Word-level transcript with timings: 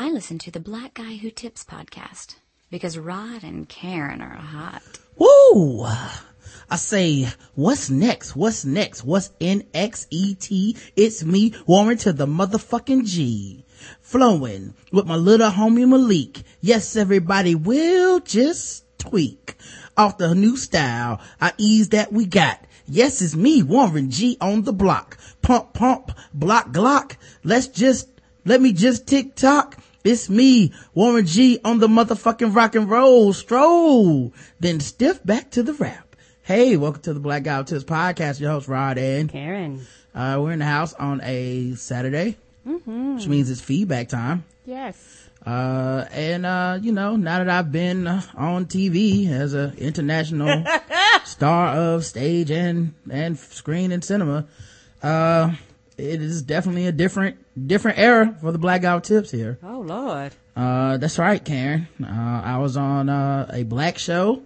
I 0.00 0.10
listen 0.10 0.38
to 0.38 0.52
the 0.52 0.60
Black 0.60 0.94
Guy 0.94 1.16
Who 1.16 1.28
Tips 1.28 1.64
podcast 1.64 2.36
because 2.70 2.96
Rod 2.96 3.42
and 3.42 3.68
Karen 3.68 4.22
are 4.22 4.36
hot. 4.36 5.00
Woo! 5.16 5.82
I 6.70 6.76
say, 6.76 7.26
what's 7.56 7.90
next? 7.90 8.36
What's 8.36 8.64
next? 8.64 9.02
What's 9.02 9.32
N-X-E-T? 9.40 10.76
It's 10.94 11.24
me, 11.24 11.52
Warren 11.66 11.96
to 11.98 12.12
the 12.12 12.28
motherfucking 12.28 13.06
G. 13.06 13.64
Flowing 14.00 14.74
with 14.92 15.06
my 15.06 15.16
little 15.16 15.50
homie 15.50 15.88
Malik. 15.88 16.44
Yes, 16.60 16.94
everybody 16.94 17.56
will 17.56 18.20
just 18.20 18.84
tweak 18.98 19.56
off 19.96 20.16
the 20.16 20.32
new 20.32 20.56
style. 20.56 21.20
I 21.40 21.54
ease 21.58 21.88
that 21.88 22.12
we 22.12 22.26
got. 22.26 22.64
Yes, 22.86 23.20
it's 23.20 23.34
me, 23.34 23.64
Warren 23.64 24.12
G 24.12 24.36
on 24.40 24.62
the 24.62 24.72
block. 24.72 25.18
Pump, 25.42 25.72
pump, 25.72 26.12
block, 26.32 26.68
glock. 26.70 27.16
Let's 27.42 27.66
just, 27.66 28.08
let 28.44 28.60
me 28.60 28.72
just 28.72 29.08
tick 29.08 29.34
tock. 29.34 29.76
It's 30.04 30.30
me, 30.30 30.72
Warren 30.94 31.26
G 31.26 31.58
on 31.64 31.80
the 31.80 31.88
motherfucking 31.88 32.54
rock 32.54 32.76
and 32.76 32.88
roll 32.88 33.32
stroll. 33.32 34.32
Then 34.60 34.78
stiff 34.78 35.26
back 35.26 35.50
to 35.50 35.64
the 35.64 35.72
rap. 35.72 36.14
Hey, 36.40 36.76
welcome 36.76 37.02
to 37.02 37.12
the 37.12 37.18
Black 37.18 37.42
Guy 37.42 37.60
Tips 37.64 37.82
podcast. 37.82 38.38
Your 38.38 38.52
host 38.52 38.68
Rod 38.68 38.96
and 38.96 39.28
Karen. 39.28 39.84
Uh, 40.14 40.38
we're 40.40 40.52
in 40.52 40.60
the 40.60 40.66
house 40.66 40.94
on 40.94 41.20
a 41.24 41.74
Saturday, 41.74 42.36
mm-hmm. 42.64 43.16
which 43.16 43.26
means 43.26 43.50
it's 43.50 43.60
feedback 43.60 44.08
time. 44.08 44.44
Yes. 44.64 45.28
Uh, 45.44 46.04
and, 46.12 46.46
uh, 46.46 46.78
you 46.80 46.92
know, 46.92 47.16
now 47.16 47.38
that 47.38 47.50
I've 47.50 47.72
been 47.72 48.06
uh, 48.06 48.22
on 48.36 48.66
TV 48.66 49.28
as 49.28 49.52
an 49.52 49.76
international 49.78 50.64
star 51.24 51.74
of 51.74 52.04
stage 52.04 52.52
and, 52.52 52.94
and 53.10 53.36
screen 53.36 53.90
and 53.90 54.04
cinema, 54.04 54.46
uh, 55.02 55.54
it 55.98 56.22
is 56.22 56.42
definitely 56.42 56.86
a 56.86 56.92
different, 56.92 57.36
different 57.66 57.98
era 57.98 58.36
for 58.40 58.52
the 58.52 58.58
Black 58.58 58.82
Who 58.82 59.00
Tips 59.00 59.30
here. 59.30 59.58
Oh, 59.62 59.80
Lord. 59.80 60.32
Uh, 60.56 60.96
that's 60.96 61.18
right, 61.18 61.44
Karen. 61.44 61.88
Uh, 62.02 62.42
I 62.44 62.58
was 62.58 62.76
on, 62.76 63.08
uh, 63.08 63.50
a 63.52 63.64
black 63.64 63.98
show 63.98 64.42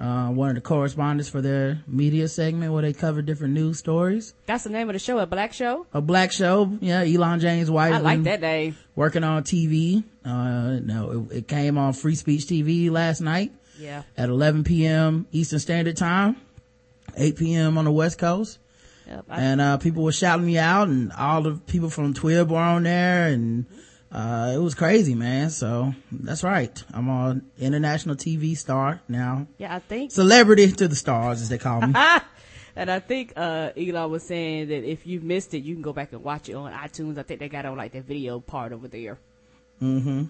uh, 0.00 0.28
one 0.28 0.50
of 0.50 0.54
the 0.54 0.60
correspondents 0.60 1.28
for 1.28 1.40
their 1.40 1.82
media 1.86 2.28
segment 2.28 2.72
where 2.72 2.82
they 2.82 2.92
cover 2.92 3.22
different 3.22 3.54
news 3.54 3.78
stories. 3.78 4.34
That's 4.46 4.64
the 4.64 4.70
name 4.70 4.88
of 4.88 4.92
the 4.92 4.98
show, 4.98 5.18
a 5.18 5.26
black 5.26 5.52
show? 5.52 5.86
A 5.92 6.00
black 6.00 6.32
show, 6.32 6.76
yeah, 6.80 7.02
Elon 7.02 7.40
James 7.40 7.70
White. 7.70 7.94
I 7.94 7.98
like 7.98 8.22
that 8.24 8.40
name. 8.40 8.76
Working 8.94 9.24
on 9.24 9.44
TV. 9.44 10.04
Uh, 10.24 10.80
no, 10.82 11.26
it, 11.30 11.36
it, 11.38 11.48
came 11.48 11.78
on 11.78 11.92
Free 11.92 12.14
Speech 12.14 12.42
TV 12.42 12.90
last 12.90 13.20
night. 13.20 13.52
Yeah. 13.78 14.02
At 14.16 14.28
11 14.28 14.64
p.m. 14.64 15.26
Eastern 15.32 15.58
Standard 15.58 15.96
Time, 15.96 16.36
8 17.16 17.36
p.m. 17.36 17.78
on 17.78 17.84
the 17.84 17.92
West 17.92 18.18
Coast. 18.18 18.58
Yep, 19.06 19.24
and, 19.28 19.60
uh, 19.60 19.76
people 19.78 20.02
were 20.02 20.12
shouting 20.12 20.46
me 20.46 20.58
out 20.58 20.88
and 20.88 21.12
all 21.12 21.42
the 21.42 21.52
people 21.52 21.90
from 21.90 22.12
Twib 22.12 22.48
were 22.48 22.58
on 22.58 22.82
there 22.82 23.28
and, 23.28 23.66
uh, 24.10 24.52
it 24.54 24.58
was 24.58 24.74
crazy, 24.74 25.14
man. 25.14 25.50
So 25.50 25.94
that's 26.10 26.42
right. 26.42 26.82
I'm 26.92 27.08
on 27.08 27.42
international 27.58 28.16
TV 28.16 28.56
star 28.56 29.00
now. 29.08 29.46
Yeah, 29.58 29.74
I 29.74 29.78
think 29.80 30.10
celebrity 30.12 30.70
to 30.72 30.88
the 30.88 30.96
stars, 30.96 31.42
as 31.42 31.48
they 31.48 31.58
call 31.58 31.82
me. 31.86 31.94
and 32.76 32.90
I 32.90 33.00
think 33.00 33.32
uh, 33.36 33.70
Elon 33.76 34.10
was 34.10 34.22
saying 34.22 34.68
that 34.68 34.84
if 34.84 35.06
you 35.06 35.20
missed 35.20 35.54
it, 35.54 35.64
you 35.64 35.74
can 35.74 35.82
go 35.82 35.92
back 35.92 36.12
and 36.12 36.22
watch 36.22 36.48
it 36.48 36.54
on 36.54 36.72
iTunes. 36.72 37.18
I 37.18 37.22
think 37.24 37.40
they 37.40 37.48
got 37.48 37.66
on 37.66 37.76
like 37.76 37.92
the 37.92 38.00
video 38.00 38.40
part 38.40 38.72
over 38.72 38.88
there. 38.88 39.18
Mm-hmm. 39.82 40.24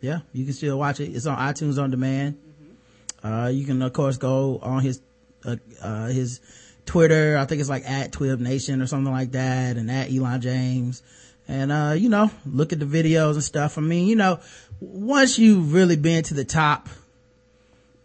Yeah, 0.00 0.20
you 0.32 0.44
can 0.44 0.54
still 0.54 0.78
watch 0.78 1.00
it. 1.00 1.14
It's 1.14 1.26
on 1.26 1.36
iTunes 1.36 1.82
on 1.82 1.90
demand. 1.90 2.36
Mm-hmm. 2.36 3.26
Uh, 3.26 3.48
you 3.48 3.66
can 3.66 3.82
of 3.82 3.92
course 3.92 4.16
go 4.16 4.60
on 4.62 4.82
his 4.82 5.00
uh, 5.44 5.56
uh, 5.82 6.06
his 6.06 6.40
Twitter. 6.88 7.36
I 7.36 7.44
think 7.44 7.60
it's 7.60 7.70
like 7.70 7.88
at 7.88 8.12
Twib 8.12 8.40
Nation 8.40 8.80
or 8.80 8.86
something 8.86 9.12
like 9.12 9.32
that, 9.32 9.76
and 9.76 9.90
at 9.90 10.10
Elon 10.10 10.40
James. 10.40 11.02
And 11.46 11.70
uh 11.70 11.94
you 11.96 12.08
know 12.08 12.30
look 12.44 12.72
at 12.72 12.78
the 12.78 12.86
videos 12.86 13.34
and 13.34 13.44
stuff. 13.44 13.78
I 13.78 13.80
mean 13.80 14.06
you 14.06 14.16
know 14.16 14.40
once 14.80 15.38
you've 15.38 15.72
really 15.72 15.96
been 15.96 16.22
to 16.24 16.34
the 16.34 16.44
top 16.44 16.88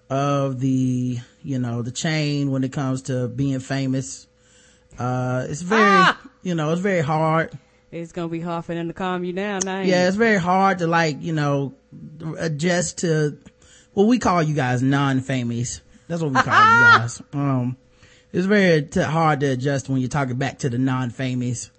of 0.09 0.59
the 0.59 1.17
you 1.43 1.59
know 1.59 1.81
the 1.81 1.91
chain 1.91 2.51
when 2.51 2.63
it 2.63 2.71
comes 2.71 3.03
to 3.03 3.27
being 3.27 3.59
famous 3.59 4.27
uh 4.99 5.45
it's 5.49 5.61
very 5.61 5.81
ah! 5.81 6.21
you 6.43 6.55
know 6.55 6.71
it's 6.71 6.81
very 6.81 7.01
hard. 7.01 7.57
It's 7.91 8.11
gonna 8.11 8.27
be 8.27 8.39
hard 8.39 8.65
for 8.65 8.73
them 8.73 8.87
to 8.87 8.93
calm 8.93 9.23
you 9.23 9.33
down 9.33 9.61
now 9.65 9.81
yeah 9.81 10.07
it's 10.07 10.17
very 10.17 10.37
hard 10.37 10.79
to 10.79 10.87
like 10.87 11.21
you 11.21 11.33
know 11.33 11.73
adjust 12.37 12.99
to 12.99 13.37
what 13.93 14.05
we 14.07 14.19
call 14.19 14.41
you 14.41 14.55
guys 14.55 14.81
non-famous. 14.81 15.81
That's 16.07 16.21
what 16.21 16.31
we 16.31 16.41
call 16.41 16.53
you 16.53 16.81
guys. 16.97 17.21
Um 17.33 17.77
it's 18.33 18.45
very 18.45 18.81
t- 18.81 19.01
hard 19.01 19.39
to 19.39 19.51
adjust 19.51 19.87
when 19.87 19.99
you're 19.99 20.09
talking 20.09 20.35
back 20.35 20.59
to 20.59 20.69
the 20.69 20.77
non-famous 20.77 21.69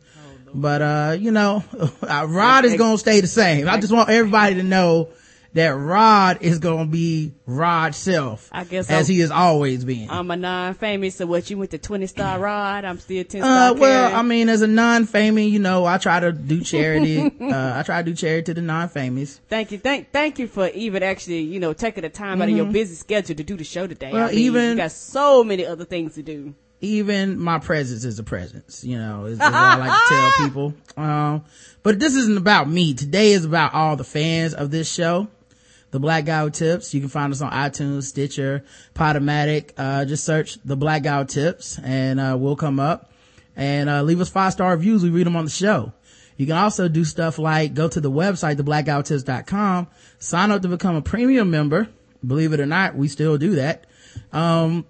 but, 0.55 0.83
uh, 0.83 1.17
you 1.19 1.33
know, 1.33 1.65
uh, 2.03 2.27
Rod 2.29 2.65
is 2.65 2.77
going 2.77 2.95
to 2.95 2.99
stay 2.99 3.21
the 3.21 3.27
same. 3.27 3.69
I 3.69 3.81
just 3.81 3.93
want 3.93 4.09
everybody 4.09 4.55
to 4.57 4.63
know 4.63 5.09
that 5.55 5.71
Rod 5.71 6.39
is 6.41 6.59
going 6.59 6.87
to 6.87 6.91
be 6.91 7.33
Rod 7.47 7.95
self. 7.95 8.49
I 8.53 8.65
guess 8.65 8.91
as 8.91 9.09
I'm, 9.09 9.15
he 9.15 9.21
has 9.21 9.31
always 9.31 9.85
been. 9.85 10.11
I'm 10.11 10.31
a 10.31 10.37
non-famous. 10.37 11.17
So 11.17 11.27
what 11.27 11.49
you 11.49 11.59
went 11.59 11.71
to 11.71 11.79
20 11.79 12.07
star 12.09 12.39
Rod? 12.41 12.85
I'm 12.85 12.99
still 12.99 13.25
10 13.25 13.41
star. 13.41 13.71
Uh, 13.71 13.75
well, 13.75 14.15
I 14.15 14.23
mean, 14.23 14.49
as 14.49 14.63
a 14.63 14.67
non-famous, 14.67 15.47
you 15.47 15.61
know, 15.61 15.85
I 15.85 15.99
try 15.99 16.21
to 16.21 16.33
do 16.33 16.61
charity. 16.61 17.21
uh, 17.41 17.79
I 17.79 17.83
try 17.85 18.03
to 18.03 18.11
do 18.11 18.15
charity 18.15 18.45
to 18.47 18.55
the 18.55 18.63
non-famous. 18.63 19.41
Thank 19.49 19.73
you. 19.73 19.79
Thank, 19.79 20.11
thank 20.11 20.39
you 20.39 20.49
for 20.49 20.69
even 20.69 21.03
actually, 21.03 21.41
you 21.41 21.61
know, 21.61 21.73
taking 21.73 22.03
the 22.03 22.11
time 22.11 22.35
mm-hmm. 22.35 22.43
out 22.43 22.49
of 22.49 22.57
your 22.57 22.65
mm-hmm. 22.67 22.73
busy 22.73 22.97
schedule 22.97 23.37
to 23.37 23.45
do 23.45 23.57
the 23.57 23.65
show 23.65 23.87
today. 23.87 24.13
Well, 24.13 24.25
I 24.25 24.31
mean, 24.31 24.39
even 24.41 24.71
you 24.71 24.77
got 24.77 24.93
so 24.93 25.45
many 25.45 25.65
other 25.65 25.85
things 25.85 26.15
to 26.15 26.23
do 26.23 26.55
even 26.85 27.39
my 27.39 27.59
presence 27.59 28.05
is 28.05 28.19
a 28.19 28.23
presence, 28.23 28.85
you 28.85 28.99
know, 28.99 29.25
is, 29.25 29.35
is 29.35 29.39
what 29.39 29.55
I 29.55 29.77
like 29.77 29.91
to 29.91 30.09
tell 30.09 30.47
people. 30.47 30.75
Um, 30.97 31.45
but 31.83 31.99
this 31.99 32.15
isn't 32.15 32.37
about 32.37 32.69
me. 32.69 32.95
Today 32.95 33.33
is 33.33 33.45
about 33.45 33.75
all 33.75 33.97
the 33.97 34.05
fans 34.05 34.55
of 34.55 34.71
this 34.71 34.93
show. 34.93 35.29
The 35.94 36.00
Black 36.00 36.25
Guy 36.25 36.43
Who 36.43 36.50
Tips. 36.50 36.93
You 36.93 36.99
can 36.99 37.09
find 37.09 37.32
us 37.32 37.41
on 37.41 37.53
iTunes, 37.53 38.03
Stitcher, 38.03 38.65
Podomatic. 38.97 39.71
Uh, 39.78 40.05
just 40.05 40.25
search 40.25 40.59
The 40.65 40.75
Black 40.75 41.05
Guy 41.05 41.21
Who 41.21 41.25
Tips 41.25 41.78
and, 41.78 42.19
uh, 42.19 42.37
we'll 42.37 42.56
come 42.56 42.81
up 42.81 43.12
and, 43.55 43.88
uh, 43.88 44.03
leave 44.03 44.21
us 44.21 44.28
five 44.28 44.53
star 44.53 44.72
reviews. 44.72 45.05
We 45.05 45.10
read 45.10 45.25
them 45.25 45.37
on 45.37 45.44
the 45.44 45.53
show. 45.53 45.93
You 46.37 46.47
can 46.47 46.56
also 46.56 46.88
do 46.88 47.05
stuff 47.05 47.38
like 47.38 47.75
go 47.75 47.87
to 47.87 48.00
the 48.00 48.10
website, 48.10 48.56
theblackguywhotips.com, 48.56 49.87
sign 50.19 50.50
up 50.50 50.62
to 50.62 50.69
become 50.69 50.97
a 50.97 51.00
premium 51.00 51.49
member. 51.53 51.87
Believe 52.26 52.53
it 52.53 52.59
or 52.59 52.66
not, 52.66 52.97
we 52.97 53.06
still 53.06 53.38
do 53.38 53.55
that. 53.55 53.87
Um, 54.32 54.87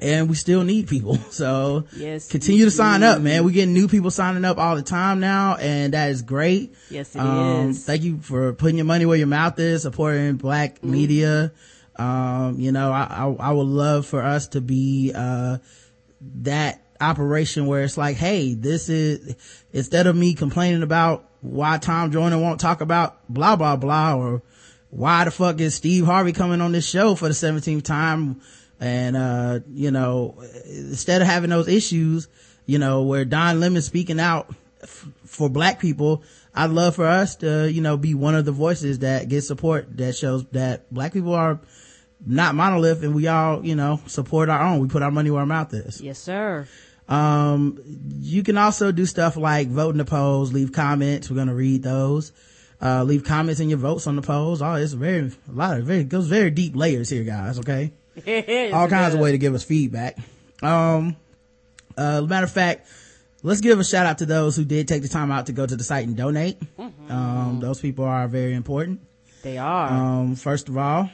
and 0.00 0.28
we 0.28 0.34
still 0.34 0.62
need 0.62 0.88
people. 0.88 1.18
So 1.36 1.84
yes, 1.94 2.28
continue 2.28 2.64
to 2.64 2.70
sign 2.70 3.02
up, 3.02 3.20
man. 3.20 3.44
We're 3.44 3.50
getting 3.50 3.74
new 3.74 3.88
people 3.88 4.10
signing 4.10 4.44
up 4.44 4.56
all 4.56 4.74
the 4.74 4.82
time 4.82 5.20
now, 5.20 5.56
and 5.56 5.92
that 5.92 6.10
is 6.10 6.22
great. 6.22 6.74
Yes, 6.88 7.14
it 7.14 7.18
um, 7.18 7.70
is. 7.70 7.84
Thank 7.84 8.02
you 8.02 8.18
for 8.20 8.54
putting 8.54 8.76
your 8.76 8.86
money 8.86 9.04
where 9.04 9.18
your 9.18 9.26
mouth 9.26 9.58
is, 9.58 9.82
supporting 9.82 10.36
black 10.36 10.76
mm-hmm. 10.76 10.90
media. 10.90 11.52
Um, 11.96 12.58
you 12.58 12.72
know, 12.72 12.90
I, 12.90 13.04
I, 13.10 13.48
I, 13.48 13.52
would 13.52 13.66
love 13.66 14.06
for 14.06 14.22
us 14.22 14.48
to 14.48 14.60
be, 14.60 15.12
uh, 15.14 15.58
that 16.42 16.82
operation 17.00 17.66
where 17.66 17.82
it's 17.82 17.96
like, 17.96 18.16
Hey, 18.16 18.54
this 18.54 18.88
is, 18.88 19.34
instead 19.72 20.06
of 20.06 20.16
me 20.16 20.34
complaining 20.34 20.82
about 20.82 21.28
why 21.40 21.78
Tom 21.78 22.12
Joyner 22.12 22.38
won't 22.38 22.60
talk 22.60 22.80
about 22.80 23.18
blah, 23.28 23.56
blah, 23.56 23.76
blah, 23.76 24.14
or 24.14 24.42
why 24.90 25.24
the 25.24 25.30
fuck 25.30 25.60
is 25.60 25.74
Steve 25.74 26.04
Harvey 26.04 26.32
coming 26.32 26.60
on 26.60 26.72
this 26.72 26.88
show 26.88 27.14
for 27.14 27.28
the 27.28 27.34
17th 27.34 27.82
time? 27.82 28.40
And, 28.78 29.16
uh, 29.16 29.60
you 29.72 29.90
know, 29.90 30.36
instead 30.66 31.22
of 31.22 31.28
having 31.28 31.50
those 31.50 31.68
issues, 31.68 32.28
you 32.66 32.78
know, 32.78 33.02
where 33.02 33.24
Don 33.24 33.60
Lemon 33.60 33.82
speaking 33.82 34.20
out 34.20 34.54
f- 34.82 35.06
for 35.24 35.48
black 35.48 35.80
people, 35.80 36.22
I'd 36.54 36.70
love 36.70 36.94
for 36.96 37.06
us 37.06 37.36
to, 37.36 37.70
you 37.70 37.80
know, 37.80 37.96
be 37.96 38.14
one 38.14 38.34
of 38.34 38.44
the 38.44 38.52
voices 38.52 38.98
that 39.00 39.28
gets 39.28 39.46
support 39.46 39.96
that 39.96 40.16
shows 40.16 40.44
that 40.52 40.92
black 40.92 41.12
people 41.12 41.34
are 41.34 41.60
not 42.26 42.54
monolith 42.54 43.02
and 43.02 43.14
we 43.14 43.28
all, 43.28 43.64
you 43.64 43.74
know, 43.76 44.00
support 44.06 44.48
our 44.48 44.60
own. 44.60 44.80
We 44.80 44.88
put 44.88 45.02
our 45.02 45.10
money 45.10 45.30
where 45.30 45.40
our 45.40 45.46
mouth 45.46 45.72
is. 45.72 46.00
Yes, 46.00 46.18
sir. 46.18 46.66
Um, 47.08 47.80
you 48.20 48.42
can 48.42 48.58
also 48.58 48.90
do 48.90 49.06
stuff 49.06 49.36
like 49.36 49.68
vote 49.68 49.90
in 49.90 49.98
the 49.98 50.04
polls, 50.04 50.52
leave 50.52 50.72
comments. 50.72 51.30
We're 51.30 51.36
going 51.36 51.48
to 51.48 51.54
read 51.54 51.82
those. 51.82 52.32
Uh, 52.82 53.04
leave 53.04 53.24
comments 53.24 53.60
in 53.60 53.70
your 53.70 53.78
votes 53.78 54.06
on 54.06 54.16
the 54.16 54.22
polls. 54.22 54.60
Oh, 54.60 54.74
it's 54.74 54.92
very, 54.92 55.30
a 55.48 55.52
lot 55.52 55.78
of 55.78 55.86
very, 55.86 56.04
goes 56.04 56.26
very 56.26 56.50
deep 56.50 56.74
layers 56.76 57.08
here, 57.08 57.24
guys. 57.24 57.58
Okay. 57.60 57.92
all 58.72 58.88
kinds 58.88 59.14
of 59.14 59.20
way 59.20 59.32
to 59.32 59.38
give 59.38 59.54
us 59.54 59.64
feedback. 59.64 60.18
Um, 60.62 61.16
uh, 61.96 62.22
matter 62.22 62.44
of 62.44 62.52
fact, 62.52 62.88
let's 63.42 63.60
give 63.60 63.78
a 63.78 63.84
shout 63.84 64.06
out 64.06 64.18
to 64.18 64.26
those 64.26 64.56
who 64.56 64.64
did 64.64 64.88
take 64.88 65.02
the 65.02 65.08
time 65.08 65.30
out 65.30 65.46
to 65.46 65.52
go 65.52 65.66
to 65.66 65.76
the 65.76 65.84
site 65.84 66.06
and 66.06 66.16
donate. 66.16 66.58
Mm-hmm. 66.78 67.12
Um, 67.12 67.60
those 67.60 67.80
people 67.80 68.04
are 68.04 68.28
very 68.28 68.54
important. 68.54 69.00
They 69.42 69.58
are. 69.58 69.88
Um, 69.88 70.34
first 70.34 70.68
of 70.68 70.76
all, 70.76 71.10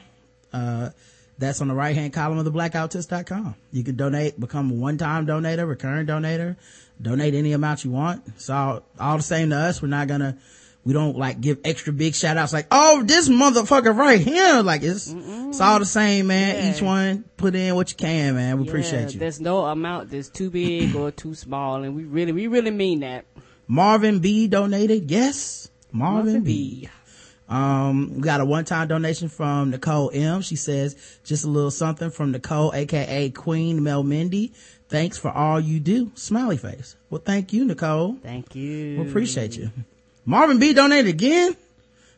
uh, 0.51 0.89
that's 1.37 1.61
on 1.61 1.67
the 1.67 1.73
right 1.73 1.95
hand 1.95 2.13
column 2.13 2.37
of 2.37 2.45
the 2.45 2.51
blackouttips.com. 2.51 3.55
You 3.71 3.83
can 3.83 3.95
donate, 3.95 4.39
become 4.39 4.71
a 4.71 4.73
one 4.73 4.97
time 4.97 5.27
donator, 5.27 5.67
recurring 5.67 6.07
donator, 6.07 6.55
donate 7.01 7.33
any 7.33 7.53
amount 7.53 7.83
you 7.83 7.91
want. 7.91 8.23
It's 8.27 8.49
all, 8.49 8.83
all 8.99 9.17
the 9.17 9.23
same 9.23 9.49
to 9.49 9.57
us. 9.57 9.81
We're 9.81 9.89
not 9.89 10.07
gonna, 10.07 10.37
we 10.85 10.93
don't 10.93 11.17
like 11.17 11.39
give 11.39 11.59
extra 11.63 11.93
big 11.93 12.13
shout 12.13 12.37
outs 12.37 12.51
like, 12.51 12.67
oh, 12.71 13.03
this 13.03 13.29
motherfucker 13.29 13.95
right 13.95 14.19
here. 14.19 14.61
Like 14.61 14.83
it's, 14.83 15.13
Mm-mm. 15.13 15.49
it's 15.49 15.61
all 15.61 15.79
the 15.79 15.85
same, 15.85 16.27
man. 16.27 16.55
Yeah. 16.55 16.75
Each 16.75 16.81
one 16.81 17.23
put 17.37 17.55
in 17.55 17.75
what 17.75 17.91
you 17.91 17.97
can, 17.97 18.35
man. 18.35 18.57
We 18.57 18.65
yeah, 18.65 18.69
appreciate 18.69 19.13
you. 19.13 19.19
There's 19.19 19.39
no 19.39 19.65
amount 19.65 20.09
that's 20.09 20.29
too 20.29 20.49
big 20.49 20.95
or 20.95 21.11
too 21.11 21.35
small. 21.35 21.83
And 21.83 21.95
we 21.95 22.03
really, 22.03 22.31
we 22.31 22.47
really 22.47 22.71
mean 22.71 22.99
that. 23.01 23.25
Marvin 23.67 24.19
B 24.19 24.47
donated. 24.47 25.09
Yes. 25.09 25.69
Marvin, 25.91 26.25
Marvin 26.25 26.43
B. 26.43 26.81
B. 26.81 26.89
Um, 27.47 28.15
we 28.15 28.21
got 28.21 28.41
a 28.41 28.45
one-time 28.45 28.87
donation 28.87 29.29
from 29.29 29.69
Nicole 29.69 30.11
M. 30.13 30.41
She 30.41 30.55
says, 30.55 30.95
just 31.23 31.45
a 31.45 31.49
little 31.49 31.71
something 31.71 32.09
from 32.09 32.31
Nicole, 32.31 32.73
aka 32.73 33.29
Queen 33.29 33.83
Mel 33.83 34.03
Mindy. 34.03 34.53
Thanks 34.89 35.17
for 35.17 35.31
all 35.31 35.59
you 35.59 35.79
do. 35.79 36.11
Smiley 36.15 36.57
face. 36.57 36.95
Well, 37.09 37.21
thank 37.23 37.53
you, 37.53 37.65
Nicole. 37.65 38.17
Thank 38.21 38.55
you. 38.55 38.99
We 39.01 39.07
appreciate 39.07 39.55
you. 39.57 39.71
Marvin 40.25 40.59
B 40.59 40.73
donated 40.73 41.07
again. 41.07 41.55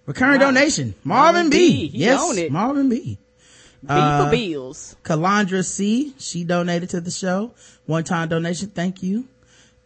Recurring 0.06 0.40
Wow. 0.40 0.48
donation. 0.48 0.94
Marvin, 1.04 1.34
Marvin 1.36 1.50
B. 1.50 1.90
B. 1.90 1.98
Yes. 1.98 2.50
Marvin 2.52 2.90
B. 2.90 3.00
B 3.02 3.18
Uh, 3.88 4.25
for 4.25 4.31
bills. 4.31 4.96
Kalandra 5.04 5.63
C. 5.66 6.13
She 6.18 6.44
donated 6.44 6.90
to 6.92 7.02
the 7.02 7.12
show. 7.12 7.52
One 7.86 8.04
time 8.04 8.30
donation. 8.30 8.69
Thank 8.69 9.02
you. 9.04 9.28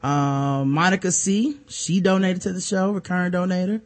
Um, 0.04 0.72
Monica 0.72 1.12
C. 1.12 1.58
She 1.68 2.00
donated 2.02 2.42
to 2.44 2.54
the 2.54 2.62
show. 2.62 2.92
Recurring 2.92 3.32
donator. 3.32 3.82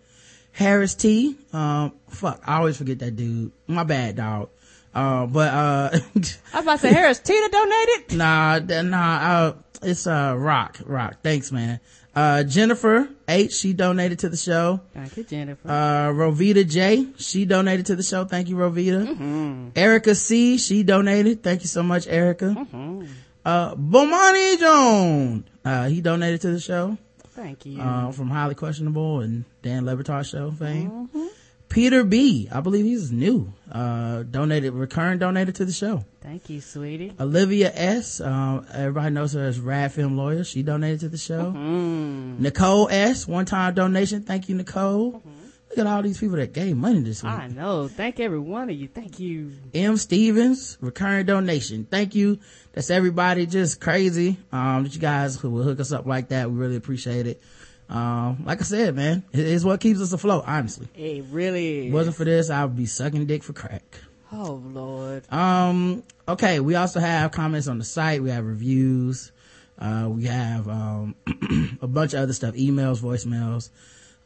Harris 0.52 0.94
T. 0.94 1.36
Um, 1.52 1.94
fuck. 2.10 2.42
I 2.46 2.58
always 2.58 2.78
forget 2.78 3.00
that 3.00 3.16
dude. 3.16 3.52
My 3.68 3.84
bad, 3.84 4.16
dog. 4.18 4.50
Uh, 4.94 5.26
but, 5.26 5.52
uh, 5.52 5.90
I 5.94 6.00
was 6.16 6.38
about 6.54 6.74
to 6.74 6.78
say 6.80 6.94
Harris 6.94 7.18
Tina 7.20 7.50
donated. 7.50 8.12
nah, 8.18 8.60
nah, 8.60 9.18
uh, 9.18 9.54
it's, 9.82 10.06
uh, 10.06 10.36
Rock. 10.38 10.78
Rock. 10.86 11.16
Thanks, 11.24 11.52
man. 11.52 11.80
Uh, 12.16 12.44
Jennifer 12.44 13.10
H. 13.28 13.54
She 13.54 13.74
donated 13.74 14.20
to 14.20 14.30
the 14.30 14.38
show. 14.38 14.82
Thank 14.94 15.18
you, 15.18 15.24
Jennifer. 15.24 15.68
Uh, 15.68 16.10
Rovita 16.14 16.68
J, 16.68 17.08
she 17.18 17.46
donated 17.46 17.88
to 17.88 17.96
the 17.96 18.04
show. 18.04 18.26
Thank 18.26 18.50
you, 18.50 18.56
Rovita. 18.56 19.08
Mm-hmm. 19.08 19.70
Erica 19.76 20.14
C, 20.14 20.58
she 20.60 20.84
donated. 20.84 21.42
Thank 21.42 21.62
you 21.62 21.68
so 21.68 21.82
much, 21.82 22.06
Erica. 22.08 22.46
Mm-hmm. 22.56 23.06
Uh, 23.44 23.76
Bomani 23.76 24.60
Jones, 24.60 25.44
uh, 25.66 25.88
he 25.90 26.02
donated 26.02 26.42
to 26.42 26.52
the 26.52 26.60
show, 26.60 26.98
Thank 27.32 27.66
you. 27.66 27.82
uh, 27.82 28.12
from 28.12 28.30
Highly 28.30 28.56
Questionable 28.56 29.22
and 29.22 29.44
Dan 29.64 29.86
Le 29.86 29.96
Batard 29.98 30.30
show 30.30 30.52
fame. 30.52 30.90
Mm-hmm. 30.92 31.26
Peter 31.74 32.04
B, 32.04 32.48
I 32.52 32.62
believe 32.62 32.86
he's 32.86 33.12
new, 33.12 33.52
uh, 33.72 34.22
donated, 34.22 34.74
recurring 34.74 35.18
donated 35.18 35.56
to 35.56 35.66
the 35.66 35.72
show. 35.72 36.06
Thank 36.22 36.48
you, 36.52 36.62
sweetie. 36.62 37.14
Olivia 37.20 37.72
S, 37.74 38.22
um, 38.22 38.68
everybody 38.72 39.10
knows 39.10 39.34
her 39.34 39.44
as 39.44 39.60
Rad 39.60 39.92
Film 39.92 40.16
Lawyer. 40.16 40.44
She 40.44 40.62
donated 40.62 41.00
to 41.00 41.10
the 41.10 41.18
show. 41.18 41.52
Mm. 41.52 42.38
Nicole 42.38 42.90
S, 42.90 43.28
one 43.28 43.46
time 43.46 43.74
donation. 43.74 44.22
Thank 44.22 44.50
you, 44.50 44.56
Nicole. 44.56 45.24
Look 45.70 45.80
at 45.80 45.88
all 45.88 46.04
these 46.04 46.20
people 46.20 46.36
that 46.36 46.54
gave 46.54 46.78
money 46.78 47.00
this 47.00 47.24
week. 47.24 47.32
I 47.32 47.48
know. 47.48 47.88
Thank 47.88 48.20
every 48.20 48.38
one 48.38 48.70
of 48.70 48.76
you. 48.76 48.88
Thank 48.88 49.20
you. 49.20 49.54
M 49.74 49.98
Stevens, 49.98 50.78
recurring 50.80 51.26
donation. 51.26 51.88
Thank 51.90 52.14
you. 52.14 52.38
That's 52.74 52.92
everybody 52.92 53.48
just 53.48 53.82
crazy. 53.82 54.38
Um, 54.52 54.84
that 54.84 54.94
you 54.94 55.02
guys 55.02 55.38
who 55.38 55.50
will 55.50 55.64
hook 55.64 55.80
us 55.80 55.92
up 55.92 56.06
like 56.06 56.28
that. 56.28 56.52
We 56.52 56.56
really 56.56 56.76
appreciate 56.76 57.26
it. 57.26 57.42
Um, 57.90 58.44
like 58.46 58.60
I 58.62 58.64
said, 58.64 58.96
man, 58.96 59.24
it 59.32 59.40
is 59.40 59.64
what 59.64 59.80
keeps 59.80 60.02
us 60.02 60.14
afloat, 60.14 60.46
honestly. 60.48 60.88
It 60.96 61.26
really 61.30 61.88
is. 61.88 61.94
Wasn't 61.94 62.16
for 62.16 62.24
this, 62.24 62.50
I 62.50 62.64
would 62.66 62.76
be 62.76 62.86
sucking 62.86 63.26
dick 63.26 63.44
for 63.44 63.54
crack. 63.54 63.84
Oh, 64.32 64.62
Lord. 64.66 65.32
Um, 65.32 66.04
okay, 66.28 66.60
we 66.60 66.76
also 66.76 67.00
have 67.00 67.32
comments 67.32 67.68
on 67.68 67.78
the 67.78 67.84
site. 67.84 68.24
We 68.24 68.32
have 68.32 68.46
reviews. 68.46 69.32
Uh, 69.78 70.08
we 70.10 70.26
have, 70.26 70.68
um, 70.68 71.16
a 71.82 71.88
bunch 71.88 72.14
of 72.14 72.22
other 72.22 72.34
stuff, 72.34 72.56
emails, 72.56 73.00
voicemails. 73.00 73.70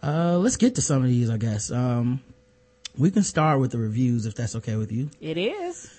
Uh, 0.02 0.38
let's 0.38 0.56
get 0.58 0.76
to 0.76 0.82
some 0.82 1.04
of 1.04 1.10
these, 1.10 1.30
I 1.30 1.38
guess. 1.38 1.72
Um, 1.72 2.22
we 2.98 3.12
can 3.12 3.24
start 3.24 3.60
with 3.60 3.72
the 3.72 3.78
reviews 3.78 4.26
if 4.26 4.36
that's 4.36 4.56
okay 4.58 4.76
with 4.76 4.92
you. 4.92 5.10
It 5.20 5.38
is. 5.38 5.92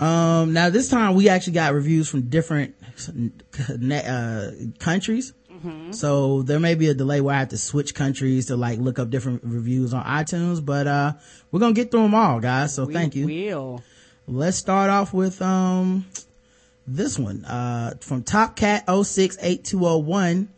Um, 0.00 0.52
now 0.52 0.70
this 0.70 0.88
time 0.88 1.14
we 1.14 1.28
actually 1.28 1.52
got 1.52 1.72
reviews 1.72 2.08
from 2.08 2.22
different, 2.22 2.74
uh, 3.08 4.50
countries. 4.80 5.32
So 5.92 6.42
there 6.42 6.60
may 6.60 6.74
be 6.74 6.88
a 6.88 6.94
delay 6.94 7.20
where 7.20 7.34
I 7.34 7.38
have 7.40 7.48
to 7.50 7.58
switch 7.58 7.94
countries 7.94 8.46
to 8.46 8.56
like 8.56 8.78
look 8.78 8.98
up 8.98 9.10
different 9.10 9.42
reviews 9.44 9.94
on 9.94 10.04
iTunes, 10.04 10.64
but, 10.64 10.86
uh, 10.86 11.12
we're 11.50 11.60
gonna 11.60 11.72
get 11.74 11.90
through 11.90 12.02
them 12.02 12.14
all, 12.14 12.40
guys. 12.40 12.74
So 12.74 12.84
We 12.84 12.92
thank 12.94 13.14
you. 13.14 13.26
will. 13.26 13.82
Let's 14.26 14.56
start 14.56 14.90
off 14.90 15.12
with, 15.12 15.40
um, 15.42 16.06
this 16.86 17.18
one, 17.18 17.44
uh, 17.44 17.94
from 18.00 18.22
Top 18.22 18.56
Cat 18.56 18.84
068201. 18.88 20.48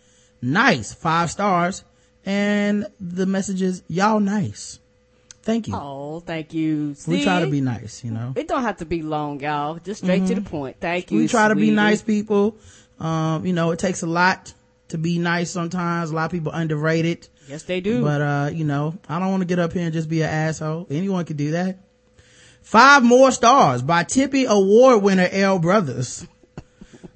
Nice. 0.42 0.92
Five 0.92 1.30
stars. 1.30 1.84
And 2.24 2.86
the 3.00 3.26
message 3.26 3.62
is, 3.62 3.82
y'all 3.88 4.20
nice. 4.20 4.80
Thank 5.42 5.68
you. 5.68 5.74
Oh, 5.76 6.20
thank 6.26 6.52
you. 6.52 6.96
we 7.06 7.22
try 7.22 7.40
to 7.40 7.46
be 7.46 7.60
nice, 7.60 8.02
you 8.02 8.10
know. 8.10 8.32
It 8.34 8.48
don't 8.48 8.62
have 8.62 8.78
to 8.78 8.84
be 8.84 9.02
long, 9.02 9.38
y'all. 9.40 9.78
Just 9.78 10.02
straight 10.02 10.26
to 10.26 10.34
the 10.34 10.40
point. 10.40 10.76
Thank 10.80 11.12
you. 11.12 11.18
Mm-hmm. 11.18 11.22
we 11.24 11.28
try 11.28 11.46
to 11.48 11.54
be 11.54 11.70
nice 11.70 12.02
people. 12.02 12.56
Um, 12.98 13.46
you 13.46 13.52
know, 13.52 13.70
it 13.70 13.78
takes 13.78 14.02
a 14.02 14.06
lot 14.06 14.52
to 14.88 14.98
be 14.98 15.18
nice 15.18 15.50
sometimes. 15.50 16.10
A 16.10 16.14
lot 16.14 16.26
of 16.26 16.30
people 16.30 16.52
underrate 16.52 17.04
it. 17.04 17.28
Yes, 17.48 17.62
they 17.64 17.80
do. 17.80 18.02
But, 18.02 18.20
uh, 18.20 18.50
you 18.52 18.64
know, 18.64 18.98
I 19.08 19.18
don't 19.18 19.30
want 19.30 19.42
to 19.42 19.46
get 19.46 19.58
up 19.58 19.72
here 19.72 19.82
and 19.84 19.92
just 19.92 20.08
be 20.08 20.22
an 20.22 20.28
asshole. 20.30 20.86
Anyone 20.90 21.24
could 21.24 21.36
do 21.36 21.52
that. 21.52 21.78
Five 22.62 23.04
more 23.04 23.30
stars 23.30 23.82
by 23.82 24.02
Tippy 24.02 24.44
Award 24.46 25.02
winner 25.02 25.28
L 25.30 25.58
Brothers. 25.60 26.26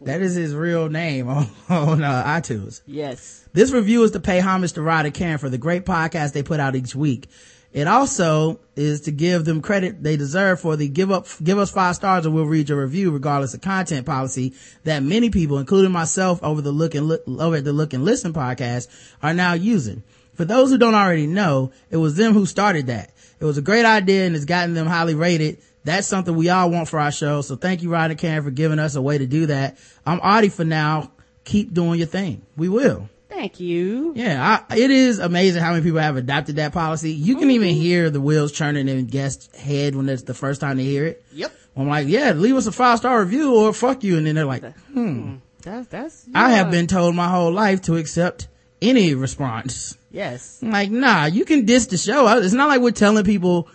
that 0.03 0.23
is 0.23 0.35
his 0.37 0.55
real 0.55 0.89
name 0.89 1.29
on, 1.29 1.49
on 1.69 2.03
uh, 2.05 2.25
iTunes. 2.25 2.83
yes. 2.87 3.49
This 3.53 3.73
review 3.73 4.05
is 4.05 4.13
to 4.13 4.21
pay 4.21 4.39
homage 4.39 4.75
to 4.75 4.83
Rod 4.83 5.07
and 5.07 5.15
Karen 5.15 5.39
for 5.39 5.49
the 5.49 5.59
great 5.59 5.85
podcast 5.85 6.33
they 6.35 6.45
put 6.45 6.61
out 6.61 6.77
each 6.77 6.95
week. 6.95 7.29
It 7.73 7.87
also 7.87 8.59
is 8.75 9.03
to 9.03 9.13
give 9.13 9.45
them 9.45 9.63
credit 9.63 10.03
they 10.03 10.17
deserve 10.17 10.61
for 10.61 10.77
the 10.77 10.89
give 10.89 11.13
up, 11.13 11.27
give 11.43 11.59
us 11.59 11.71
five 11.71 11.95
stars 11.95 12.27
or 12.27 12.31
we'll 12.31 12.47
read 12.47 12.69
your 12.69 12.81
review 12.81 13.13
regardless 13.13 13.55
of 13.55 13.61
content 13.61 14.07
policy 14.07 14.55
that 14.85 15.05
many 15.05 15.31
people, 15.31 15.59
including 15.59 15.93
myself 15.93 16.43
over 16.43 16.61
the 16.61 16.73
look 16.73 16.97
and 16.97 17.07
look, 17.07 17.23
over 17.29 17.57
at 17.57 17.65
the 17.65 17.73
look 17.73 17.93
and 17.93 18.05
listen 18.05 18.33
podcast 18.33 18.89
are 19.23 19.35
now 19.35 19.53
using. 19.53 20.03
For 20.35 20.45
those 20.45 20.71
who 20.71 20.79
don't 20.79 20.95
already 20.95 21.29
know, 21.29 21.71
it 21.91 21.99
was 21.99 22.17
them 22.17 22.33
who 22.33 22.45
started 22.45 22.89
that. 22.89 23.13
It 23.39 23.45
was 23.45 23.59
a 23.59 23.63
great 23.63 23.85
idea 23.85 24.27
and 24.27 24.35
it's 24.35 24.47
gotten 24.47 24.75
them 24.75 24.87
highly 24.87 25.15
rated. 25.15 25.59
That's 25.85 26.07
something 26.07 26.35
we 26.35 26.49
all 26.49 26.71
want 26.71 26.89
for 26.89 26.99
our 26.99 27.13
show. 27.13 27.41
So 27.41 27.57
thank 27.57 27.83
you, 27.83 27.91
Rod 27.91 28.11
and 28.11 28.19
Karen, 28.19 28.43
for 28.43 28.51
giving 28.51 28.79
us 28.79 28.97
a 28.97 29.03
way 29.03 29.19
to 29.19 29.27
do 29.27 29.47
that. 29.47 29.79
I'm 30.05 30.19
Audie 30.21 30.49
for 30.49 30.65
now. 30.65 31.13
Keep 31.45 31.73
doing 31.73 31.99
your 31.99 32.09
thing. 32.09 32.43
We 32.57 32.69
will. 32.69 33.09
Thank 33.41 33.59
you. 33.59 34.13
Yeah, 34.15 34.65
I, 34.69 34.77
it 34.77 34.91
is 34.91 35.19
amazing 35.19 35.63
how 35.63 35.71
many 35.71 35.83
people 35.83 35.99
have 35.99 36.19
adopted 36.19 36.57
that 36.57 36.75
policy. 36.75 37.11
You 37.13 37.37
can 37.37 37.51
even 37.51 37.69
hear 37.69 38.11
the 38.11 38.21
wheels 38.21 38.53
churning 38.53 38.87
in 38.87 39.07
guests' 39.07 39.49
head 39.57 39.97
when 39.97 40.11
it's 40.11 40.25
the 40.25 40.35
first 40.35 40.61
time 40.61 40.77
they 40.77 40.85
hear 40.85 41.07
it. 41.07 41.25
Yep. 41.33 41.51
I'm 41.75 41.89
like, 41.89 42.07
yeah, 42.07 42.33
leave 42.33 42.55
us 42.55 42.67
a 42.67 42.73
five 42.73 42.99
star 42.99 43.19
review 43.19 43.55
or 43.55 43.73
fuck 43.73 44.05
you. 44.05 44.19
And 44.19 44.27
then 44.27 44.35
they're 44.35 44.45
like, 44.45 44.63
hmm. 44.89 45.37
That's 45.63 45.89
that's. 45.89 46.27
I 46.35 46.51
have 46.51 46.71
been 46.71 46.87
told 46.87 47.15
my 47.15 47.29
whole 47.29 47.51
life 47.51 47.81
to 47.83 47.97
accept 47.97 48.49
any 48.83 49.15
response. 49.15 49.97
Yes. 50.11 50.59
I'm 50.63 50.71
like, 50.71 50.91
nah, 50.91 51.25
you 51.25 51.47
can 51.47 51.65
diss 51.65 51.87
the 51.87 51.97
show. 51.97 52.29
It's 52.37 52.53
not 52.53 52.69
like 52.69 52.83
we're 52.83 52.91
telling 52.91 53.25
people 53.25 53.71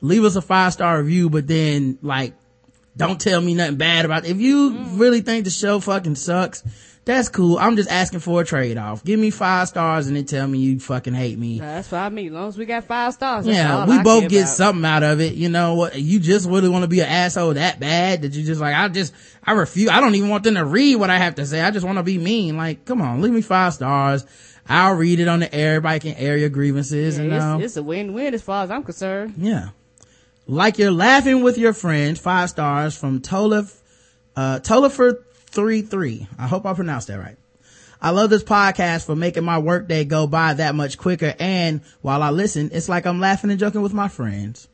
leave 0.00 0.24
us 0.24 0.36
a 0.36 0.40
five 0.40 0.72
star 0.72 0.98
review, 0.98 1.28
but 1.28 1.46
then 1.46 1.98
like, 2.00 2.32
don't 2.96 3.20
tell 3.20 3.42
me 3.42 3.52
nothing 3.52 3.76
bad 3.76 4.06
about 4.06 4.24
it. 4.24 4.30
If 4.30 4.38
you 4.38 4.78
really 4.92 5.20
think 5.20 5.44
the 5.44 5.50
show 5.50 5.78
fucking 5.78 6.14
sucks, 6.14 6.62
that's 7.04 7.28
cool. 7.28 7.58
I'm 7.58 7.76
just 7.76 7.90
asking 7.90 8.20
for 8.20 8.42
a 8.42 8.44
trade 8.44 8.76
off. 8.78 9.02
Give 9.02 9.18
me 9.18 9.30
five 9.30 9.68
stars 9.68 10.06
and 10.06 10.16
then 10.16 10.26
tell 10.26 10.46
me 10.46 10.58
you 10.58 10.78
fucking 10.78 11.14
hate 11.14 11.38
me. 11.38 11.58
That's 11.58 11.88
fine. 11.88 12.14
Me, 12.14 12.26
as 12.26 12.32
long 12.32 12.48
as 12.48 12.58
we 12.58 12.66
got 12.66 12.84
five 12.84 13.14
stars. 13.14 13.46
That's 13.46 13.56
Yeah, 13.56 13.86
we 13.86 13.96
I 13.96 14.02
both 14.02 14.28
get 14.28 14.42
about. 14.42 14.48
something 14.50 14.84
out 14.84 15.02
of 15.02 15.20
it. 15.20 15.34
You 15.34 15.48
know 15.48 15.74
what? 15.74 15.98
You 15.98 16.20
just 16.20 16.48
really 16.48 16.68
want 16.68 16.82
to 16.82 16.88
be 16.88 17.00
an 17.00 17.08
asshole 17.08 17.54
that 17.54 17.80
bad 17.80 18.22
that 18.22 18.32
you 18.34 18.44
just 18.44 18.60
like, 18.60 18.74
I 18.74 18.88
just, 18.88 19.12
I 19.42 19.52
refuse. 19.52 19.88
I 19.88 20.00
don't 20.00 20.14
even 20.14 20.28
want 20.28 20.44
them 20.44 20.54
to 20.54 20.64
read 20.64 20.96
what 20.96 21.10
I 21.10 21.18
have 21.18 21.36
to 21.36 21.46
say. 21.46 21.60
I 21.60 21.70
just 21.70 21.86
want 21.86 21.98
to 21.98 22.02
be 22.04 22.18
mean. 22.18 22.56
Like, 22.56 22.84
come 22.84 23.00
on, 23.00 23.22
leave 23.22 23.32
me 23.32 23.42
five 23.42 23.72
stars. 23.74 24.24
I'll 24.68 24.94
read 24.94 25.18
it 25.18 25.26
on 25.26 25.40
the 25.40 25.52
air. 25.52 25.76
Everybody 25.76 26.00
can 26.00 26.14
air 26.14 26.36
your 26.36 26.50
grievances 26.50 27.16
Yeah, 27.16 27.24
and, 27.24 27.32
it's, 27.32 27.44
um, 27.44 27.62
it's 27.62 27.76
a 27.76 27.82
win-win 27.82 28.34
as 28.34 28.42
far 28.42 28.62
as 28.62 28.70
I'm 28.70 28.84
concerned. 28.84 29.34
yeah. 29.38 29.70
Like 30.46 30.78
you're 30.78 30.90
laughing 30.92 31.42
with 31.42 31.58
your 31.58 31.72
friends, 31.72 32.18
five 32.20 32.50
stars 32.50 32.96
from 32.96 33.20
Tolif, 33.20 33.76
uh, 34.36 34.58
Tolifer33. 35.52 36.28
I 36.38 36.46
hope 36.46 36.66
I 36.66 36.74
pronounced 36.74 37.08
that 37.08 37.18
right. 37.18 37.36
I 38.02 38.10
love 38.10 38.30
this 38.30 38.42
podcast 38.42 39.04
for 39.04 39.14
making 39.14 39.44
my 39.44 39.58
workday 39.58 40.04
go 40.04 40.26
by 40.26 40.54
that 40.54 40.74
much 40.74 40.96
quicker. 40.96 41.34
And 41.38 41.82
while 42.00 42.22
I 42.22 42.30
listen, 42.30 42.70
it's 42.72 42.88
like 42.88 43.06
I'm 43.06 43.20
laughing 43.20 43.50
and 43.50 43.60
joking 43.60 43.82
with 43.82 43.92
my 43.92 44.08
friends. 44.08 44.68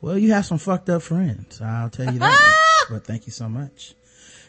Well, 0.00 0.16
you 0.16 0.32
have 0.32 0.46
some 0.46 0.58
fucked 0.58 0.88
up 0.88 1.02
friends. 1.02 1.60
I'll 1.60 1.90
tell 1.90 2.12
you 2.12 2.20
that. 2.20 2.86
but 2.90 3.04
thank 3.04 3.26
you 3.26 3.32
so 3.32 3.48
much. 3.48 3.94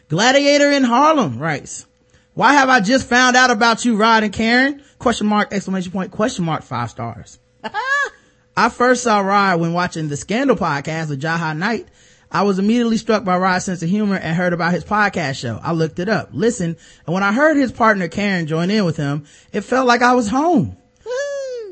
Gladiator 0.08 0.70
in 0.70 0.84
Harlem 0.84 1.38
writes, 1.38 1.86
why 2.34 2.52
have 2.52 2.68
I 2.68 2.78
just 2.80 3.08
found 3.08 3.36
out 3.36 3.50
about 3.50 3.84
you, 3.84 3.96
Rod 3.96 4.22
and 4.22 4.32
Karen? 4.32 4.82
Question 5.00 5.26
mark, 5.26 5.52
exclamation 5.52 5.90
point, 5.90 6.12
question 6.12 6.44
mark, 6.44 6.62
five 6.62 6.90
stars. 6.90 7.40
I 8.56 8.68
first 8.68 9.02
saw 9.02 9.20
Rod 9.20 9.60
when 9.60 9.72
watching 9.72 10.08
the 10.08 10.16
Scandal 10.16 10.56
podcast 10.56 11.08
with 11.08 11.20
Jaha 11.20 11.56
Knight. 11.56 11.88
I 12.30 12.42
was 12.42 12.58
immediately 12.58 12.98
struck 12.98 13.24
by 13.24 13.38
Rod's 13.38 13.64
sense 13.64 13.82
of 13.82 13.88
humor 13.88 14.16
and 14.16 14.36
heard 14.36 14.52
about 14.52 14.72
his 14.74 14.84
podcast 14.84 15.36
show. 15.36 15.58
I 15.62 15.72
looked 15.72 15.98
it 15.98 16.08
up, 16.08 16.30
listened, 16.32 16.76
and 17.06 17.14
when 17.14 17.22
I 17.22 17.32
heard 17.32 17.56
his 17.56 17.72
partner 17.72 18.08
Karen 18.08 18.46
join 18.46 18.70
in 18.70 18.84
with 18.84 18.96
him, 18.96 19.24
it 19.52 19.62
felt 19.62 19.86
like 19.86 20.02
I 20.02 20.14
was 20.14 20.28
home. 20.28 20.76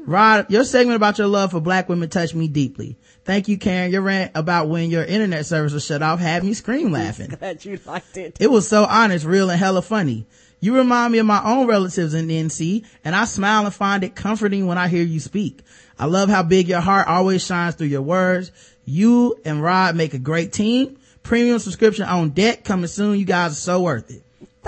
Rod, 0.07 0.51
your 0.51 0.63
segment 0.63 0.95
about 0.95 1.19
your 1.19 1.27
love 1.27 1.51
for 1.51 1.61
black 1.61 1.89
women 1.89 2.09
touched 2.09 2.35
me 2.35 2.47
deeply. 2.47 2.97
Thank 3.25 3.49
you, 3.49 3.59
Karen. 3.59 3.91
Your 3.91 4.03
rant 4.03 4.31
about 4.37 4.69
when 4.69 4.89
your 4.89 5.05
internet 5.05 5.47
service 5.47 5.73
was 5.73 5.85
shut 5.85 6.01
off 6.01 6.21
had 6.21 6.45
me 6.45 6.55
scream 6.55 6.93
laughing. 6.93 7.29
Glad 7.39 7.65
you 7.65 7.81
liked 7.85 8.17
it. 8.17 8.37
It 8.39 8.49
was 8.49 8.69
so 8.69 8.85
honest, 8.85 9.25
real, 9.25 9.51
and 9.51 9.59
hella 9.59 9.83
funny. 9.83 10.27
You 10.61 10.77
remind 10.77 11.13
me 11.13 11.19
of 11.19 11.27
my 11.27 11.43
own 11.45 11.67
relatives 11.67 12.15
in 12.15 12.29
NC 12.29 12.87
and 13.05 13.17
I 13.17 13.25
smile 13.25 13.65
and 13.65 13.75
find 13.75 14.05
it 14.05 14.15
comforting 14.15 14.67
when 14.67 14.79
I 14.79 14.89
hear 14.89 15.03
you 15.03 15.21
speak. 15.21 15.61
I 15.99 16.07
love 16.07 16.29
how 16.29 16.43
big 16.43 16.69
your 16.69 16.81
heart 16.81 17.09
always 17.09 17.45
shines 17.45 17.75
through 17.75 17.89
your 17.89 18.03
words. 18.03 18.53
You 18.87 19.39
and 19.45 19.63
Rod 19.63 19.97
make 19.97 20.15
a 20.15 20.19
great 20.19 20.53
team. 20.53 20.97
Premium 21.23 21.59
subscription 21.59 22.05
on 22.07 22.31
deck 22.31 22.65
coming 22.65 22.87
soon. 22.87 23.19
You 23.19 23.25
guys 23.25 23.53
are 23.53 23.57
so 23.57 23.83
worth 23.83 24.11
it. 24.11 24.23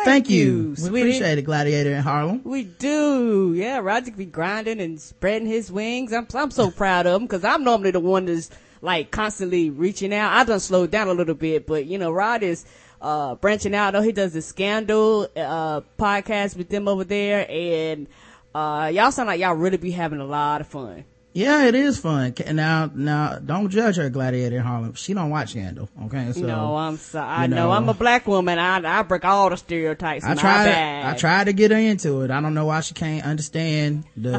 Thank 0.05 0.29
you, 0.29 0.45
you. 0.45 0.69
We 0.71 0.77
sweetie. 0.77 1.01
appreciate 1.01 1.39
it, 1.39 1.43
Gladiator 1.43 1.93
in 1.95 2.03
Harlem. 2.03 2.41
We 2.45 2.65
do. 2.65 3.53
Yeah, 3.55 3.79
Roger 3.79 4.13
be 4.13 4.25
grinding 4.27 4.81
and 4.81 5.01
spreading 5.01 5.49
his 5.49 5.73
wings. 5.73 6.13
I'm, 6.13 6.27
I'm 6.35 6.51
so 6.51 6.71
proud 6.71 7.07
of 7.07 7.21
him 7.21 7.27
because 7.27 7.45
I'm 7.45 7.65
normally 7.65 7.91
the 7.91 8.01
one 8.01 8.27
that's 8.27 8.51
like 8.81 9.11
constantly 9.11 9.71
reaching 9.71 10.15
out. 10.15 10.33
I 10.33 10.45
done 10.45 10.61
slowed 10.61 10.91
down 10.91 11.09
a 11.09 11.15
little 11.15 11.35
bit, 11.35 11.67
but 11.67 11.87
you 11.87 11.99
know, 11.99 12.13
Rod 12.13 12.43
is, 12.43 12.65
uh, 13.01 13.35
branching 13.37 13.75
out. 13.75 13.95
I 13.95 13.99
know 13.99 14.05
he 14.05 14.13
does 14.13 14.33
the 14.33 14.43
scandal, 14.43 15.29
uh, 15.37 15.81
podcast 15.99 16.57
with 16.57 16.69
them 16.69 16.87
over 16.87 17.05
there 17.05 17.47
and, 17.51 18.07
uh, 18.55 18.91
y'all 18.93 19.11
sound 19.13 19.27
like 19.29 19.41
y'all 19.41 19.55
really 19.55 19.77
be 19.77 19.91
having 19.91 20.21
a 20.21 20.25
lot 20.25 20.61
of 20.61 20.69
fun. 20.69 21.05
Yeah, 21.39 21.67
it 21.67 21.77
is 21.77 22.01
fun. 22.01 22.35
Now, 22.51 22.91
now, 22.93 23.39
don't 23.39 23.69
judge 23.69 23.95
her, 23.95 24.11
Gladiator 24.11 24.57
in 24.57 24.63
Harlem. 24.63 24.95
She 24.95 25.15
don't 25.15 25.31
watch 25.31 25.51
Scandal. 25.51 25.89
Okay, 26.07 26.33
so 26.33 26.41
no, 26.41 26.75
I'm 26.77 26.97
sorry. 26.97 27.29
I 27.29 27.43
you 27.43 27.49
know. 27.51 27.57
know, 27.69 27.71
I'm 27.71 27.89
a 27.89 27.95
black 27.95 28.27
woman. 28.27 28.59
I, 28.59 28.99
I 28.99 29.03
break 29.03 29.25
all 29.25 29.49
the 29.49 29.57
stereotypes. 29.57 30.25
I 30.25 30.35
tried. 30.35 31.05
I 31.05 31.15
tried 31.15 31.45
to 31.45 31.53
get 31.53 31.71
her 31.71 31.77
into 31.77 32.23
it. 32.23 32.33
I 32.33 32.41
don't 32.41 32.55
know 32.55 32.67
why 32.67 32.81
she 32.81 32.93
can't 32.95 33.25
understand 33.25 34.03
the 34.17 34.39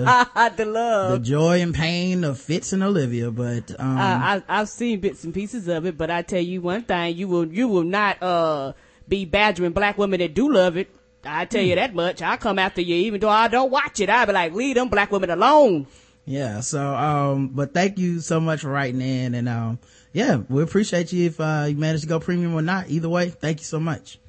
the 0.58 0.66
love, 0.66 1.12
the 1.12 1.20
joy 1.20 1.62
and 1.62 1.74
pain 1.74 2.26
of 2.26 2.38
Fitz 2.38 2.74
and 2.74 2.84
Olivia. 2.84 3.32
But 3.32 3.80
um, 3.80 3.98
I, 3.98 4.36
I, 4.50 4.60
I've 4.60 4.70
seen 4.70 5.00
bits 5.00 5.24
and 5.24 5.34
pieces 5.34 5.70
of 5.70 5.86
it, 5.86 5.98
but 5.98 6.12
I 6.12 6.22
tell 6.22 6.42
you 6.42 6.60
one 6.60 6.84
thing: 6.84 7.16
you 7.16 7.30
will, 7.30 7.48
you 7.48 7.70
will 7.70 7.86
not 7.86 8.22
uh 8.22 8.74
be 9.08 9.24
badgering 9.24 9.72
black 9.72 9.98
women 9.98 10.20
that 10.20 10.34
do 10.34 10.52
love 10.52 10.76
it. 10.76 10.94
I 11.24 11.46
tell 11.46 11.64
you 11.64 11.76
that 11.76 11.94
much. 11.96 12.22
I 12.22 12.36
come 12.36 12.60
after 12.60 12.82
you, 12.82 12.96
even 12.96 13.22
though 13.22 13.30
I 13.30 13.48
don't 13.48 13.72
watch 13.72 14.02
it. 14.02 14.10
I'll 14.10 14.26
be 14.26 14.34
like, 14.34 14.54
leave 14.54 14.76
them 14.76 14.90
black 14.90 15.12
women 15.12 15.30
alone. 15.30 15.88
Yeah. 16.30 16.60
So, 16.62 16.96
um, 16.96 17.48
but 17.50 17.74
thank 17.74 17.98
you 17.98 18.20
so 18.20 18.40
much 18.40 18.62
for 18.62 18.70
writing 18.70 19.02
in, 19.02 19.34
and 19.34 19.50
um, 19.50 19.80
yeah, 20.14 20.38
we 20.48 20.62
appreciate 20.62 21.12
you 21.12 21.26
if 21.26 21.40
uh, 21.40 21.66
you 21.70 21.76
managed 21.76 22.04
to 22.04 22.10
go 22.10 22.20
premium 22.20 22.54
or 22.54 22.62
not. 22.62 22.90
Either 22.90 23.10
way, 23.10 23.30
thank 23.30 23.60
you 23.60 23.66
so 23.66 23.80
much. 23.80 24.20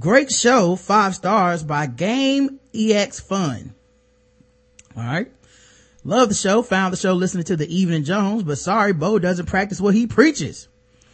Great 0.00 0.30
show, 0.32 0.74
five 0.76 1.14
stars 1.14 1.62
by 1.62 1.86
Game 1.86 2.58
EX 2.74 3.20
Fun. 3.20 3.74
All 4.96 5.04
right. 5.04 5.30
Love 6.04 6.28
the 6.30 6.34
show. 6.34 6.62
Found 6.62 6.92
the 6.92 6.96
show 6.96 7.14
listening 7.14 7.44
to 7.44 7.56
the 7.56 7.72
Evening 7.74 8.04
Jones, 8.04 8.42
but 8.42 8.58
sorry, 8.58 8.92
Bo 8.92 9.18
doesn't 9.18 9.46
practice 9.46 9.80
what 9.80 9.94
he 9.94 10.06
preaches. 10.06 10.68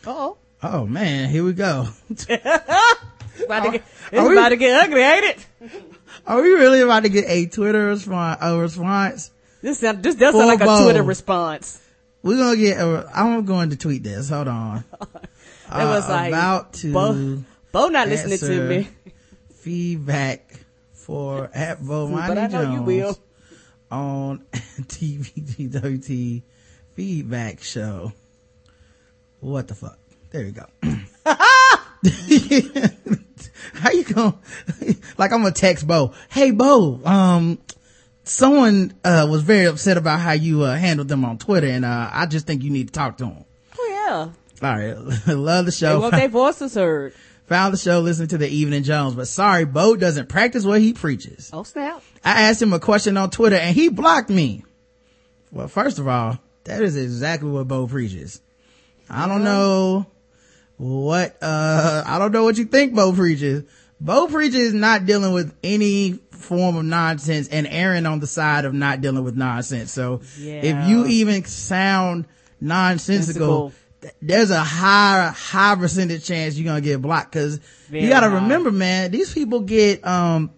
Oh, 0.06 0.37
Oh 0.62 0.87
man, 0.87 1.30
here 1.30 1.42
we 1.44 1.52
go. 1.54 1.88
about 2.11 3.64
to 3.64 3.70
get, 3.70 3.82
it's 4.12 4.18
are 4.18 4.28
we- 4.28 4.35
about 4.37 4.50
to 4.50 4.56
get 4.56 4.82
ugly, 4.85 5.00
ain't 5.00 5.25
it? 5.25 5.47
Are 6.26 6.40
we 6.42 6.52
really 6.52 6.80
about 6.80 7.04
to 7.04 7.09
get 7.09 7.25
a 7.28 7.47
Twitter 7.47 7.87
response? 7.87 8.38
A 8.42 8.56
response? 8.59 9.30
This 9.62 9.78
sound, 9.80 10.02
this 10.02 10.14
does 10.14 10.32
Full 10.32 10.40
sound 10.40 10.60
like 10.60 10.60
a. 10.68 10.82
Twitter 10.84 11.02
response. 11.02 11.80
We're 12.22 12.36
gonna 12.36 12.56
get. 12.56 12.78
A, 12.78 13.08
I'm 13.14 13.44
going 13.44 13.70
to 13.70 13.76
tweet 13.76 14.02
this. 14.02 14.28
Hold 14.30 14.48
on. 14.48 14.84
It 15.72 15.84
was 15.84 16.04
Uh, 16.06 16.12
like 16.12 16.28
about 16.32 16.72
to 16.74 16.92
Bo, 16.92 17.44
Bo 17.70 17.88
not 17.90 18.08
listening 18.08 18.38
to 18.38 18.68
me, 18.68 18.88
feedback 19.54 20.52
for 20.94 21.48
at 21.54 21.80
Bo 21.80 22.08
but 22.10 22.36
I 22.36 22.48
know 22.48 22.72
you 22.72 22.82
will. 22.82 23.16
on 23.88 24.44
TBGWT 24.52 26.42
feedback 26.96 27.62
show. 27.62 28.12
What 29.38 29.68
the 29.68 29.76
fuck? 29.76 29.96
There 30.30 30.42
you 30.42 30.50
go. 30.50 30.66
How 33.74 33.90
you 33.92 34.02
going 34.04 34.34
like 35.18 35.32
I'm 35.32 35.42
gonna 35.42 35.52
text 35.52 35.86
Bo. 35.86 36.14
Hey 36.30 36.50
Bo, 36.50 37.00
um, 37.04 37.58
someone, 38.24 38.94
uh, 39.04 39.26
was 39.30 39.42
very 39.42 39.66
upset 39.66 39.96
about 39.96 40.20
how 40.20 40.32
you, 40.32 40.62
uh, 40.62 40.74
handled 40.76 41.08
them 41.08 41.24
on 41.24 41.38
Twitter 41.38 41.66
and, 41.68 41.84
uh, 41.84 42.10
I 42.12 42.26
just 42.26 42.46
think 42.46 42.62
you 42.62 42.70
need 42.70 42.88
to 42.88 42.92
talk 42.92 43.16
to 43.18 43.24
them. 43.24 43.44
Oh 43.78 43.88
yeah, 44.60 44.68
All 44.68 44.76
right. 44.78 44.94
Love 45.34 45.64
the 45.66 45.70
they 45.70 45.76
show. 45.76 46.00
want 46.00 46.12
their 46.14 46.28
voices 46.28 46.74
heard. 46.74 47.14
Found 47.46 47.74
the 47.74 47.78
show, 47.78 47.98
listening 48.00 48.28
to 48.28 48.38
the 48.38 48.48
Evening 48.48 48.84
Jones, 48.84 49.14
but 49.16 49.26
sorry, 49.26 49.64
Bo 49.64 49.96
doesn't 49.96 50.28
practice 50.28 50.64
what 50.64 50.80
he 50.80 50.92
preaches. 50.92 51.50
Oh 51.52 51.64
snap! 51.64 52.00
I 52.24 52.42
asked 52.42 52.62
him 52.62 52.72
a 52.72 52.78
question 52.78 53.16
on 53.16 53.30
Twitter 53.30 53.56
and 53.56 53.74
he 53.74 53.88
blocked 53.88 54.30
me. 54.30 54.62
Well, 55.50 55.66
first 55.66 55.98
of 55.98 56.06
all, 56.06 56.38
that 56.64 56.80
is 56.82 56.96
exactly 56.96 57.50
what 57.50 57.66
Bo 57.66 57.88
preaches. 57.88 58.40
I 59.08 59.26
don't 59.26 59.42
know 59.42 60.06
what, 60.76 61.36
uh, 61.42 62.04
I 62.06 62.20
don't 62.20 62.30
know 62.30 62.44
what 62.44 62.56
you 62.56 62.66
think 62.66 62.94
Bo 62.94 63.12
preaches. 63.12 63.64
Bo 64.00 64.28
preaches 64.28 64.72
not 64.72 65.04
dealing 65.04 65.32
with 65.32 65.52
any 65.64 66.20
form 66.40 66.76
of 66.76 66.85
nonsense 66.85 67.49
and 67.49 67.66
Aaron 67.66 68.06
on 68.06 68.20
the 68.20 68.26
side 68.26 68.64
of 68.64 68.75
not 68.75 69.00
dealing 69.00 69.23
with 69.25 69.37
nonsense. 69.37 69.92
So 69.92 70.20
Yeah. 70.38 70.61
if 70.62 70.88
you 70.88 71.06
even 71.06 71.44
sound 71.44 72.25
nonsensical, 72.61 73.73
th- 74.00 74.14
there's 74.23 74.50
a 74.50 74.61
high, 74.61 75.32
high 75.37 75.75
percentage 75.76 76.25
chance 76.25 76.56
you're 76.56 76.64
going 76.70 76.82
to 76.82 76.88
get 76.88 77.02
blocked 77.02 77.32
because 77.32 77.61
Very 77.88 78.04
you 78.04 78.09
got 78.09 78.20
to 78.20 78.30
remember, 78.30 78.70
man, 78.70 79.11
these 79.11 79.32
people 79.32 79.61
get, 79.61 80.04
um, 80.06 80.50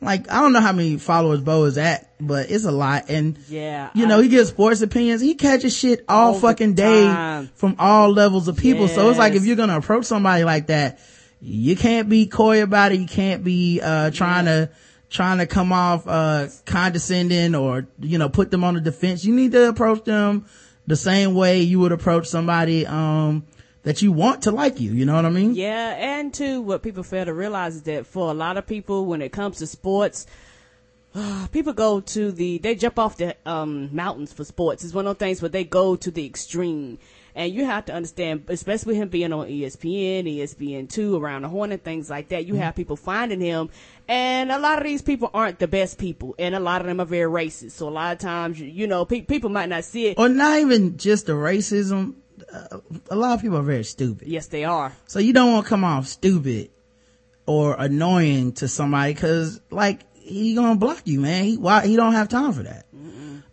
like, 0.00 0.30
I 0.30 0.40
don't 0.40 0.52
know 0.52 0.60
how 0.60 0.72
many 0.72 0.96
followers 0.96 1.40
Bo 1.40 1.64
is 1.64 1.76
at, 1.76 2.12
but 2.20 2.50
it's 2.50 2.64
a 2.64 2.70
lot. 2.70 3.06
And, 3.08 3.36
Yeah, 3.48 3.90
you 3.94 4.04
I- 4.04 4.08
know, 4.08 4.20
he 4.20 4.28
gets 4.28 4.48
sports 4.50 4.80
opinions. 4.80 5.20
He 5.20 5.34
catches 5.34 5.76
shit 5.76 6.04
all, 6.08 6.34
All 6.34 6.40
fucking 6.40 6.74
day 6.74 7.04
time. 7.04 7.50
from 7.54 7.74
all 7.78 8.10
levels 8.12 8.46
of 8.48 8.56
people. 8.56 8.86
So 8.88 9.08
it's 9.10 9.18
like, 9.18 9.34
if 9.34 9.44
you're 9.44 9.56
going 9.56 9.70
to 9.70 9.76
approach 9.76 10.04
somebody 10.04 10.44
like 10.44 10.68
that, 10.68 11.00
you 11.40 11.76
can't 11.76 12.08
be 12.08 12.26
coy 12.26 12.62
about 12.62 12.92
it. 12.92 12.98
You 13.00 13.06
can't 13.08 13.42
be, 13.44 13.80
uh, 13.82 14.10
trying 14.10 14.44
to, 14.46 14.70
trying 15.10 15.38
to 15.38 15.46
come 15.46 15.72
off, 15.72 16.06
uh, 16.06 16.48
condescending 16.66 17.54
or, 17.54 17.86
you 17.98 18.18
know, 18.18 18.28
put 18.28 18.50
them 18.50 18.64
on 18.64 18.74
the 18.74 18.80
defense. 18.80 19.24
You 19.24 19.34
need 19.34 19.52
to 19.52 19.68
approach 19.68 20.04
them 20.04 20.46
the 20.86 20.96
same 20.96 21.34
way 21.34 21.62
you 21.62 21.80
would 21.80 21.92
approach 21.92 22.26
somebody, 22.26 22.86
um, 22.86 23.46
that 23.82 24.02
you 24.02 24.12
want 24.12 24.42
to 24.42 24.50
like 24.50 24.80
you. 24.80 24.92
You 24.92 25.06
know 25.06 25.14
what 25.14 25.24
I 25.24 25.30
mean? 25.30 25.54
Yeah, 25.54 25.94
and 25.96 26.32
too, 26.32 26.60
what 26.60 26.82
people 26.82 27.02
fail 27.02 27.24
to 27.24 27.32
realize 27.32 27.76
is 27.76 27.82
that 27.84 28.06
for 28.06 28.30
a 28.30 28.34
lot 28.34 28.56
of 28.56 28.66
people, 28.66 29.06
when 29.06 29.22
it 29.22 29.32
comes 29.32 29.58
to 29.58 29.66
sports, 29.66 30.26
people 31.52 31.72
go 31.72 32.00
to 32.00 32.30
the, 32.32 32.58
they 32.58 32.74
jump 32.74 32.98
off 32.98 33.16
the 33.16 33.36
um, 33.46 33.94
mountains 33.94 34.32
for 34.32 34.44
sports. 34.44 34.84
It's 34.84 34.94
one 34.94 35.06
of 35.06 35.18
those 35.18 35.26
things 35.26 35.42
where 35.42 35.48
they 35.48 35.64
go 35.64 35.96
to 35.96 36.10
the 36.10 36.26
extreme. 36.26 36.98
And 37.38 37.54
you 37.54 37.64
have 37.64 37.84
to 37.84 37.94
understand, 37.94 38.46
especially 38.48 38.96
him 38.96 39.10
being 39.10 39.32
on 39.32 39.46
ESPN, 39.46 40.24
ESPN2, 40.24 41.20
around 41.20 41.42
the 41.42 41.48
horn 41.48 41.70
and 41.70 41.80
things 41.80 42.10
like 42.10 42.30
that, 42.30 42.46
you 42.46 42.56
have 42.56 42.74
people 42.74 42.96
finding 42.96 43.40
him. 43.40 43.70
And 44.08 44.50
a 44.50 44.58
lot 44.58 44.78
of 44.78 44.84
these 44.84 45.02
people 45.02 45.30
aren't 45.32 45.60
the 45.60 45.68
best 45.68 45.98
people. 45.98 46.34
And 46.36 46.56
a 46.56 46.58
lot 46.58 46.80
of 46.80 46.88
them 46.88 46.98
are 46.98 47.04
very 47.04 47.30
racist. 47.30 47.70
So 47.70 47.88
a 47.88 47.90
lot 47.90 48.12
of 48.12 48.18
times, 48.18 48.60
you, 48.60 48.88
know, 48.88 49.04
pe- 49.04 49.20
people 49.20 49.50
might 49.50 49.68
not 49.68 49.84
see 49.84 50.08
it. 50.08 50.18
Or 50.18 50.28
not 50.28 50.58
even 50.58 50.96
just 50.96 51.26
the 51.26 51.34
racism. 51.34 52.14
Uh, 52.52 52.80
a 53.08 53.14
lot 53.14 53.34
of 53.34 53.40
people 53.40 53.58
are 53.58 53.62
very 53.62 53.84
stupid. 53.84 54.26
Yes, 54.26 54.48
they 54.48 54.64
are. 54.64 54.92
So 55.06 55.20
you 55.20 55.32
don't 55.32 55.52
want 55.52 55.66
to 55.66 55.68
come 55.68 55.84
off 55.84 56.08
stupid 56.08 56.72
or 57.46 57.76
annoying 57.78 58.54
to 58.54 58.66
somebody 58.66 59.14
cause 59.14 59.60
like 59.70 60.00
he 60.12 60.56
gonna 60.56 60.74
block 60.74 61.02
you, 61.04 61.20
man. 61.20 61.44
He, 61.44 61.56
why, 61.56 61.86
he 61.86 61.94
don't 61.94 62.14
have 62.14 62.28
time 62.28 62.52
for 62.52 62.64
that. 62.64 62.86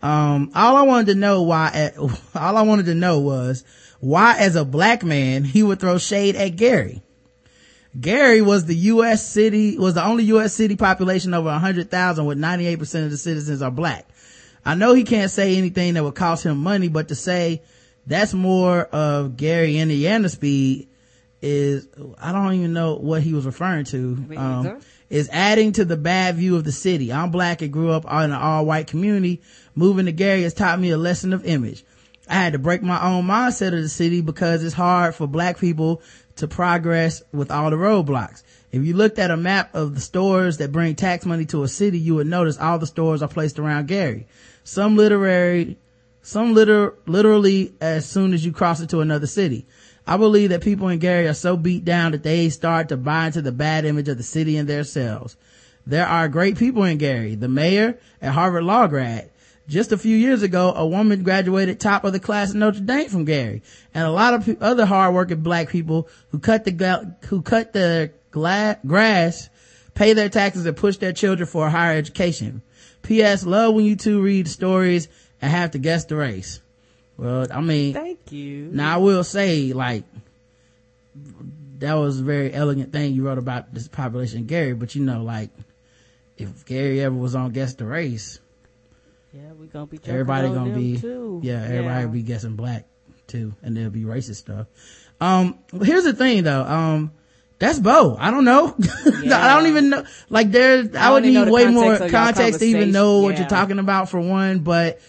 Um, 0.05 0.51
all 0.53 0.77
I 0.77 0.83
wanted 0.83 1.07
to 1.07 1.15
know 1.15 1.41
why, 1.41 1.91
all 2.35 2.57
I 2.57 2.62
wanted 2.62 2.85
to 2.85 2.93
know 2.93 3.19
was 3.21 3.63
why 4.00 4.38
as 4.38 4.55
a 4.55 4.63
black 4.63 5.03
man 5.03 5.43
he 5.43 5.63
would 5.63 5.79
throw 5.79 5.97
shade 5.97 6.35
at 6.35 6.57
Gary. 6.57 7.01
Gary 8.00 8.41
was 8.41 8.65
the 8.65 8.75
U.S. 8.75 9.27
city, 9.27 9.79
was 9.79 9.95
the 9.95 10.05
only 10.05 10.25
U.S. 10.25 10.53
city 10.53 10.75
population 10.75 11.33
over 11.33 11.50
100,000 11.50 12.25
with 12.25 12.38
98% 12.38 13.05
of 13.05 13.09
the 13.09 13.17
citizens 13.17 13.63
are 13.63 13.71
black. 13.71 14.07
I 14.63 14.75
know 14.75 14.93
he 14.93 15.05
can't 15.05 15.31
say 15.31 15.57
anything 15.57 15.95
that 15.95 16.03
would 16.03 16.13
cost 16.13 16.45
him 16.45 16.57
money, 16.59 16.88
but 16.88 17.07
to 17.07 17.15
say 17.15 17.63
that's 18.05 18.33
more 18.33 18.83
of 18.83 19.38
Gary 19.38 19.77
Indiana 19.77 20.29
speed 20.29 20.88
is, 21.41 21.88
I 22.19 22.31
don't 22.31 22.53
even 22.53 22.74
know 22.74 22.95
what 22.95 23.24
he 23.24 23.33
was 23.33 23.45
referring 23.45 23.85
to. 23.85 24.25
Um, 24.38 24.81
is 25.09 25.29
adding 25.31 25.71
to 25.74 25.85
the 25.85 25.97
bad 25.97 26.35
view 26.35 26.55
of 26.55 26.63
the 26.63 26.71
city. 26.71 27.13
I'm 27.13 27.31
black 27.31 27.62
and 27.62 27.71
grew 27.71 27.91
up 27.91 28.05
in 28.05 28.12
an 28.12 28.31
all 28.33 28.65
white 28.65 28.88
community. 28.88 29.41
Moving 29.75 30.05
to 30.05 30.12
Gary 30.12 30.44
has 30.44 30.53
taught 30.53 30.79
me 30.79 30.89
a 30.89 30.98
lesson 30.98 31.34
of 31.34 31.46
image. 31.46 31.84
I 32.27 32.36
had 32.36 32.53
to 32.53 32.60
break 32.60 32.82
my 32.82 33.01
own 33.03 33.25
mindset 33.25 33.75
of 33.75 33.84
the 33.84 33.89
city 33.89 34.22
because 34.22 34.63
it's 34.63 34.74
hard 34.74 35.13
for 35.13 35.27
black 35.27 35.60
people 35.60 36.01
to 36.38 36.48
progress 36.48 37.22
with 37.32 37.51
all 37.51 37.70
the 37.70 37.75
roadblocks. 37.75 38.44
If 38.72 38.84
you 38.84 38.94
looked 38.94 39.20
at 39.20 39.32
a 39.32 39.38
map 39.38 39.74
of 39.75 39.96
the 39.96 40.01
stores 40.01 40.58
that 40.58 40.72
bring 40.72 40.96
tax 40.96 41.25
money 41.25 41.46
to 41.46 41.63
a 41.63 41.67
city, 41.67 42.00
you 42.00 42.15
would 42.15 42.27
notice 42.27 42.58
all 42.58 42.79
the 42.79 42.88
stores 42.88 43.22
are 43.22 43.27
placed 43.27 43.60
around 43.60 43.88
Gary. 43.88 44.27
Some 44.63 44.98
literary, 44.98 45.77
some 46.22 46.53
liter, 46.53 46.96
literally 47.05 47.74
as 47.79 48.05
soon 48.05 48.34
as 48.34 48.46
you 48.46 48.51
cross 48.51 48.79
into 48.79 49.01
another 49.01 49.27
city. 49.27 49.67
I 50.08 50.17
believe 50.17 50.50
that 50.50 50.63
people 50.63 50.88
in 50.89 51.00
Gary 51.00 51.27
are 51.27 51.34
so 51.34 51.58
beat 51.58 51.86
down 51.86 52.12
that 52.12 52.24
they 52.24 52.50
start 52.50 52.89
to 52.89 52.98
buy 52.98 53.27
into 53.27 53.41
the 53.41 53.51
bad 53.51 53.86
image 53.86 54.08
of 54.08 54.17
the 54.17 54.24
city 54.24 54.58
and 54.58 54.67
themselves. 54.67 55.36
There 55.88 56.08
are 56.08 56.27
great 56.27 56.58
people 56.58 56.84
in 56.84 56.98
Gary. 56.98 57.36
The 57.36 57.48
mayor 57.48 58.00
a 58.22 58.32
Harvard 58.32 58.63
Law 58.63 58.88
grad. 58.88 59.29
Just 59.67 59.91
a 59.91 59.98
few 59.98 60.15
years 60.15 60.43
ago, 60.43 60.74
a 60.75 60.86
woman 60.86 61.24
graduated 61.24 61.79
top 61.79 62.03
of 62.03 62.13
the 62.13 62.19
class 62.19 62.51
at 62.51 62.55
Notre 62.55 62.81
Dame 62.81 63.10
from 63.10 63.25
Gary, 63.25 63.63
and 63.93 64.05
a 64.05 64.12
lot 64.12 64.34
of 64.36 64.62
other 64.62 64.86
hardworking 64.86 65.41
black 65.41 65.69
people 65.69 66.07
who 66.29 66.38
cut 66.39 66.65
the 66.65 67.15
who 67.29 67.41
cut 67.41 67.74
the 67.74 68.12
gla- 68.29 68.77
grass 68.86 69.50
pay 69.95 70.13
their 70.13 70.29
taxes 70.29 70.65
and 70.65 70.77
push 70.77 70.98
their 70.98 71.13
children 71.13 71.48
for 71.48 71.65
a 71.67 71.72
higher 71.72 71.98
education. 71.98 72.62
P.S. 73.01 73.45
Love 73.45 73.74
when 73.74 73.86
you 73.86 73.95
two 73.95 74.22
read 74.22 74.48
stories 74.48 75.07
and 75.41 75.51
have 75.51 75.72
to 75.72 75.79
guess 75.79 76.05
the 76.05 76.15
race. 76.15 76.60
Well, 77.17 77.48
I 77.51 77.62
mean, 77.62 77.93
Thank 77.93 78.31
you. 78.31 78.69
now 78.72 78.95
I 78.95 78.98
will 78.98 79.24
say, 79.24 79.74
like, 79.74 80.03
that 81.79 81.93
was 81.93 82.19
a 82.19 82.24
very 82.24 82.53
elegant 82.53 82.91
thing 82.91 83.13
you 83.13 83.25
wrote 83.25 83.38
about 83.38 83.74
this 83.74 83.88
population 83.88 84.45
Gary, 84.45 84.74
but 84.74 84.95
you 84.95 85.03
know, 85.03 85.24
like, 85.24 85.50
if 86.38 86.65
Gary 86.65 87.00
ever 87.01 87.15
was 87.15 87.36
on 87.36 87.51
Guess 87.51 87.75
the 87.75 87.86
Race, 87.86 88.39
yeah, 89.36 89.51
we 89.54 89.68
gonna 89.68 89.86
be. 89.88 90.00
everybody 90.06 90.48
on 90.48 90.54
gonna 90.54 90.75
be, 90.75 90.98
too. 90.98 91.42
yeah, 91.44 91.62
everybody 91.63 92.06
will 92.06 92.13
be 92.13 92.22
guessing 92.22 92.56
black 92.56 92.86
too, 93.27 93.54
and 93.62 93.75
there'll 93.75 93.89
be 93.89 94.04
racist 94.04 94.36
stuff. 94.36 94.68
Um, 95.20 95.60
here's 95.82 96.04
the 96.04 96.13
thing 96.13 96.44
though, 96.44 96.63
um, 96.63 97.12
that's 97.60 97.80
Bo. 97.80 98.18
I 98.20 98.32
don't 98.32 98.46
know. 98.46 98.75
I 99.06 99.56
don't 99.56 99.68
even 99.68 99.89
know. 99.89 100.06
Like 100.30 100.51
there, 100.51 100.89
I, 100.96 101.10
I 101.10 101.12
would 101.12 101.24
need 101.24 101.50
way 101.50 101.68
more 101.68 101.98
context 102.10 102.60
to 102.60 102.65
even 102.65 102.92
know 102.92 103.20
what 103.20 103.38
you're 103.38 103.48
talking 103.48 103.80
about 103.80 104.10
for 104.10 104.20
one, 104.20 104.60
but 104.60 105.00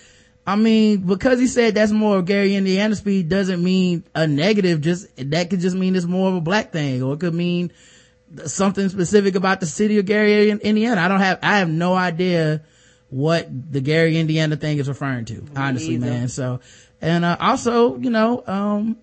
I 0.46 0.54
mean, 0.54 0.98
because 0.98 1.40
he 1.40 1.48
said 1.48 1.74
that's 1.74 1.90
more 1.90 2.18
of 2.18 2.24
Gary 2.24 2.54
Indiana 2.54 2.94
speed 2.94 3.28
doesn't 3.28 3.62
mean 3.62 4.04
a 4.14 4.28
negative. 4.28 4.80
Just, 4.80 5.08
that 5.16 5.50
could 5.50 5.60
just 5.60 5.76
mean 5.76 5.96
it's 5.96 6.06
more 6.06 6.28
of 6.28 6.36
a 6.36 6.40
black 6.40 6.72
thing 6.72 7.02
or 7.02 7.14
it 7.14 7.20
could 7.20 7.34
mean 7.34 7.72
something 8.44 8.88
specific 8.88 9.34
about 9.34 9.58
the 9.58 9.66
city 9.66 9.98
of 9.98 10.06
Gary, 10.06 10.50
Indiana. 10.50 11.00
I 11.00 11.08
don't 11.08 11.20
have, 11.20 11.40
I 11.42 11.58
have 11.58 11.68
no 11.68 11.94
idea 11.94 12.62
what 13.10 13.48
the 13.72 13.80
Gary, 13.80 14.18
Indiana 14.18 14.56
thing 14.56 14.78
is 14.78 14.88
referring 14.88 15.24
to, 15.26 15.44
honestly, 15.54 15.96
man. 15.98 16.28
So, 16.28 16.60
and, 17.00 17.24
uh, 17.24 17.36
also, 17.38 17.96
you 17.96 18.10
know, 18.10 18.42
um, 18.46 18.96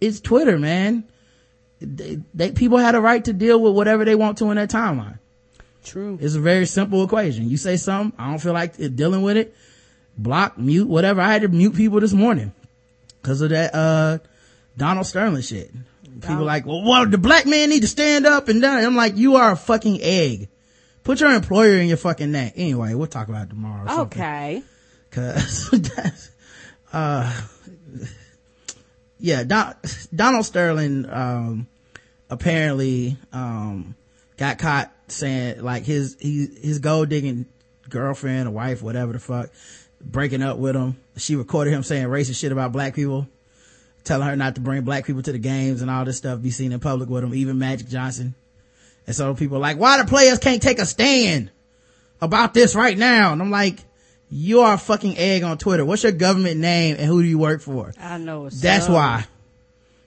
it's 0.00 0.20
Twitter, 0.20 0.58
man. 0.58 1.04
They, 1.80 2.18
they, 2.34 2.52
people 2.52 2.78
had 2.78 2.94
a 2.94 3.00
right 3.00 3.24
to 3.24 3.32
deal 3.32 3.60
with 3.60 3.74
whatever 3.74 4.04
they 4.04 4.14
want 4.14 4.38
to 4.38 4.50
in 4.50 4.56
their 4.56 4.66
timeline. 4.66 5.18
True. 5.84 6.18
It's 6.20 6.34
a 6.34 6.40
very 6.40 6.66
simple 6.66 7.04
equation. 7.04 7.48
You 7.48 7.56
say 7.56 7.76
something, 7.76 8.18
I 8.18 8.30
don't 8.30 8.40
feel 8.40 8.52
like 8.52 8.74
it- 8.78 8.96
dealing 8.96 9.22
with 9.22 9.36
it, 9.36 9.54
block, 10.18 10.58
mute, 10.58 10.88
whatever. 10.88 11.20
I 11.20 11.32
had 11.32 11.42
to 11.42 11.48
mute 11.48 11.74
people 11.76 12.00
this 12.00 12.12
morning 12.12 12.52
because 13.22 13.40
of 13.42 13.50
that, 13.50 13.74
uh, 13.74 14.18
Donald 14.76 15.06
Sterling 15.06 15.42
shit. 15.42 15.70
People 16.20 16.44
like, 16.44 16.64
well, 16.66 16.82
what, 16.82 17.10
the 17.10 17.18
black 17.18 17.46
man 17.46 17.68
need 17.68 17.80
to 17.82 17.88
stand 17.88 18.26
up 18.26 18.48
and 18.48 18.62
down. 18.62 18.82
I'm 18.82 18.96
like, 18.96 19.16
you 19.16 19.36
are 19.36 19.52
a 19.52 19.56
fucking 19.56 20.00
egg. 20.00 20.48
Put 21.06 21.20
your 21.20 21.32
employer 21.32 21.76
in 21.76 21.86
your 21.86 21.98
fucking 21.98 22.32
neck. 22.32 22.54
Anyway, 22.56 22.92
we'll 22.94 23.06
talk 23.06 23.28
about 23.28 23.44
it 23.44 23.50
tomorrow. 23.50 23.84
or. 23.88 24.00
Okay. 24.06 24.62
Cause 25.12 25.70
that's, 25.72 26.30
uh, 26.92 27.42
yeah, 29.20 29.44
Don, 29.44 29.76
Donald 30.12 30.44
Sterling, 30.44 31.08
um, 31.08 31.68
apparently, 32.28 33.16
um, 33.32 33.94
got 34.36 34.58
caught 34.58 34.92
saying 35.06 35.62
like 35.62 35.84
his, 35.84 36.16
he, 36.18 36.48
his 36.60 36.80
gold 36.80 37.08
digging 37.08 37.46
girlfriend 37.88 38.48
or 38.48 38.50
wife, 38.50 38.82
whatever 38.82 39.12
the 39.12 39.20
fuck, 39.20 39.50
breaking 40.00 40.42
up 40.42 40.58
with 40.58 40.74
him. 40.74 40.96
She 41.18 41.36
recorded 41.36 41.70
him 41.72 41.84
saying 41.84 42.08
racist 42.08 42.40
shit 42.40 42.50
about 42.50 42.72
black 42.72 42.96
people, 42.96 43.28
telling 44.02 44.26
her 44.26 44.34
not 44.34 44.56
to 44.56 44.60
bring 44.60 44.82
black 44.82 45.06
people 45.06 45.22
to 45.22 45.30
the 45.30 45.38
games 45.38 45.82
and 45.82 45.90
all 45.90 46.04
this 46.04 46.16
stuff, 46.16 46.42
be 46.42 46.50
seen 46.50 46.72
in 46.72 46.80
public 46.80 47.08
with 47.08 47.22
him, 47.22 47.32
even 47.32 47.60
Magic 47.60 47.86
Johnson. 47.86 48.34
And 49.06 49.14
so 49.14 49.34
people 49.34 49.58
are 49.58 49.60
like, 49.60 49.78
why 49.78 49.98
the 50.02 50.08
players 50.08 50.38
can't 50.38 50.62
take 50.62 50.78
a 50.78 50.86
stand 50.86 51.50
about 52.20 52.54
this 52.54 52.74
right 52.74 52.96
now? 52.96 53.32
And 53.32 53.40
I'm 53.40 53.50
like, 53.50 53.78
you 54.28 54.60
are 54.60 54.74
a 54.74 54.78
fucking 54.78 55.16
egg 55.16 55.42
on 55.44 55.58
Twitter. 55.58 55.84
What's 55.84 56.02
your 56.02 56.12
government 56.12 56.60
name 56.60 56.96
and 56.98 57.06
who 57.06 57.22
do 57.22 57.28
you 57.28 57.38
work 57.38 57.60
for? 57.60 57.92
I 58.00 58.18
know. 58.18 58.48
That's 58.50 58.88
why. 58.88 59.26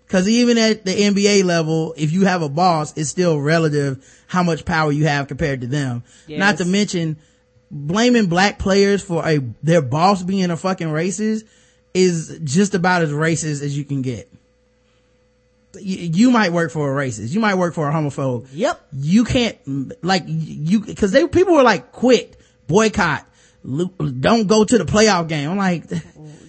Cause 0.10 0.28
even 0.28 0.58
at 0.58 0.86
the 0.86 0.92
NBA 0.92 1.44
level, 1.44 1.94
if 1.96 2.12
you 2.12 2.26
have 2.26 2.42
a 2.42 2.50
boss, 2.50 2.98
it's 2.98 3.12
still 3.12 3.40
relative 3.40 4.04
how 4.28 4.42
much 4.42 4.66
power 4.66 4.92
you 4.92 5.06
have 5.06 5.28
compared 5.28 5.62
to 5.62 5.68
them. 5.68 6.04
Not 6.28 6.58
to 6.58 6.66
mention 6.66 7.18
blaming 7.70 8.26
black 8.26 8.58
players 8.58 9.04
for 9.04 9.26
a, 9.26 9.40
their 9.62 9.84
boss 9.84 10.24
being 10.24 10.50
a 10.50 10.58
fucking 10.58 10.88
racist 10.88 11.44
is 11.94 12.40
just 12.44 12.74
about 12.74 13.04
as 13.04 13.12
racist 13.12 13.62
as 13.62 13.78
you 13.78 13.86
can 13.86 14.02
get. 14.02 14.32
You, 15.80 16.32
might 16.32 16.52
work 16.52 16.72
for 16.72 16.92
a 17.00 17.06
racist. 17.08 17.30
You 17.30 17.40
might 17.40 17.56
work 17.56 17.74
for 17.76 17.88
a 17.88 17.94
homophobe 17.94 18.48
Yep. 18.54 18.88
you 18.94 19.24
can't 19.24 19.58
like 20.04 20.24
you 20.26 20.80
because 20.80 21.12
they 21.12 21.28
people 21.28 21.54
were 21.54 21.64
like 21.64 21.92
quit 21.92 22.38
boycott 22.68 23.26
don't 23.64 24.48
go 24.48 24.64
to 24.64 24.78
the 24.78 24.86
playoff 24.86 25.28
game 25.28 25.50
i'm 25.50 25.58
like 25.58 25.84
oh, 25.92 26.02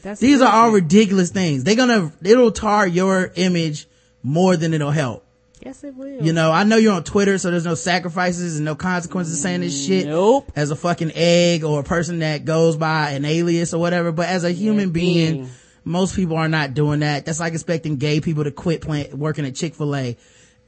That's 0.02 0.20
these 0.20 0.40
are 0.40 0.50
all 0.52 0.70
ridiculous 0.70 1.30
things 1.30 1.64
they're 1.64 1.76
gonna 1.76 2.12
it'll 2.22 2.52
tar 2.52 2.87
your 2.87 3.33
image 3.35 3.88
more 4.22 4.56
than 4.56 4.72
it'll 4.74 4.90
help 4.90 5.26
Yes, 5.64 5.85
it 5.85 5.94
will. 5.94 6.22
you 6.24 6.33
know 6.33 6.50
i 6.52 6.64
know 6.64 6.76
you're 6.76 6.94
on 6.94 7.04
twitter 7.04 7.37
so 7.37 7.50
there's 7.50 7.64
no 7.66 7.74
sacrifices 7.74 8.56
and 8.56 8.64
no 8.64 8.74
consequences 8.74 9.42
saying 9.42 9.61
this 9.61 9.87
shit 9.87 10.06
Nope. 10.06 10.50
as 10.56 10.70
a 10.70 10.76
fucking 10.76 11.12
egg 11.14 11.64
or 11.64 11.80
a 11.80 11.85
person 11.85 12.20
that 12.20 12.44
goes 12.44 12.76
by 12.76 13.11
an 13.11 13.24
alias 13.24 13.74
or 13.74 13.80
whatever 13.80 14.12
but 14.12 14.28
as 14.28 14.44
a 14.44 14.50
human 14.52 14.88
Yeah, 14.88 14.92
being 14.92 15.35
being. 15.35 15.50
Most 15.85 16.14
people 16.16 16.37
are 16.37 16.49
not 16.49 16.75
doing 16.75 17.01
that. 17.01 17.27
That's 17.27 17.40
like 17.40 17.53
expecting 17.53 17.97
gay 17.97 18.21
people 18.21 18.45
to 18.45 18.51
quit 18.51 18.81
playing 18.81 19.19
working 19.19 19.47
at 19.47 19.55
chick-fil-a. 19.55 20.16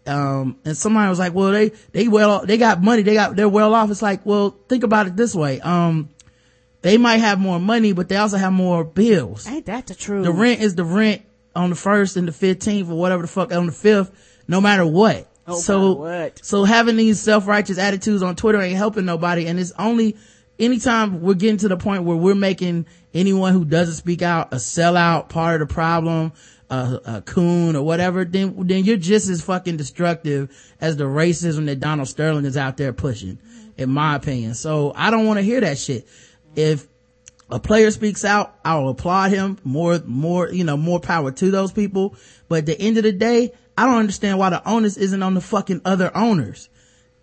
Um 0.06 0.58
and 0.64 0.76
somebody 0.76 1.08
was 1.08 1.18
like 1.18 1.32
well 1.32 1.52
they 1.52 1.70
they 1.92 2.08
well 2.08 2.44
they 2.44 2.58
got 2.58 2.82
money. 2.82 3.02
They 3.02 3.14
got 3.14 3.36
they're 3.36 3.48
well 3.48 3.74
off. 3.74 3.90
It's 3.90 4.02
like 4.02 4.26
well 4.26 4.56
think 4.68 4.82
about 4.82 5.06
it 5.06 5.16
this 5.16 5.34
way. 5.34 5.60
Um 5.60 6.08
they 6.80 6.98
might 6.98 7.18
have 7.18 7.38
more 7.38 7.60
money 7.60 7.92
but 7.92 8.08
they 8.08 8.16
also 8.16 8.36
have 8.36 8.52
more 8.52 8.84
bills. 8.84 9.46
Ain't 9.46 9.66
that 9.66 9.86
the 9.86 9.94
truth? 9.94 10.24
the 10.24 10.32
rent 10.32 10.60
is 10.60 10.74
the 10.74 10.84
rent 10.84 11.22
on 11.54 11.70
the 11.70 11.76
first 11.76 12.16
and 12.16 12.26
the 12.26 12.32
15th 12.32 12.90
or 12.90 12.94
whatever 12.94 13.22
the 13.22 13.28
fuck 13.28 13.52
on 13.52 13.66
the 13.66 13.72
fifth 13.72 14.10
no 14.48 14.60
matter 14.60 14.84
what. 14.84 15.28
No 15.46 15.54
so 15.54 15.78
matter 15.78 16.00
what. 16.00 16.44
so 16.44 16.64
having 16.64 16.96
these 16.96 17.20
self-righteous 17.20 17.78
attitudes 17.78 18.22
on 18.22 18.34
twitter 18.34 18.60
ain't 18.60 18.76
helping 18.76 19.04
nobody. 19.04 19.46
And 19.46 19.60
it's 19.60 19.72
only 19.78 20.16
anytime 20.58 21.20
we're 21.20 21.34
getting 21.34 21.58
to 21.58 21.68
the 21.68 21.76
point 21.76 22.04
where 22.04 22.16
we're 22.16 22.34
making 22.34 22.86
anyone 23.14 23.52
who 23.52 23.64
doesn't 23.64 23.94
speak 23.94 24.22
out 24.22 24.52
a 24.52 24.56
sellout 24.56 25.28
part 25.28 25.60
of 25.60 25.68
the 25.68 25.74
problem 25.74 26.32
a, 26.70 27.00
a 27.04 27.22
coon 27.22 27.76
or 27.76 27.82
whatever 27.82 28.24
then 28.24 28.54
then 28.66 28.84
you're 28.84 28.96
just 28.96 29.28
as 29.28 29.42
fucking 29.42 29.76
destructive 29.76 30.50
as 30.80 30.96
the 30.96 31.04
racism 31.04 31.66
that 31.66 31.80
donald 31.80 32.08
sterling 32.08 32.44
is 32.44 32.56
out 32.56 32.76
there 32.76 32.92
pushing 32.92 33.38
in 33.76 33.90
my 33.90 34.14
opinion 34.14 34.54
so 34.54 34.92
i 34.96 35.10
don't 35.10 35.26
want 35.26 35.38
to 35.38 35.42
hear 35.42 35.60
that 35.60 35.78
shit 35.78 36.06
if 36.54 36.86
a 37.52 37.60
player 37.60 37.90
speaks 37.90 38.24
out, 38.24 38.58
I'll 38.64 38.88
applaud 38.88 39.30
him 39.30 39.58
more, 39.62 40.00
more, 40.06 40.48
you 40.48 40.64
know, 40.64 40.78
more 40.78 41.00
power 41.00 41.30
to 41.32 41.50
those 41.50 41.70
people. 41.70 42.16
But 42.48 42.60
at 42.60 42.66
the 42.66 42.80
end 42.80 42.96
of 42.96 43.02
the 43.02 43.12
day, 43.12 43.52
I 43.76 43.84
don't 43.84 43.98
understand 43.98 44.38
why 44.38 44.48
the 44.48 44.66
onus 44.66 44.96
isn't 44.96 45.22
on 45.22 45.34
the 45.34 45.42
fucking 45.42 45.82
other 45.84 46.10
owners. 46.16 46.70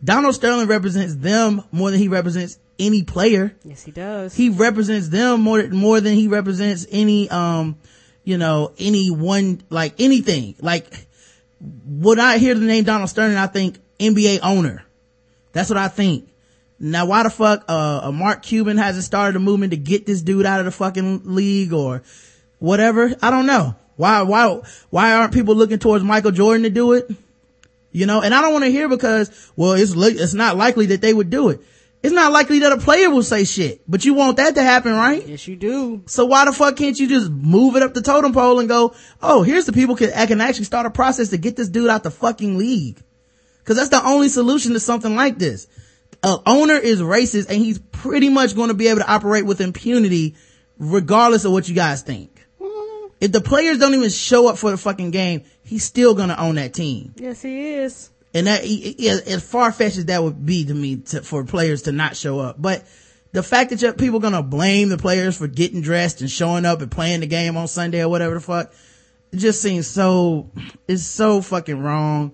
Donald 0.04 0.36
Sterling 0.36 0.68
represents 0.68 1.16
them 1.16 1.64
more 1.72 1.90
than 1.90 2.00
he 2.00 2.08
represents 2.08 2.60
any 2.80 3.04
player. 3.04 3.56
Yes, 3.64 3.84
he 3.84 3.92
does. 3.92 4.34
He 4.36 4.50
represents 4.50 5.10
them 5.10 5.42
more, 5.42 5.68
more 5.68 6.02
than 6.02 6.14
he 6.14 6.28
represents 6.28 6.88
any, 6.90 7.30
um, 7.30 7.78
you 8.24 8.38
know, 8.38 8.72
any 8.80 9.12
one, 9.12 9.62
like 9.70 9.96
anything. 10.00 10.56
Like, 10.62 10.88
when 11.60 12.20
I 12.20 12.38
hear 12.38 12.56
the 12.56 12.66
name 12.66 12.86
Donald 12.86 13.10
Sterling, 13.10 13.38
I 13.38 13.48
think 13.48 13.78
NBA 14.00 14.40
owner. 14.42 14.84
That's 15.52 15.70
what 15.70 15.78
I 15.78 15.90
think. 15.90 16.30
Now, 16.80 17.06
why 17.08 17.24
the 17.24 17.30
fuck, 17.30 17.66
uh, 17.68 18.10
Mark 18.14 18.42
Cuban 18.42 18.78
hasn't 18.78 19.04
started 19.04 19.36
a 19.36 19.40
movement 19.40 19.72
to 19.72 19.78
get 19.78 20.06
this 20.06 20.22
dude 20.22 20.46
out 20.46 20.60
of 20.60 20.66
the 20.66 20.72
fucking 20.72 21.22
league 21.26 21.74
or 21.74 22.04
whatever? 22.60 23.14
I 23.22 23.30
don't 23.30 23.46
know. 23.46 23.76
Why, 23.98 24.22
why, 24.22 24.62
why 24.90 25.14
aren't 25.14 25.34
people 25.34 25.56
looking 25.56 25.80
towards 25.80 26.06
Michael 26.06 26.32
Jordan 26.32 26.64
to 26.64 26.70
do 26.70 26.94
it? 26.94 27.12
You 27.92 28.06
know, 28.06 28.22
and 28.22 28.34
I 28.34 28.42
don't 28.42 28.54
want 28.54 28.64
to 28.64 28.72
hear 28.72 28.88
because, 28.88 29.52
well, 29.58 29.74
it's, 29.74 29.94
it's 29.96 30.34
not 30.34 30.56
likely 30.56 30.86
that 30.88 31.02
they 31.02 31.14
would 31.14 31.30
do 31.30 31.50
it. 31.50 31.60
It's 32.02 32.14
not 32.14 32.32
likely 32.32 32.60
that 32.60 32.72
a 32.72 32.78
player 32.78 33.10
will 33.10 33.24
say 33.24 33.44
shit, 33.44 33.82
but 33.86 34.06
you 34.06 34.14
want 34.14 34.38
that 34.38 34.56
to 34.56 34.64
happen, 34.64 34.94
right? 34.94 35.26
yes, 35.28 35.48
you 35.48 35.58
do. 35.58 36.04
So 36.06 36.26
why 36.26 36.46
the 36.46 36.54
fuck 36.54 36.78
can't 36.78 36.98
you 36.98 37.10
just 37.10 37.30
move 37.30 37.76
it 37.76 37.84
up 37.84 37.94
the 37.94 38.02
totem 38.02 38.32
pole 38.32 38.60
and 38.60 38.70
go, 38.70 38.96
oh, 39.22 39.44
here's 39.44 39.66
the 39.66 39.74
people 39.74 39.98
can, 39.98 40.12
I 40.14 40.26
can 40.26 40.40
actually 40.40 40.64
start 40.64 40.86
a 40.86 40.92
process 40.92 41.30
to 41.30 41.38
get 41.38 41.58
this 41.58 41.68
dude 41.68 41.90
out 41.90 42.04
the 42.04 42.12
fucking 42.12 42.58
league. 42.58 43.02
Cause 43.66 43.76
that's 43.76 43.90
the 43.90 44.04
only 44.04 44.30
solution 44.30 44.74
to 44.74 44.80
something 44.80 45.16
like 45.16 45.38
this. 45.38 45.68
A 46.24 46.38
owner 46.46 46.76
is 46.76 47.02
racist 47.02 47.50
and 47.50 47.58
he's 47.58 47.80
pretty 47.80 48.30
much 48.30 48.56
going 48.56 48.70
to 48.70 48.74
be 48.74 48.88
able 48.88 49.02
to 49.02 49.12
operate 49.12 49.46
with 49.46 49.62
impunity 49.62 50.36
regardless 50.78 51.46
of 51.46 51.52
what 51.52 51.68
you 51.68 51.76
guys 51.76 52.02
think. 52.02 52.48
Mm-hmm. 52.62 53.08
If 53.20 53.34
the 53.34 53.42
players 53.42 53.78
don't 53.78 53.94
even 53.94 54.10
show 54.10 54.48
up 54.48 54.58
for 54.58 54.72
the 54.72 54.78
fucking 54.78 55.12
game, 55.12 55.44
he's 55.64 55.84
still 55.84 56.16
going 56.16 56.30
to 56.30 56.40
own 56.40 56.56
that 56.56 56.74
team. 56.74 57.14
Yes, 57.18 57.42
he 57.42 57.74
is. 57.74 58.10
And 58.34 58.48
that, 58.48 58.64
as 58.64 59.44
far 59.44 59.72
fetched 59.72 59.98
as 59.98 60.06
that 60.06 60.24
would 60.24 60.46
be 60.46 60.66
to 60.66 60.74
me, 60.74 60.98
to, 60.98 61.22
for 61.24 61.44
players 61.44 61.84
to 61.84 61.92
not 61.92 62.16
show 62.16 62.40
up. 62.40 62.62
But 62.62 62.86
the 63.32 63.42
fact 63.42 63.72
that 63.72 63.82
you- 63.82 63.94
people 63.94 64.20
gonna 64.20 64.44
blame 64.44 64.90
the 64.90 64.98
players 64.98 65.38
for 65.38 65.48
getting 65.48 65.82
dressed 65.82 66.22
and 66.22 66.30
showing 66.30 66.66
up 66.66 66.82
and 66.82 66.92
playing 66.92 67.22
the 67.22 67.28
game 67.28 67.58
on 67.58 67.68
Sunday 67.68 68.02
or 68.02 68.10
whatever 68.10 68.36
the 68.36 68.42
fuck, 68.42 68.72
it 69.32 69.38
just 69.38 69.62
seems 69.62 69.88
so, 69.88 70.52
it's 70.88 71.04
so 71.04 71.42
fucking 71.42 71.80
wrong. 71.80 72.34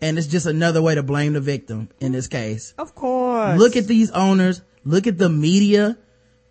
And 0.00 0.18
it's 0.18 0.26
just 0.26 0.46
another 0.46 0.82
way 0.82 0.94
to 0.94 1.02
blame 1.02 1.32
the 1.32 1.40
victim 1.40 1.88
in 2.00 2.12
this 2.12 2.26
case. 2.26 2.74
Of 2.76 2.94
course. 2.94 3.58
Look 3.58 3.76
at 3.76 3.86
these 3.86 4.10
owners. 4.10 4.60
Look 4.84 5.06
at 5.06 5.16
the 5.16 5.30
media. 5.30 5.96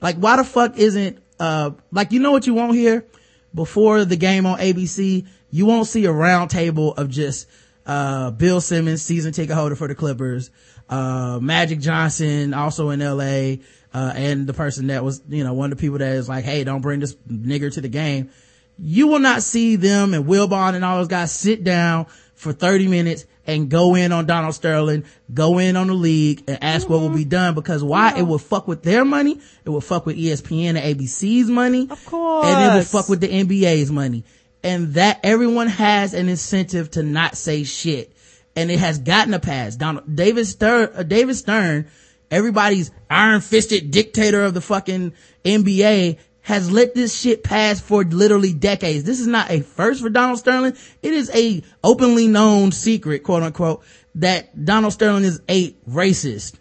Like, 0.02 0.16
why 0.18 0.38
the 0.38 0.44
fuck 0.44 0.78
isn't, 0.78 1.20
uh, 1.40 1.72
like, 1.92 2.12
you 2.12 2.20
know 2.20 2.32
what 2.32 2.48
you 2.48 2.54
won't 2.56 2.76
hear? 2.76 3.06
Before 3.54 4.04
the 4.04 4.16
game 4.16 4.46
on 4.46 4.60
ABC, 4.60 5.26
you 5.52 5.66
won't 5.66 5.88
see 5.88 6.06
a 6.06 6.12
round 6.12 6.50
table 6.50 6.94
of 6.96 7.10
just, 7.10 7.48
uh, 7.86 8.32
Bill 8.32 8.62
Simmons, 8.62 9.02
season 9.02 9.32
ticket 9.32 9.56
holder 9.56 9.76
for 9.76 9.88
the 9.88 9.96
Clippers, 9.96 10.50
uh, 10.90 11.40
Magic 11.42 11.80
Johnson, 11.80 12.54
also 12.54 12.90
in 12.90 13.00
LA, 13.00 13.64
uh, 13.94 14.14
and 14.16 14.48
the 14.48 14.54
person 14.54 14.88
that 14.88 15.04
was, 15.04 15.22
you 15.30 15.44
know, 15.44 15.54
one 15.54 15.72
of 15.72 15.78
the 15.78 15.82
people 15.82 16.00
that 16.00 16.14
is 16.14 16.28
like, 16.28 16.46
hey, 16.46 16.64
don't 16.64 16.82
bring 16.82 17.00
this 17.00 17.16
nigger 17.30 17.74
to 17.74 17.82
the 17.82 17.90
game. 17.90 18.30
You 18.78 19.08
will 19.08 19.20
not 19.20 19.42
see 19.42 19.78
them 19.78 20.14
and 20.14 20.26
Wilbon 20.26 20.76
and 20.76 20.84
all 20.84 20.98
those 20.98 21.08
guys 21.08 21.32
sit 21.32 21.64
down 21.64 22.08
for 22.34 22.52
30 22.52 22.88
minutes 22.90 23.26
and 23.48 23.70
go 23.70 23.96
in 23.96 24.12
on 24.12 24.26
Donald 24.26 24.54
Sterling, 24.54 25.06
go 25.34 25.60
in 25.60 25.78
on 25.78 25.88
the 25.88 25.94
league 25.94 26.44
and 26.48 26.62
ask 26.62 26.84
mm-hmm. 26.84 26.94
what 26.94 27.02
will 27.02 27.16
be 27.16 27.26
done 27.26 27.56
because 27.56 27.84
why? 27.84 28.12
Yeah. 28.12 28.20
It 28.20 28.24
will 28.24 28.40
fuck 28.40 28.68
with 28.68 28.84
their 28.84 29.06
money. 29.06 29.40
It 29.64 29.70
will 29.70 29.82
fuck 29.82 30.06
with 30.06 30.18
ESPN 30.18 30.76
and 30.76 31.00
ABC's 31.00 31.50
money. 31.50 31.88
Of 31.90 32.04
course. 32.06 32.48
And 32.48 32.72
it 32.72 32.78
will 32.78 32.84
fuck 32.84 33.08
with 33.08 33.22
the 33.22 33.30
NBA's 33.30 33.92
money. 33.92 34.24
And 34.66 34.96
that 34.96 35.20
everyone 35.22 35.68
has 35.68 36.16
an 36.16 36.28
incentive 36.28 36.90
to 36.92 37.04
not 37.04 37.38
say 37.38 37.64
shit. 37.66 38.12
And 38.56 38.72
it 38.72 38.80
has 38.80 38.98
gotten 38.98 39.36
a 39.36 39.40
pass. 39.40 39.76
Donald, 39.76 40.16
David 40.16 40.48
Stern, 40.48 40.90
uh, 40.96 41.04
David 41.04 41.36
Stern, 41.36 41.88
everybody's 42.32 42.90
iron 43.08 43.42
fisted 43.42 43.92
dictator 43.92 44.44
of 44.44 44.56
the 44.56 44.62
fucking 44.62 45.14
NBA 45.44 46.18
has 46.42 46.72
let 46.72 46.96
this 46.96 47.16
shit 47.16 47.44
pass 47.44 47.80
for 47.80 48.04
literally 48.04 48.54
decades. 48.54 49.04
This 49.04 49.20
is 49.20 49.28
not 49.28 49.52
a 49.52 49.62
first 49.62 50.02
for 50.02 50.10
Donald 50.10 50.40
Sterling. 50.40 50.76
It 51.04 51.14
is 51.14 51.30
a 51.36 51.62
openly 51.84 52.28
known 52.28 52.72
secret, 52.72 53.24
quote 53.24 53.44
unquote, 53.44 53.84
that 54.16 54.66
Donald 54.66 54.94
Sterling 54.94 55.26
is 55.26 55.42
a 55.48 55.74
racist. 55.88 56.56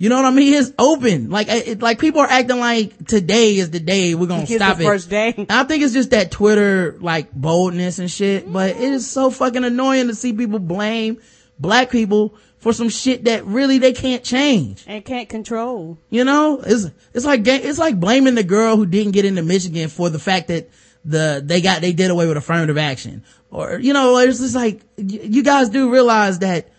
You 0.00 0.08
know 0.08 0.16
what 0.16 0.24
I 0.24 0.30
mean? 0.30 0.54
It's 0.54 0.72
open. 0.78 1.28
Like, 1.28 1.48
it, 1.50 1.82
like 1.82 1.98
people 1.98 2.22
are 2.22 2.26
acting 2.26 2.58
like 2.58 3.06
today 3.06 3.56
is 3.56 3.70
the 3.70 3.80
day 3.80 4.14
we're 4.14 4.28
gonna 4.28 4.46
stop 4.46 4.80
it. 4.80 4.84
First 4.84 5.10
day. 5.10 5.46
I 5.50 5.64
think 5.64 5.82
it's 5.82 5.92
just 5.92 6.12
that 6.12 6.30
Twitter 6.30 6.96
like 7.00 7.30
boldness 7.32 7.98
and 7.98 8.10
shit, 8.10 8.50
but 8.50 8.70
it 8.70 8.80
is 8.80 9.06
so 9.10 9.30
fucking 9.30 9.62
annoying 9.62 10.06
to 10.06 10.14
see 10.14 10.32
people 10.32 10.58
blame 10.58 11.20
black 11.58 11.90
people 11.90 12.34
for 12.56 12.72
some 12.72 12.88
shit 12.88 13.24
that 13.24 13.44
really 13.44 13.76
they 13.76 13.92
can't 13.92 14.24
change 14.24 14.84
and 14.86 15.04
can't 15.04 15.28
control. 15.28 15.98
You 16.08 16.24
know, 16.24 16.62
it's 16.64 16.86
it's 17.12 17.26
like 17.26 17.46
it's 17.46 17.78
like 17.78 18.00
blaming 18.00 18.36
the 18.36 18.42
girl 18.42 18.78
who 18.78 18.86
didn't 18.86 19.12
get 19.12 19.26
into 19.26 19.42
Michigan 19.42 19.90
for 19.90 20.08
the 20.08 20.18
fact 20.18 20.48
that 20.48 20.70
the 21.04 21.42
they 21.44 21.60
got 21.60 21.82
they 21.82 21.92
did 21.92 22.10
away 22.10 22.26
with 22.26 22.38
affirmative 22.38 22.78
action, 22.78 23.22
or 23.50 23.78
you 23.78 23.92
know, 23.92 24.16
it's 24.16 24.38
just 24.38 24.54
like 24.54 24.80
you 24.96 25.42
guys 25.42 25.68
do 25.68 25.92
realize 25.92 26.38
that 26.38 26.70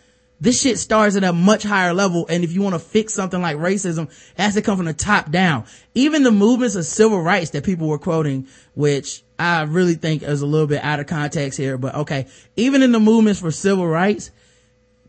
this 0.41 0.59
shit 0.59 0.77
starts 0.77 1.15
at 1.15 1.23
a 1.23 1.31
much 1.31 1.63
higher 1.63 1.93
level, 1.93 2.25
and 2.27 2.43
if 2.43 2.51
you 2.51 2.61
want 2.61 2.75
to 2.75 2.79
fix 2.79 3.13
something 3.13 3.41
like 3.41 3.55
racism, 3.55 4.09
it 4.09 4.41
has 4.41 4.55
to 4.55 4.61
come 4.61 4.75
from 4.75 4.87
the 4.87 4.93
top 4.93 5.31
down. 5.31 5.63
Even 5.95 6.23
the 6.23 6.31
movements 6.31 6.75
of 6.75 6.85
civil 6.85 7.21
rights 7.21 7.51
that 7.51 7.63
people 7.63 7.87
were 7.87 7.99
quoting, 7.99 8.47
which 8.73 9.23
I 9.39 9.61
really 9.61 9.93
think 9.93 10.23
is 10.23 10.41
a 10.41 10.45
little 10.45 10.67
bit 10.67 10.83
out 10.83 10.99
of 10.99 11.07
context 11.07 11.57
here, 11.57 11.77
but 11.77 11.95
okay, 11.95 12.27
even 12.57 12.81
in 12.81 12.91
the 12.91 12.99
movements 12.99 13.39
for 13.39 13.51
civil 13.51 13.87
rights 13.87 14.31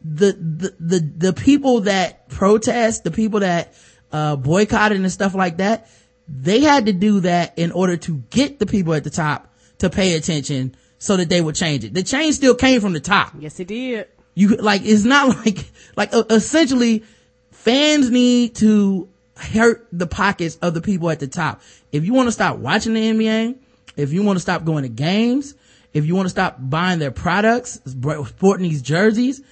the, 0.04 0.32
the, 0.32 0.74
the, 0.80 1.12
the 1.28 1.32
people 1.32 1.82
that 1.82 2.28
protest, 2.28 3.04
the 3.04 3.10
people 3.10 3.40
that, 3.40 3.74
uh, 4.10 4.36
boycotted 4.36 5.00
and 5.00 5.10
stuff 5.10 5.34
like 5.34 5.58
that, 5.58 5.88
they 6.28 6.60
had 6.60 6.86
to 6.86 6.92
do 6.92 7.20
that 7.20 7.58
in 7.58 7.72
order 7.72 7.96
to 7.96 8.18
get 8.30 8.58
the 8.58 8.66
people 8.66 8.94
at 8.94 9.04
the 9.04 9.10
top 9.10 9.52
to 9.78 9.90
pay 9.90 10.14
attention 10.14 10.74
so 10.98 11.16
that 11.16 11.28
they 11.28 11.40
would 11.40 11.54
change 11.54 11.84
it. 11.84 11.94
The 11.94 12.02
change 12.02 12.36
still 12.36 12.54
came 12.54 12.80
from 12.80 12.92
the 12.92 13.00
top. 13.00 13.32
Yes, 13.38 13.58
it 13.58 13.68
did. 13.68 14.06
You, 14.34 14.48
like, 14.56 14.82
it's 14.84 15.04
not 15.04 15.36
like, 15.44 15.64
like, 15.96 16.14
uh, 16.14 16.24
essentially, 16.30 17.04
fans 17.50 18.10
need 18.10 18.56
to 18.56 19.08
hurt 19.36 19.86
the 19.92 20.06
pockets 20.06 20.56
of 20.56 20.74
the 20.74 20.80
people 20.80 21.10
at 21.10 21.20
the 21.20 21.26
top. 21.26 21.60
If 21.90 22.04
you 22.04 22.14
want 22.14 22.28
to 22.28 22.32
stop 22.32 22.58
watching 22.58 22.94
the 22.94 23.00
NBA, 23.00 23.56
if 23.96 24.12
you 24.12 24.22
want 24.22 24.36
to 24.36 24.40
stop 24.40 24.64
going 24.64 24.82
to 24.82 24.88
games, 24.88 25.54
if 25.92 26.06
you 26.06 26.14
want 26.14 26.26
to 26.26 26.30
stop 26.30 26.56
buying 26.58 26.98
their 26.98 27.10
products, 27.10 27.80
sporting 27.84 28.68
these 28.68 28.82
jerseys, 28.82 29.42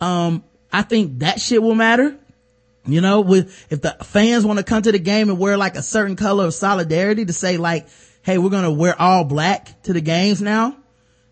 um, 0.00 0.44
I 0.72 0.82
think 0.82 1.18
that 1.18 1.40
shit 1.40 1.62
will 1.62 1.74
matter. 1.74 2.16
You 2.86 3.02
know, 3.02 3.20
with, 3.20 3.66
if 3.70 3.82
the 3.82 3.96
fans 4.02 4.46
want 4.46 4.58
to 4.58 4.64
come 4.64 4.82
to 4.82 4.92
the 4.92 4.98
game 4.98 5.28
and 5.28 5.38
wear 5.38 5.58
like 5.58 5.76
a 5.76 5.82
certain 5.82 6.16
color 6.16 6.46
of 6.46 6.54
solidarity 6.54 7.26
to 7.26 7.32
say 7.32 7.58
like, 7.58 7.86
hey, 8.22 8.38
we're 8.38 8.50
going 8.50 8.64
to 8.64 8.70
wear 8.70 9.00
all 9.00 9.24
black 9.24 9.82
to 9.82 9.92
the 9.92 10.00
games 10.00 10.40
now 10.40 10.76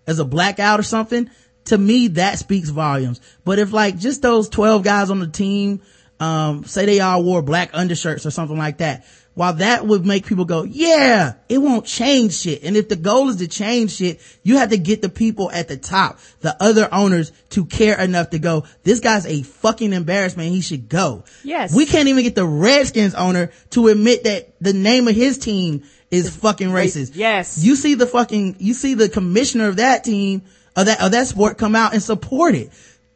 as 0.06 0.18
a 0.18 0.24
blackout 0.24 0.78
or 0.78 0.82
something. 0.82 1.30
To 1.68 1.78
me, 1.78 2.08
that 2.08 2.38
speaks 2.38 2.68
volumes. 2.68 3.20
But 3.44 3.58
if 3.58 3.72
like 3.72 3.98
just 3.98 4.22
those 4.22 4.48
12 4.48 4.82
guys 4.82 5.10
on 5.10 5.20
the 5.20 5.26
team, 5.26 5.80
um, 6.20 6.64
say 6.64 6.86
they 6.86 7.00
all 7.00 7.22
wore 7.22 7.42
black 7.42 7.70
undershirts 7.72 8.26
or 8.26 8.30
something 8.30 8.58
like 8.58 8.78
that, 8.78 9.04
while 9.38 9.52
that 9.52 9.86
would 9.86 10.04
make 10.04 10.26
people 10.26 10.44
go, 10.44 10.64
yeah, 10.64 11.34
it 11.48 11.58
won't 11.58 11.86
change 11.86 12.34
shit. 12.34 12.64
And 12.64 12.76
if 12.76 12.88
the 12.88 12.96
goal 12.96 13.28
is 13.28 13.36
to 13.36 13.46
change 13.46 13.92
shit, 13.92 14.20
you 14.42 14.56
have 14.56 14.70
to 14.70 14.76
get 14.76 15.00
the 15.00 15.08
people 15.08 15.48
at 15.52 15.68
the 15.68 15.76
top, 15.76 16.18
the 16.40 16.60
other 16.60 16.88
owners 16.90 17.30
to 17.50 17.64
care 17.64 17.96
enough 18.00 18.30
to 18.30 18.40
go, 18.40 18.64
this 18.82 18.98
guy's 18.98 19.26
a 19.26 19.42
fucking 19.42 19.92
embarrassment. 19.92 20.50
He 20.50 20.60
should 20.60 20.88
go. 20.88 21.22
Yes. 21.44 21.72
We 21.72 21.86
can't 21.86 22.08
even 22.08 22.24
get 22.24 22.34
the 22.34 22.44
Redskins 22.44 23.14
owner 23.14 23.52
to 23.70 23.86
admit 23.86 24.24
that 24.24 24.54
the 24.60 24.72
name 24.72 25.06
of 25.06 25.14
his 25.14 25.38
team 25.38 25.84
is 26.10 26.34
fucking 26.34 26.70
racist. 26.70 27.12
Yes. 27.14 27.62
You 27.62 27.76
see 27.76 27.94
the 27.94 28.06
fucking, 28.06 28.56
you 28.58 28.74
see 28.74 28.94
the 28.94 29.08
commissioner 29.08 29.68
of 29.68 29.76
that 29.76 30.02
team, 30.02 30.42
of 30.78 30.86
that, 30.86 31.02
of 31.02 31.12
that 31.12 31.26
sport 31.26 31.58
come 31.58 31.74
out 31.74 31.92
and 31.92 32.02
support 32.02 32.54
it. 32.54 32.70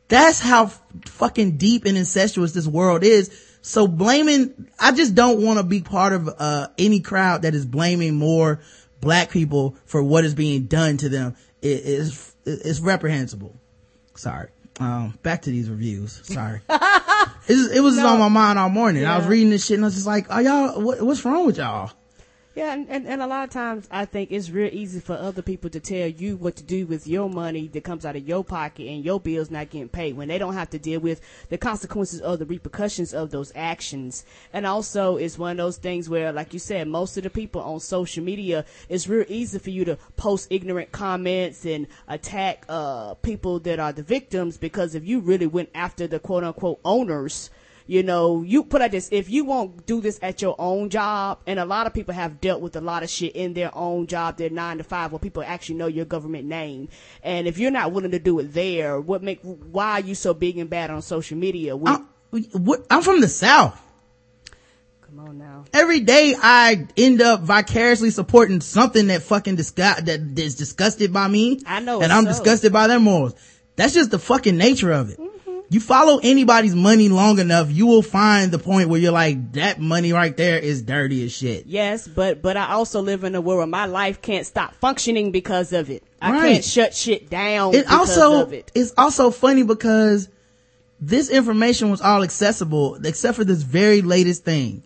That's 0.08 0.40
how 0.40 0.66
fucking 1.06 1.56
deep 1.56 1.84
and 1.84 1.96
incestuous 1.96 2.52
this 2.52 2.66
world 2.66 3.04
is 3.04 3.30
so 3.62 3.86
blaming, 3.86 4.68
I 4.80 4.90
just 4.90 5.14
don't 5.14 5.40
want 5.40 5.58
to 5.58 5.62
be 5.62 5.80
part 5.80 6.12
of, 6.12 6.28
uh, 6.28 6.68
any 6.76 7.00
crowd 7.00 7.42
that 7.42 7.54
is 7.54 7.64
blaming 7.64 8.16
more 8.16 8.60
black 9.00 9.30
people 9.30 9.76
for 9.86 10.02
what 10.02 10.24
is 10.24 10.34
being 10.34 10.64
done 10.64 10.96
to 10.98 11.08
them. 11.08 11.36
It 11.62 11.84
is, 11.84 12.34
it's 12.44 12.80
reprehensible. 12.80 13.54
Sorry. 14.16 14.48
Um, 14.80 15.16
back 15.22 15.42
to 15.42 15.50
these 15.50 15.70
reviews. 15.70 16.20
Sorry. 16.24 16.60
it, 16.68 17.76
it 17.76 17.80
was 17.80 17.96
no. 17.96 18.08
on 18.08 18.18
my 18.18 18.28
mind 18.28 18.58
all 18.58 18.68
morning. 18.68 19.02
Yeah. 19.02 19.14
I 19.14 19.18
was 19.18 19.28
reading 19.28 19.50
this 19.50 19.64
shit 19.64 19.76
and 19.76 19.84
I 19.84 19.86
was 19.86 19.94
just 19.94 20.06
like, 20.06 20.28
are 20.30 20.42
y'all, 20.42 20.80
what, 20.80 21.00
what's 21.00 21.24
wrong 21.24 21.46
with 21.46 21.58
y'all? 21.58 21.92
Yeah, 22.54 22.74
and, 22.74 22.86
and, 22.90 23.08
and, 23.08 23.22
a 23.22 23.26
lot 23.26 23.44
of 23.44 23.50
times 23.50 23.88
I 23.90 24.04
think 24.04 24.30
it's 24.30 24.50
real 24.50 24.68
easy 24.70 25.00
for 25.00 25.14
other 25.14 25.40
people 25.40 25.70
to 25.70 25.80
tell 25.80 26.06
you 26.06 26.36
what 26.36 26.54
to 26.56 26.62
do 26.62 26.84
with 26.86 27.06
your 27.06 27.30
money 27.30 27.66
that 27.68 27.82
comes 27.82 28.04
out 28.04 28.14
of 28.14 28.28
your 28.28 28.44
pocket 28.44 28.88
and 28.88 29.02
your 29.02 29.18
bills 29.18 29.50
not 29.50 29.70
getting 29.70 29.88
paid 29.88 30.18
when 30.18 30.28
they 30.28 30.36
don't 30.36 30.52
have 30.52 30.68
to 30.70 30.78
deal 30.78 31.00
with 31.00 31.22
the 31.48 31.56
consequences 31.56 32.20
of 32.20 32.40
the 32.40 32.44
repercussions 32.44 33.14
of 33.14 33.30
those 33.30 33.52
actions. 33.54 34.26
And 34.52 34.66
also 34.66 35.16
it's 35.16 35.38
one 35.38 35.52
of 35.52 35.56
those 35.56 35.78
things 35.78 36.10
where, 36.10 36.30
like 36.30 36.52
you 36.52 36.58
said, 36.58 36.88
most 36.88 37.16
of 37.16 37.22
the 37.22 37.30
people 37.30 37.62
on 37.62 37.80
social 37.80 38.22
media, 38.22 38.66
it's 38.90 39.08
real 39.08 39.24
easy 39.28 39.58
for 39.58 39.70
you 39.70 39.86
to 39.86 39.96
post 40.18 40.48
ignorant 40.50 40.92
comments 40.92 41.64
and 41.64 41.86
attack, 42.06 42.66
uh, 42.68 43.14
people 43.14 43.60
that 43.60 43.80
are 43.80 43.94
the 43.94 44.02
victims 44.02 44.58
because 44.58 44.94
if 44.94 45.06
you 45.06 45.20
really 45.20 45.46
went 45.46 45.70
after 45.74 46.06
the 46.06 46.18
quote 46.18 46.44
unquote 46.44 46.80
owners, 46.84 47.48
you 47.86 48.02
know, 48.02 48.42
you 48.42 48.64
put 48.64 48.80
like 48.80 48.92
this, 48.92 49.08
if 49.12 49.28
you 49.30 49.44
won't 49.44 49.86
do 49.86 50.00
this 50.00 50.18
at 50.22 50.42
your 50.42 50.54
own 50.58 50.90
job, 50.90 51.40
and 51.46 51.58
a 51.58 51.64
lot 51.64 51.86
of 51.86 51.94
people 51.94 52.14
have 52.14 52.40
dealt 52.40 52.60
with 52.60 52.76
a 52.76 52.80
lot 52.80 53.02
of 53.02 53.10
shit 53.10 53.34
in 53.34 53.54
their 53.54 53.70
own 53.74 54.06
job, 54.06 54.36
their 54.36 54.50
nine 54.50 54.78
to 54.78 54.84
five, 54.84 55.12
where 55.12 55.18
people 55.18 55.42
actually 55.42 55.76
know 55.76 55.86
your 55.86 56.04
government 56.04 56.44
name. 56.44 56.88
And 57.22 57.46
if 57.46 57.58
you're 57.58 57.70
not 57.70 57.92
willing 57.92 58.12
to 58.12 58.18
do 58.18 58.38
it 58.38 58.52
there, 58.52 59.00
what 59.00 59.22
make, 59.22 59.40
why 59.42 59.92
are 59.92 60.00
you 60.00 60.14
so 60.14 60.34
big 60.34 60.58
and 60.58 60.70
bad 60.70 60.90
on 60.90 61.02
social 61.02 61.36
media? 61.36 61.76
We, 61.76 61.90
I'm, 61.90 62.06
I'm 62.90 63.02
from 63.02 63.20
the 63.20 63.28
South. 63.28 63.80
Come 65.02 65.20
on 65.20 65.38
now. 65.38 65.64
Every 65.74 66.00
day 66.00 66.34
I 66.40 66.86
end 66.96 67.20
up 67.20 67.42
vicariously 67.42 68.10
supporting 68.10 68.60
something 68.60 69.08
that 69.08 69.22
fucking 69.22 69.56
disgust, 69.56 70.06
that 70.06 70.20
is 70.38 70.54
disgusted 70.54 71.12
by 71.12 71.28
me. 71.28 71.60
I 71.66 71.80
know. 71.80 72.00
And 72.00 72.12
I'm 72.12 72.24
so. 72.24 72.30
disgusted 72.30 72.72
by 72.72 72.86
their 72.86 73.00
morals. 73.00 73.34
That's 73.76 73.92
just 73.92 74.10
the 74.10 74.18
fucking 74.18 74.56
nature 74.56 74.92
of 74.92 75.10
it. 75.10 75.18
Mm-hmm 75.18 75.32
you 75.72 75.80
follow 75.80 76.20
anybody's 76.22 76.74
money 76.74 77.08
long 77.08 77.38
enough, 77.38 77.70
you 77.70 77.86
will 77.86 78.02
find 78.02 78.52
the 78.52 78.58
point 78.58 78.90
where 78.90 79.00
you're 79.00 79.10
like, 79.10 79.52
that 79.52 79.80
money 79.80 80.12
right 80.12 80.36
there 80.36 80.58
is 80.58 80.82
dirty 80.82 81.24
as 81.24 81.32
shit. 81.32 81.64
Yes, 81.64 82.06
but, 82.06 82.42
but 82.42 82.58
I 82.58 82.72
also 82.72 83.00
live 83.00 83.24
in 83.24 83.34
a 83.34 83.40
world 83.40 83.56
where 83.56 83.66
my 83.66 83.86
life 83.86 84.20
can't 84.20 84.44
stop 84.44 84.74
functioning 84.74 85.32
because 85.32 85.72
of 85.72 85.88
it. 85.88 86.02
I 86.20 86.32
right. 86.32 86.40
can't 86.42 86.64
shut 86.64 86.94
shit 86.94 87.30
down 87.30 87.74
it 87.74 87.90
also, 87.90 88.50
it. 88.50 88.70
It's 88.74 88.92
also 88.98 89.30
funny 89.30 89.62
because 89.62 90.28
this 91.00 91.30
information 91.30 91.90
was 91.90 92.02
all 92.02 92.22
accessible 92.22 92.96
except 93.02 93.38
for 93.38 93.44
this 93.44 93.62
very 93.62 94.02
latest 94.02 94.44
thing, 94.44 94.82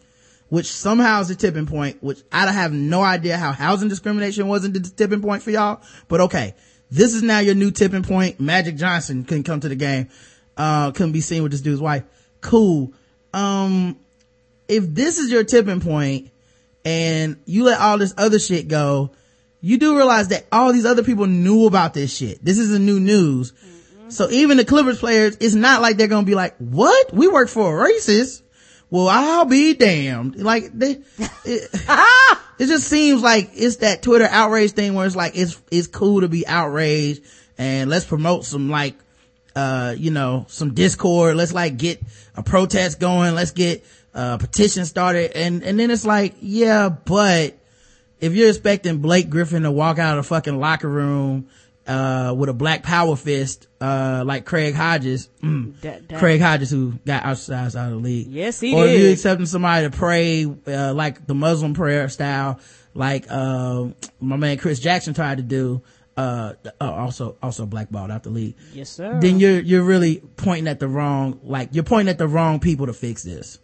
which 0.51 0.66
somehow 0.66 1.20
is 1.20 1.31
a 1.31 1.35
tipping 1.35 1.66
point, 1.66 2.01
which 2.01 2.22
I 2.31 2.53
have 2.53 2.72
no 2.72 3.03
idea 3.03 3.37
how 3.37 3.51
housing 3.51 3.88
discrimination 3.88 4.46
wasn't 4.46 4.75
the 4.75 4.81
tipping 4.88 5.20
point 5.20 5.42
for 5.42 5.51
y'all, 5.51 5.83
but 6.07 6.20
okay. 6.20 6.55
This 6.88 7.14
is 7.14 7.25
now 7.25 7.40
your 7.40 7.57
new 7.57 7.72
tipping 7.72 8.05
point. 8.05 8.38
Magic 8.38 8.77
Johnson 8.77 9.25
couldn't 9.25 9.42
come 9.42 9.59
to 9.59 9.68
the 9.68 9.75
game 9.75 10.09
uh, 10.57 10.92
couldn't 10.92 11.12
be 11.12 11.21
seen 11.21 11.42
with 11.42 11.53
this 11.53 11.61
dude's 11.61 11.81
wife. 11.81 12.05
Cool. 12.40 12.92
Um, 13.33 13.99
if 14.69 14.85
this 14.87 15.19
is 15.19 15.31
your 15.31 15.45
tipping 15.45 15.81
point 15.81 16.31
and 16.85 17.37
you 17.45 17.64
let 17.64 17.81
all 17.81 17.99
this 17.99 18.14
other 18.16 18.38
shit 18.38 18.69
go, 18.69 19.11
you 19.61 19.79
do 19.79 19.97
realize 19.97 20.29
that 20.29 20.47
all 20.53 20.73
these 20.73 20.87
other 20.87 21.03
people 21.03 21.27
knew 21.27 21.66
about 21.66 21.95
this 21.95 22.16
shit. 22.16 22.45
This 22.45 22.59
is 22.59 22.73
a 22.73 22.79
new 22.79 23.01
news. 23.01 23.53
Mm-hmm. 23.53 24.11
So 24.11 24.31
even 24.31 24.57
the 24.57 24.64
Clippers 24.64 24.99
players, 24.99 25.37
it's 25.40 25.55
not 25.55 25.83
like 25.83 25.97
they're 25.97 26.07
gonna 26.09 26.27
be 26.27 26.35
like, 26.35 26.57
what? 26.59 27.12
We 27.12 27.29
work 27.29 27.49
for 27.49 27.87
a 27.87 27.90
racist? 27.90 28.42
Well, 28.88 29.09
I'll 29.09 29.45
be 29.45 29.75
damned. 29.75 30.37
Like 30.37 30.71
they, 30.73 30.92
it, 31.45 31.71
it 32.59 32.66
just 32.66 32.87
seems 32.87 33.23
like 33.23 33.51
it's 33.55 33.77
that 33.77 34.03
Twitter 34.03 34.29
outrage 34.31 34.73
thing 34.73 34.95
where 34.95 35.07
it's 35.07 35.16
like, 35.16 35.37
it's, 35.37 35.61
it's 35.71 35.88
cool 35.88 36.21
to 36.21 36.29
be 36.29 36.47
outraged 36.47 37.25
and 37.59 37.90
let's 37.90 38.05
promote 38.05 38.45
some 38.45 38.71
like 38.71 38.95
uh, 39.57 39.95
you 39.97 40.11
know, 40.12 40.45
some 40.49 40.75
discord. 40.75 41.35
Let's 41.37 41.53
like 41.53 41.77
get 41.79 42.01
a 42.37 42.42
protest 42.42 43.01
going. 43.01 43.35
Let's 43.35 43.51
get 43.53 43.85
a 44.14 44.38
petition 44.38 44.85
started. 44.85 45.37
And, 45.37 45.64
and 45.64 45.81
then 45.81 45.90
it's 45.90 46.05
like, 46.07 46.35
yeah, 46.40 46.90
but 46.90 47.57
if 48.21 48.35
you're 48.35 48.49
expecting 48.49 48.99
Blake 48.99 49.31
Griffin 49.31 49.62
to 49.64 49.71
walk 49.73 49.99
out 49.99 50.19
of 50.19 50.25
the 50.25 50.29
fucking 50.29 50.59
locker 50.61 50.88
room, 50.88 51.49
uh, 51.87 52.35
with 52.37 52.49
a 52.49 52.53
black 52.53 52.83
power 52.83 53.14
fist, 53.14 53.69
uh, 53.81 54.25
like 54.27 54.45
Craig 54.45 54.75
Hodges, 54.75 55.29
mm, 55.40 55.81
That- 55.83 56.09
that- 56.09 56.19
Craig 56.19 56.40
Hodges 56.40 56.69
who 56.71 56.95
got 57.07 57.25
ostracized 57.25 57.77
out 57.77 57.92
of 57.92 58.03
the 58.03 58.09
league. 58.09 58.27
Yes, 58.27 58.59
he 58.59 58.75
or 58.75 58.87
did. 58.87 59.01
you 59.01 59.11
accepting 59.12 59.47
somebody 59.47 59.88
to 59.88 59.97
pray, 59.97 60.47
uh, 60.66 60.92
like 60.95 61.27
the 61.29 61.35
Muslim 61.35 61.75
prayer 61.75 62.09
style, 62.09 62.59
like, 62.95 63.27
uh, 63.31 63.85
my 64.21 64.37
man 64.37 64.59
Chris 64.59 64.81
Jackson 64.81 65.14
tried 65.14 65.37
to 65.37 65.45
do, 65.45 65.81
uh, 66.16 66.55
uh, 66.81 66.90
also, 66.90 67.37
also 67.42 67.66
blackballed 67.66 68.11
out 68.11 68.22
the 68.22 68.31
league. 68.31 68.55
Yes, 68.72 68.90
sir. 68.90 69.18
Then 69.20 69.38
you're, 69.38 69.61
you're 69.61 69.83
really 69.83 70.22
pointing 70.37 70.68
at 70.68 70.81
the 70.81 70.88
wrong, 70.88 71.40
like, 71.42 71.70
you're 71.72 71.85
pointing 71.85 72.11
at 72.11 72.18
the 72.18 72.29
wrong 72.29 72.61
people 72.61 72.87
to 72.87 72.92
fix 72.92 73.22
this. 73.22 73.59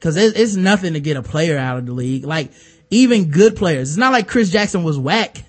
Cause 0.00 0.16
it's, 0.16 0.38
it's 0.38 0.54
nothing 0.54 0.94
to 0.94 1.00
get 1.00 1.16
a 1.16 1.22
player 1.22 1.56
out 1.56 1.78
of 1.78 1.86
the 1.86 1.92
league. 1.92 2.24
Like, 2.24 2.50
even 2.90 3.30
good 3.30 3.56
players. 3.56 3.90
It's 3.90 3.98
not 3.98 4.12
like 4.12 4.28
Chris 4.28 4.50
Jackson 4.50 4.84
was 4.84 4.98
whack. 4.98 5.42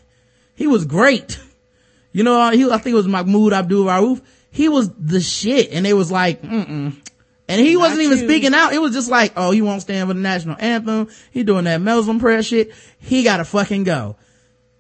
He 0.56 0.68
was 0.68 0.86
great. 0.86 1.40
You 2.12 2.24
know, 2.24 2.52
he, 2.52 2.64
I 2.64 2.78
think 2.78 2.94
it 2.94 2.98
was 2.98 3.08
Mahmoud 3.08 3.52
Abdul 3.52 3.86
Rauf. 3.86 4.22
He 4.52 4.70
was 4.70 4.90
the 4.94 5.20
shit. 5.20 5.72
And 5.72 5.86
they 5.86 5.94
was 5.94 6.12
like, 6.12 6.42
mm-mm. 6.42 6.96
And 7.48 7.62
he 7.62 7.78
wasn't 7.78 8.02
even 8.02 8.18
you. 8.18 8.24
speaking 8.24 8.54
out. 8.54 8.74
It 8.74 8.80
was 8.80 8.94
just 8.94 9.10
like, 9.10 9.34
oh, 9.36 9.52
he 9.52 9.62
won't 9.62 9.82
stand 9.82 10.08
for 10.08 10.14
the 10.14 10.20
national 10.20 10.56
anthem. 10.60 11.10
He 11.32 11.44
doing 11.44 11.66
that 11.66 11.82
Muslim 11.82 12.20
prayer 12.20 12.42
shit. 12.42 12.72
He 13.00 13.24
gotta 13.24 13.44
fucking 13.44 13.84
go. 13.84 14.16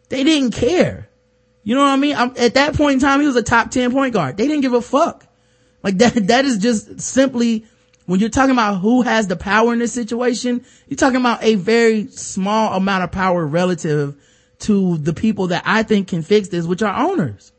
They 0.09 0.23
didn't 0.23 0.51
care. 0.51 1.09
You 1.63 1.75
know 1.75 1.81
what 1.81 1.89
I 1.89 1.95
mean? 1.95 2.15
I'm, 2.15 2.33
at 2.37 2.53
that 2.53 2.75
point 2.75 2.95
in 2.95 2.99
time, 2.99 3.21
he 3.21 3.27
was 3.27 3.35
a 3.35 3.43
top 3.43 3.71
10 3.71 3.91
point 3.91 4.13
guard. 4.13 4.37
They 4.37 4.47
didn't 4.47 4.61
give 4.61 4.73
a 4.73 4.81
fuck. 4.81 5.25
Like 5.83 5.97
that, 5.99 6.27
that 6.27 6.45
is 6.45 6.57
just 6.59 7.01
simply, 7.01 7.65
when 8.05 8.19
you're 8.19 8.29
talking 8.29 8.51
about 8.51 8.75
who 8.81 9.01
has 9.01 9.27
the 9.27 9.35
power 9.35 9.73
in 9.73 9.79
this 9.79 9.93
situation, 9.93 10.63
you're 10.87 10.97
talking 10.97 11.19
about 11.19 11.43
a 11.43 11.55
very 11.55 12.07
small 12.07 12.73
amount 12.75 13.03
of 13.03 13.11
power 13.11 13.45
relative 13.45 14.15
to 14.59 14.97
the 14.97 15.13
people 15.13 15.47
that 15.47 15.63
I 15.65 15.83
think 15.83 16.07
can 16.07 16.21
fix 16.21 16.49
this, 16.49 16.65
which 16.65 16.81
are 16.81 16.95
owners. 17.09 17.51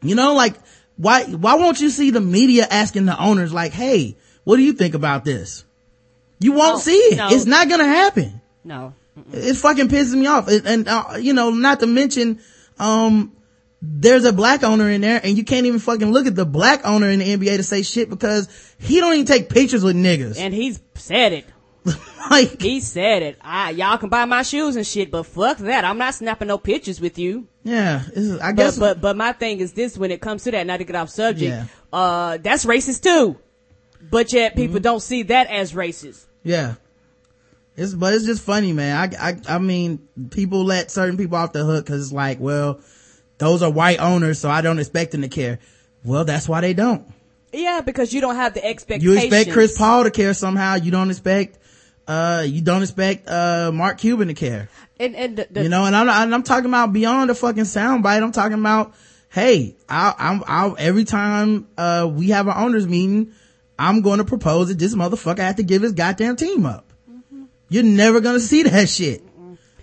You 0.00 0.14
know, 0.14 0.34
like, 0.34 0.54
why, 0.96 1.24
why 1.24 1.54
won't 1.54 1.80
you 1.80 1.90
see 1.90 2.10
the 2.10 2.20
media 2.20 2.66
asking 2.70 3.06
the 3.06 3.18
owners 3.20 3.52
like, 3.52 3.72
hey, 3.72 4.16
what 4.44 4.56
do 4.56 4.62
you 4.62 4.72
think 4.72 4.94
about 4.94 5.24
this? 5.24 5.64
You 6.40 6.52
won't 6.52 6.74
No, 6.76 6.78
see 6.78 6.92
it. 6.96 7.16
no. 7.16 7.28
It's 7.30 7.46
not 7.46 7.68
gonna 7.68 7.84
happen 7.84 8.40
no. 8.64 8.92
It 9.32 9.54
fucking 9.56 9.88
pisses 9.88 10.14
me 10.14 10.26
off. 10.26 10.48
And, 10.48 10.66
and 10.66 10.88
uh, 10.88 11.04
you 11.20 11.32
know, 11.32 11.50
not 11.50 11.80
to 11.80 11.86
mention, 11.86 12.40
um, 12.78 13.32
there's 13.80 14.24
a 14.24 14.32
black 14.32 14.64
owner 14.64 14.90
in 14.90 15.00
there 15.00 15.20
and 15.22 15.36
you 15.38 15.44
can't 15.44 15.66
even 15.66 15.78
fucking 15.78 16.10
look 16.10 16.26
at 16.26 16.34
the 16.34 16.44
black 16.46 16.80
owner 16.84 17.08
in 17.10 17.20
the 17.20 17.36
NBA 17.36 17.56
to 17.58 17.62
say 17.62 17.82
shit 17.82 18.10
because 18.10 18.48
he 18.78 18.98
don't 19.00 19.14
even 19.14 19.26
take 19.26 19.48
pictures 19.48 19.84
with 19.84 19.94
niggas. 19.96 20.38
And 20.38 20.52
he's 20.52 20.80
said 20.94 21.32
it. 21.32 21.44
like, 22.30 22.60
He 22.60 22.80
said 22.80 23.22
it. 23.22 23.38
I, 23.40 23.70
y'all 23.70 23.96
can 23.98 24.08
buy 24.08 24.24
my 24.24 24.42
shoes 24.42 24.74
and 24.76 24.86
shit, 24.86 25.10
but 25.10 25.22
fuck 25.24 25.58
that. 25.58 25.84
I'm 25.84 25.96
not 25.96 26.14
snapping 26.14 26.48
no 26.48 26.58
pictures 26.58 27.00
with 27.00 27.18
you. 27.18 27.46
yeah, 27.62 28.02
it's- 28.08 28.38
I 28.40 28.52
guess, 28.52 28.76
but, 28.78 29.00
but 29.00 29.16
my 29.16 29.32
thing 29.32 29.60
is 29.60 29.72
this 29.72 29.96
when 29.96 30.10
it 30.10 30.20
comes 30.20 30.42
to 30.44 30.50
that, 30.50 30.66
not 30.66 30.78
to 30.78 30.84
get 30.84 30.96
off 30.96 31.08
subject, 31.10 31.48
Yeah. 31.50 31.64
uh, 31.92 32.36
that's 32.38 32.64
racist 32.66 33.02
too. 33.02 33.38
But 34.10 34.32
yet 34.32 34.52
Mm-hmm. 34.52 34.60
people 34.60 34.80
don't 34.80 35.00
see 35.00 35.22
that 35.24 35.46
as 35.48 35.72
racist. 35.72 36.26
yeah. 36.42 36.74
It's, 37.78 37.94
but 37.94 38.12
it's 38.12 38.24
just 38.24 38.42
funny, 38.42 38.72
man. 38.72 39.14
I, 39.14 39.30
I, 39.30 39.36
I 39.48 39.58
mean, 39.58 40.00
people 40.30 40.64
let 40.64 40.90
certain 40.90 41.16
people 41.16 41.36
off 41.36 41.52
the 41.52 41.64
hook 41.64 41.86
cause 41.86 42.02
it's 42.02 42.12
like, 42.12 42.40
well, 42.40 42.80
those 43.38 43.62
are 43.62 43.70
white 43.70 44.00
owners, 44.00 44.40
so 44.40 44.50
I 44.50 44.62
don't 44.62 44.80
expect 44.80 45.12
them 45.12 45.22
to 45.22 45.28
care. 45.28 45.60
Well, 46.02 46.24
that's 46.24 46.48
why 46.48 46.60
they 46.60 46.74
don't. 46.74 47.06
Yeah, 47.52 47.80
because 47.80 48.12
you 48.12 48.20
don't 48.20 48.34
have 48.34 48.54
the 48.54 48.64
expectation. 48.64 49.12
You 49.12 49.16
expect 49.16 49.52
Chris 49.52 49.78
Paul 49.78 50.02
to 50.02 50.10
care 50.10 50.34
somehow. 50.34 50.74
You 50.74 50.90
don't 50.90 51.08
expect, 51.08 51.58
uh, 52.08 52.44
you 52.44 52.62
don't 52.62 52.82
expect, 52.82 53.28
uh, 53.28 53.70
Mark 53.72 53.98
Cuban 53.98 54.26
to 54.26 54.34
care. 54.34 54.68
And, 54.98 55.14
and 55.14 55.36
the, 55.36 55.46
the, 55.48 55.62
you 55.62 55.68
know, 55.68 55.84
and 55.84 55.94
I'm, 55.94 56.08
and 56.08 56.34
I'm 56.34 56.42
talking 56.42 56.66
about 56.66 56.92
beyond 56.92 57.30
the 57.30 57.36
fucking 57.36 57.62
soundbite. 57.62 58.24
I'm 58.24 58.32
talking 58.32 58.58
about, 58.58 58.92
hey, 59.30 59.76
I, 59.88 60.14
I'm, 60.18 60.42
I'll, 60.48 60.74
every 60.80 61.04
time, 61.04 61.68
uh, 61.78 62.10
we 62.12 62.30
have 62.30 62.48
an 62.48 62.54
owners 62.56 62.88
meeting, 62.88 63.34
I'm 63.78 64.02
going 64.02 64.18
to 64.18 64.24
propose 64.24 64.66
that 64.66 64.80
this 64.80 64.96
motherfucker 64.96 65.38
have 65.38 65.56
to 65.56 65.62
give 65.62 65.82
his 65.82 65.92
goddamn 65.92 66.34
team 66.34 66.66
up. 66.66 66.87
You're 67.68 67.82
never 67.84 68.20
going 68.20 68.36
to 68.36 68.40
see 68.40 68.62
that 68.64 68.88
shit. 68.88 69.22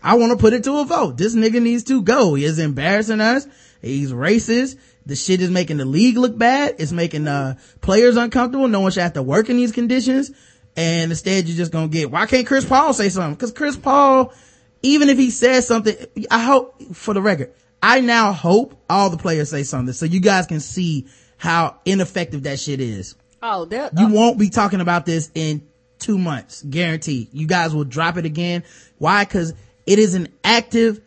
I 0.01 0.15
want 0.15 0.31
to 0.31 0.37
put 0.37 0.53
it 0.53 0.63
to 0.65 0.79
a 0.79 0.85
vote. 0.85 1.17
This 1.17 1.35
nigga 1.35 1.61
needs 1.61 1.83
to 1.85 2.01
go. 2.01 2.35
He 2.35 2.45
is 2.45 2.59
embarrassing 2.59 3.21
us. 3.21 3.47
He's 3.81 4.11
racist. 4.11 4.77
The 5.05 5.15
shit 5.15 5.41
is 5.41 5.49
making 5.51 5.77
the 5.77 5.85
league 5.85 6.17
look 6.17 6.37
bad. 6.37 6.75
It's 6.79 6.91
making, 6.91 7.27
uh, 7.27 7.55
players 7.81 8.15
uncomfortable. 8.17 8.67
No 8.67 8.81
one 8.81 8.91
should 8.91 9.03
have 9.03 9.13
to 9.13 9.23
work 9.23 9.49
in 9.49 9.57
these 9.57 9.71
conditions. 9.71 10.31
And 10.75 11.11
instead 11.11 11.47
you're 11.47 11.57
just 11.57 11.71
gonna 11.71 11.87
get, 11.87 12.11
why 12.11 12.25
can't 12.25 12.45
Chris 12.45 12.65
Paul 12.65 12.93
say 12.93 13.09
something? 13.09 13.35
Cause 13.37 13.51
Chris 13.51 13.77
Paul, 13.77 14.33
even 14.81 15.09
if 15.09 15.17
he 15.17 15.29
says 15.29 15.67
something, 15.67 15.95
I 16.29 16.39
hope, 16.39 16.81
for 16.93 17.13
the 17.13 17.21
record, 17.21 17.53
I 17.81 18.01
now 18.01 18.31
hope 18.33 18.83
all 18.89 19.09
the 19.09 19.17
players 19.17 19.49
say 19.49 19.63
something 19.63 19.93
so 19.93 20.05
you 20.05 20.19
guys 20.19 20.47
can 20.47 20.59
see 20.59 21.07
how 21.37 21.79
ineffective 21.85 22.43
that 22.43 22.59
shit 22.59 22.81
is. 22.81 23.15
oh, 23.41 23.65
there, 23.65 23.89
You 23.97 24.07
won't 24.07 24.37
be 24.37 24.49
talking 24.49 24.81
about 24.81 25.05
this 25.05 25.31
in 25.35 25.67
two 26.05 26.17
months, 26.19 26.61
guaranteed. 26.61 27.29
You 27.33 27.47
guys 27.47 27.73
will 27.73 27.83
drop 27.83 28.17
it 28.17 28.25
again. 28.25 28.63
Why? 28.99 29.25
Cause 29.25 29.53
it 29.87 29.97
is 29.97 30.13
an 30.13 30.27
active 30.43 31.01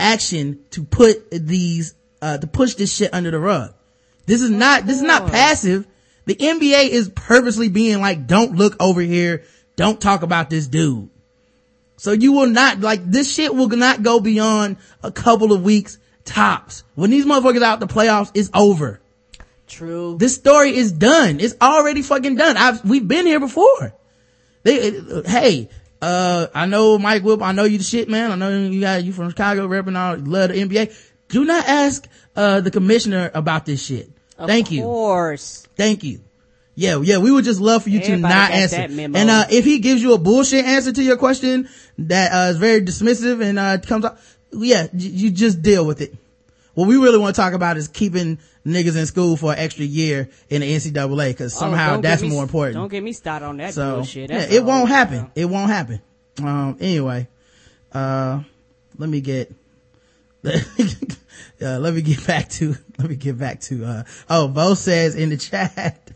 action 0.00 0.58
to 0.70 0.82
put 0.82 1.30
these, 1.30 1.94
uh, 2.20 2.38
to 2.38 2.46
push 2.48 2.74
this 2.74 2.92
shit 2.92 3.14
under 3.14 3.30
the 3.30 3.38
rug. 3.38 3.72
This 4.26 4.42
is 4.42 4.50
not, 4.50 4.84
this 4.84 4.96
is 4.96 5.02
not 5.02 5.30
passive. 5.30 5.86
The 6.24 6.34
NBA 6.34 6.88
is 6.88 7.08
purposely 7.08 7.68
being 7.68 8.00
like, 8.00 8.26
don't 8.26 8.56
look 8.56 8.74
over 8.80 9.00
here. 9.00 9.44
Don't 9.76 10.00
talk 10.00 10.22
about 10.22 10.50
this 10.50 10.66
dude. 10.66 11.08
So 11.96 12.10
you 12.10 12.32
will 12.32 12.48
not, 12.48 12.80
like, 12.80 13.04
this 13.04 13.32
shit 13.32 13.54
will 13.54 13.68
not 13.68 14.02
go 14.02 14.18
beyond 14.18 14.78
a 15.04 15.12
couple 15.12 15.52
of 15.52 15.62
weeks 15.62 15.98
tops. 16.24 16.82
When 16.96 17.10
these 17.10 17.26
motherfuckers 17.26 17.62
out 17.62 17.78
the 17.78 17.86
playoffs, 17.86 18.32
it's 18.34 18.50
over. 18.54 19.00
true. 19.68 20.16
This 20.18 20.34
story 20.34 20.74
is 20.74 20.90
done. 20.90 21.38
It's 21.38 21.54
already 21.60 22.02
fucking 22.02 22.36
done. 22.36 22.56
I've, 22.56 22.84
we've 22.84 23.06
been 23.06 23.26
here 23.26 23.38
before. 23.38 23.94
They, 24.62 24.90
hey, 25.26 25.68
uh, 26.02 26.46
I 26.54 26.66
know 26.66 26.98
Mike 26.98 27.22
Wilbon. 27.22 27.42
I 27.42 27.52
know 27.52 27.64
you 27.64 27.78
the 27.78 27.84
shit, 27.84 28.08
man. 28.08 28.32
I 28.32 28.34
know 28.34 28.50
you 28.58 28.80
got, 28.80 29.04
you 29.04 29.12
from 29.12 29.30
Chicago 29.30 29.68
repping 29.68 29.96
all, 29.96 30.16
love 30.18 30.50
the 30.50 30.56
NBA. 30.62 30.94
Do 31.28 31.44
not 31.44 31.66
ask, 31.66 32.06
uh, 32.36 32.60
the 32.60 32.70
commissioner 32.70 33.30
about 33.34 33.66
this 33.66 33.84
shit. 33.84 34.10
Thank 34.38 34.68
of 34.68 34.72
you. 34.72 34.80
Of 34.82 34.86
course. 34.86 35.66
Thank 35.76 36.04
you. 36.04 36.20
Yeah, 36.74 37.00
yeah, 37.02 37.18
we 37.18 37.30
would 37.30 37.44
just 37.44 37.60
love 37.60 37.82
for 37.82 37.90
you 37.90 37.98
Everybody 38.00 38.22
to 38.22 38.28
not 38.28 38.50
answer. 38.52 38.76
And, 38.76 39.30
uh, 39.30 39.46
if 39.50 39.64
he 39.64 39.80
gives 39.80 40.02
you 40.02 40.14
a 40.14 40.18
bullshit 40.18 40.64
answer 40.64 40.92
to 40.92 41.02
your 41.02 41.18
question 41.18 41.68
that, 41.98 42.32
uh, 42.32 42.50
is 42.50 42.56
very 42.56 42.80
dismissive 42.80 43.42
and, 43.42 43.58
uh, 43.58 43.78
comes 43.78 44.04
up, 44.04 44.18
yeah, 44.52 44.88
you 44.94 45.30
just 45.30 45.62
deal 45.62 45.84
with 45.84 46.00
it. 46.00 46.14
What 46.80 46.88
we 46.88 46.96
really 46.96 47.18
want 47.18 47.36
to 47.36 47.42
talk 47.42 47.52
about 47.52 47.76
is 47.76 47.88
keeping 47.88 48.38
niggas 48.64 48.96
in 48.96 49.04
school 49.04 49.36
for 49.36 49.52
an 49.52 49.58
extra 49.58 49.84
year 49.84 50.30
in 50.48 50.62
the 50.62 50.74
NCAA 50.74 51.28
because 51.28 51.54
Oh, 51.56 51.60
somehow 51.60 51.90
don't 51.92 52.00
that's 52.00 52.22
me- 52.22 52.30
more 52.30 52.42
important. 52.42 52.76
Don't 52.76 52.88
get 52.88 53.02
me 53.02 53.12
started 53.12 53.44
on 53.44 53.58
that 53.58 53.74
so, 53.74 53.96
bullshit. 53.96 54.30
yeah, 54.30 54.46
it 54.50 54.64
won't 54.64 54.88
happen. 54.88 55.30
It 55.34 55.44
won't 55.44 55.68
happen. 55.70 56.00
Um, 56.42 56.78
anyway, 56.80 57.28
uh, 57.92 58.40
let 58.96 59.10
me 59.10 59.20
get, 59.20 59.52
uh, 60.44 60.58
let 61.60 61.92
me 61.92 62.00
get 62.00 62.26
back 62.26 62.48
to, 62.48 62.74
let 62.98 63.10
me 63.10 63.16
get 63.16 63.36
back 63.36 63.60
to, 63.60 63.84
uh, 63.84 64.02
oh, 64.30 64.48
Bo 64.48 64.72
says 64.72 65.14
in 65.16 65.28
the 65.28 65.36
chat, 65.36 66.10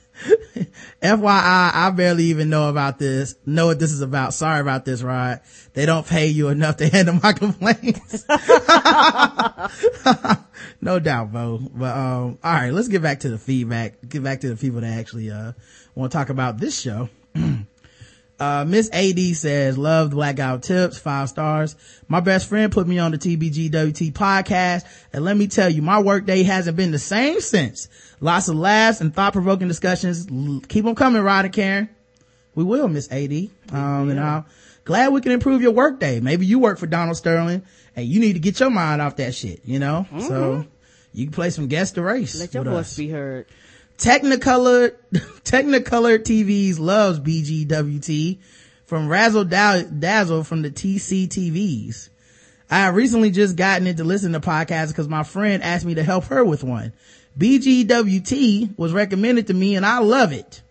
FYI, 1.02 1.74
I 1.74 1.90
barely 1.90 2.24
even 2.24 2.48
know 2.48 2.68
about 2.68 2.98
this, 2.98 3.36
know 3.44 3.66
what 3.66 3.78
this 3.78 3.92
is 3.92 4.00
about. 4.00 4.34
Sorry 4.34 4.60
about 4.60 4.84
this, 4.84 5.02
Rod. 5.02 5.40
They 5.74 5.86
don't 5.86 6.06
pay 6.06 6.28
you 6.28 6.48
enough 6.48 6.76
to 6.78 6.88
handle 6.88 7.18
my 7.22 7.32
complaints. 7.42 8.24
no 10.80 10.98
doubt, 10.98 11.32
Bo. 11.32 11.60
But, 11.74 11.96
um, 11.96 12.38
all 12.42 12.52
right, 12.52 12.72
let's 12.72 12.88
get 12.88 13.02
back 13.02 13.20
to 13.20 13.28
the 13.28 13.38
feedback. 13.38 13.94
Get 14.08 14.22
back 14.22 14.40
to 14.40 14.48
the 14.48 14.56
people 14.56 14.80
that 14.80 14.98
actually, 14.98 15.30
uh, 15.30 15.52
want 15.94 16.12
to 16.12 16.18
talk 16.18 16.30
about 16.30 16.58
this 16.58 16.80
show. 16.80 17.08
Uh, 18.44 18.64
Miss 18.66 18.90
AD 18.92 19.18
says, 19.36 19.78
loved 19.78 20.12
blackout 20.12 20.62
tips, 20.62 20.98
five 20.98 21.28
stars. 21.30 21.76
My 22.08 22.20
best 22.20 22.46
friend 22.46 22.70
put 22.70 22.86
me 22.86 22.98
on 22.98 23.10
the 23.12 23.18
TBGWT 23.18 24.12
podcast. 24.12 24.84
And 25.12 25.24
let 25.24 25.36
me 25.36 25.46
tell 25.46 25.70
you, 25.70 25.80
my 25.80 26.00
workday 26.00 26.42
hasn't 26.42 26.76
been 26.76 26.90
the 26.90 26.98
same 26.98 27.40
since. 27.40 27.88
Lots 28.20 28.48
of 28.48 28.56
laughs 28.56 29.00
and 29.00 29.14
thought 29.14 29.32
provoking 29.32 29.68
discussions. 29.68 30.26
Keep 30.68 30.84
them 30.84 30.94
coming, 30.94 31.22
Rod 31.22 31.46
and 31.46 31.54
Karen. 31.54 31.88
We 32.54 32.64
will, 32.64 32.86
Miss 32.88 33.10
AD. 33.10 33.32
Um, 33.72 34.10
and 34.10 34.20
I'm 34.20 34.44
glad 34.84 35.12
we 35.12 35.22
can 35.22 35.32
improve 35.32 35.62
your 35.62 35.72
workday. 35.72 36.20
Maybe 36.20 36.44
you 36.44 36.58
work 36.58 36.78
for 36.78 36.86
Donald 36.86 37.16
Sterling 37.16 37.62
and 37.96 38.06
you 38.06 38.20
need 38.20 38.34
to 38.34 38.40
get 38.40 38.60
your 38.60 38.70
mind 38.70 39.00
off 39.00 39.16
that 39.16 39.34
shit, 39.34 39.62
you 39.64 39.78
know? 39.78 40.06
So 40.20 40.66
you 41.14 41.24
can 41.24 41.32
play 41.32 41.48
some 41.50 41.68
guest 41.68 41.94
the 41.94 42.02
race. 42.02 42.38
Let 42.38 42.52
your 42.52 42.64
voice 42.64 42.92
us. 42.92 42.96
be 42.96 43.08
heard. 43.08 43.46
Technicolor, 43.98 44.94
Technicolor 45.12 46.18
TVs 46.18 46.78
loves 46.78 47.20
BGWT 47.20 48.38
from 48.86 49.08
Razzle 49.08 49.44
Dazzle 49.44 50.44
from 50.44 50.62
the 50.62 50.70
TC 50.70 51.28
TVs. 51.28 52.10
I 52.70 52.88
recently 52.88 53.30
just 53.30 53.56
gotten 53.56 53.86
into 53.86 54.04
listening 54.04 54.40
to 54.40 54.46
podcasts 54.46 54.88
because 54.88 55.08
my 55.08 55.22
friend 55.22 55.62
asked 55.62 55.84
me 55.84 55.94
to 55.94 56.02
help 56.02 56.24
her 56.24 56.44
with 56.44 56.64
one. 56.64 56.92
BGWT 57.38 58.78
was 58.78 58.92
recommended 58.92 59.48
to 59.48 59.54
me 59.54 59.76
and 59.76 59.84
I 59.84 59.98
love 59.98 60.32
it. 60.32 60.62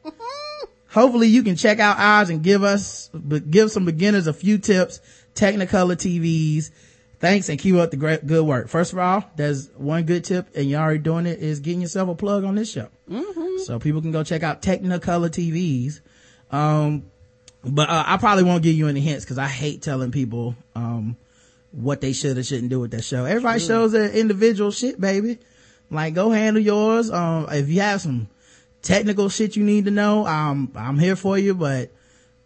Hopefully 0.89 1.27
you 1.27 1.43
can 1.43 1.55
check 1.55 1.79
out 1.79 1.97
ours 1.97 2.29
and 2.29 2.43
give 2.43 2.63
us, 2.63 3.09
give 3.49 3.71
some 3.71 3.85
beginners 3.85 4.27
a 4.27 4.33
few 4.33 4.57
tips. 4.57 5.01
Technicolor 5.33 5.95
TVs. 5.95 6.71
Thanks 7.23 7.47
and 7.47 7.57
keep 7.57 7.75
up 7.75 7.89
the 7.89 7.95
great, 7.95 8.27
good 8.27 8.45
work. 8.45 8.67
First 8.67 8.91
of 8.91 8.99
all, 8.99 9.23
there's 9.37 9.69
one 9.77 10.03
good 10.03 10.25
tip 10.25 10.49
and 10.57 10.69
you're 10.69 10.81
already 10.81 10.99
doing 10.99 11.25
it 11.25 11.39
is 11.39 11.61
getting 11.61 11.79
yourself 11.79 12.09
a 12.09 12.15
plug 12.15 12.43
on 12.43 12.55
this 12.55 12.69
show. 12.69 12.89
Mm-hmm. 13.09 13.59
So 13.59 13.79
people 13.79 14.01
can 14.01 14.11
go 14.11 14.25
check 14.25 14.43
out 14.43 14.61
Technicolor 14.61 15.29
TVs. 15.29 16.01
Um, 16.53 17.09
but 17.63 17.89
uh, 17.89 18.03
I 18.05 18.17
probably 18.17 18.43
won't 18.43 18.61
give 18.61 18.75
you 18.75 18.89
any 18.89 18.99
hints 18.99 19.23
because 19.23 19.37
I 19.37 19.47
hate 19.47 19.81
telling 19.81 20.11
people 20.11 20.57
um, 20.75 21.15
what 21.71 22.01
they 22.01 22.11
should 22.11 22.37
or 22.37 22.43
shouldn't 22.43 22.71
do 22.71 22.81
with 22.81 22.91
that 22.91 23.05
show. 23.05 23.23
Everybody 23.23 23.59
True. 23.59 23.67
shows 23.69 23.93
their 23.93 24.09
individual 24.09 24.71
shit, 24.71 24.99
baby. 24.99 25.39
Like 25.89 26.15
go 26.15 26.29
handle 26.29 26.61
yours. 26.61 27.09
Um, 27.09 27.47
if 27.49 27.69
you 27.69 27.79
have 27.79 28.01
some 28.01 28.27
technical 28.81 29.29
shit 29.29 29.55
you 29.55 29.63
need 29.63 29.85
to 29.85 29.91
know, 29.91 30.27
um, 30.27 30.73
I'm 30.75 30.99
here 30.99 31.15
for 31.15 31.37
you. 31.37 31.55
But 31.55 31.89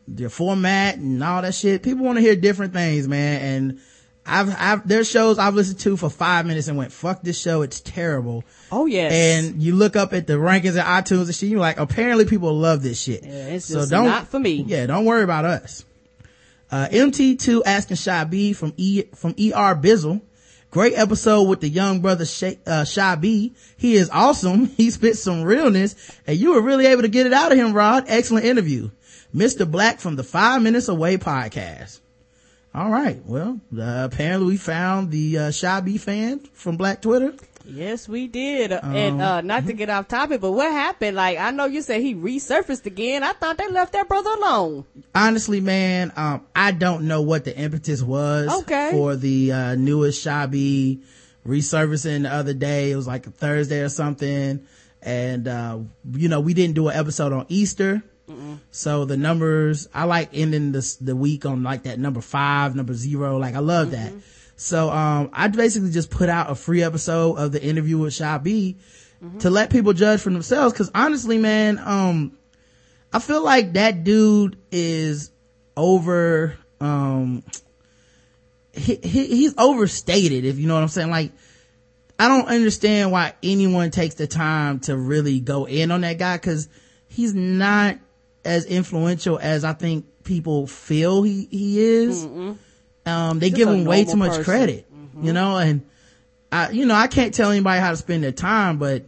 the 0.07 0.29
format 0.29 0.97
and 0.97 1.23
all 1.23 1.41
that 1.41 1.55
shit, 1.55 1.81
people 1.81 2.05
want 2.05 2.19
to 2.19 2.21
hear 2.21 2.35
different 2.35 2.73
things, 2.73 3.07
man. 3.07 3.41
And 3.41 3.79
I've, 4.27 4.55
I've, 4.57 4.87
there's 4.87 5.09
shows 5.09 5.39
I've 5.39 5.55
listened 5.55 5.79
to 5.79 5.97
for 5.97 6.09
five 6.09 6.45
minutes 6.45 6.67
and 6.67 6.77
went, 6.77 6.91
fuck 6.91 7.21
this 7.21 7.39
show. 7.39 7.61
It's 7.61 7.79
terrible. 7.79 8.43
Oh, 8.71 8.85
yes. 8.85 9.13
And 9.13 9.61
you 9.61 9.75
look 9.75 9.95
up 9.95 10.13
at 10.13 10.27
the 10.27 10.33
rankings 10.33 10.77
at 10.77 10.85
iTunes 10.85 11.25
and 11.25 11.35
shit, 11.35 11.49
you're 11.49 11.59
like, 11.59 11.79
apparently 11.79 12.25
people 12.25 12.53
love 12.53 12.83
this 12.83 13.01
shit. 13.01 13.23
Yeah, 13.23 13.47
it's 13.47 13.65
so 13.65 13.85
don't, 13.85 14.05
not 14.05 14.27
for 14.27 14.39
me. 14.39 14.63
Yeah, 14.67 14.85
don't 14.85 15.05
worry 15.05 15.23
about 15.23 15.45
us. 15.45 15.85
Uh, 16.69 16.87
MT2 16.91 17.61
asking 17.65 17.97
Shy 17.97 18.23
B 18.25 18.53
from 18.53 18.73
E, 18.77 19.03
from 19.15 19.31
ER 19.31 19.75
Bizzle. 19.75 20.21
Great 20.69 20.93
episode 20.93 21.43
with 21.43 21.61
the 21.61 21.69
young 21.69 22.01
brother 22.01 22.25
Shay, 22.25 22.59
uh, 22.67 22.83
Shy 22.83 23.15
B. 23.15 23.53
He 23.77 23.95
is 23.95 24.09
awesome. 24.09 24.65
He 24.77 24.91
spits 24.91 25.21
some 25.21 25.43
realness 25.43 25.95
and 26.27 26.37
you 26.37 26.53
were 26.53 26.61
really 26.61 26.87
able 26.87 27.03
to 27.03 27.07
get 27.07 27.25
it 27.25 27.33
out 27.33 27.53
of 27.53 27.57
him, 27.57 27.73
Rod. 27.73 28.05
Excellent 28.07 28.45
interview. 28.45 28.89
Mr. 29.33 29.69
Black 29.69 29.99
from 29.99 30.15
the 30.17 30.23
Five 30.23 30.61
Minutes 30.61 30.89
Away 30.89 31.17
podcast. 31.17 31.99
All 32.77 32.91
right. 32.91 33.19
Well, 33.25 33.59
uh, 33.75 34.07
apparently 34.11 34.49
we 34.49 34.57
found 34.57 35.09
the 35.09 35.37
uh, 35.39 35.51
Shy 35.51 35.79
B 35.79 35.97
fan 35.97 36.41
from 36.53 36.77
Black 36.77 37.01
Twitter. 37.01 37.33
Yes, 37.65 38.07
we 38.07 38.27
did. 38.27 38.71
Um, 38.71 38.95
and 38.95 39.19
uh, 39.19 39.41
not 39.41 39.65
to 39.65 39.73
get 39.73 39.89
off 39.89 40.07
topic, 40.07 40.41
but 40.41 40.51
what 40.51 40.71
happened? 40.71 41.15
Like, 41.15 41.39
I 41.39 41.49
know 41.49 41.65
you 41.65 41.81
said 41.81 42.01
he 42.01 42.13
resurfaced 42.13 42.85
again. 42.85 43.23
I 43.23 43.33
thought 43.33 43.57
they 43.57 43.67
left 43.67 43.93
that 43.93 44.07
brother 44.07 44.29
alone. 44.29 44.85
Honestly, 45.15 45.59
man, 45.59 46.13
um, 46.15 46.45
I 46.55 46.71
don't 46.71 47.07
know 47.07 47.23
what 47.23 47.45
the 47.45 47.57
impetus 47.57 48.03
was 48.03 48.61
okay. 48.61 48.91
for 48.91 49.15
the 49.15 49.51
uh, 49.51 49.75
newest 49.75 50.21
Shy 50.21 50.45
B 50.45 51.01
resurfacing 51.47 52.23
the 52.23 52.31
other 52.31 52.53
day. 52.53 52.91
It 52.91 52.95
was 52.95 53.07
like 53.07 53.25
a 53.25 53.31
Thursday 53.31 53.79
or 53.79 53.89
something. 53.89 54.67
And, 55.01 55.47
uh, 55.47 55.79
you 56.11 56.29
know, 56.29 56.41
we 56.41 56.53
didn't 56.53 56.75
do 56.75 56.89
an 56.89 56.95
episode 56.95 57.33
on 57.33 57.47
Easter. 57.49 58.03
So 58.77 59.05
the 59.05 59.17
numbers, 59.17 59.89
I 59.91 60.03
like 60.03 60.29
ending 60.33 60.71
the 60.71 60.97
the 61.01 61.15
week 61.15 61.47
on 61.47 61.63
like 61.63 61.83
that 61.83 61.97
number 61.97 62.21
five, 62.21 62.75
number 62.75 62.93
zero. 62.93 63.37
Like 63.37 63.55
I 63.55 63.59
love 63.59 63.87
mm-hmm. 63.87 64.17
that. 64.17 64.23
So, 64.55 64.91
um, 64.91 65.31
I 65.33 65.47
basically 65.47 65.89
just 65.89 66.11
put 66.11 66.29
out 66.29 66.51
a 66.51 66.55
free 66.55 66.83
episode 66.83 67.37
of 67.37 67.51
the 67.51 67.63
interview 67.63 67.97
with 67.97 68.13
Shy 68.13 68.37
B 68.37 68.77
mm-hmm. 69.23 69.39
to 69.39 69.49
let 69.49 69.71
people 69.71 69.93
judge 69.93 70.21
for 70.21 70.29
themselves. 70.29 70.75
Cause 70.75 70.91
honestly, 70.93 71.39
man, 71.39 71.79
um, 71.79 72.37
I 73.11 73.17
feel 73.17 73.43
like 73.43 73.73
that 73.73 74.03
dude 74.03 74.59
is 74.71 75.31
over, 75.75 76.55
um, 76.79 77.43
he, 78.73 78.99
he, 79.01 79.25
he's 79.25 79.55
overstated, 79.57 80.45
if 80.45 80.59
you 80.59 80.67
know 80.67 80.75
what 80.75 80.83
I'm 80.83 80.89
saying. 80.89 81.09
Like, 81.09 81.31
I 82.19 82.27
don't 82.27 82.47
understand 82.47 83.11
why 83.11 83.33
anyone 83.41 83.89
takes 83.89 84.15
the 84.15 84.27
time 84.27 84.81
to 84.81 84.95
really 84.95 85.39
go 85.39 85.65
in 85.65 85.89
on 85.89 86.01
that 86.01 86.19
guy 86.19 86.37
cause 86.37 86.69
he's 87.07 87.33
not 87.33 87.97
as 88.47 88.65
influential 88.65 89.38
as 89.38 89.63
I 89.63 89.73
think 89.73 90.05
people 90.23 90.67
feel 90.67 91.21
he, 91.23 91.47
he 91.51 91.79
is. 91.79 92.25
Um, 92.25 93.39
they 93.39 93.49
Just 93.49 93.57
give 93.57 93.69
him 93.69 93.86
way 93.86 94.05
too 94.05 94.15
much 94.15 94.29
person. 94.29 94.43
credit, 94.43 94.93
mm-hmm. 94.93 95.25
you 95.25 95.33
know, 95.33 95.57
and 95.57 95.86
I, 96.51 96.71
you 96.71 96.86
know, 96.86 96.95
I 96.95 97.07
can't 97.07 97.33
tell 97.33 97.51
anybody 97.51 97.79
how 97.79 97.91
to 97.91 97.97
spend 97.97 98.23
their 98.23 98.31
time, 98.31 98.77
but 98.77 99.05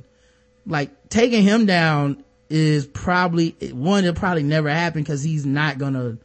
like 0.66 1.10
taking 1.10 1.44
him 1.44 1.66
down 1.66 2.24
is 2.50 2.86
probably 2.86 3.56
one, 3.72 4.04
it'll 4.04 4.16
probably 4.16 4.44
never 4.44 4.70
happen 4.70 5.02
because 5.02 5.24
he's 5.24 5.46
not 5.46 5.78
gonna 5.78 6.18